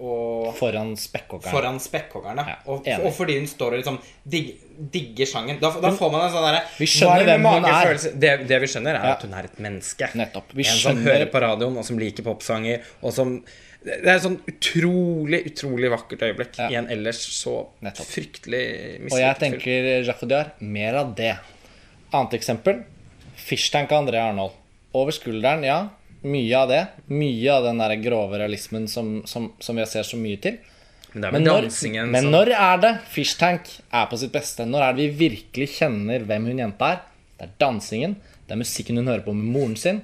og, 0.04 0.52
Foran 0.58 0.92
spekkhoggeren. 1.00 1.50
foran 1.54 1.80
spekkhoggeren, 1.82 2.38
Ja, 2.46 2.58
og, 2.70 2.86
og 3.06 3.14
fordi 3.16 3.40
hun 3.40 3.48
står 3.50 3.74
og 3.74 3.80
liksom 3.82 3.98
dig, 4.30 4.52
digger 4.94 5.26
sangen. 5.30 5.58
Da, 5.62 5.72
da 5.82 5.90
får 5.98 6.12
man 6.14 6.26
en 6.28 6.34
sånn 6.34 6.46
derre 6.46 6.60
Vi 6.78 6.86
skjønner 6.92 7.26
hvem 7.26 7.48
hun 7.48 7.66
er. 7.70 7.94
Det, 8.22 8.32
det 8.50 8.60
vi 8.62 8.70
skjønner, 8.70 9.00
er 9.00 9.08
Ja. 9.08 9.14
at 9.16 9.26
hun 9.26 9.34
er 9.34 9.48
et 9.50 9.58
menneske. 9.66 10.10
Nettopp. 10.20 10.54
Vi 10.54 10.66
en 10.70 10.78
som 10.78 10.98
hører 11.08 11.26
på 11.34 11.42
radioen, 11.42 11.78
og 11.82 11.86
som 11.88 11.98
liker 12.02 12.26
popsanger, 12.28 12.84
og 13.02 13.14
som 13.16 13.40
Det 13.84 13.98
er 14.08 14.14
et 14.16 14.24
sånn 14.24 14.38
utrolig, 14.48 15.42
utrolig 15.50 15.90
vakkert 15.92 16.22
øyeblikk 16.24 16.56
Ja. 16.62 16.70
i 16.72 16.76
en 16.80 16.86
ellers 16.94 17.18
så 17.36 17.68
Nettopp. 17.84 18.06
fryktelig 18.08 19.10
Og 19.12 19.18
jeg 19.20 19.36
tenker 19.42 20.04
Jacques 20.06 20.24
Audiard, 20.24 20.52
mer 20.62 20.96
av 21.02 21.16
det. 21.18 21.34
Annet 22.14 22.38
eksempel 22.38 22.84
Fishtank 23.36 23.92
av 23.92 24.06
André 24.06 24.22
Arnold. 24.22 24.54
Over 24.94 25.12
skulderen, 25.12 25.64
ja. 25.66 25.90
Mye 26.24 26.60
av 26.60 26.70
det. 26.72 26.82
Mye 27.12 27.52
av 27.52 27.66
den 27.68 27.82
der 27.84 27.96
grove 28.04 28.40
realismen 28.40 28.88
som, 28.88 29.18
som, 29.28 29.52
som 29.60 29.80
vi 29.80 29.86
ser 29.90 30.08
så 30.08 30.20
mye 30.20 30.40
til. 30.44 30.60
Men 31.14 31.22
det 31.22 31.32
Men 31.36 31.44
når, 31.46 31.68
men 32.10 32.30
når 32.34 32.50
er 32.58 32.80
det 32.82 32.94
Fishtank 33.14 33.68
er 33.94 34.08
på 34.10 34.18
sitt 34.18 34.32
beste? 34.34 34.66
Når 34.66 34.82
er 34.88 34.96
det 34.98 35.10
vi 35.12 35.28
virkelig 35.28 35.68
kjenner 35.76 36.24
hvem 36.26 36.48
hun 36.50 36.64
jenta 36.64 36.96
er? 36.96 37.04
Det 37.38 37.46
er 37.50 37.54
dansingen. 37.62 38.16
Det 38.48 38.56
er 38.56 38.62
musikken 38.64 38.98
hun 38.98 39.12
hører 39.12 39.22
på 39.28 39.36
med 39.36 39.52
moren 39.54 39.76
sin. 39.78 40.02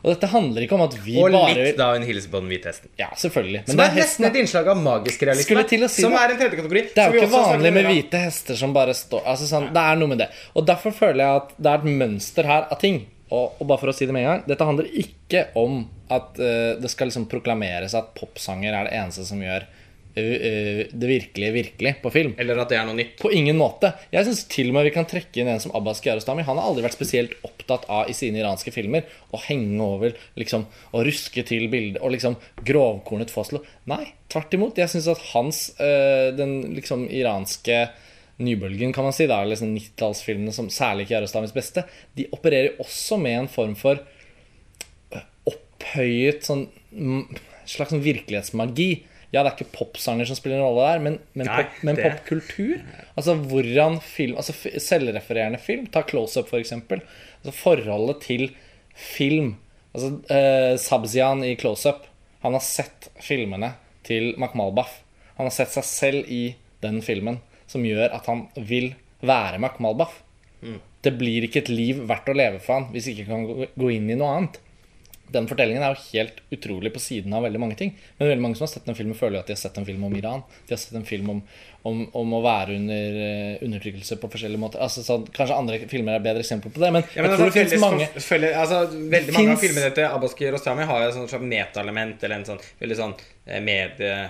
Og 0.00 0.14
dette 0.14 0.30
handler 0.32 0.64
ikke 0.64 0.76
om 0.78 0.86
at 0.86 0.94
vi 1.04 1.18
Og 1.20 1.28
bare 1.34 1.52
litt 1.58 1.76
da 1.76 1.90
hun 1.92 2.04
hilser 2.08 2.32
på 2.32 2.40
den 2.40 2.48
hvite 2.48 2.70
hesten. 2.70 2.88
Ja, 2.96 3.10
selvfølgelig. 3.20 3.60
Men 3.66 3.74
Som 3.74 3.82
er 3.84 3.90
er 3.90 3.98
nesten 4.00 4.28
et 4.30 4.38
innslag 4.40 4.70
av 4.72 4.80
magisk 4.80 5.22
realisme. 5.28 5.64
Til 5.68 5.84
å 5.84 5.90
si 5.92 6.04
som 6.06 6.14
det. 6.16 6.22
er 6.22 6.32
en 6.32 6.40
tredje 6.40 6.60
kategori. 6.62 6.82
Det 6.94 7.02
er 7.04 7.12
jo 7.12 7.20
ikke 7.20 7.32
vanlig 7.34 7.72
med 7.76 7.88
hvite 7.90 8.22
hester 8.24 8.56
som 8.56 8.72
bare 8.76 8.94
står 8.96 9.26
altså 9.28 9.48
sånn, 9.50 9.68
Det 9.74 9.84
er 9.92 10.00
noe 10.00 10.14
med 10.14 10.22
det. 10.24 10.30
Og 10.56 10.64
Derfor 10.70 10.96
føler 10.96 11.20
jeg 11.26 11.42
at 11.42 11.52
det 11.58 11.74
er 11.74 11.82
et 11.84 11.98
mønster 12.00 12.48
her 12.48 12.70
av 12.72 12.80
ting. 12.80 13.02
Og, 13.30 13.60
og 13.60 13.66
bare 13.66 13.78
for 13.78 13.92
å 13.92 13.94
si 13.94 14.08
det 14.08 14.14
med 14.14 14.24
en 14.24 14.32
gang 14.32 14.46
Dette 14.48 14.66
handler 14.66 14.88
ikke 15.02 15.46
om 15.58 15.84
at 16.10 16.40
uh, 16.42 16.78
det 16.80 16.90
skal 16.90 17.10
liksom 17.10 17.28
proklameres 17.30 17.94
at 17.98 18.10
popsanger 18.16 18.74
er 18.74 18.88
det 18.88 18.96
eneste 18.98 19.26
som 19.28 19.38
gjør 19.38 19.62
eh, 20.18 20.24
eh, 20.24 20.80
det 20.90 21.06
virkelige 21.06 21.54
virkelig 21.54 21.92
på 22.02 22.10
film. 22.10 22.32
Eller 22.42 22.58
at 22.58 22.72
det 22.72 22.80
er 22.80 22.88
noe 22.88 22.98
nytt. 22.98 23.12
På 23.20 23.30
ingen 23.30 23.54
måte. 23.60 23.92
Jeg 24.10 24.26
syns 24.26 24.42
til 24.50 24.72
og 24.72 24.74
med 24.74 24.88
vi 24.88 24.94
kan 24.96 25.06
trekke 25.06 25.38
inn 25.38 25.52
en 25.52 25.62
som 25.62 25.70
Abbas 25.78 26.02
Kiarostami. 26.02 26.42
Han 26.48 26.58
har 26.58 26.66
aldri 26.66 26.82
vært 26.88 26.98
spesielt 26.98 27.36
opptatt 27.46 27.86
av 27.86 28.10
i 28.10 28.16
sine 28.18 28.42
iranske 28.42 28.74
filmer 28.74 29.06
å 29.30 29.38
henge 29.44 29.78
over 29.86 30.18
liksom, 30.40 30.66
og 30.90 31.06
ruske 31.06 31.46
til 31.46 31.70
bilder 31.70 32.02
og 32.02 32.16
liksom 32.16 32.34
grovkornet 32.66 33.30
fastslå. 33.30 33.62
Nei, 33.92 34.02
tvert 34.34 34.58
imot. 34.58 34.82
Jeg 34.82 34.90
syns 34.90 35.12
at 35.14 35.22
hans 35.30 35.68
Den 35.78 36.58
liksom 36.74 37.06
iranske 37.06 37.84
nybølgen, 38.40 38.94
kan 38.96 39.06
man 39.06 39.14
si, 39.16 39.26
da, 39.30 39.40
er 39.40 39.50
liksom 39.52 39.74
90-tallsfilmene 39.76 40.54
som 40.56 40.70
særlig 40.72 41.08
Kiarostamis 41.10 41.54
beste, 41.56 41.84
de 42.16 42.26
opererer 42.34 42.80
også 42.82 43.18
med 43.20 43.36
en 43.42 43.50
form 43.52 43.76
for 43.78 44.00
øh, 44.00 45.24
opphøyet 45.52 46.46
sånn 46.48 46.66
mm, 46.90 47.24
slags 47.70 47.94
sånn 47.94 48.04
virkelighetsmagi. 48.04 48.90
Ja, 49.30 49.44
det 49.44 49.52
er 49.52 49.56
ikke 49.60 49.76
popsanger 49.76 50.26
som 50.26 50.38
spiller 50.38 50.58
en 50.58 50.64
rolle 50.66 50.86
der, 50.88 51.02
men, 51.04 51.18
men, 51.38 51.46
Nei, 51.46 51.58
pop, 51.62 51.82
men 51.86 52.00
popkultur. 52.00 52.80
Altså 53.14 53.36
hvordan 53.38 54.00
film 54.02 54.40
Altså 54.40 54.56
selvrefererende 54.82 55.60
film. 55.62 55.84
Ta 55.94 56.02
Close 56.02 56.40
Up, 56.40 56.48
for 56.50 56.58
eksempel. 56.58 57.04
Altså 57.38 57.54
forholdet 57.54 58.24
til 58.24 58.48
film. 58.90 59.52
Altså 59.94 60.16
eh, 60.34 60.74
Sabzian 60.82 61.44
i 61.46 61.54
Close 61.60 61.92
Up. 61.92 62.08
Han 62.42 62.58
har 62.58 62.64
sett 62.66 63.06
filmene 63.22 63.74
til 64.08 64.32
Makhmalbaf. 64.40 64.98
Han 65.38 65.46
har 65.46 65.54
sett 65.54 65.76
seg 65.76 65.86
selv 65.86 66.32
i 66.32 66.42
den 66.82 66.98
filmen, 67.04 67.38
som 67.70 67.84
gjør 67.86 68.10
at 68.18 68.26
han 68.30 68.48
vil 68.66 68.90
være 69.22 69.60
Makhmalbaf. 69.62 70.18
Det 71.00 71.14
blir 71.16 71.46
ikke 71.46 71.62
et 71.62 71.70
liv 71.72 72.02
verdt 72.10 72.28
å 72.28 72.34
leve 72.36 72.58
for 72.60 72.76
han 72.76 72.90
hvis 72.92 73.06
ikke 73.14 73.28
han 73.30 73.46
kan 73.48 73.70
gå- 73.80 73.92
inn 73.94 74.10
i 74.12 74.18
noe 74.20 74.34
annet. 74.36 74.58
Den 75.30 75.46
fortellingen 75.46 75.84
er 75.86 75.94
jo 75.94 76.02
helt 76.10 76.40
utrolig 76.50 76.90
på 76.92 76.98
siden 77.00 77.32
av 77.38 77.44
veldig 77.46 77.60
mange 77.62 77.76
ting. 77.78 77.92
Men 78.18 78.32
veldig 78.32 78.42
mange 78.42 78.58
som 78.58 78.64
har 78.66 78.72
sett 78.72 78.88
den 78.88 78.96
filmen, 78.98 79.14
føler 79.14 79.38
jo 79.38 79.42
at 79.44 79.46
de 79.46 79.54
har 79.54 79.60
sett 79.62 79.78
en 79.78 79.86
film 79.86 80.02
om 80.08 80.16
Iran. 80.18 80.42
De 80.66 80.74
har 80.74 80.80
sett 80.82 80.96
en 80.98 81.04
film 81.06 81.30
om, 81.30 81.42
om, 81.86 82.00
om 82.18 82.32
å 82.34 82.40
være 82.42 82.74
under 82.80 83.18
eh, 83.28 83.62
undertrykkelse 83.62 84.18
på 84.18 84.30
forskjellige 84.32 84.58
måter. 84.60 84.82
Altså, 84.82 85.04
så, 85.06 85.20
kanskje 85.36 85.54
andre 85.62 85.78
filmer 85.92 86.18
er 86.18 86.24
bedre 86.26 86.42
eksempler 86.42 86.74
på 86.74 86.82
det, 86.82 86.90
men, 86.98 87.06
Ja, 87.14 87.22
men 87.22 87.30
jeg 87.30 87.36
altså, 87.36 87.46
tror 87.46 87.54
det 87.54 87.62
finnes 87.70 87.84
mange 87.86 88.10
følge- 88.26 88.52
altså, 88.64 88.82
veldig 88.90 89.30
Det 89.30 89.36
mange 89.38 89.54
av 89.54 89.62
finnes- 89.62 89.64
filmene 89.68 89.94
til 90.00 90.08
Abbas 90.10 90.34
Rostami 90.58 90.88
har 90.90 91.04
jo 91.06 91.08
et 91.14 91.30
sånt 91.30 91.46
metaelement, 91.54 92.26
eller 92.26 92.36
en 92.42 92.48
sånn 92.50 92.62
veldig 92.82 93.00
sånn 93.04 93.14
eh, 93.46 93.60
medie... 93.70 94.20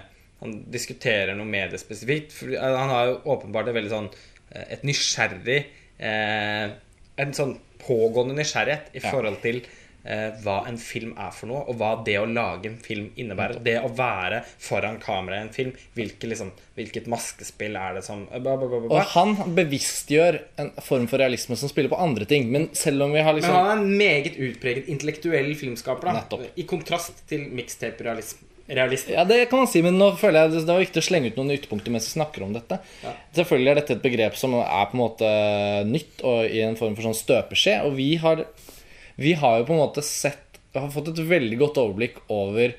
Han 0.40 0.56
diskuterer 0.72 1.36
noe 1.36 1.48
mediespesifikt. 1.48 2.32
For 2.36 2.54
eh, 2.54 2.78
han 2.82 2.92
har 2.92 3.10
jo 3.10 3.18
åpenbart 3.36 3.70
et 3.70 3.76
veldig 3.76 3.92
sånn 3.92 4.08
eh, 4.12 4.64
Et 4.76 4.86
nysgjerrig 4.88 5.60
eh, 5.98 6.72
En 7.20 7.36
sånn 7.36 7.58
pågående 7.80 8.36
nysgjerrighet 8.36 8.96
i 8.96 9.00
forhold 9.04 9.38
til 9.40 9.62
eh, 10.04 10.34
hva 10.44 10.60
en 10.68 10.76
film 10.80 11.14
er 11.20 11.30
for 11.34 11.50
noe, 11.50 11.62
og 11.68 11.78
hva 11.80 11.94
det 12.04 12.16
å 12.20 12.26
lage 12.28 12.68
en 12.70 12.76
film 12.82 13.06
innebærer. 13.20 13.60
Det 13.64 13.76
å 13.80 13.88
være 13.96 14.42
foran 14.60 14.98
kamera 15.00 15.38
i 15.38 15.46
en 15.46 15.52
film. 15.54 15.72
Hvilke, 15.96 16.28
liksom, 16.30 16.52
hvilket 16.76 17.08
maskespill 17.10 17.78
er 17.80 17.96
det 17.98 18.04
som 18.06 18.26
bla, 18.28 18.56
bla, 18.60 18.68
bla, 18.68 18.82
ba, 18.84 18.92
Og 18.98 19.14
han 19.14 19.54
bevisstgjør 19.56 20.40
en 20.60 20.70
form 20.84 21.08
for 21.10 21.24
realisme 21.24 21.56
som 21.60 21.72
spiller 21.72 21.92
på 21.92 22.00
andre 22.00 22.28
ting. 22.28 22.50
Men 22.52 22.68
selv 22.76 23.08
om 23.08 23.16
vi 23.16 23.24
har 23.24 23.32
Men 23.32 23.40
liksom 23.40 23.56
han 23.56 23.72
er 23.72 23.82
en 23.82 23.98
meget 24.04 24.36
utpreget 24.36 24.92
intellektuell 24.92 25.52
filmskaper. 25.56 26.10
da 26.10 26.20
Nettopp. 26.20 26.46
I 26.56 26.68
kontrast 26.68 27.24
til 27.30 27.48
mixtape-realisme. 27.56 28.49
Realist. 28.70 29.08
Ja, 29.10 29.24
det 29.26 29.40
kan 29.50 29.58
man 29.64 29.70
si, 29.70 29.80
men 29.82 29.96
nå 29.98 30.12
føler 30.20 30.44
jeg 30.46 30.60
det 30.62 30.70
var 30.70 30.82
viktig 30.84 31.00
å 31.02 31.06
slenge 31.08 31.30
ut 31.32 31.38
noen 31.40 31.50
ytterpunkter 31.56 31.90
mens 31.94 32.06
vi 32.06 32.12
snakker 32.20 32.44
om 32.46 32.52
dette. 32.54 32.78
Ja. 33.02 33.14
Selvfølgelig 33.40 33.72
er 33.72 33.80
dette 33.80 33.96
et 33.96 34.04
begrep 34.04 34.36
som 34.38 34.54
er 34.60 34.84
på 34.92 34.94
en 34.94 35.02
måte 35.02 35.30
nytt 35.90 36.22
og 36.22 36.44
i 36.46 36.60
en 36.66 36.76
form 36.78 36.94
for 36.94 37.08
sånn 37.08 37.18
støpeskje. 37.18 37.80
Og 37.88 37.96
vi 37.98 38.12
har, 38.22 38.44
vi 39.18 39.32
har 39.40 39.58
jo 39.58 39.66
på 39.66 39.74
en 39.74 39.82
måte 39.82 40.04
sett 40.06 40.60
har 40.76 40.86
fått 40.94 41.08
et 41.10 41.18
veldig 41.26 41.56
godt 41.58 41.80
overblikk 41.82 42.20
over 42.30 42.76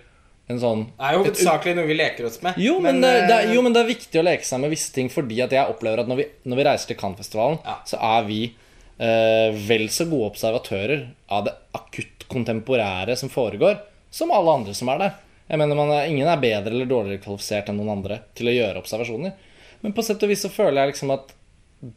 en 0.52 0.60
sånn 0.60 0.86
Det 0.96 1.08
er 1.10 1.14
jo 1.18 1.24
hovedsakelig 1.26 1.74
noe 1.76 1.88
vi 1.90 1.96
leker 2.00 2.26
oss 2.28 2.38
med. 2.44 2.56
jo 2.60 2.78
men, 2.84 3.02
det, 3.04 3.10
det, 3.28 3.36
er- 3.36 3.50
eh, 3.50 3.54
jo, 3.56 3.62
men 3.66 3.76
det 3.76 3.82
er 3.84 3.90
viktig 3.92 4.20
å 4.20 4.24
leke 4.24 4.48
seg 4.48 4.62
med 4.64 4.72
visse 4.72 4.94
ting, 4.96 5.10
fordi 5.12 5.42
at 5.44 5.52
jeg 5.56 5.68
opplever 5.72 6.00
at 6.04 6.08
når 6.12 6.22
vi, 6.22 6.26
når 6.48 6.60
vi 6.62 6.66
reiser 6.68 6.88
til 6.94 7.00
Cannes-festivalen, 7.04 7.60
Ja. 7.68 7.76
så 7.88 8.00
er 8.00 8.24
vi 8.28 8.40
eh, 9.00 9.52
vel 9.68 9.86
så 9.92 10.08
gode 10.08 10.32
observatører 10.32 11.04
av 11.36 11.46
det 11.50 11.54
akutt 11.76 12.26
kontemporære 12.32 13.16
som 13.20 13.32
foregår, 13.32 13.80
som 14.12 14.32
alle 14.36 14.56
andre 14.62 14.74
som 14.76 14.88
er 14.96 15.04
der. 15.04 15.20
Jeg 15.52 15.60
mener 15.60 15.80
er, 15.84 16.08
Ingen 16.08 16.30
er 16.32 16.40
bedre 16.40 16.72
eller 16.72 16.88
dårligere 16.88 17.22
kvalifisert 17.26 17.70
enn 17.72 17.80
noen 17.82 17.98
andre 17.98 18.22
til 18.38 18.48
å 18.48 18.56
gjøre 18.56 18.80
observasjoner. 18.80 19.36
Men 19.82 19.96
på 19.98 20.04
sett 20.06 20.22
og 20.24 20.32
vis 20.32 20.44
så 20.46 20.52
føler 20.54 20.80
jeg 20.80 20.94
liksom 20.94 21.12
at 21.18 21.34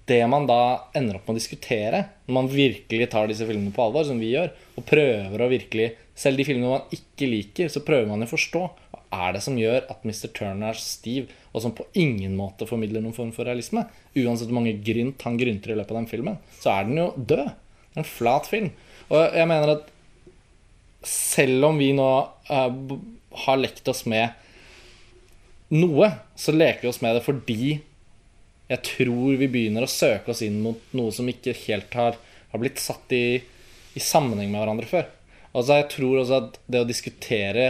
det 0.08 0.22
man 0.32 0.46
da 0.48 0.88
ender 0.96 1.18
opp 1.18 1.28
med 1.28 1.36
å 1.36 1.38
diskutere, 1.38 2.00
når 2.24 2.36
man 2.38 2.48
virkelig 2.48 3.08
tar 3.12 3.28
disse 3.28 3.44
filmene 3.44 3.74
på 3.74 3.84
alvor, 3.84 4.06
som 4.08 4.18
vi 4.18 4.32
gjør, 4.32 4.48
og 4.74 4.88
prøver 4.88 5.44
å 5.44 5.52
virkelig 5.52 5.92
Selv 6.14 6.38
de 6.38 6.44
filmene 6.46 6.70
man 6.70 6.92
ikke 6.94 7.26
liker, 7.26 7.66
så 7.66 7.80
prøver 7.82 8.06
man 8.06 8.22
å 8.22 8.28
forstå 8.30 8.60
hva 8.62 9.00
er 9.26 9.32
det 9.34 9.40
som 9.42 9.56
gjør 9.58 9.80
at 9.90 10.04
Mr. 10.06 10.28
Turner 10.30 10.68
er 10.68 10.78
så 10.78 10.84
stiv, 10.92 11.32
og 11.50 11.64
som 11.64 11.72
på 11.74 11.88
ingen 11.98 12.36
måte 12.38 12.68
formidler 12.70 13.02
noen 13.02 13.16
form 13.16 13.32
for 13.34 13.48
realisme. 13.50 13.82
Uansett 14.14 14.46
hvor 14.46 14.60
mange 14.60 14.76
grynt 14.86 15.24
han 15.26 15.40
grynter 15.40 15.72
i 15.74 15.78
løpet 15.80 15.90
av 15.90 15.98
den 15.98 16.06
filmen, 16.12 16.38
så 16.62 16.70
er 16.70 16.86
den 16.86 17.00
jo 17.00 17.08
død. 17.16 17.50
Det 17.50 17.98
er 17.98 18.04
en 18.04 18.06
flat 18.06 18.46
film. 18.46 18.70
Og 19.10 19.34
jeg 19.40 19.50
mener 19.50 19.74
at 19.74 19.90
selv 21.02 21.66
om 21.72 21.82
vi 21.82 21.90
nå 21.98 22.08
har 23.44 23.60
lekt 23.60 23.88
oss 23.90 24.04
med 24.10 24.30
noe, 25.74 26.10
så 26.38 26.54
leker 26.54 26.86
vi 26.86 26.92
oss 26.92 27.02
med 27.02 27.16
det 27.16 27.24
fordi 27.24 27.74
jeg 28.70 28.80
tror 28.86 29.36
vi 29.40 29.48
begynner 29.50 29.84
å 29.84 29.90
søke 29.90 30.32
oss 30.32 30.42
inn 30.44 30.60
mot 30.64 30.80
noe 30.96 31.12
som 31.12 31.28
ikke 31.28 31.56
helt 31.66 31.92
har, 31.98 32.16
har 32.52 32.62
blitt 32.62 32.80
satt 32.80 33.12
i, 33.12 33.40
i 33.94 34.02
sammenheng 34.02 34.48
med 34.52 34.62
hverandre 34.62 34.88
før. 34.88 35.10
Altså 35.54 35.80
Jeg 35.80 35.90
tror 35.92 36.20
også 36.22 36.38
at 36.40 36.56
det 36.66 36.80
å 36.82 36.88
diskutere 36.88 37.66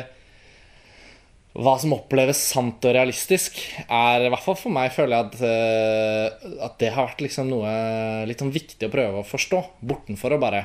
hva 1.54 1.76
som 1.78 1.92
oppleves 1.94 2.40
sant 2.50 2.82
og 2.82 2.94
realistisk, 2.96 3.60
er 3.86 4.24
i 4.24 4.30
hvert 4.32 4.42
fall 4.42 4.56
for 4.58 4.74
meg 4.74 4.90
føler 4.94 5.14
jeg 5.14 5.26
at, 5.28 5.36
eh, 5.46 6.54
at 6.66 6.80
det 6.82 6.90
har 6.96 7.06
vært 7.12 7.22
liksom 7.22 7.50
noe 7.52 7.74
litt 8.26 8.42
sånn 8.42 8.54
viktig 8.54 8.88
å 8.88 8.94
prøve 8.94 9.20
å 9.22 9.28
forstå. 9.28 9.60
Bortenfor 9.86 10.34
å 10.34 10.40
bare 10.42 10.64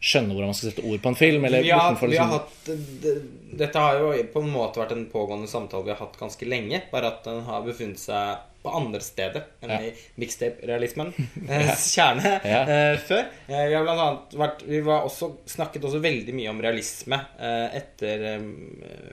skjønne 0.00 0.32
hvordan 0.32 0.48
man 0.48 0.56
skal 0.56 0.70
sette 0.72 0.84
ord 0.88 1.00
på 1.04 1.10
en 1.12 1.18
film. 1.18 1.44
Eller 1.44 1.62
vi 1.64 1.70
har, 1.74 1.90
liksom... 1.92 2.10
vi 2.10 2.16
har 2.20 2.30
liksom, 2.32 2.76
hatt 3.20 3.58
Dette 3.60 3.82
har 3.84 3.98
jo 4.00 4.12
på 4.32 4.40
en 4.44 4.52
måte 4.54 4.80
vært 4.80 4.94
en 4.96 5.02
pågående 5.12 5.48
samtale 5.50 5.84
vi 5.84 5.92
har 5.92 6.00
hatt 6.00 6.16
ganske 6.20 6.46
lenge. 6.48 6.82
Bare 6.92 7.10
at 7.12 7.26
den 7.26 7.42
har 7.48 7.66
befunnet 7.66 8.00
seg 8.00 8.46
på 8.60 8.68
andre 8.76 8.98
steder 9.00 9.46
enn 9.64 9.70
Ja. 9.72 9.78
i 9.88 9.90
mixtape-realismen. 10.20 11.14
ja. 11.48 11.76
Kjerne 11.80 12.32
Ja. 12.44 12.60
eh, 12.68 12.98
før. 13.08 13.22
Eh, 13.48 13.62
vi 13.70 13.76
har 13.76 13.84
blant 13.86 14.02
annet 14.04 14.34
vært 14.36 14.64
Vi 14.68 14.80
var 14.84 15.06
også, 15.08 15.30
snakket 15.48 15.86
også 15.88 16.00
veldig 16.04 16.34
mye 16.36 16.50
om 16.52 16.60
realisme 16.60 17.16
eh, 17.40 17.78
etter 17.80 18.26
eh, 18.34 18.44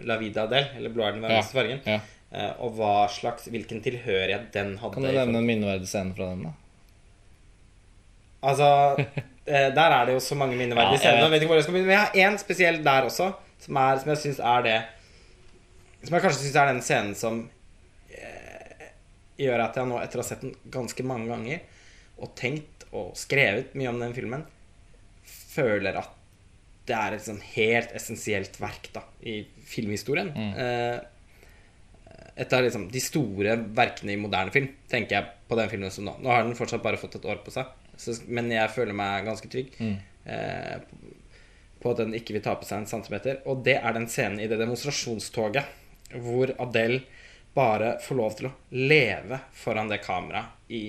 La 0.08 0.18
Vida 0.20 0.48
Del, 0.52 0.68
eller 0.80 0.92
Blå 0.96 1.06
er 1.08 1.16
den 1.16 1.24
ja, 1.24 1.30
varmeste 1.30 1.56
fargen. 1.62 1.80
Eh, 1.88 2.52
og 2.60 2.76
hva 2.76 3.08
slags, 3.08 3.48
hvilken 3.48 3.80
tilhørighet 3.86 4.50
den 4.56 4.74
hadde. 4.82 4.94
Kan 5.00 5.08
du 5.08 5.14
nevne 5.16 5.40
en 5.40 5.48
minneverdig 5.48 5.88
scene 5.88 6.12
fra 6.18 6.28
den, 6.34 6.44
da? 6.50 6.56
Altså, 8.52 8.68
eh, 9.00 9.24
der 9.48 9.93
er 9.95 10.10
det 10.10 10.18
jo 10.18 10.24
så 10.24 10.36
mange 10.36 10.58
minneverdige 10.60 10.98
Ja, 11.00 11.14
jeg 11.16 11.39
scener. 11.39 11.56
Jeg 11.56 11.72
Men 11.72 11.91
jeg 11.93 12.00
har 12.02 12.18
én 12.26 12.38
spesiell 12.41 12.82
der 12.84 13.08
også, 13.08 13.32
som, 13.64 13.80
er, 13.80 14.02
som 14.02 14.12
jeg 14.12 14.22
syns 14.24 14.41
er 14.43 14.66
det 14.66 14.78
Som 16.04 16.18
jeg 16.18 16.26
kanskje 16.26 16.41
syns 16.43 16.60
er 16.60 16.72
den 16.72 16.82
scenen 16.84 17.16
som 17.16 17.39
eh, 18.12 18.91
gjør 19.39 19.64
at 19.68 19.80
jeg 19.80 19.89
nå, 19.89 20.02
etter 20.04 20.20
å 20.20 20.26
ha 20.26 20.28
sett 20.28 20.43
den 20.45 20.54
ganske 20.74 21.06
mange 21.08 21.30
ganger, 21.32 21.64
og 22.18 22.36
tenkt 22.38 22.86
og 22.91 23.12
skrevet 23.20 23.74
mye 23.78 23.91
om 23.91 24.00
den 24.02 24.16
filmen, 24.16 24.45
føler 25.28 25.98
at 26.00 26.14
det 26.88 26.95
er 26.95 27.18
et 27.18 27.26
sånn 27.26 27.41
helt 27.56 27.91
essensielt 27.98 28.56
verk 28.62 28.88
da, 28.95 29.04
i 29.28 29.41
filmhistorien. 29.68 30.32
Eh, 30.64 31.00
et 32.38 32.54
av 32.54 32.64
liksom, 32.64 32.86
de 32.93 33.02
store 33.02 33.58
verkene 33.76 34.14
i 34.14 34.22
moderne 34.22 34.54
film, 34.54 34.70
tenker 34.91 35.18
jeg 35.18 35.32
på 35.50 35.58
den 35.60 35.72
filmen 35.72 35.93
som 35.93 36.06
nå. 36.08 36.14
Nå 36.22 36.32
har 36.32 36.45
den 36.45 36.56
fortsatt 36.58 36.84
bare 36.84 37.00
fått 37.02 37.18
et 37.20 37.28
år 37.28 37.41
på 37.43 37.54
seg, 37.54 37.70
så, 37.98 38.16
men 38.28 38.52
jeg 38.54 38.74
føler 38.74 38.95
meg 38.98 39.26
ganske 39.28 39.50
trygg 39.52 39.74
eh, 39.82 40.78
på 41.82 41.91
at 41.91 42.02
den 42.02 42.16
ikke 42.18 42.38
vil 42.38 42.45
tape 42.45 42.68
seg 42.68 42.82
en 42.82 42.89
centimeter. 42.89 43.41
Og 43.50 43.64
det 43.66 43.80
er 43.82 43.98
den 43.98 44.08
scenen 44.12 44.41
i 44.41 44.50
det 44.50 44.60
demonstrasjonstoget 44.62 46.18
hvor 46.24 46.54
Adele 46.64 47.02
bare 47.58 47.98
får 48.04 48.18
lov 48.20 48.38
til 48.38 48.48
å 48.50 48.56
leve 48.78 49.39
foran 49.58 49.89
det 49.89 50.00
kameraet 50.06 50.72
i 50.74 50.86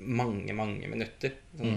mange, 0.00 0.52
mange 0.56 0.88
minutter. 0.90 1.36
Sånn, 1.56 1.76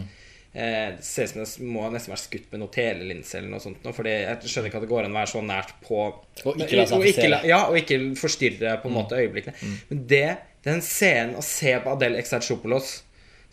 eh, 0.54 0.96
det 0.98 1.06
ser 1.06 1.28
ut 1.28 1.34
som 1.34 1.44
det 1.44 1.70
må 1.76 1.86
nesten 1.94 2.14
være 2.14 2.24
skutt 2.24 2.50
med 2.52 2.64
noe 2.64 2.74
telelinse 2.74 3.38
eller 3.38 3.54
noe 3.54 3.64
sånt. 3.64 3.84
nå, 3.86 3.94
Fordi 3.94 4.16
jeg 4.16 4.50
skjønner 4.50 4.72
ikke 4.72 4.82
at 4.82 4.88
det 4.88 4.92
går 4.94 5.06
an 5.08 5.16
å 5.16 5.20
være 5.20 5.32
så 5.36 5.44
nært 5.46 5.74
på 5.86 6.02
Og 6.50 6.60
ikke 6.66 6.80
la 6.80 6.88
seg 6.90 7.08
ikke, 7.12 7.42
ja, 7.50 7.62
og 7.70 7.78
ikke 7.78 8.00
forstyrre 8.20 8.78
på 8.82 8.90
en 8.90 8.98
måte 8.98 9.22
øyeblikkene. 9.22 9.72
Men 9.92 10.06
det, 10.10 10.28
den 10.66 10.82
scenen 10.82 11.38
å 11.38 11.46
se 11.46 11.76
på 11.84 11.94
Adele 11.94 12.22
Exarchopoulos 12.24 13.04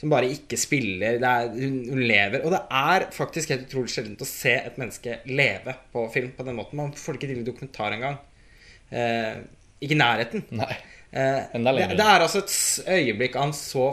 som 0.00 0.12
bare 0.12 0.30
ikke 0.32 0.56
spiller 0.56 1.18
det 1.20 1.28
er, 1.28 1.50
hun, 1.52 1.80
hun 1.90 2.00
lever. 2.08 2.40
Og 2.46 2.54
det 2.54 2.60
er 2.72 3.04
faktisk 3.12 3.52
helt 3.52 3.66
utrolig 3.68 3.92
sjeldent 3.92 4.24
å 4.24 4.28
se 4.28 4.54
et 4.56 4.78
menneske 4.80 5.18
leve 5.28 5.74
på 5.92 6.06
film 6.14 6.30
på 6.36 6.46
den 6.46 6.56
måten. 6.56 6.80
Man 6.80 6.94
får 6.96 7.18
ikke 7.18 7.28
til 7.28 7.42
dokumentar 7.44 7.96
engang. 7.96 8.16
Eh, 8.88 9.42
ikke 9.84 9.96
i 9.96 10.00
nærheten. 10.00 10.46
Nei. 10.56 10.72
Eh, 11.10 11.52
det, 11.52 11.86
det 11.98 12.06
er 12.06 12.24
altså 12.24 12.40
et 12.44 12.56
øyeblikk 12.96 13.36
en 13.36 13.52
så. 13.56 13.90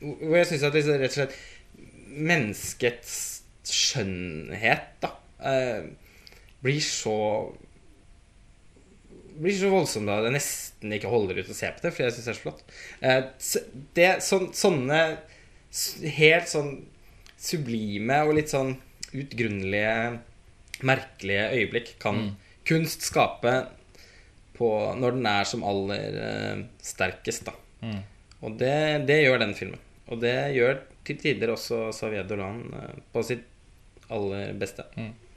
Hvor 0.00 0.36
jeg 0.40 0.50
syns 0.50 0.66
at 0.66 0.74
disse 0.74 0.98
rett 0.98 1.14
og 1.14 1.20
slett 1.20 1.38
Menneskets 2.18 3.14
skjønnhet, 3.68 4.88
da, 5.04 5.12
eh, 5.46 5.84
blir 6.64 6.82
så 6.82 7.18
blir 9.38 9.54
ikke 9.54 9.64
så 9.64 9.72
voldsom 9.72 10.08
da 10.08 10.18
det 10.24 10.34
nesten 10.34 10.94
ikke 10.94 11.10
holder 11.12 11.40
ut 11.40 11.50
å 11.52 11.56
se 11.56 11.70
på 11.74 11.84
det, 11.84 11.92
fordi 11.94 12.06
jeg 12.06 12.16
syns 12.16 12.28
det 12.28 12.32
er 12.32 12.38
så 12.38 12.44
flott. 12.44 12.62
Eh, 13.00 13.20
det, 13.96 14.10
så, 14.26 14.40
sånne 14.56 15.00
helt 16.18 16.50
sånn 16.50 16.72
sublime 17.38 18.22
og 18.26 18.34
litt 18.38 18.52
sånn 18.52 18.74
utgrunnelige, 19.08 20.18
merkelige 20.86 21.48
øyeblikk 21.56 21.94
kan 22.02 22.32
kunst 22.68 23.06
skape 23.06 23.54
på, 24.58 24.68
når 24.98 25.16
den 25.16 25.28
er 25.30 25.46
som 25.48 25.64
aller 25.66 26.18
uh, 26.18 26.64
sterkest, 26.82 27.46
da. 27.48 27.54
Og 28.42 28.58
det, 28.58 29.06
det 29.08 29.20
gjør 29.22 29.40
den 29.42 29.54
filmen. 29.58 29.80
Og 30.10 30.20
det 30.22 30.34
gjør 30.56 30.80
til 31.06 31.20
tider 31.20 31.52
også 31.54 31.88
Saviedo 31.94 32.34
Dolan 32.34 32.60
uh, 32.74 32.90
på 33.14 33.22
sitt 33.26 33.46
aller 34.12 34.52
beste. 34.58 34.86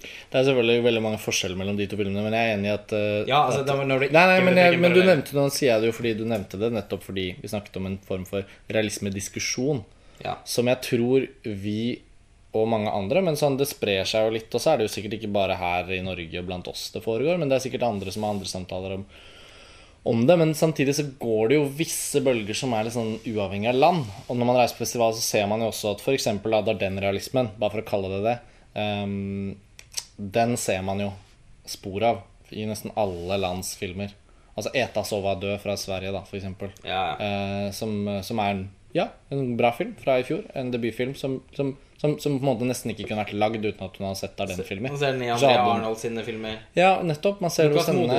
Det 0.01 0.39
er 0.39 0.45
selvfølgelig 0.47 0.83
veldig 0.87 1.03
mange 1.05 1.21
forskjeller 1.21 1.59
mellom 1.59 1.79
de 1.79 1.87
to 1.91 1.99
filmene, 1.99 2.23
men 2.25 2.35
jeg 2.37 2.49
er 2.49 2.57
enig 2.57 2.69
i 2.71 2.75
at 2.75 2.93
eh, 2.97 3.23
Ja, 3.29 3.41
altså, 3.47 3.63
at, 3.63 3.87
Nei, 3.87 4.09
nei, 4.13 4.37
men, 4.45 4.57
jeg, 4.57 4.79
men 4.81 4.95
du 4.95 5.01
nevnte 5.03 5.35
nå 5.37 5.47
sier 5.53 5.73
jeg 5.73 5.83
det 5.83 5.91
jo 5.91 5.97
fordi 5.97 6.13
du 6.21 6.23
nevnte 6.29 6.59
det, 6.61 6.71
nettopp 6.75 7.03
fordi 7.09 7.27
vi 7.41 7.51
snakket 7.51 7.77
om 7.81 7.89
en 7.91 7.99
form 8.07 8.27
for 8.29 8.47
realismediskusjon 8.73 9.83
Ja. 10.23 10.37
som 10.45 10.67
jeg 10.69 10.81
tror 10.85 11.27
vi 11.43 11.81
og 12.53 12.67
mange 12.67 12.91
andre, 12.91 13.21
men 13.23 13.37
sånn 13.39 13.55
det 13.57 13.69
sprer 13.69 14.03
seg 14.07 14.25
jo 14.27 14.33
litt, 14.35 14.51
og 14.51 14.59
så 14.59 14.73
er 14.73 14.81
det 14.81 14.89
jo 14.89 14.91
sikkert 14.97 15.13
ikke 15.15 15.29
bare 15.31 15.55
her 15.55 15.87
i 15.95 16.01
Norge 16.03 16.41
og 16.41 16.47
blant 16.49 16.67
oss 16.67 16.89
det 16.91 16.99
foregår, 17.05 17.37
men 17.39 17.47
det 17.47 17.55
er 17.57 17.63
sikkert 17.63 17.85
andre 17.87 18.11
som 18.11 18.25
har 18.27 18.33
andre 18.35 18.49
samtaler 18.51 18.97
om, 18.97 19.05
om 20.11 20.25
det. 20.27 20.35
Men 20.41 20.51
samtidig 20.57 20.97
så 20.97 21.05
går 21.21 21.47
det 21.53 21.59
jo 21.61 21.69
visse 21.79 22.19
bølger 22.25 22.57
som 22.57 22.75
er 22.75 22.89
litt 22.89 22.97
sånn 22.97 23.13
uavhengig 23.23 23.71
av 23.71 23.79
land. 23.79 24.03
Og 24.27 24.35
når 24.35 24.49
man 24.49 24.59
reiser 24.59 24.75
på 24.75 24.83
festival, 24.83 25.15
så 25.15 25.23
ser 25.23 25.47
man 25.47 25.63
jo 25.63 25.69
også 25.71 25.93
at 25.95 26.03
f.eks. 26.03 26.27
Darden-realismen, 26.43 27.53
bare 27.61 27.71
for 27.77 27.83
å 27.85 27.87
kalle 27.87 28.11
det 28.17 28.21
det, 28.27 28.35
ehm, 28.83 29.53
den 30.21 30.57
ser 30.57 30.81
man 30.85 31.01
jo 31.01 31.11
spor 31.65 32.03
av 32.05 32.21
i 32.51 32.65
nesten 32.67 32.93
alle 32.99 33.37
lands 33.39 33.73
filmer. 33.79 34.13
Altså 34.57 34.73
Eta 34.75 35.03
sova 35.07 35.33
død' 35.39 35.61
fra 35.63 35.77
Sverige, 35.79 36.11
da, 36.13 36.21
for 36.27 36.37
eksempel. 36.37 36.73
Ja. 36.85 37.15
Eh, 37.15 37.71
som, 37.73 37.93
som 38.23 38.41
er 38.43 38.55
en, 38.55 38.65
ja, 38.93 39.07
en 39.31 39.55
bra 39.57 39.71
film 39.75 39.95
fra 39.99 40.19
i 40.19 40.25
fjor. 40.27 40.43
En 40.57 40.71
debutfilm 40.73 41.15
som, 41.15 41.39
som, 41.55 41.73
som, 42.01 42.15
som 42.19 42.39
på 42.39 42.41
en 42.41 42.47
måte 42.49 42.65
nesten 42.65 42.89
ikke 42.95 43.05
kunne 43.05 43.21
vært 43.21 43.35
lagd 43.37 43.61
uten 43.61 43.83
at 43.85 43.97
hun 43.99 44.07
hadde 44.07 44.17
sett 44.17 44.31
Darden-filmer. 44.39 44.89
Man 44.89 44.97
ser 44.97 45.11
den 45.13 45.21
i 45.21 45.27
Arnold 45.29 45.99
sine 46.01 46.23
filmer. 46.25 46.55
Ja, 46.73 46.95
nettopp. 47.05 47.43
Man 47.45 47.51
ser 47.53 47.69
hos 47.75 47.85
henne. 47.91 48.15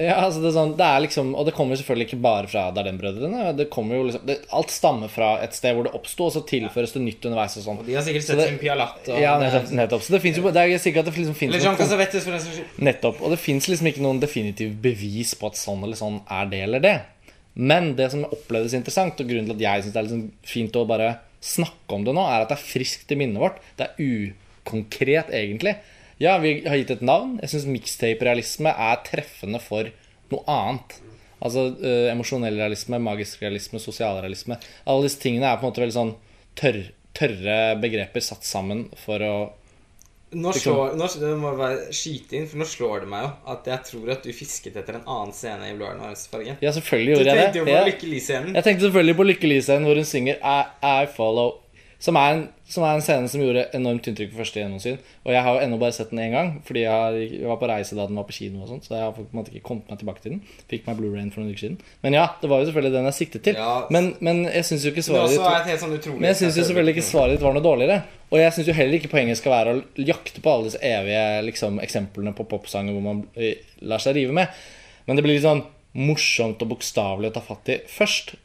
Ja, 0.00 0.14
altså 0.24 0.40
det 0.40 0.48
er 0.48 0.54
sånn, 0.56 0.72
det 0.78 0.86
er 0.86 1.02
liksom, 1.04 1.34
og 1.36 1.44
det 1.44 1.52
kommer 1.58 1.76
selvfølgelig 1.76 2.06
ikke 2.08 2.20
bare 2.24 2.48
fra 2.48 2.62
Darden-brødrene. 2.78 3.50
Det 3.58 3.68
kommer 3.74 4.00
jo 4.00 4.06
liksom, 4.08 4.24
det, 4.30 4.38
Alt 4.56 4.72
stammer 4.72 5.12
fra 5.12 5.34
et 5.44 5.52
sted 5.58 5.76
hvor 5.76 5.84
det 5.84 5.92
oppsto, 6.00 6.30
og 6.30 6.32
så 6.38 6.42
tilføres 6.48 6.96
det 6.96 7.04
nytt 7.04 7.28
underveis. 7.28 7.58
og 7.60 7.66
sånn 7.68 7.84
De 7.84 7.98
har 7.98 8.08
sikkert 8.08 8.24
sett 8.30 8.40
det- 8.40 8.48
sin 8.48 8.58
Pialat. 8.64 9.04
og 9.12 9.20
Ja, 9.20 9.36
nettopp. 9.38 9.70
nettopp. 9.82 10.02
Så 10.08 10.16
det 10.16 10.22
finnes 10.24 10.40
jo, 10.40 10.50
det 10.50 10.56
er 10.64 10.78
sikkert 10.78 11.04
at 11.04 11.12
det 11.12 11.20
liksom 11.20 11.36
finnes 11.36 11.54
Eller 11.54 11.64
Jean 11.68 11.76
Cassavetes, 11.76 12.24
for 12.24 12.30
den 12.32 12.40
saks 12.40 12.56
skyld. 12.56 12.82
Nettopp. 12.88 13.20
Og 13.20 13.30
det 13.36 13.38
fins 13.38 13.68
liksom 13.68 13.86
ikke 13.92 14.00
noen 14.00 14.20
definitiv 14.20 14.80
bevis 14.80 15.34
på 15.36 15.46
at 15.52 15.60
sånn 15.60 15.82
eller 15.84 15.96
sånn 15.96 16.22
er 16.30 16.46
det 16.46 16.62
eller 16.62 16.80
det. 16.80 17.00
Men 17.54 17.94
det 17.96 18.10
som 18.12 18.24
opplevdes 18.24 18.72
interessant, 18.72 19.20
og 19.20 19.26
grunnen 19.28 19.44
til 19.50 19.56
at 19.58 19.60
jeg 19.60 19.82
syns 19.84 19.92
det 19.92 20.00
er 20.00 20.08
liksom 20.08 20.30
fint 20.42 20.72
å 20.80 20.86
bare 20.88 21.18
snakke 21.40 21.96
om 21.96 22.04
det 22.06 22.14
nå, 22.16 22.24
er 22.24 22.44
at 22.44 22.52
det 22.52 22.58
er 22.58 22.68
friskt 22.68 23.12
i 23.12 23.18
minnet 23.18 23.40
vårt. 23.40 23.60
Det 23.78 23.88
er 23.88 24.00
ukonkret, 24.04 25.32
egentlig. 25.36 25.76
Ja, 26.20 26.36
vi 26.42 26.58
har 26.66 26.76
gitt 26.76 26.92
et 26.92 27.04
navn. 27.06 27.38
Jeg 27.40 27.54
syns 27.54 27.68
mixtape-realisme 27.72 28.72
er 28.74 29.00
treffende 29.06 29.60
for 29.64 29.88
noe 30.32 30.44
annet. 30.52 30.98
Altså 31.40 31.70
eh, 31.80 32.10
emosjonell 32.12 32.58
realisme, 32.60 33.00
magisk 33.00 33.40
realisme, 33.40 33.80
sosialrealisme. 33.80 34.58
Alle 34.84 35.06
disse 35.06 35.20
tingene 35.22 35.48
er 35.48 35.56
på 35.56 35.64
en 35.64 35.72
måte 35.72 35.80
veldig 35.80 35.96
sånn 35.96 36.12
tørr, 36.60 36.82
tørre 37.16 37.56
begreper 37.80 38.24
satt 38.24 38.44
sammen 38.44 38.84
for 39.00 39.24
å 39.24 39.34
Nå 40.32 40.52
Liksom- 40.52 40.62
slår, 40.62 40.92
nå, 40.96 41.06
det 41.20 41.30
må 41.40 41.50
bare 41.58 41.88
skyte 41.90 42.36
inn, 42.38 42.46
for 42.46 42.58
nå 42.58 42.64
slår 42.64 43.00
det 43.00 43.08
meg 43.10 43.24
jo 43.24 43.30
at 43.50 43.64
jeg 43.66 43.80
tror 43.88 44.10
at 44.14 44.22
du 44.22 44.30
fisket 44.32 44.76
etter 44.76 44.94
en 44.94 45.02
annen 45.06 45.32
scene 45.34 45.66
i 45.66 45.74
Blå 45.74 45.88
er 45.88 45.96
den 45.96 46.04
varmeste 46.04 46.30
fargen. 46.30 46.56
Ja, 46.62 46.70
selvfølgelig 46.70 47.16
gjorde 47.16 47.24
jeg 47.24 47.34
det. 47.34 47.34
Du 47.34 47.42
tenkte 47.42 47.58
jo 47.58 47.64
på 47.64 47.74
Ja. 47.74 47.84
Lykke 47.88 48.06
Li-scenen. 48.12 48.54
Jeg 48.54 48.64
tenkte 48.64 48.84
selvfølgelig 48.86 49.16
på 49.16 49.26
Lykke 49.26 49.48
Li-scenen 49.50 49.84
hvor 49.88 49.94
hun 49.98 50.04
synger 50.04 50.36
I, 50.38 50.64
I 51.02 51.06
Follow. 51.16 51.50
Som 52.00 52.16
er, 52.16 52.32
en, 52.32 52.42
som 52.64 52.84
er 52.86 52.96
en 52.96 53.02
scene 53.04 53.28
som 53.28 53.42
gjorde 53.42 53.66
enormt 53.76 54.06
inntrykk 54.08 54.30
på 54.32 54.38
første 54.40 54.56
gjennomsyn. 54.56 54.94
Og 55.26 55.34
jeg 55.34 55.42
har 55.44 55.56
jo 55.56 55.64
ennå 55.66 55.76
bare 55.82 55.92
sett 55.92 56.14
den 56.14 56.22
én 56.24 56.32
gang, 56.32 56.52
fordi 56.64 56.86
jeg, 56.86 56.92
har, 56.96 57.18
jeg 57.20 57.48
var 57.50 57.58
på 57.60 57.68
reise 57.68 57.98
da 57.98 58.06
den 58.08 58.16
var 58.16 58.24
på 58.24 58.36
kino. 58.38 58.62
og 58.62 58.70
sånt 58.70 58.86
Så 58.88 58.94
jeg 58.94 59.04
har 59.04 59.12
på 59.12 59.26
en 59.26 59.36
måte 59.36 59.52
ikke 59.52 59.66
kommet 59.68 59.92
meg 59.92 60.00
tilbake 60.00 60.24
til 60.24 60.32
den. 60.32 60.40
Fikk 60.72 60.88
meg 60.88 60.96
Blu-rayen 60.96 61.28
for 61.34 61.42
noen 61.42 61.52
uker 61.52 61.66
siden. 61.66 61.76
Men 62.06 62.16
ja, 62.16 62.24
det 62.40 62.48
var 62.48 62.62
jo 62.62 62.70
selvfølgelig 62.70 62.94
den 62.96 63.08
jeg 63.10 63.18
siktet 63.18 63.44
til. 63.50 63.60
Ja. 63.60 63.74
Men, 63.92 64.14
men 64.24 64.42
jeg 64.48 64.68
syns 64.70 64.88
jo 64.88 64.94
ikke 64.94 65.04
svaret 65.10 65.34
ditt 65.34 65.84
sånn 65.84 66.16
men 66.16 66.30
jeg 66.30 66.40
synes 66.40 66.56
jo 66.56 66.66
selvfølgelig 66.70 66.96
ikke 66.96 67.08
svaret 67.10 67.36
ditt 67.36 67.44
var 67.44 67.56
noe 67.58 67.66
dårligere. 67.68 68.00
Og 68.30 68.40
jeg 68.40 68.56
syns 68.56 68.70
jo 68.70 68.78
heller 68.80 68.96
ikke 68.96 69.12
poenget 69.12 69.42
skal 69.42 69.56
være 69.58 69.74
å 69.76 70.06
jakte 70.08 70.40
på 70.40 70.54
alle 70.54 70.70
disse 70.70 70.80
evige 70.86 71.24
liksom, 71.50 71.82
eksemplene 71.84 72.32
på 72.38 72.48
popsanger 72.48 72.96
hvor 72.96 73.04
man 73.04 73.26
eh, 73.36 73.60
lar 73.84 74.00
seg 74.00 74.16
rive 74.16 74.32
med. 74.40 74.62
Men 75.04 75.20
det 75.20 75.26
blir 75.26 75.36
litt 75.36 75.44
sånn 75.44 75.66
morsomt 76.00 76.62
og 76.64 76.78
bokstavelig 76.78 77.28
å 77.28 77.36
ta 77.36 77.44
fatt 77.44 77.74
i 77.74 77.82
først. 77.90 78.38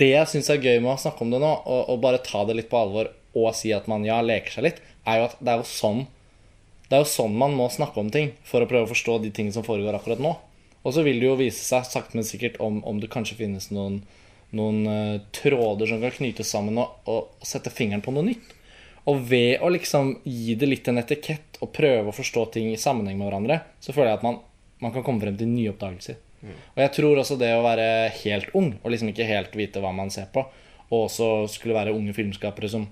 Det 0.00 0.10
jeg 0.12 0.28
syns 0.28 0.50
er 0.52 0.60
gøy 0.60 0.80
med 0.82 0.92
å 0.92 1.00
snakke 1.00 1.24
om 1.24 1.32
det 1.32 1.40
nå, 1.40 1.50
og, 1.64 1.82
og 1.92 2.00
bare 2.02 2.22
ta 2.24 2.44
det 2.48 2.56
litt 2.58 2.70
på 2.72 2.80
alvor 2.80 3.12
og 3.38 3.52
si 3.54 3.70
at 3.72 3.86
man 3.90 4.04
ja, 4.04 4.18
leker 4.24 4.56
seg 4.56 4.66
litt, 4.66 4.80
er 5.08 5.20
jo 5.20 5.28
at 5.28 5.36
det 5.38 5.52
er 5.52 5.60
jo 5.62 5.68
sånn 5.70 6.02
det 6.90 6.98
er 6.98 7.04
jo 7.04 7.10
sånn 7.12 7.36
man 7.38 7.52
må 7.54 7.68
snakke 7.70 8.02
om 8.02 8.08
ting 8.10 8.32
for 8.42 8.64
å 8.64 8.66
prøve 8.66 8.88
å 8.88 8.90
forstå 8.90 9.20
de 9.22 9.30
tingene 9.30 9.54
som 9.54 9.62
foregår 9.62 9.94
akkurat 9.94 10.18
nå. 10.18 10.32
Og 10.82 10.94
så 10.96 11.04
vil 11.06 11.20
det 11.22 11.28
jo 11.28 11.36
vise 11.38 11.62
seg 11.62 11.84
sakte, 11.86 12.16
men 12.18 12.26
sikkert 12.26 12.56
om, 12.58 12.80
om 12.82 12.98
det 12.98 13.12
kanskje 13.12 13.36
finnes 13.38 13.68
noen, 13.70 14.00
noen 14.56 14.80
uh, 14.88 15.20
tråder 15.36 15.86
som 15.86 16.00
kan 16.02 16.16
knytes 16.16 16.50
sammen 16.50 16.80
og, 16.82 16.96
og, 17.06 17.28
sette 17.46 17.70
fingeren 17.70 18.02
på 18.02 18.14
noe 18.16 18.26
nytt. 18.26 18.56
Og 19.06 19.22
ved 19.30 19.62
å 19.62 19.70
liksom 19.70 20.16
gi 20.26 20.56
det 20.58 20.66
litt 20.66 20.90
en 20.90 20.98
etikett 20.98 21.60
og 21.62 21.70
prøve 21.76 22.10
å 22.10 22.16
forstå 22.16 22.48
ting 22.56 22.72
i 22.72 22.80
sammenheng 22.80 23.20
med 23.20 23.28
hverandre, 23.28 23.60
så 23.78 23.94
føler 23.94 24.10
jeg 24.10 24.18
at 24.18 24.26
man, 24.26 24.40
man 24.82 24.96
kan 24.96 25.06
komme 25.06 25.22
frem 25.22 25.38
til 25.38 25.52
nye 25.52 25.70
oppdagelser. 25.70 26.18
Og 26.42 26.80
jeg 26.80 26.92
tror 26.96 27.20
også 27.20 27.36
det 27.38 27.50
å 27.52 27.62
være 27.64 28.10
helt 28.22 28.54
ung 28.56 28.72
og 28.82 28.90
liksom 28.90 29.10
ikke 29.12 29.26
helt 29.28 29.56
vite 29.58 29.82
hva 29.82 29.92
man 29.92 30.10
ser 30.10 30.30
på, 30.32 30.46
og 30.90 31.06
også 31.06 31.48
skulle 31.52 31.76
være 31.76 31.92
unge 31.94 32.14
filmskapere 32.16 32.70
som 32.72 32.88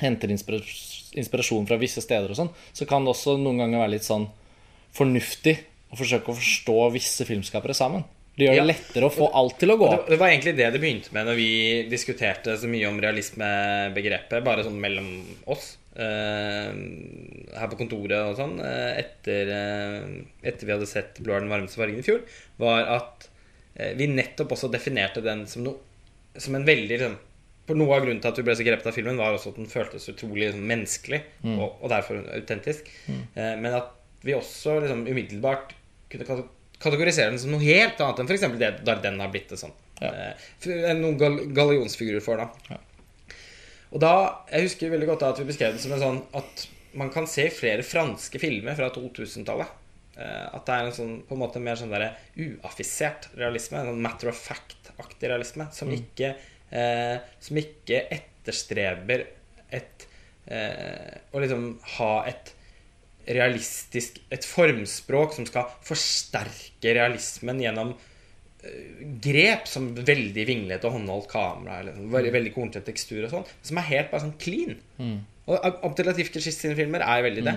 henter 0.00 0.28
inspirasjon 0.30 1.66
fra 1.68 1.78
visse 1.80 2.02
steder 2.02 2.32
og 2.34 2.38
sånn, 2.38 2.50
så 2.74 2.86
kan 2.88 3.04
det 3.06 3.14
også 3.14 3.36
noen 3.40 3.62
ganger 3.62 3.84
være 3.84 3.94
litt 3.96 4.06
sånn 4.06 4.26
fornuftig 4.94 5.56
å 5.94 5.98
forsøke 5.98 6.32
å 6.32 6.36
forstå 6.38 6.76
visse 6.94 7.26
filmskapere 7.28 7.74
sammen. 7.76 8.04
Det 8.34 8.48
gjør 8.48 8.56
det 8.56 8.58
Ja. 8.58 8.66
lettere 8.66 9.06
å 9.06 9.12
få 9.14 9.28
alt 9.32 9.58
til 9.60 9.70
å 9.70 9.76
gå 9.78 9.86
opp. 9.94 10.08
det 10.08 10.18
var 10.18 10.28
egentlig 10.28 10.56
det 10.56 10.72
det 10.74 10.80
begynte 10.82 11.12
med 11.14 11.26
når 11.28 11.36
vi 11.38 11.50
diskuterte 11.88 12.56
så 12.58 12.66
mye 12.66 12.88
om 12.88 12.98
realismebegrepet, 13.00 14.42
bare 14.44 14.64
sånn 14.64 14.80
mellom 14.80 15.06
oss. 15.46 15.76
Eh, 15.96 16.70
her 17.54 17.70
på 17.70 17.78
kontoret 17.80 18.18
og 18.30 18.38
sånn, 18.38 18.56
eh, 18.64 19.02
etter, 19.02 19.52
eh, 19.54 20.08
etter 20.46 20.66
vi 20.66 20.74
hadde 20.74 20.90
sett 20.90 21.20
'Blå 21.20 21.36
er 21.36 21.44
den 21.44 21.52
varmeste 21.52 21.80
fargen' 21.80 22.02
i 22.02 22.06
fjor, 22.06 22.24
var 22.58 22.90
at 22.98 23.30
vi 23.98 24.06
nettopp 24.06 24.52
også 24.54 24.68
definerte 24.70 25.18
den 25.18 25.48
som, 25.50 25.64
no, 25.66 25.72
som 26.38 26.54
en 26.54 26.66
veldig 26.66 26.94
liksom, 26.94 27.16
for 27.66 27.74
Noe 27.74 27.96
av 27.96 28.04
grunnen 28.04 28.20
til 28.22 28.30
at 28.30 28.38
vi 28.38 28.44
ble 28.46 28.54
så 28.54 28.62
grepet 28.66 28.86
av 28.86 28.94
filmen, 28.94 29.18
var 29.18 29.34
også 29.34 29.50
at 29.50 29.56
den 29.58 29.66
føltes 29.66 30.06
utrolig 30.12 30.44
liksom, 30.44 30.62
menneskelig, 30.68 31.20
og, 31.56 31.80
og 31.80 31.88
derfor 31.90 32.20
autentisk. 32.36 32.90
Eh, 33.08 33.56
men 33.58 33.74
at 33.74 33.90
vi 34.22 34.36
også 34.36 34.78
liksom 34.84 35.02
umiddelbart 35.08 35.74
kunne 36.12 36.44
kategorisere 36.78 37.32
den 37.32 37.40
som 37.40 37.50
noe 37.50 37.64
helt 37.64 37.98
annet 37.98 38.22
enn 38.22 38.30
f.eks. 38.30 38.46
det 38.60 38.70
Darden 38.86 39.18
har 39.18 39.32
blitt 39.32 39.50
det 39.50 39.58
sånn. 39.58 39.74
Ja. 39.98 40.34
Noen 40.94 41.18
gal 41.18 41.40
gallionsfigurer 41.56 42.22
for, 42.24 42.38
da. 42.38 42.50
Ja. 42.70 42.78
Og 43.94 44.02
da, 44.02 44.14
Jeg 44.50 44.68
husker 44.68 44.90
veldig 44.90 45.08
godt 45.12 45.22
at 45.28 45.40
vi 45.40 45.48
beskrev 45.48 45.74
det 45.74 45.82
som 45.82 45.94
en 45.94 46.02
sånn 46.02 46.20
at 46.34 46.66
man 46.98 47.10
kan 47.14 47.26
se 47.30 47.46
flere 47.54 47.82
franske 47.86 48.38
filmer 48.42 48.76
fra 48.78 48.90
2000-tallet. 48.94 49.70
Eh, 50.14 50.46
at 50.54 50.66
det 50.66 50.74
er 50.74 50.88
en 50.88 50.94
sånn 50.94 51.14
på 51.26 51.34
en 51.34 51.42
måte 51.42 51.62
mer 51.62 51.78
sånn 51.78 51.94
der 51.94 52.12
uaffisert 52.38 53.30
realisme. 53.38 53.80
En 53.80 53.92
sånn 53.92 54.02
matter 54.02 54.30
of 54.30 54.38
fact-aktig 54.38 55.30
realisme. 55.30 55.66
Som, 55.74 55.90
ikke, 55.94 56.34
eh, 56.70 57.16
som 57.42 57.58
ikke 57.62 58.04
etterstreber 58.14 59.26
et 59.74 60.06
eh, 60.46 61.14
Å 61.32 61.42
liksom 61.42 61.70
ha 61.96 62.12
et 62.30 62.52
realistisk 63.24 64.18
Et 64.28 64.44
formspråk 64.44 65.32
som 65.32 65.46
skal 65.48 65.70
forsterke 65.86 66.92
realismen 66.92 67.62
gjennom 67.62 67.94
grep 69.24 69.68
som 69.70 69.90
veldig 69.96 70.46
vinglete 70.48 70.88
og 70.88 70.96
håndholdt 70.98 71.28
kamera. 71.32 71.80
Eller 71.82 71.96
sånn, 71.96 72.10
veldig, 72.12 72.32
veldig 72.38 72.52
kornete 72.56 72.84
tekstur 72.86 73.24
og 73.26 73.32
sånn. 73.32 73.46
Som 73.62 73.80
er 73.82 73.88
helt 73.92 74.12
bare 74.12 74.24
sånn 74.26 74.36
clean. 74.40 74.76
Og 75.44 75.58
Ab- 75.60 75.82
Abdelatif 75.90 76.30
Kechish 76.32 76.56
sine 76.62 76.76
filmer 76.78 77.02
er 77.04 77.24
veldig 77.26 77.42
det. 77.44 77.54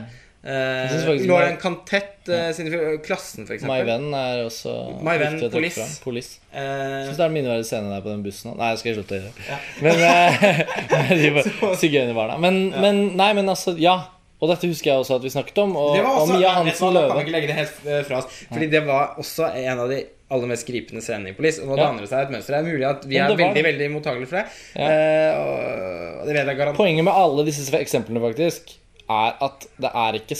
Eh, 0.47 0.87
synes 0.91 1.05
faktisk 1.07 1.27
Lauren 1.27 1.55
My- 1.55 1.59
Cantet 1.59 2.29
eh, 2.29 2.49
sine 2.55 2.69
filmer, 2.71 2.97
Klassen, 3.03 3.47
for 3.47 3.57
My. 3.67 3.79
Venn 3.87 4.11
er 4.15 4.43
også 4.45 4.73
My 5.03 5.15
Venn, 5.19 5.39
Police. 5.51 5.87
Police. 6.03 6.37
Eh, 6.53 7.07
syns 7.07 7.17
det 7.17 7.23
er 7.25 7.31
en 7.31 7.33
minneverdig 7.35 7.65
scene 7.67 7.89
der 7.91 8.03
på 8.05 8.11
den 8.13 8.21
bussen. 8.27 8.53
Nei, 8.59 8.69
jeg 8.75 8.81
skal 8.83 8.99
slutte 8.99 9.17
å 9.17 9.21
gjøre. 9.23 9.47
Ja. 9.47 9.57
Men 9.81 10.05
eh, 10.11 11.15
de 11.23 11.31
bare- 11.39 11.73
Sigøynerbarna. 11.81 12.37
Men, 12.43 12.61
men 12.75 13.01
Nei, 13.17 13.31
men 13.39 13.49
altså, 13.55 13.73
ja. 13.81 13.97
Og 14.37 14.51
dette 14.51 14.67
husker 14.69 14.91
jeg 14.91 15.01
også 15.01 15.15
at 15.17 15.23
vi 15.25 15.31
snakket 15.33 15.57
om. 15.63 15.71
Og, 15.81 15.95
Det 15.97 16.03
var 16.05 16.19
og 16.21 16.29
Mia 16.29 16.51
Hansen 16.59 16.93
Løve. 16.93 17.23
det 17.25 17.55
eh. 17.57 18.03
Fordi 18.51 18.67
det 18.69 18.83
var 18.85 19.15
også 19.17 19.47
en 19.57 19.79
av 19.81 19.89
de 19.89 20.03
aller 20.29 20.49
mest 20.51 20.67
gripende 20.67 21.01
scenen 21.01 21.27
i 21.31 21.33
Police. 21.37 21.61
Og 21.63 21.69
nå 21.69 21.77
Ja. 21.77 21.85
danner 21.87 22.03
det 22.03 22.09
seg 22.11 22.25
et 22.25 22.33
mønster. 22.33 22.55
Det 22.55 22.59
er 22.59 22.71
mulig 22.73 22.87
at 22.89 23.05
vi 23.07 23.17
er 23.17 23.29
veldig 23.31 23.53
det. 23.55 23.63
veldig 23.63 23.87
mottagelige 23.93 24.27
for 24.27 24.37
det. 24.41 24.45
Ja. 24.75 24.87
Uh, 25.37 26.25
det 26.27 26.33
vet 26.35 26.45
jeg 26.51 26.57
garantert. 26.59 26.77
Poenget 26.81 27.05
med 27.07 27.13
alle 27.13 27.45
disse 27.47 27.67
eksemplene 27.79 28.21
faktisk 28.23 28.73
er 29.07 29.37
at 29.47 29.67
det 29.79 29.91
er 29.93 30.17
ikke, 30.19 30.35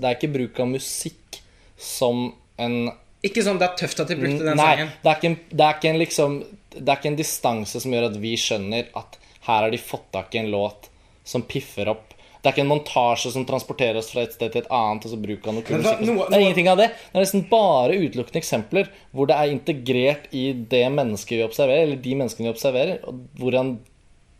det 0.00 0.08
er 0.08 0.16
ikke 0.16 0.32
bruk 0.32 0.60
av 0.64 0.70
musikk 0.72 1.40
som 1.76 2.32
en 2.58 2.78
Ikke 3.22 3.42
sånn 3.44 3.58
det 3.60 3.66
er 3.68 3.76
tøft 3.76 4.00
at 4.00 4.08
de 4.08 4.16
brukte 4.16 4.44
den 4.46 4.56
Nei, 4.56 4.64
sangen. 4.76 4.92
det 5.02 5.10
er, 5.12 5.24
en, 5.28 5.36
det 5.50 5.64
er 5.66 5.74
ikke 5.76 5.90
en 5.90 5.98
liksom 5.98 6.36
Det 6.72 6.88
er 6.88 6.96
ikke 7.00 7.10
en 7.10 7.18
distanse 7.18 7.80
som 7.82 7.92
gjør 7.92 8.06
at 8.12 8.16
vi 8.22 8.32
skjønner 8.38 8.88
at 8.96 9.18
her 9.48 9.62
har 9.64 9.70
de 9.74 9.78
fått 9.80 10.06
tak 10.14 10.34
i 10.34 10.38
en 10.38 10.50
låt 10.52 10.88
som 11.24 11.42
piffer 11.42 11.88
opp. 11.92 12.07
Det 12.48 12.54
er 12.54 12.56
ikke 12.56 12.64
en 12.64 12.70
montasje 12.70 13.30
som 13.34 13.44
transporterer 13.44 13.98
oss 14.00 14.06
fra 14.08 14.22
et 14.24 14.32
sted 14.32 14.54
til 14.54 14.62
et 14.62 14.70
annet. 14.72 15.04
Og 15.04 15.12
så 15.12 15.18
bruker 15.20 15.50
han 15.50 15.58
noe 15.58 15.66
kul 15.68 15.82
musikk. 15.82 16.00
Det 16.00 16.38
er 16.38 16.44
ingenting 16.46 16.70
av 16.72 16.78
det. 16.80 16.86
Det 16.96 17.18
er 17.18 17.24
nesten 17.26 17.42
bare 17.50 17.98
utelukkende 18.00 18.40
eksempler 18.40 18.88
hvor 19.12 19.28
det 19.28 19.36
er 19.36 19.52
integrert 19.52 20.30
i 20.32 20.46
det 20.72 20.86
mennesket 20.94 21.36
vi 21.36 21.44
observerer, 21.44 21.84
eller 21.84 22.00
de 22.00 22.14
menneskene 22.16 22.48
vi 22.48 22.54
observerer, 22.54 23.02
og 23.04 23.20
hvordan 23.36 23.74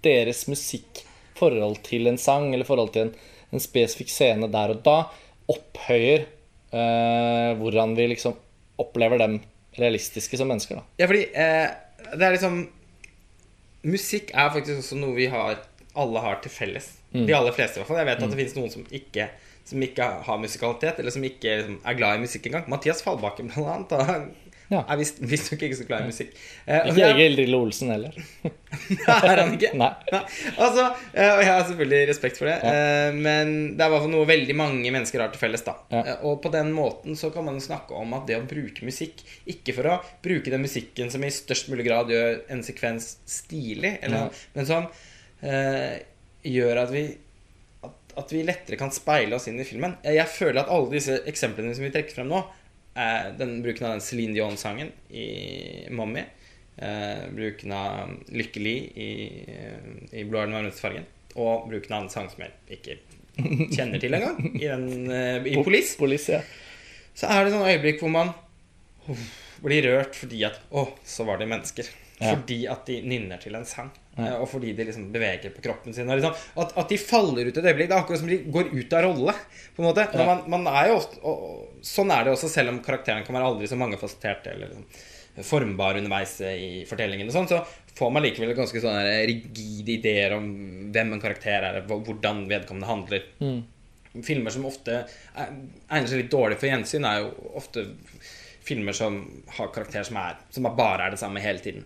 deres 0.07 0.47
musikk, 0.49 1.05
forhold 1.39 1.77
til 1.87 2.09
en 2.11 2.17
sang 2.19 2.49
eller 2.51 2.67
forhold 2.67 2.95
til 2.97 3.05
en, 3.07 3.13
en 3.55 3.63
spesifikk 3.63 4.09
scene 4.11 4.49
der 4.51 4.73
og 4.73 4.81
da, 4.89 4.97
opphøyer 5.53 6.25
eh, 6.73 7.53
hvordan 7.61 7.93
vi 7.95 8.09
liksom 8.15 8.35
opplever 8.81 9.21
dem 9.21 9.37
realistiske 9.79 10.41
som 10.41 10.49
mennesker. 10.51 10.81
da. 10.81 10.87
Ja, 10.99 11.07
fordi 11.13 11.29
eh, 11.31 11.69
det 12.15 12.25
er 12.25 12.35
liksom 12.35 12.65
Musikk 13.87 14.33
er 14.35 14.49
faktisk 14.51 14.81
også 14.81 14.97
noe 14.99 15.15
vi 15.15 15.29
har 15.31 15.61
alle 15.99 16.25
har 16.25 16.41
til 16.43 16.51
felles. 16.51 16.89
Mm. 17.15 17.27
De 17.27 17.33
aller 17.33 17.53
fleste, 17.57 17.77
i 17.77 17.81
hvert 17.81 17.89
fall. 17.89 18.01
Jeg 18.03 18.07
vet 18.11 18.23
at 18.23 18.31
det 18.31 18.39
finnes 18.43 18.57
noen 18.59 18.71
som 18.71 18.85
ikke, 18.91 19.29
som 19.65 19.81
ikke 19.83 20.11
har 20.27 20.39
musikalitet, 20.43 20.99
eller 21.01 21.11
som 21.15 21.25
ikke 21.25 21.55
liksom, 21.63 21.79
er 21.85 21.95
glad 21.97 22.19
i 22.19 22.27
musikk 22.27 22.47
engang. 22.51 22.69
Mathias 22.69 23.01
Fallbakken, 23.03 23.49
blant 23.55 23.93
annet. 23.93 24.07
Han 24.13 24.29
Ja. 24.71 24.83
er 24.85 24.99
visstnok 25.01 25.63
ikke 25.65 25.77
så 25.79 25.87
glad 25.89 26.03
i 26.05 26.09
musikk. 26.11 26.35
Eh, 26.69 26.91
Ikke 26.91 27.07
Egil 27.15 27.37
Drillo 27.39 27.63
Olsen 27.65 27.89
heller. 27.89 28.13
er 29.09 29.41
han 29.41 29.55
ikke? 29.57 29.71
Nei. 29.81 29.89
Altså, 30.61 30.83
eh, 31.15 31.31
og 31.31 31.41
jeg 31.41 31.49
har 31.49 31.63
selvfølgelig 31.71 32.09
respekt 32.11 32.37
for 32.37 32.51
det, 32.51 32.59
eh, 32.69 33.17
men 33.17 33.55
det 33.79 33.81
er 33.81 33.89
i 33.89 33.95
hvert 33.95 34.05
fall 34.05 34.13
noe 34.13 34.29
veldig 34.29 34.57
mange 34.61 34.93
mennesker 34.93 35.23
har 35.25 35.33
til 35.33 35.41
felles. 35.41 35.65
da 35.65 35.73
Ja. 35.91 36.03
Eh, 36.03 36.19
Og 36.29 36.43
på 36.45 36.53
den 36.53 36.75
måten 36.77 37.17
så 37.17 37.33
kan 37.33 37.47
man 37.49 37.57
snakke 37.65 37.97
om 37.97 38.13
at 38.19 38.27
det 38.29 38.37
å 38.37 38.45
bruke 38.47 38.85
musikk 38.85 39.25
Ikke 39.49 39.73
for 39.75 39.89
å 39.89 39.97
bruke 40.23 40.51
den 40.53 40.61
musikken 40.67 41.11
som 41.11 41.25
i 41.25 41.33
størst 41.33 41.71
mulig 41.73 41.87
grad 41.89 42.09
gjør 42.13 42.43
en 42.53 42.61
sekvens 42.63 43.17
stilig, 43.25 43.99
eller, 44.03 44.29
Ja. 44.29 44.31
men 44.55 44.67
som 44.67 44.87
eh, 45.43 46.01
gjør 46.49 46.83
at 46.85 46.93
vi 46.95 47.03
at, 47.87 48.15
at 48.19 48.33
vi 48.35 48.43
lettere 48.47 48.79
kan 48.81 48.91
speile 48.95 49.37
oss 49.37 49.47
inn 49.51 49.61
i 49.61 49.67
filmen. 49.69 49.97
Eh, 50.03 50.17
Jeg 50.19 50.29
føler 50.33 50.63
at 50.65 50.73
alle 50.75 50.91
disse 50.95 51.21
eksemplene 51.31 51.75
som 51.77 51.87
vi 51.87 51.93
trekker 51.95 52.19
frem 52.21 52.31
nå, 52.33 52.43
er 52.99 53.31
den 53.39 53.61
bruken 53.63 53.87
av 53.87 53.93
den 53.95 54.03
Celine 54.03 54.35
Dion-sangen 54.35 54.89
i 55.15 55.27
'Mommy', 55.95 56.25
eh, 56.83 57.29
bruken 57.31 57.73
av 57.73 58.11
'Lykkelig' 58.27 58.97
i, 58.99 59.11
i 60.13 60.25
'Blå 60.25 60.41
er 60.41 60.49
den 60.51 60.57
varmeste 60.59 60.83
fargen', 60.83 61.07
og 61.37 61.69
bruken 61.71 61.95
av 61.95 62.03
en 62.03 62.11
sang 62.11 62.27
som 62.33 62.43
jeg 62.43 62.79
ikke 62.79 62.99
kjenner 63.77 64.03
til 64.03 64.15
engang, 64.19 64.41
i, 64.57 64.67
den, 64.67 65.11
eh, 65.11 65.47
i 65.47 65.55
'Police', 65.55 65.95
Police, 65.99 66.33
ja. 66.33 66.43
så 67.15 67.31
er 67.31 67.45
det 67.45 67.55
sånne 67.55 67.71
øyeblikk 67.77 68.03
hvor 68.03 68.11
man 68.11 68.35
uff, 69.09 69.29
blir 69.63 69.87
rørt 69.87 70.19
fordi 70.19 70.43
at 70.47 70.59
Å, 70.75 70.89
så 71.07 71.25
var 71.27 71.39
det 71.39 71.49
mennesker. 71.51 71.87
Ja. 72.19 72.33
Fordi 72.35 72.65
at 72.67 72.87
de 72.87 72.99
nynner 73.07 73.39
til 73.39 73.55
en 73.55 73.65
sang. 73.65 73.93
Eh, 74.19 74.35
Og 74.43 74.49
fordi 74.51 74.73
de 74.75 74.85
liksom 74.89 75.13
beveger 75.15 75.53
på 75.55 75.63
kroppen 75.63 75.95
sin. 75.95 76.09
Liksom, 76.11 76.35
at, 76.59 76.73
at 76.83 76.89
de 76.91 76.97
faller 76.99 77.47
ut 77.51 77.57
et 77.61 77.65
øyeblikk. 77.65 77.89
Det 77.89 77.95
er 77.95 78.03
akkurat 78.03 78.19
som 78.19 78.29
de 78.33 78.39
går 78.51 78.73
ut 78.75 78.93
av 78.99 79.05
rolle. 79.07 79.35
På 79.77 79.83
en 79.85 79.89
måte 79.93 80.09
man, 80.27 80.43
man 80.51 80.67
er 80.75 80.89
jo 80.91 80.97
ofte, 80.99 81.21
og, 81.23 81.69
Sånn 81.87 82.11
er 82.11 82.25
det 82.27 82.33
også, 82.35 82.49
selv 82.51 82.73
om 82.73 82.81
karakteren 82.83 83.23
kan 83.25 83.37
være 83.39 83.47
aldri 83.53 83.69
så 83.71 83.77
mangefasetterte 83.79 84.51
eller 84.57 84.73
liksom, 84.73 84.89
formbar 85.47 85.95
underveis 86.01 86.33
i 86.43 86.83
fortellingen, 86.91 87.29
og 87.31 87.35
sånn, 87.37 87.47
så 87.47 87.61
får 87.95 88.11
man 88.11 88.25
likevel 88.25 88.51
ganske 88.59 88.81
sånne 88.83 89.13
rigide 89.31 89.93
ideer 89.95 90.35
om 90.35 90.49
hvem 90.91 91.13
en 91.15 91.23
karakter 91.23 91.63
er, 91.69 91.79
hvordan 91.87 92.41
vedkommende 92.51 92.89
handler 92.91 93.23
filmer 94.27 94.51
som 94.51 94.67
ofte 94.67 94.97
er- 95.39 95.53
egner 95.95 96.09
seg 96.11 96.25
litt 96.25 96.33
dårlig 96.35 96.59
for 96.59 96.67
gjensyn, 96.67 97.07
er 97.07 97.21
jo 97.23 97.53
ofte 97.55 97.87
filmer 98.67 98.93
som 98.99 99.21
har 99.61 99.71
karakterer 99.73 100.05
som, 100.11 100.17
er, 100.19 100.35
som 100.51 100.67
bare 100.75 101.07
er 101.07 101.11
det 101.15 101.21
samme 101.23 101.39
hele 101.41 101.63
tiden. 101.63 101.85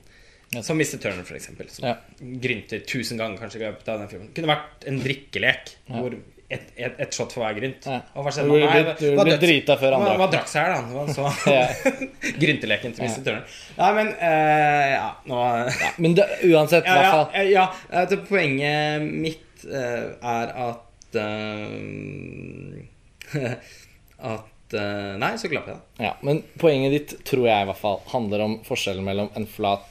Som 0.61 0.77
Mr. 0.77 0.99
Turner, 1.01 1.25
eksempel. 1.37 1.71
Som 1.73 1.87
Ja. 1.89 1.95
grynter 2.21 2.83
tusen 2.85 3.17
ganger 3.19 3.39
kanskje 3.41 3.57
i 3.63 3.65
løpet 3.65 3.89
av 3.89 3.99
den 4.03 4.09
filmen. 4.11 4.29
Kunne 4.37 4.49
vært 4.53 4.85
en 4.91 4.99
drikkelek 5.01 5.71
hvor 5.89 6.13
et, 6.53 6.67
et, 6.77 6.99
et 7.01 7.15
shot 7.17 7.33
for 7.33 7.41
hver 7.47 7.55
grynt. 7.57 7.87
Ja. 7.89 8.03
Og 8.15 8.27
hva 8.27 8.31
Du 8.31 8.37
skjedde? 8.37 8.51
blir- 8.53 8.69
Nei, 8.69 8.83
du 9.01 9.07
det 9.17 9.25
blir 9.25 9.39
drita 9.41 9.77
før 9.81 9.95
Hva, 9.97 10.17
hva 10.21 10.27
drakk 10.35 10.49
seg 10.53 10.61
her, 10.67 10.71
da? 10.77 10.81
Det 11.07 11.15
så 11.17 11.25
Ja. 11.57 11.67
Grynteleken 12.43 12.93
til 12.93 13.05
Mr. 13.09 13.23
Turner. 13.25 13.45
Nei, 13.79 13.91
men 13.97 14.07
uh, 14.21 14.87
ja, 14.93 15.09
nå 15.25 15.41
Men 16.05 16.15
det, 16.19 16.27
uansett, 16.51 16.85
i 16.85 16.93
hvert 16.93 17.15
fall. 17.17 17.49
ja, 17.49 17.65
eh, 17.91 18.05
det 18.13 18.21
Poenget 18.29 19.09
mitt 19.09 19.65
uh, 19.65 20.13
er 20.21 20.53
at 20.69 21.17
uh, 21.17 22.83
At 24.23 24.75
eh, 24.77 25.17
Nei, 25.19 25.33
så 25.41 25.49
klapper 25.51 25.73
jeg 25.73 25.81
det. 25.81 26.05
Ja, 26.05 26.13
men 26.23 26.43
poenget 26.61 26.93
ditt 26.95 27.17
tror 27.29 27.49
jeg 27.49 27.65
i 27.65 27.69
hvert 27.71 27.81
fall 27.81 27.99
handler 28.13 28.45
om 28.45 28.59
forskjellen 28.67 29.05
mellom 29.09 29.33
en 29.39 29.47
flat 29.51 29.89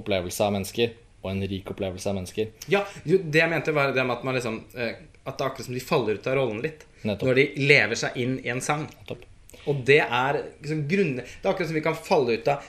opplevelse 0.00 0.44
av 0.46 0.54
mennesker 0.56 0.94
og 1.24 1.30
en 1.30 1.44
rik 1.48 1.70
opplevelse 1.72 2.10
av 2.10 2.18
mennesker. 2.18 2.50
Ja, 2.72 2.82
jo, 3.08 3.18
Det 3.18 3.40
jeg 3.40 3.50
mente, 3.50 3.72
var 3.72 3.92
det 3.92 4.04
med 4.04 4.18
at 4.18 4.24
man 4.26 4.36
liksom 4.36 4.60
eh, 4.76 4.96
At 5.24 5.38
det 5.38 5.44
er 5.44 5.48
akkurat 5.48 5.66
som 5.70 5.74
de 5.76 5.80
faller 5.80 6.18
ut 6.18 6.26
av 6.28 6.36
rollen 6.36 6.60
litt. 6.60 6.84
Nettopp. 7.02 7.30
Når 7.30 7.38
de 7.40 7.44
lever 7.64 7.96
seg 7.96 8.18
inn 8.20 8.34
i 8.44 8.50
en 8.52 8.60
sang. 8.64 8.84
Nettopp. 8.90 9.24
Og 9.64 9.80
det 9.88 10.02
er 10.02 10.40
liksom 10.60 10.82
grunne 10.90 11.24
Det 11.24 11.46
er 11.46 11.52
akkurat 11.54 11.70
som 11.70 11.78
vi 11.78 11.84
kan 11.84 11.96
falle 11.96 12.34
ut 12.36 12.48
av 12.52 12.66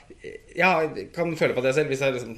Jeg 0.56 1.07
kan 1.15 1.34
føle 1.35 1.56
på 1.57 1.64
det 1.65 1.73
selv 1.76 1.91
hvis 1.91 2.03
jeg 2.06 2.15
liksom 2.15 2.38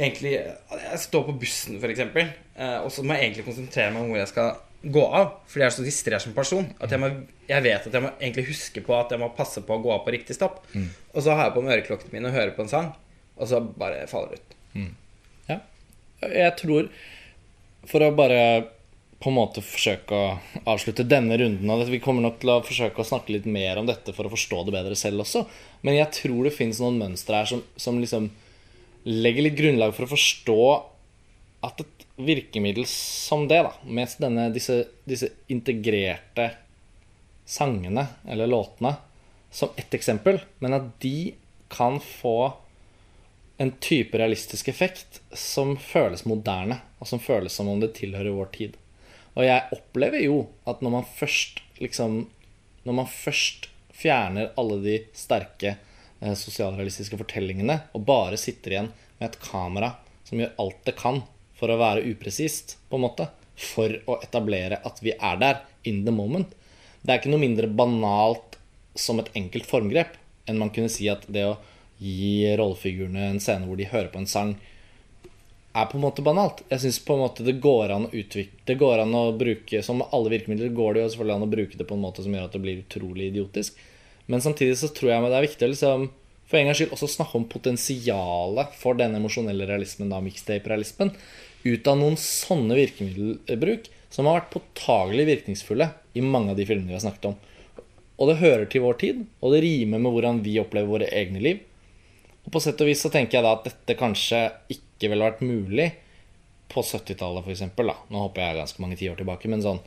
egentlig 0.00 0.34
Jeg 0.36 1.00
står 1.00 1.24
på 1.28 1.36
bussen, 1.40 1.78
f.eks., 1.80 2.00
eh, 2.00 2.76
og 2.80 2.90
så 2.92 3.04
må 3.04 3.16
jeg 3.16 3.30
egentlig 3.30 3.46
konsentrere 3.48 3.94
meg 3.94 4.04
om 4.04 4.12
hvor 4.12 4.20
jeg 4.20 4.30
skal 4.30 4.52
gå 4.80 5.02
av. 5.04 5.26
Fordi 5.50 5.60
jeg 5.60 5.68
er 5.68 5.74
så 5.76 5.84
distrert 5.84 6.24
som 6.24 6.32
person. 6.36 6.70
At 6.80 6.92
jeg, 6.94 7.00
må, 7.02 7.10
jeg 7.50 7.64
vet 7.66 7.88
at 7.88 7.96
jeg 7.96 8.04
må 8.04 8.12
egentlig 8.16 8.46
huske 8.48 8.80
på 8.84 8.94
at 8.96 9.12
jeg 9.12 9.20
må 9.20 9.28
passe 9.36 9.60
på 9.66 9.76
å 9.76 9.82
gå 9.84 9.92
av 9.92 10.06
på 10.06 10.14
riktig 10.14 10.36
stopp. 10.38 10.62
Og 10.72 11.20
så 11.20 11.34
har 11.36 11.50
jeg 11.50 11.56
på 11.56 11.64
meg 11.66 11.74
øreklokkene 11.78 12.14
mine 12.16 12.30
og 12.30 12.36
hører 12.38 12.54
på 12.56 12.64
en 12.64 12.72
sang, 12.72 12.88
og 13.40 13.48
så 13.48 13.60
bare 13.64 14.04
faller 14.10 14.36
ut. 14.36 14.56
Ja. 15.48 15.56
Jeg 16.20 16.52
tror 16.60 16.90
For 17.88 18.04
å 18.04 18.10
bare 18.12 18.42
på 19.20 19.28
en 19.28 19.36
måte 19.36 19.62
forsøke 19.64 20.16
å 20.16 20.28
avslutte 20.68 21.04
denne 21.08 21.36
runden 21.40 21.68
av 21.72 21.80
dette 21.80 21.92
Vi 21.92 22.00
kommer 22.04 22.24
nok 22.24 22.38
til 22.40 22.52
å 22.54 22.60
forsøke 22.64 23.02
å 23.02 23.08
snakke 23.08 23.34
litt 23.34 23.48
mer 23.48 23.80
om 23.80 23.88
dette 23.88 24.14
for 24.16 24.28
å 24.28 24.32
forstå 24.32 24.62
det 24.66 24.74
bedre 24.76 24.96
selv 24.96 25.24
også. 25.24 25.44
Men 25.84 25.98
jeg 25.98 26.12
tror 26.16 26.46
det 26.46 26.54
finnes 26.56 26.80
noen 26.80 27.00
mønstre 27.00 27.42
her 27.42 27.50
som, 27.50 27.60
som 27.76 28.00
liksom 28.00 28.30
legger 29.08 29.44
litt 29.44 29.58
grunnlag 29.58 29.92
for 29.96 30.06
å 30.06 30.12
forstå 30.12 30.62
at 31.68 31.84
et 31.84 32.06
virkemiddel 32.20 32.86
som 32.88 33.46
det, 33.48 33.60
da, 33.64 33.74
med 33.84 34.16
denne, 34.20 34.48
disse, 34.52 34.82
disse 35.08 35.28
integrerte 35.52 36.50
sangene 37.48 38.06
eller 38.28 38.48
låtene 38.48 38.94
som 39.50 39.72
ett 39.80 39.92
eksempel, 39.96 40.38
men 40.62 40.76
at 40.76 40.92
de 41.02 41.32
kan 41.72 41.98
få 42.00 42.52
en 43.60 43.72
type 43.80 44.18
realistisk 44.18 44.68
effekt 44.68 45.20
som 45.36 45.74
føles 45.76 46.24
moderne, 46.24 46.78
og 46.96 47.08
som 47.10 47.20
føles 47.20 47.52
som 47.52 47.68
om 47.68 47.82
det 47.82 47.90
tilhører 47.98 48.32
vår 48.32 48.48
tid. 48.54 48.78
Og 49.36 49.44
jeg 49.44 49.66
opplever 49.76 50.22
jo 50.24 50.38
at 50.64 50.80
når 50.80 50.94
man 50.94 51.10
først 51.16 51.60
liksom 51.80 52.22
Når 52.88 52.94
man 52.96 53.08
først 53.12 53.66
fjerner 53.92 54.54
alle 54.56 54.78
de 54.80 54.94
sterke 55.12 55.74
eh, 55.76 56.32
sosialrealistiske 56.32 57.18
fortellingene 57.20 57.76
og 57.92 58.06
bare 58.08 58.38
sitter 58.40 58.72
igjen 58.72 58.88
med 59.18 59.26
et 59.26 59.36
kamera 59.44 59.90
som 60.24 60.40
gjør 60.40 60.54
alt 60.64 60.78
det 60.88 60.94
kan 60.96 61.20
for 61.60 61.68
å 61.68 61.76
være 61.76 62.06
upresist, 62.08 62.78
på 62.88 62.96
en 62.96 63.04
måte, 63.04 63.26
for 63.60 63.92
å 64.08 64.16
etablere 64.24 64.80
at 64.80 65.02
vi 65.04 65.12
er 65.12 65.36
der 65.42 65.60
in 65.84 66.00
the 66.06 66.14
moment. 66.14 66.56
Det 67.04 67.12
er 67.12 67.20
ikke 67.20 67.34
noe 67.34 67.44
mindre 67.44 67.68
banalt 67.68 68.56
som 68.96 69.20
et 69.20 69.28
enkelt 69.36 69.68
formgrep 69.68 70.16
enn 70.48 70.60
man 70.64 70.72
kunne 70.72 70.88
si 70.88 71.12
at 71.12 71.28
det 71.28 71.44
å 71.50 71.58
gi 72.00 72.48
rollefigurene 72.56 73.30
en 73.30 73.40
scene 73.42 73.68
hvor 73.68 73.78
de 73.78 73.88
hører 73.90 74.10
på 74.12 74.22
en 74.22 74.28
sang, 74.30 74.54
er 75.76 75.86
på 75.86 75.98
en 75.98 76.02
måte 76.02 76.24
banalt. 76.26 76.64
Jeg 76.72 76.82
syns 76.82 76.98
det 77.38 77.60
går 77.62 77.92
an 77.94 78.08
Det 78.10 78.74
går 78.74 78.98
an 78.98 79.14
å 79.14 79.30
bruke 79.38 79.82
Som 79.86 80.02
alle 80.02 80.32
virkemidler 80.32 80.72
går 80.74 80.94
det 80.94 81.02
jo 81.02 81.10
selvfølgelig 81.12 81.36
an 81.36 81.46
å 81.46 81.50
bruke 81.52 81.78
det 81.78 81.86
på 81.86 81.94
en 81.94 82.02
måte 82.02 82.24
som 82.24 82.34
gjør 82.34 82.48
at 82.48 82.56
det 82.56 82.62
blir 82.64 82.82
utrolig 82.82 83.30
idiotisk. 83.30 83.76
Men 84.26 84.42
samtidig 84.42 84.78
så 84.78 84.90
tror 84.94 85.12
jeg 85.12 85.22
det 85.22 85.36
er 85.38 85.46
viktig 85.46 85.68
liksom, 85.70 86.08
for 86.46 86.58
en 86.58 86.66
gangs 86.66 86.80
skyld 86.80 86.92
også 86.94 87.08
snakke 87.10 87.38
om 87.38 87.46
potensialet 87.50 88.74
for 88.78 88.98
den 88.98 89.14
emosjonelle 89.18 89.66
realismen, 89.66 90.10
da 90.10 90.20
mixtape-realismen, 90.22 91.12
ut 91.62 91.90
av 91.90 91.98
noen 91.98 92.18
sånne 92.18 92.78
virkemiddelbruk 92.78 93.88
som 94.10 94.26
har 94.26 94.40
vært 94.40 94.52
påtagelig 94.54 95.26
virkningsfulle 95.28 95.90
i 96.18 96.22
mange 96.24 96.54
av 96.54 96.58
de 96.58 96.66
filmene 96.66 96.90
vi 96.90 96.98
har 96.98 97.04
snakket 97.04 97.30
om. 97.30 97.36
Og 98.20 98.30
det 98.30 98.40
hører 98.42 98.66
til 98.70 98.84
vår 98.84 98.98
tid, 99.00 99.24
og 99.40 99.54
det 99.54 99.62
rimer 99.64 100.02
med 100.02 100.14
hvordan 100.14 100.40
vi 100.44 100.58
opplever 100.62 100.90
våre 100.90 101.10
egne 101.14 101.42
liv. 101.42 101.62
Og 102.46 102.52
på 102.54 102.62
sett 102.62 102.80
og 102.80 102.88
vis 102.88 103.02
så 103.04 103.10
tenker 103.12 103.38
jeg 103.38 103.46
da 103.46 103.56
at 103.56 103.66
dette 103.68 103.98
kanskje 103.98 104.46
ikke 104.72 105.10
ville 105.12 105.26
vært 105.26 105.44
mulig 105.44 105.90
på 106.70 106.82
70-tallet, 106.86 107.44
f.eks. 107.44 107.66
Nå 108.10 108.22
hopper 108.22 108.44
jeg 108.44 108.60
ganske 108.60 108.82
mange 108.82 108.98
tiår 109.00 109.18
tilbake, 109.18 109.50
men 109.50 109.62
sånn 109.64 109.80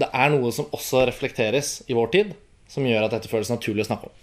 Det 0.00 0.08
er 0.12 0.32
noe 0.32 0.52
som 0.54 0.68
også 0.76 1.04
reflekteres 1.08 1.80
i 1.88 1.96
vår 1.96 2.12
tid, 2.14 2.34
som 2.70 2.86
gjør 2.86 3.06
at 3.06 3.16
dette 3.16 3.30
føles 3.32 3.50
naturlig 3.52 3.84
å 3.84 3.90
snakke 3.90 4.10
om. 4.10 4.16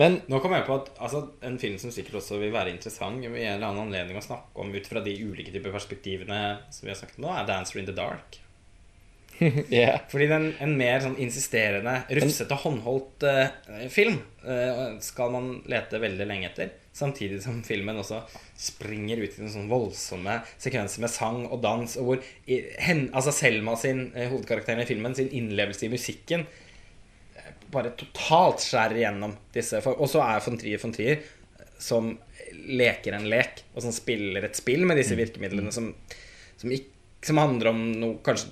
Men 0.00 0.20
nå 0.30 0.38
kom 0.40 0.54
jeg 0.56 0.64
på 0.64 0.78
at 0.78 0.88
altså, 1.04 1.20
en 1.44 1.58
film 1.60 1.76
som 1.80 1.92
sikkert 1.92 2.22
også 2.22 2.38
vil 2.40 2.54
være 2.54 2.72
interessant 2.72 3.20
i 3.20 3.28
en 3.28 3.36
eller 3.36 3.68
annen 3.68 3.84
anledning 3.84 4.16
å 4.16 4.24
snakke 4.24 4.62
om 4.62 4.72
ut 4.72 4.88
fra 4.88 5.02
de 5.04 5.12
ulike 5.20 5.52
typer 5.52 5.74
perspektivene 5.74 6.40
som 6.72 6.86
vi 6.86 6.94
har 6.94 6.98
snakket 6.98 7.20
om 7.20 7.26
nå, 7.26 7.34
er 7.34 7.44
'Dancer 7.44 7.82
in 7.82 7.88
the 7.88 7.96
Dark'. 7.96 8.40
yeah. 9.70 10.00
Fordi 10.10 10.26
den, 10.30 10.48
en 10.62 10.74
mer 10.78 11.02
sånn 11.04 11.18
insisterende, 11.22 11.98
rufsete, 12.18 12.58
håndholdt 12.62 13.26
uh, 13.28 13.86
film 13.92 14.18
uh, 14.46 14.96
skal 15.04 15.32
man 15.34 15.48
lete 15.70 16.00
veldig 16.02 16.28
lenge 16.28 16.50
etter. 16.50 16.74
Samtidig 16.96 17.42
som 17.44 17.58
filmen 17.66 17.98
også 18.00 18.22
springer 18.56 19.20
ut 19.20 19.34
i 19.36 19.42
noen 19.42 19.52
sånn 19.52 19.68
voldsomme 19.68 20.38
sekvenser 20.54 21.04
med 21.04 21.12
sang 21.12 21.42
og 21.50 21.60
dans. 21.64 21.98
Og 22.00 22.10
hvor 22.10 22.30
i, 22.48 22.62
hen, 22.82 23.08
altså 23.12 23.34
Selma 23.36 23.76
sin, 23.80 24.08
uh, 24.16 24.26
hovedkarakteren 24.32 24.84
i 24.84 24.88
filmen, 24.88 25.16
sin 25.18 25.32
innlevelse 25.32 25.88
i 25.88 25.92
musikken 25.92 26.46
bare 27.72 27.92
totalt 27.98 28.62
skjærer 28.62 29.00
igjennom 29.00 29.34
disse. 29.54 29.80
Og 29.96 30.08
så 30.10 30.22
er 30.24 30.44
von 30.44 30.58
Trier 30.60 30.82
von 30.82 30.94
Trier, 30.94 31.24
som 31.82 32.12
leker 32.66 33.16
en 33.16 33.28
lek, 33.30 33.64
og 33.74 33.84
som 33.84 33.94
spiller 33.94 34.46
et 34.46 34.58
spill 34.58 34.86
med 34.88 34.98
disse 35.00 35.14
Mm. 35.14 35.20
virkemidlene 35.22 35.72
som, 35.72 35.94
som, 36.56 36.72
ikke, 36.72 36.95
som 37.26 37.38
handler 37.42 37.66
om 37.72 37.80
noe 38.00 38.14
kanskje 38.26 38.46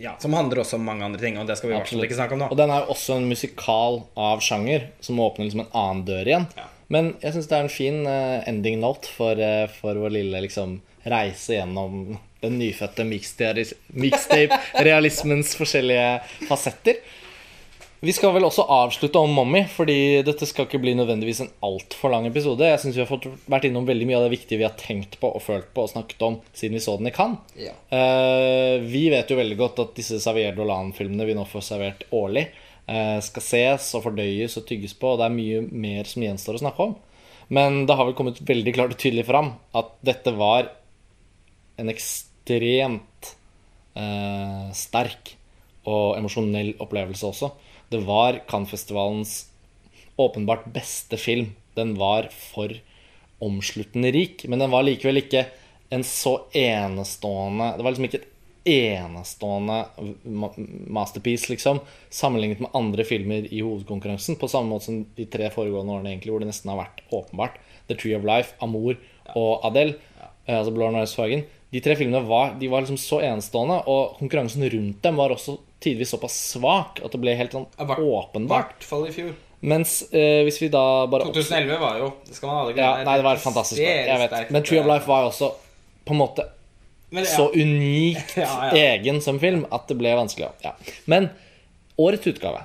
Ja, 0.00 0.14
som 0.18 0.32
handler 0.32 0.56
også 0.62 0.74
om 0.78 0.84
mange 0.88 1.04
andre 1.04 1.20
ting, 1.20 1.36
og 1.36 1.44
det 1.46 1.58
skal 1.58 1.68
vi 1.70 1.74
Absolutt. 1.76 2.04
ikke 2.06 2.16
snakke 2.16 2.32
om 2.32 2.38
nå. 2.40 2.46
Og 2.48 2.56
den 2.56 2.70
er 2.72 2.80
jo 2.86 2.92
også 2.94 3.16
en 3.20 3.28
musikal 3.28 3.98
av 4.16 4.40
sjanger, 4.40 4.86
som 5.04 5.20
åpner 5.20 5.44
liksom 5.44 5.60
en 5.66 5.74
annen 5.76 6.00
dør 6.08 6.24
igjen. 6.30 6.46
Ja. 6.56 6.64
Men 6.88 7.10
jeg 7.20 7.32
syns 7.34 7.48
det 7.50 7.56
er 7.58 7.64
en 7.66 7.74
fin 7.74 7.98
eh, 8.08 8.40
ending 8.48 8.80
note 8.80 9.04
for, 9.12 9.36
eh, 9.36 9.68
for 9.76 9.92
vår 10.00 10.08
lille 10.16 10.40
liksom, 10.46 10.80
reise 11.04 11.52
gjennom 11.58 12.16
den 12.40 12.56
nyfødte 12.56 13.04
mixtape-realismens 13.04 15.52
forskjellige 15.60 16.08
fasetter. 16.48 16.96
Vi 18.00 18.12
skal 18.16 18.32
vel 18.32 18.46
også 18.46 18.64
avslutte 18.64 19.20
om 19.20 19.32
Mommy, 19.36 19.60
fordi 19.68 20.22
dette 20.24 20.46
skal 20.48 20.64
ikke 20.64 20.78
bli 20.80 20.94
nødvendigvis 20.96 21.42
en 21.44 21.50
altfor 21.66 22.08
lang 22.14 22.24
episode. 22.30 22.64
Jeg 22.64 22.80
syns 22.80 22.96
vi 22.96 23.02
har 23.02 23.10
fått 23.10 23.26
vært 23.44 23.66
innom 23.68 23.84
veldig 23.84 24.06
mye 24.08 24.16
av 24.16 24.24
det 24.24 24.32
viktige 24.38 24.62
vi 24.62 24.64
har 24.64 24.78
tenkt 24.80 25.18
på 25.20 25.28
og 25.28 25.44
følt 25.44 25.68
på 25.76 25.84
og 25.84 25.90
snakket 25.92 26.24
om 26.24 26.38
siden 26.56 26.78
vi 26.78 26.80
så 26.80 26.94
den 26.96 27.10
i 27.10 27.12
Cannes. 27.12 27.52
Ja. 27.60 27.74
Uh, 27.92 28.80
vi 28.88 29.04
vet 29.12 29.28
jo 29.28 29.36
veldig 29.36 29.60
godt 29.60 29.84
at 29.84 29.92
disse 30.00 30.16
Xavier 30.16 30.56
Dolan-filmene 30.56 31.28
vi 31.28 31.36
nå 31.36 31.44
får 31.50 31.66
servert 31.68 32.08
årlig, 32.16 32.46
uh, 32.88 33.20
skal 33.26 33.44
ses 33.50 33.92
og 33.98 34.06
fordøyes 34.08 34.56
og 34.56 34.64
tygges 34.72 34.96
på, 34.96 35.12
og 35.12 35.20
det 35.20 35.28
er 35.28 35.36
mye 35.36 35.62
mer 35.68 36.08
som 36.08 36.24
gjenstår 36.24 36.56
å 36.56 36.64
snakke 36.64 36.88
om. 36.88 36.96
Men 37.52 37.82
det 37.84 38.00
har 38.00 38.08
vel 38.08 38.16
kommet 38.16 38.40
veldig 38.48 38.78
klart 38.78 38.96
og 38.96 39.02
tydelig 39.02 39.28
fram 39.28 39.58
at 39.76 39.92
dette 40.06 40.32
var 40.40 40.72
en 41.76 41.92
ekstremt 41.92 43.34
uh, 43.92 44.72
sterk 44.72 45.34
og 45.84 46.16
emosjonell 46.16 46.78
opplevelse 46.80 47.28
også. 47.28 47.58
Det 47.90 47.98
var 48.06 48.42
Cannes-festivalens 48.46 49.48
åpenbart 50.16 50.64
beste 50.64 51.16
film. 51.16 51.52
Den 51.74 51.96
var 51.98 52.28
for 52.30 52.70
omsluttende 53.38 54.12
rik, 54.12 54.44
men 54.48 54.62
den 54.62 54.70
var 54.70 54.84
likevel 54.86 55.18
ikke 55.24 55.46
en 55.90 56.04
så 56.06 56.36
enestående 56.54 57.72
Det 57.76 57.82
var 57.82 57.90
liksom 57.90 58.06
ikke 58.06 58.20
et 58.20 58.28
enestående 58.70 59.80
masterpiece, 60.86 61.48
liksom, 61.50 61.80
sammenlignet 62.14 62.60
med 62.62 62.70
andre 62.78 63.04
filmer 63.08 63.48
i 63.50 63.62
hovedkonkurransen, 63.64 64.36
på 64.38 64.48
samme 64.52 64.70
måte 64.70 64.86
som 64.86 65.00
de 65.16 65.26
tre 65.26 65.48
foregående 65.50 65.96
årene, 65.96 66.12
egentlig, 66.12 66.30
hvor 66.30 66.44
det 66.44 66.50
nesten 66.52 66.70
har 66.70 66.84
vært 66.84 67.02
åpenbart. 67.10 67.56
The 67.88 67.96
Tree 67.98 68.14
of 68.14 68.28
Life, 68.28 68.54
Amour 68.62 69.00
og 69.34 69.66
Adele, 69.66 69.96
eh, 70.46 70.60
altså 70.60 70.76
Blå 70.76 70.92
Norris 70.92 71.16
Fagen. 71.18 71.42
De 71.72 71.82
tre 71.82 71.96
filmene 71.98 72.22
var, 72.28 72.54
de 72.60 72.70
var 72.70 72.84
liksom 72.84 73.00
så 73.00 73.18
enestående, 73.32 73.80
og 73.90 74.14
konkurransen 74.20 74.68
rundt 74.70 75.02
dem 75.02 75.18
var 75.18 75.34
også 75.34 75.58
tidvis 75.80 76.12
såpass 76.14 76.36
svak 76.52 77.00
at 77.04 77.14
det 77.14 77.20
ble 77.22 77.34
helt 77.38 77.54
sånn 77.56 77.68
åpenbart. 77.76 78.74
I 78.74 78.80
hvert 78.80 78.88
fall 78.88 79.06
i 79.08 79.14
fjor. 79.14 79.34
Mens 79.60 79.98
eh, 80.16 80.40
hvis 80.46 80.56
vi 80.62 80.70
da 80.72 81.04
bare 81.12 81.26
2011 81.28 81.80
var 81.82 81.98
jo 82.00 82.06
Det 82.24 82.32
skal 82.32 82.48
man 82.48 82.62
aldri 82.62 82.78
ja, 82.78 82.94
glemme. 82.94 83.04
Nei, 83.10 83.16
det 83.20 83.26
var 83.26 83.42
fantastisk. 83.42 83.82
Jeg 83.82 84.22
vet. 84.22 84.38
Men 84.54 84.64
Tree 84.64 84.80
of 84.80 84.88
Life 84.88 85.08
var 85.10 85.26
jo 85.26 85.34
også 85.34 85.50
på 86.08 86.16
en 86.16 86.20
måte 86.22 86.46
det, 87.10 87.26
ja. 87.26 87.28
så 87.28 87.50
unikt 87.52 88.36
Ja, 88.40 88.70
ja. 88.70 88.94
egen 88.94 89.20
som 89.20 89.40
film 89.42 89.66
at 89.74 89.88
det 89.90 89.98
ble 90.00 90.14
vanskelig. 90.16 90.48
Ja. 90.64 90.72
Men 91.10 91.28
årets 92.00 92.30
utgave, 92.30 92.64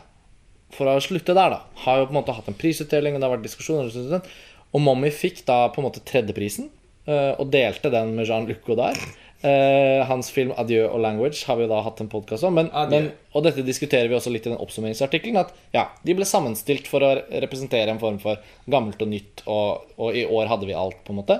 for 0.75 0.87
å 0.87 0.95
slutte 1.03 1.35
der, 1.35 1.57
da, 1.57 1.83
har 1.83 1.99
jo 1.99 2.07
på 2.07 2.15
en 2.15 2.19
måte 2.21 2.35
hatt 2.37 2.47
en 2.51 2.57
prisutdeling, 2.57 3.15
og 3.15 3.21
det 3.21 3.27
har 3.27 3.35
vært 3.35 3.47
diskusjoner, 3.47 3.89
og 3.91 4.29
og 4.75 4.83
Mommy 4.83 5.11
fikk 5.13 5.41
da 5.47 5.65
på 5.71 5.79
en 5.79 5.87
måte 5.87 6.03
tredjeprisen, 6.07 6.67
eh, 7.07 7.31
og 7.39 7.47
delte 7.53 7.91
den 7.93 8.11
med 8.17 8.27
Jean-Luc 8.27 8.63
Godard. 8.67 8.99
Eh, 9.45 10.01
hans 10.09 10.31
film 10.33 10.55
'Adieu 10.55 10.87
og 10.87 10.97
Language' 11.03 11.43
har 11.45 11.57
vi 11.57 11.65
jo 11.65 11.69
da 11.69 11.83
hatt 11.85 11.99
en 12.01 12.09
podkast 12.09 12.47
om. 12.47 12.55
Men, 12.57 12.71
men, 12.89 13.11
og 13.35 13.43
dette 13.45 13.65
diskuterer 13.65 14.09
vi 14.09 14.17
også 14.17 14.31
litt 14.33 14.47
i 14.47 14.49
den 14.49 14.61
oppsummeringsartikkelen. 14.63 15.37
At 15.43 15.53
ja, 15.75 15.83
de 16.01 16.15
ble 16.17 16.25
sammenstilt 16.25 16.89
for 16.89 17.05
å 17.05 17.11
representere 17.29 17.93
en 17.93 18.01
form 18.01 18.17
for 18.23 18.41
gammelt 18.65 19.03
og 19.05 19.11
nytt, 19.11 19.43
og, 19.45 19.91
og 20.01 20.17
i 20.17 20.25
år 20.25 20.49
hadde 20.49 20.69
vi 20.69 20.77
alt, 20.77 21.03
på 21.05 21.13
en 21.13 21.21
måte. 21.21 21.37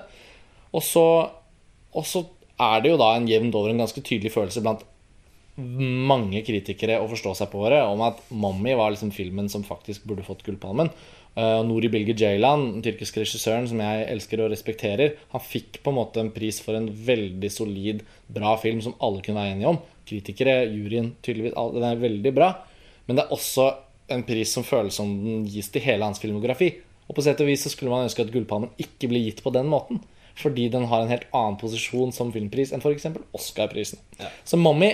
Og 0.76 0.86
så, 0.86 1.06
og 1.96 2.06
så 2.06 2.28
er 2.62 2.84
det 2.84 2.94
jo 2.94 3.00
da 3.02 3.16
en 3.16 3.30
jevnt 3.32 3.58
over 3.58 3.74
en 3.74 3.82
ganske 3.82 4.04
tydelig 4.06 4.36
følelse 4.36 4.62
blant 4.64 4.86
mange 5.56 6.42
kritikere 6.44 7.00
å 7.00 7.08
forstå 7.08 7.32
seg 7.40 7.50
på 7.52 7.62
våre 7.62 7.80
om 7.88 8.02
at 8.04 8.20
'Mommy' 8.30 8.76
var 8.76 8.92
liksom 8.92 9.14
filmen 9.16 9.48
som 9.50 9.64
faktisk 9.64 10.04
burde 10.04 10.26
fått 10.28 10.44
Gullpalmen. 10.44 10.92
Uh, 11.36 11.60
Nuri 11.68 11.90
Bilge 11.92 12.16
Ceylan, 12.16 12.62
den 12.78 12.84
tyrkiske 12.86 13.20
regissøren 13.20 13.66
som 13.68 13.82
jeg 13.84 14.06
elsker 14.14 14.40
og 14.44 14.54
respekterer, 14.54 15.18
han 15.34 15.44
fikk 15.44 15.82
på 15.84 15.92
en 15.92 15.98
måte 15.98 16.22
en 16.24 16.32
pris 16.36 16.62
for 16.64 16.78
en 16.78 16.88
veldig 16.88 17.52
solid, 17.52 18.06
bra 18.32 18.54
film 18.62 18.80
som 18.86 18.96
alle 19.04 19.24
kunne 19.26 19.42
være 19.42 19.58
enige 19.58 19.74
om. 19.74 19.82
Kritikere, 20.08 20.62
juryen, 20.72 21.12
tydeligvis. 21.26 21.58
Den 21.76 21.88
er 21.90 22.00
veldig 22.00 22.34
bra. 22.36 22.54
Men 23.06 23.20
det 23.20 23.26
er 23.26 23.36
også 23.36 23.68
en 24.16 24.24
pris 24.26 24.52
som 24.56 24.66
føles 24.66 24.96
som 24.96 25.12
den 25.24 25.46
gis 25.50 25.72
til 25.74 25.84
hele 25.84 26.08
hans 26.08 26.22
filmografi. 26.22 26.72
Og 27.06 27.18
på 27.18 27.26
sett 27.26 27.42
og 27.42 27.50
vis 27.50 27.66
så 27.66 27.72
skulle 27.74 27.94
man 27.94 28.08
ønske 28.08 28.24
at 28.26 28.32
Gullpalmen 28.34 28.72
ikke 28.82 29.10
ble 29.12 29.22
gitt 29.28 29.44
på 29.46 29.54
den 29.54 29.68
måten. 29.70 30.02
Fordi 30.36 30.68
den 30.72 30.88
har 30.92 31.04
en 31.04 31.12
helt 31.12 31.28
annen 31.36 31.58
posisjon 31.60 32.12
som 32.16 32.32
filmpris 32.36 32.74
enn 32.76 32.84
f.eks. 32.84 33.08
Oscar-prisen. 33.36 34.02
Ja. 34.20 34.32
Så 34.48 34.60
Mommy 34.60 34.94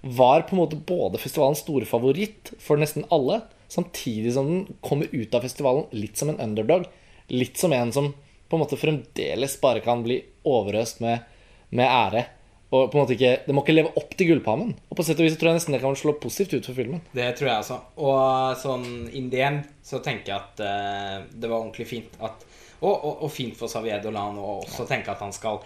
var 0.00 0.46
på 0.48 0.56
en 0.56 0.62
måte 0.62 0.78
både 0.88 1.20
festivalens 1.20 1.62
store 1.64 1.88
favoritt 1.88 2.54
for 2.62 2.80
nesten 2.80 3.06
alle, 3.12 3.42
samtidig 3.72 4.34
som 4.36 4.50
den 4.50 4.76
kommer 4.84 5.08
ut 5.12 5.34
av 5.34 5.46
festivalen 5.46 5.88
litt 5.96 6.20
som 6.20 6.32
en 6.32 6.40
underdog. 6.40 6.84
Litt 7.32 7.56
som 7.58 7.72
en 7.72 7.92
som 7.94 8.12
på 8.12 8.58
en 8.58 8.60
måte 8.60 8.76
fremdeles 8.76 9.56
bare 9.62 9.80
kan 9.80 10.04
bli 10.04 10.18
overøst 10.44 11.00
med, 11.00 11.24
med 11.72 11.88
ære. 11.88 12.26
Og 12.72 12.88
på 12.88 12.96
en 12.96 13.02
måte 13.02 13.16
ikke, 13.16 13.32
Det 13.46 13.54
må 13.56 13.64
ikke 13.64 13.74
leve 13.76 13.92
opp 14.00 14.14
til 14.16 14.30
Gullpalmen. 14.30 14.72
Og 14.88 14.96
på 14.96 15.04
sett 15.04 15.20
og 15.20 15.26
vis 15.26 15.34
så 15.34 15.40
tror 15.40 15.52
jeg 15.52 15.60
nesten 15.60 15.76
det 15.76 15.82
kan 15.82 15.96
slå 15.96 16.14
positivt 16.20 16.54
ut 16.56 16.68
for 16.70 16.76
filmen. 16.76 17.02
Det 17.12 17.28
tror 17.36 17.50
jeg 17.50 17.64
også. 17.64 17.78
Og 18.00 18.56
sånn 18.60 18.86
in 19.12 19.28
the 19.32 19.42
end 19.44 19.68
så 19.84 20.00
tenker 20.04 20.32
jeg 20.32 20.40
at 20.40 20.62
uh, 20.64 21.16
det 21.32 21.48
var 21.48 21.60
ordentlig 21.60 21.88
fint 21.88 22.16
at 22.24 22.48
og, 22.82 22.92
og, 22.92 23.12
og 23.22 23.30
fint 23.30 23.54
for 23.54 23.70
Xavier 23.70 24.00
Dolan 24.02 24.40
å 24.42 24.56
også 24.64 24.88
tenke 24.88 25.12
at 25.12 25.20
han 25.22 25.34
skal 25.36 25.60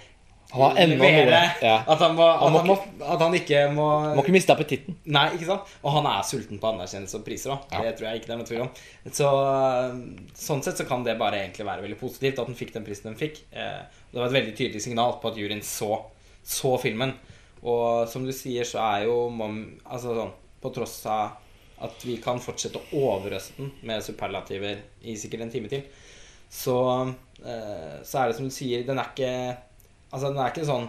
Han 0.53 0.63
har 0.63 0.77
ennå 0.79 0.97
noe, 1.01 1.39
ja. 1.63 1.73
At, 1.91 1.99
han 1.99 2.15
må, 2.15 2.27
Han 2.39 2.53
må 2.55 2.61
han 2.63 2.69
må, 2.71 2.77
at 3.03 3.23
han 3.25 3.35
ikke 3.35 3.65
må 3.75 3.87
Må 4.15 4.23
ikke 4.23 4.35
miste 4.37 4.55
appetitten. 4.55 4.95
Nei, 5.11 5.25
ikke 5.35 5.49
sant? 5.49 5.73
Og 5.83 5.91
han 5.97 6.07
er 6.07 6.23
sulten 6.29 6.61
på 6.63 6.69
anerkjennelse 6.71 7.19
og 7.19 7.25
priser. 7.27 7.57
Ja. 7.73 7.81
Det 7.83 7.97
tror 7.99 8.09
jeg 8.09 8.21
ikke 8.21 8.31
det 8.31 8.35
er 8.37 8.41
noe 8.43 8.49
tvil 8.51 8.63
om. 8.67 8.71
Så, 9.11 9.31
sånn 10.39 10.63
sett 10.63 10.79
så 10.79 10.87
kan 10.89 11.03
det 11.07 11.17
bare 11.19 11.41
egentlig 11.43 11.67
være 11.67 11.83
veldig 11.87 11.99
positivt 12.01 12.39
at 12.39 12.47
han 12.51 12.59
fikk 12.59 12.75
den 12.77 12.87
prisen 12.87 13.11
den 13.11 13.19
fikk. 13.19 13.43
Eh, 13.51 13.81
Det 14.13 14.21
var 14.21 14.29
et 14.31 14.37
veldig 14.39 14.55
tydelig 14.57 14.85
signal 14.87 15.19
på 15.23 15.33
at 15.33 15.41
juryen 15.41 15.65
så, 15.67 15.99
så 16.47 16.77
filmen. 16.79 17.17
Og 17.67 18.07
som 18.09 18.25
du 18.27 18.31
sier, 18.37 18.65
så 18.69 18.79
er 18.85 19.07
jo 19.09 19.17
Mom 19.33 19.57
Altså 19.89 20.13
sånn 20.15 20.33
På 20.63 20.71
tross 20.77 21.01
av 21.11 21.43
at 21.83 22.05
vi 22.07 22.15
kan 22.23 22.39
fortsette 22.41 22.79
å 22.81 23.01
overøse 23.11 23.53
den 23.59 23.73
med 23.85 24.01
superlativer 24.05 24.79
i 25.05 25.13
sikkert 25.21 25.43
en 25.45 25.51
time 25.53 25.69
til, 25.69 25.83
så, 26.49 26.77
eh, 27.45 27.99
så 28.01 28.23
er 28.23 28.31
det 28.31 28.37
som 28.39 28.47
du 28.49 28.55
sier, 28.55 28.87
den 28.87 28.97
er 29.03 29.11
ikke 29.11 29.33
Altså, 30.13 30.31
den 30.31 30.41
er 30.41 30.53
ikke 30.53 30.69
sånn 30.69 30.89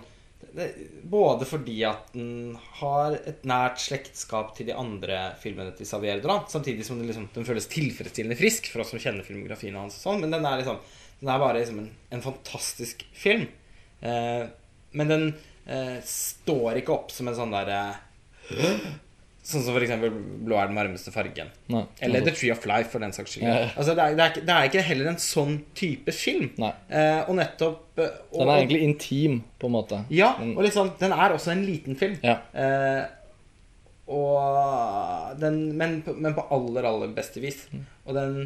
det, 0.54 0.68
Både 1.10 1.48
fordi 1.50 1.80
at 1.88 2.12
den 2.14 2.58
har 2.80 3.16
et 3.18 3.46
nært 3.48 3.82
slektskap 3.82 4.54
til 4.58 4.70
de 4.70 4.76
andre 4.78 5.32
filmene 5.42 5.74
til 5.78 5.90
Xavier 5.90 6.22
Dolan, 6.22 6.46
samtidig 6.52 6.86
som 6.86 7.00
den, 7.00 7.10
liksom, 7.10 7.26
den 7.34 7.48
føles 7.48 7.70
tilfredsstillende 7.72 8.38
frisk 8.40 8.70
for 8.72 8.84
oss 8.84 8.94
som 8.94 9.02
kjenner 9.02 9.26
filmografien 9.26 9.78
hans. 9.80 9.98
Sånn, 10.04 10.22
men 10.22 10.34
den 10.34 10.46
er 10.46 10.62
liksom 10.62 10.80
Den 11.18 11.32
er 11.34 11.42
bare 11.42 11.58
liksom 11.58 11.80
en, 11.82 11.90
en 12.14 12.22
fantastisk 12.22 13.02
film. 13.18 13.48
Eh, 14.06 14.44
men 14.94 15.10
den 15.10 15.24
eh, 15.66 15.98
står 16.06 16.78
ikke 16.84 16.94
opp 16.94 17.10
som 17.10 17.32
en 17.32 17.38
sånn 17.40 17.56
derre 17.56 17.80
Sånn 19.48 19.64
som 19.64 19.78
eksempel 19.80 20.12
'Blå 20.12 20.58
er 20.60 20.68
den 20.68 20.76
varmeste 20.76 21.12
fargen'. 21.14 21.54
Nei. 21.72 21.86
Eller 22.04 22.26
'The 22.26 22.34
Tree 22.36 22.52
of 22.52 22.66
Life', 22.68 22.92
for 22.92 23.00
den 23.00 23.14
saks 23.16 23.32
skyld. 23.32 23.46
Ja, 23.48 23.60
ja. 23.62 23.70
Altså, 23.80 23.94
det, 23.96 24.04
er, 24.04 24.16
det, 24.18 24.26
er, 24.26 24.48
det 24.50 24.56
er 24.56 24.68
ikke 24.68 24.84
heller 24.84 25.12
en 25.14 25.20
sånn 25.24 25.54
type 25.78 26.12
film. 26.12 26.50
Eh, 26.60 27.22
og 27.24 27.38
nettopp 27.40 28.02
eh, 28.04 28.18
og, 28.34 28.42
Den 28.42 28.52
er 28.52 28.58
egentlig 28.58 28.82
intim, 28.84 29.38
på 29.56 29.70
en 29.70 29.76
måte. 29.78 30.02
Ja, 30.12 30.34
og 30.52 30.60
liksom 30.68 30.92
Den 31.00 31.16
er 31.16 31.36
også 31.38 31.54
en 31.54 31.64
liten 31.64 31.96
film. 31.96 32.18
Ja. 32.28 32.42
Eh, 32.52 33.06
og 34.12 35.40
den 35.40 35.78
men, 35.80 36.02
men 36.16 36.36
på 36.36 36.44
aller, 36.52 36.84
aller 36.92 37.16
beste 37.16 37.44
vis. 37.44 37.66
Mm. 37.72 37.86
Og 38.06 38.20
den 38.20 38.38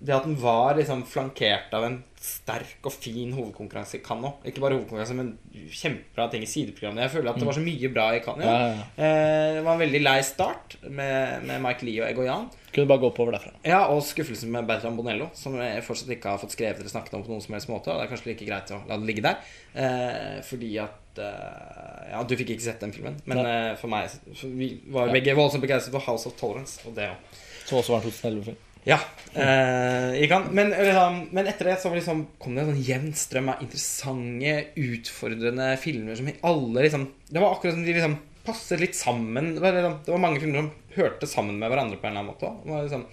Det 0.00 0.14
at 0.16 0.24
den 0.24 0.36
var 0.40 0.78
liksom 0.78 1.02
flankert 1.04 1.74
av 1.76 1.84
en 1.84 1.98
sterk 2.20 2.84
og 2.88 2.92
fin 2.92 3.32
hovedkonkurranse 3.32 3.98
i 3.98 4.02
Cannes. 4.04 4.38
Ikke 4.48 4.60
bare 4.60 4.76
hovedkonkurranse, 4.76 5.16
men 5.16 5.34
kjempebra 5.72 6.26
ting 6.32 6.44
i 6.44 6.48
sideprogrammene. 6.48 7.04
Jeg 7.04 7.12
føler 7.14 7.32
at 7.32 7.40
det 7.40 7.48
var 7.48 7.56
så 7.56 7.64
mye 7.64 7.90
bra 7.92 8.06
i 8.16 8.22
Cannes. 8.24 8.48
Ja, 8.48 8.54
ja, 8.60 8.70
ja. 8.78 8.86
Eh, 8.96 9.48
det 9.56 9.64
var 9.66 9.76
en 9.76 9.82
veldig 9.82 10.00
lei 10.04 10.16
start 10.24 10.76
med, 10.86 11.44
med 11.48 11.60
Mike 11.64 11.88
Lee 11.88 12.00
og 12.00 12.08
Egoyan. 12.08 12.46
Kunne 12.72 12.88
bare 12.88 13.02
gå 13.02 13.10
oppover 13.10 13.36
derfra. 13.36 13.52
Ja, 13.66 13.82
og 13.92 14.00
skuffelsen 14.08 14.52
med 14.52 14.68
Bertram 14.68 14.96
Bonello, 14.96 15.28
som 15.36 15.56
jeg 15.60 15.84
fortsatt 15.84 16.14
ikke 16.16 16.32
har 16.32 16.40
fått 16.40 16.56
skrevet 16.56 16.80
eller 16.80 16.92
snakket 16.92 17.18
om 17.18 17.26
på 17.26 17.34
noen 17.34 17.44
som 17.44 17.56
helst 17.56 17.72
måte. 17.72 17.92
Og 17.92 18.00
det 18.00 18.06
er 18.06 18.12
kanskje 18.14 18.32
like 18.32 18.48
greit 18.48 18.72
å 18.76 18.80
la 18.88 19.00
det 19.00 19.10
ligge 19.10 19.26
der. 19.26 19.52
Eh, 19.84 20.40
fordi 20.48 20.72
at 20.84 21.20
eh, 21.24 22.08
Ja, 22.14 22.24
du 22.24 22.36
fikk 22.40 22.56
ikke 22.56 22.68
sett 22.68 22.80
den 22.84 22.96
filmen, 22.96 23.20
men 23.28 23.44
for 23.78 23.92
meg 23.92 24.08
for 24.10 24.56
Vi 24.60 24.72
var 24.96 25.12
begge 25.12 25.36
voldsomt 25.36 25.64
begeistret 25.64 25.92
for 25.96 26.08
House 26.08 26.28
of 26.28 26.40
Tolerance, 26.40 26.80
og 26.88 26.96
det 26.96 27.12
òg. 27.12 27.38
Som 27.68 27.78
også 27.80 27.94
var 27.94 28.02
en 28.02 28.10
2011-film. 28.10 28.66
Ja. 28.84 28.96
Eh, 29.34 30.28
sant? 30.28 30.52
Men, 30.52 30.70
liksom, 30.70 31.20
men 31.36 31.46
etter 31.46 31.70
det 31.70 31.76
så 31.82 31.92
liksom, 31.94 32.24
kom 32.38 32.56
det 32.56 32.64
en 32.64 32.72
sånn 32.72 32.84
jevn 32.86 33.12
strøm 33.16 33.50
av 33.52 33.62
interessante, 33.64 34.54
utfordrende 34.80 35.68
filmer 35.82 36.18
som 36.18 36.30
alle 36.48 36.86
liksom 36.86 37.04
Det 37.28 37.42
var 37.42 37.54
akkurat 37.54 37.76
som 37.76 37.84
de 37.84 37.94
liksom 37.94 38.16
passet 38.44 38.80
litt 38.80 38.96
sammen. 38.96 39.54
Det 39.54 39.62
var, 39.62 39.76
liksom, 39.76 39.98
det 40.06 40.14
var 40.14 40.24
mange 40.24 40.40
filmer 40.40 40.64
som 40.64 40.70
hørte 40.96 41.28
sammen 41.30 41.60
med 41.60 41.70
hverandre 41.70 42.00
på 42.00 42.08
en 42.08 42.16
eller 42.16 42.24
annen 42.24 42.32
måte. 42.32 42.54
Det 42.64 42.72
var 42.72 42.88
liksom 42.88 43.06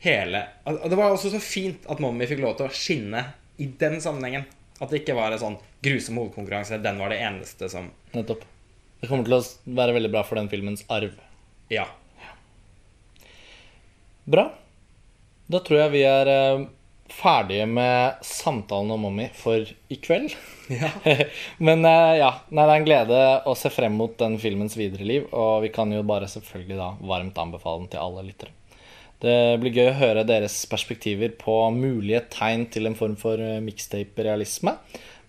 hele 0.00 0.46
Det 0.88 0.96
var 0.96 1.12
også 1.12 1.32
så 1.34 1.40
fint 1.44 1.84
at 1.92 2.00
Mommy 2.00 2.28
fikk 2.28 2.40
lov 2.40 2.54
til 2.56 2.68
å 2.68 2.72
skinne 2.72 3.24
i 3.60 3.66
den 3.80 3.98
sammenhengen. 4.00 4.46
At 4.80 4.92
det 4.92 5.02
ikke 5.02 5.16
var 5.18 5.32
en 5.32 5.42
sånn 5.42 5.58
grusom 5.84 6.20
hovedkonkurranse. 6.20 6.78
Den 6.80 7.00
var 7.00 7.12
det 7.12 7.20
eneste 7.24 7.68
som 7.72 7.90
Nettopp. 8.14 8.46
Det 9.00 9.08
kommer 9.08 9.24
til 9.24 9.36
å 9.38 9.76
være 9.76 9.96
veldig 9.96 10.12
bra 10.12 10.22
for 10.28 10.36
den 10.36 10.48
filmens 10.52 10.84
arv. 10.92 11.16
Ja. 11.72 11.86
Bra. 14.28 14.50
Da 15.50 15.58
tror 15.66 15.80
jeg 15.80 15.94
vi 15.96 16.04
er 16.06 16.28
eh, 16.30 16.68
ferdige 17.10 17.66
med 17.66 18.22
samtalen 18.26 18.92
om 18.94 19.02
Mommy 19.02 19.26
for 19.34 19.66
i 19.66 19.96
kveld. 19.98 20.36
Men 21.66 21.82
eh, 21.88 22.20
ja, 22.20 22.30
nei, 22.54 22.62
det 22.62 22.68
er 22.68 22.76
en 22.76 22.86
glede 22.86 23.22
å 23.50 23.56
se 23.58 23.72
frem 23.74 23.96
mot 23.98 24.14
den 24.20 24.38
filmens 24.42 24.76
videre 24.78 25.06
liv. 25.08 25.26
Og 25.34 25.64
vi 25.64 25.72
kan 25.74 25.90
jo 25.90 26.04
bare 26.06 26.30
selvfølgelig 26.30 26.78
da 26.78 26.90
varmt 27.02 27.40
anbefale 27.42 27.82
den 27.82 27.90
til 27.90 28.02
alle 28.04 28.26
lyttere. 28.28 28.54
Det 29.20 29.34
blir 29.60 29.74
gøy 29.74 29.90
å 29.90 29.96
høre 29.98 30.24
deres 30.24 30.54
perspektiver 30.70 31.34
på 31.40 31.56
mulige 31.74 32.22
tegn 32.32 32.68
til 32.72 32.88
en 32.88 32.96
form 32.96 33.16
for 33.20 33.42
eh, 33.42 33.58
mixtape-realisme. 33.64 34.76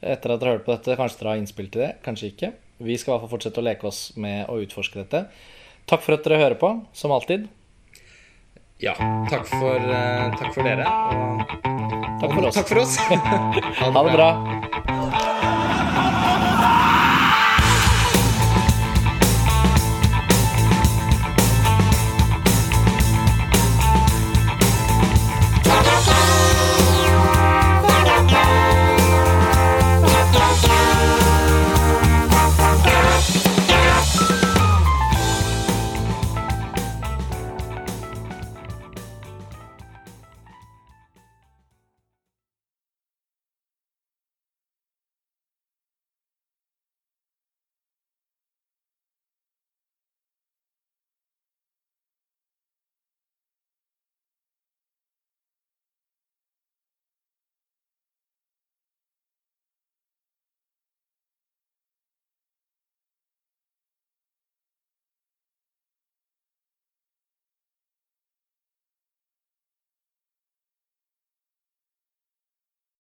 Etter 0.02 0.36
at 0.36 0.42
dere 0.42 0.54
har 0.54 0.60
hørt 0.60 0.68
på 0.68 0.76
dette, 0.76 1.00
kanskje 1.00 1.24
dere 1.24 1.34
har 1.34 1.42
innspill 1.42 1.72
til 1.74 1.84
det, 1.88 1.90
kanskje 2.06 2.30
ikke. 2.32 2.52
Vi 2.82 2.94
skal 2.98 3.12
i 3.12 3.16
hvert 3.16 3.26
fall 3.26 3.34
fortsette 3.34 3.62
å 3.62 3.66
leke 3.66 3.90
oss 3.90 4.04
med 4.22 4.46
å 4.50 4.60
utforske 4.62 5.02
dette. 5.02 5.26
Takk 5.90 6.06
for 6.06 6.16
at 6.16 6.24
dere 6.26 6.40
hører 6.44 6.62
på, 6.62 6.72
som 6.98 7.14
alltid. 7.14 7.50
Ja. 8.82 8.94
Takk 9.30 9.46
for, 9.48 9.78
eh, 9.78 10.32
takk 10.40 10.54
for 10.54 10.64
dere. 10.64 10.86
Og 10.86 12.22
Takk 12.22 12.34
for 12.34 12.48
oss. 12.48 12.56
takk 12.56 12.68
for 12.68 12.82
oss. 12.84 12.98
Ha 13.82 14.04
det 14.04 14.18
bra. 14.18 15.31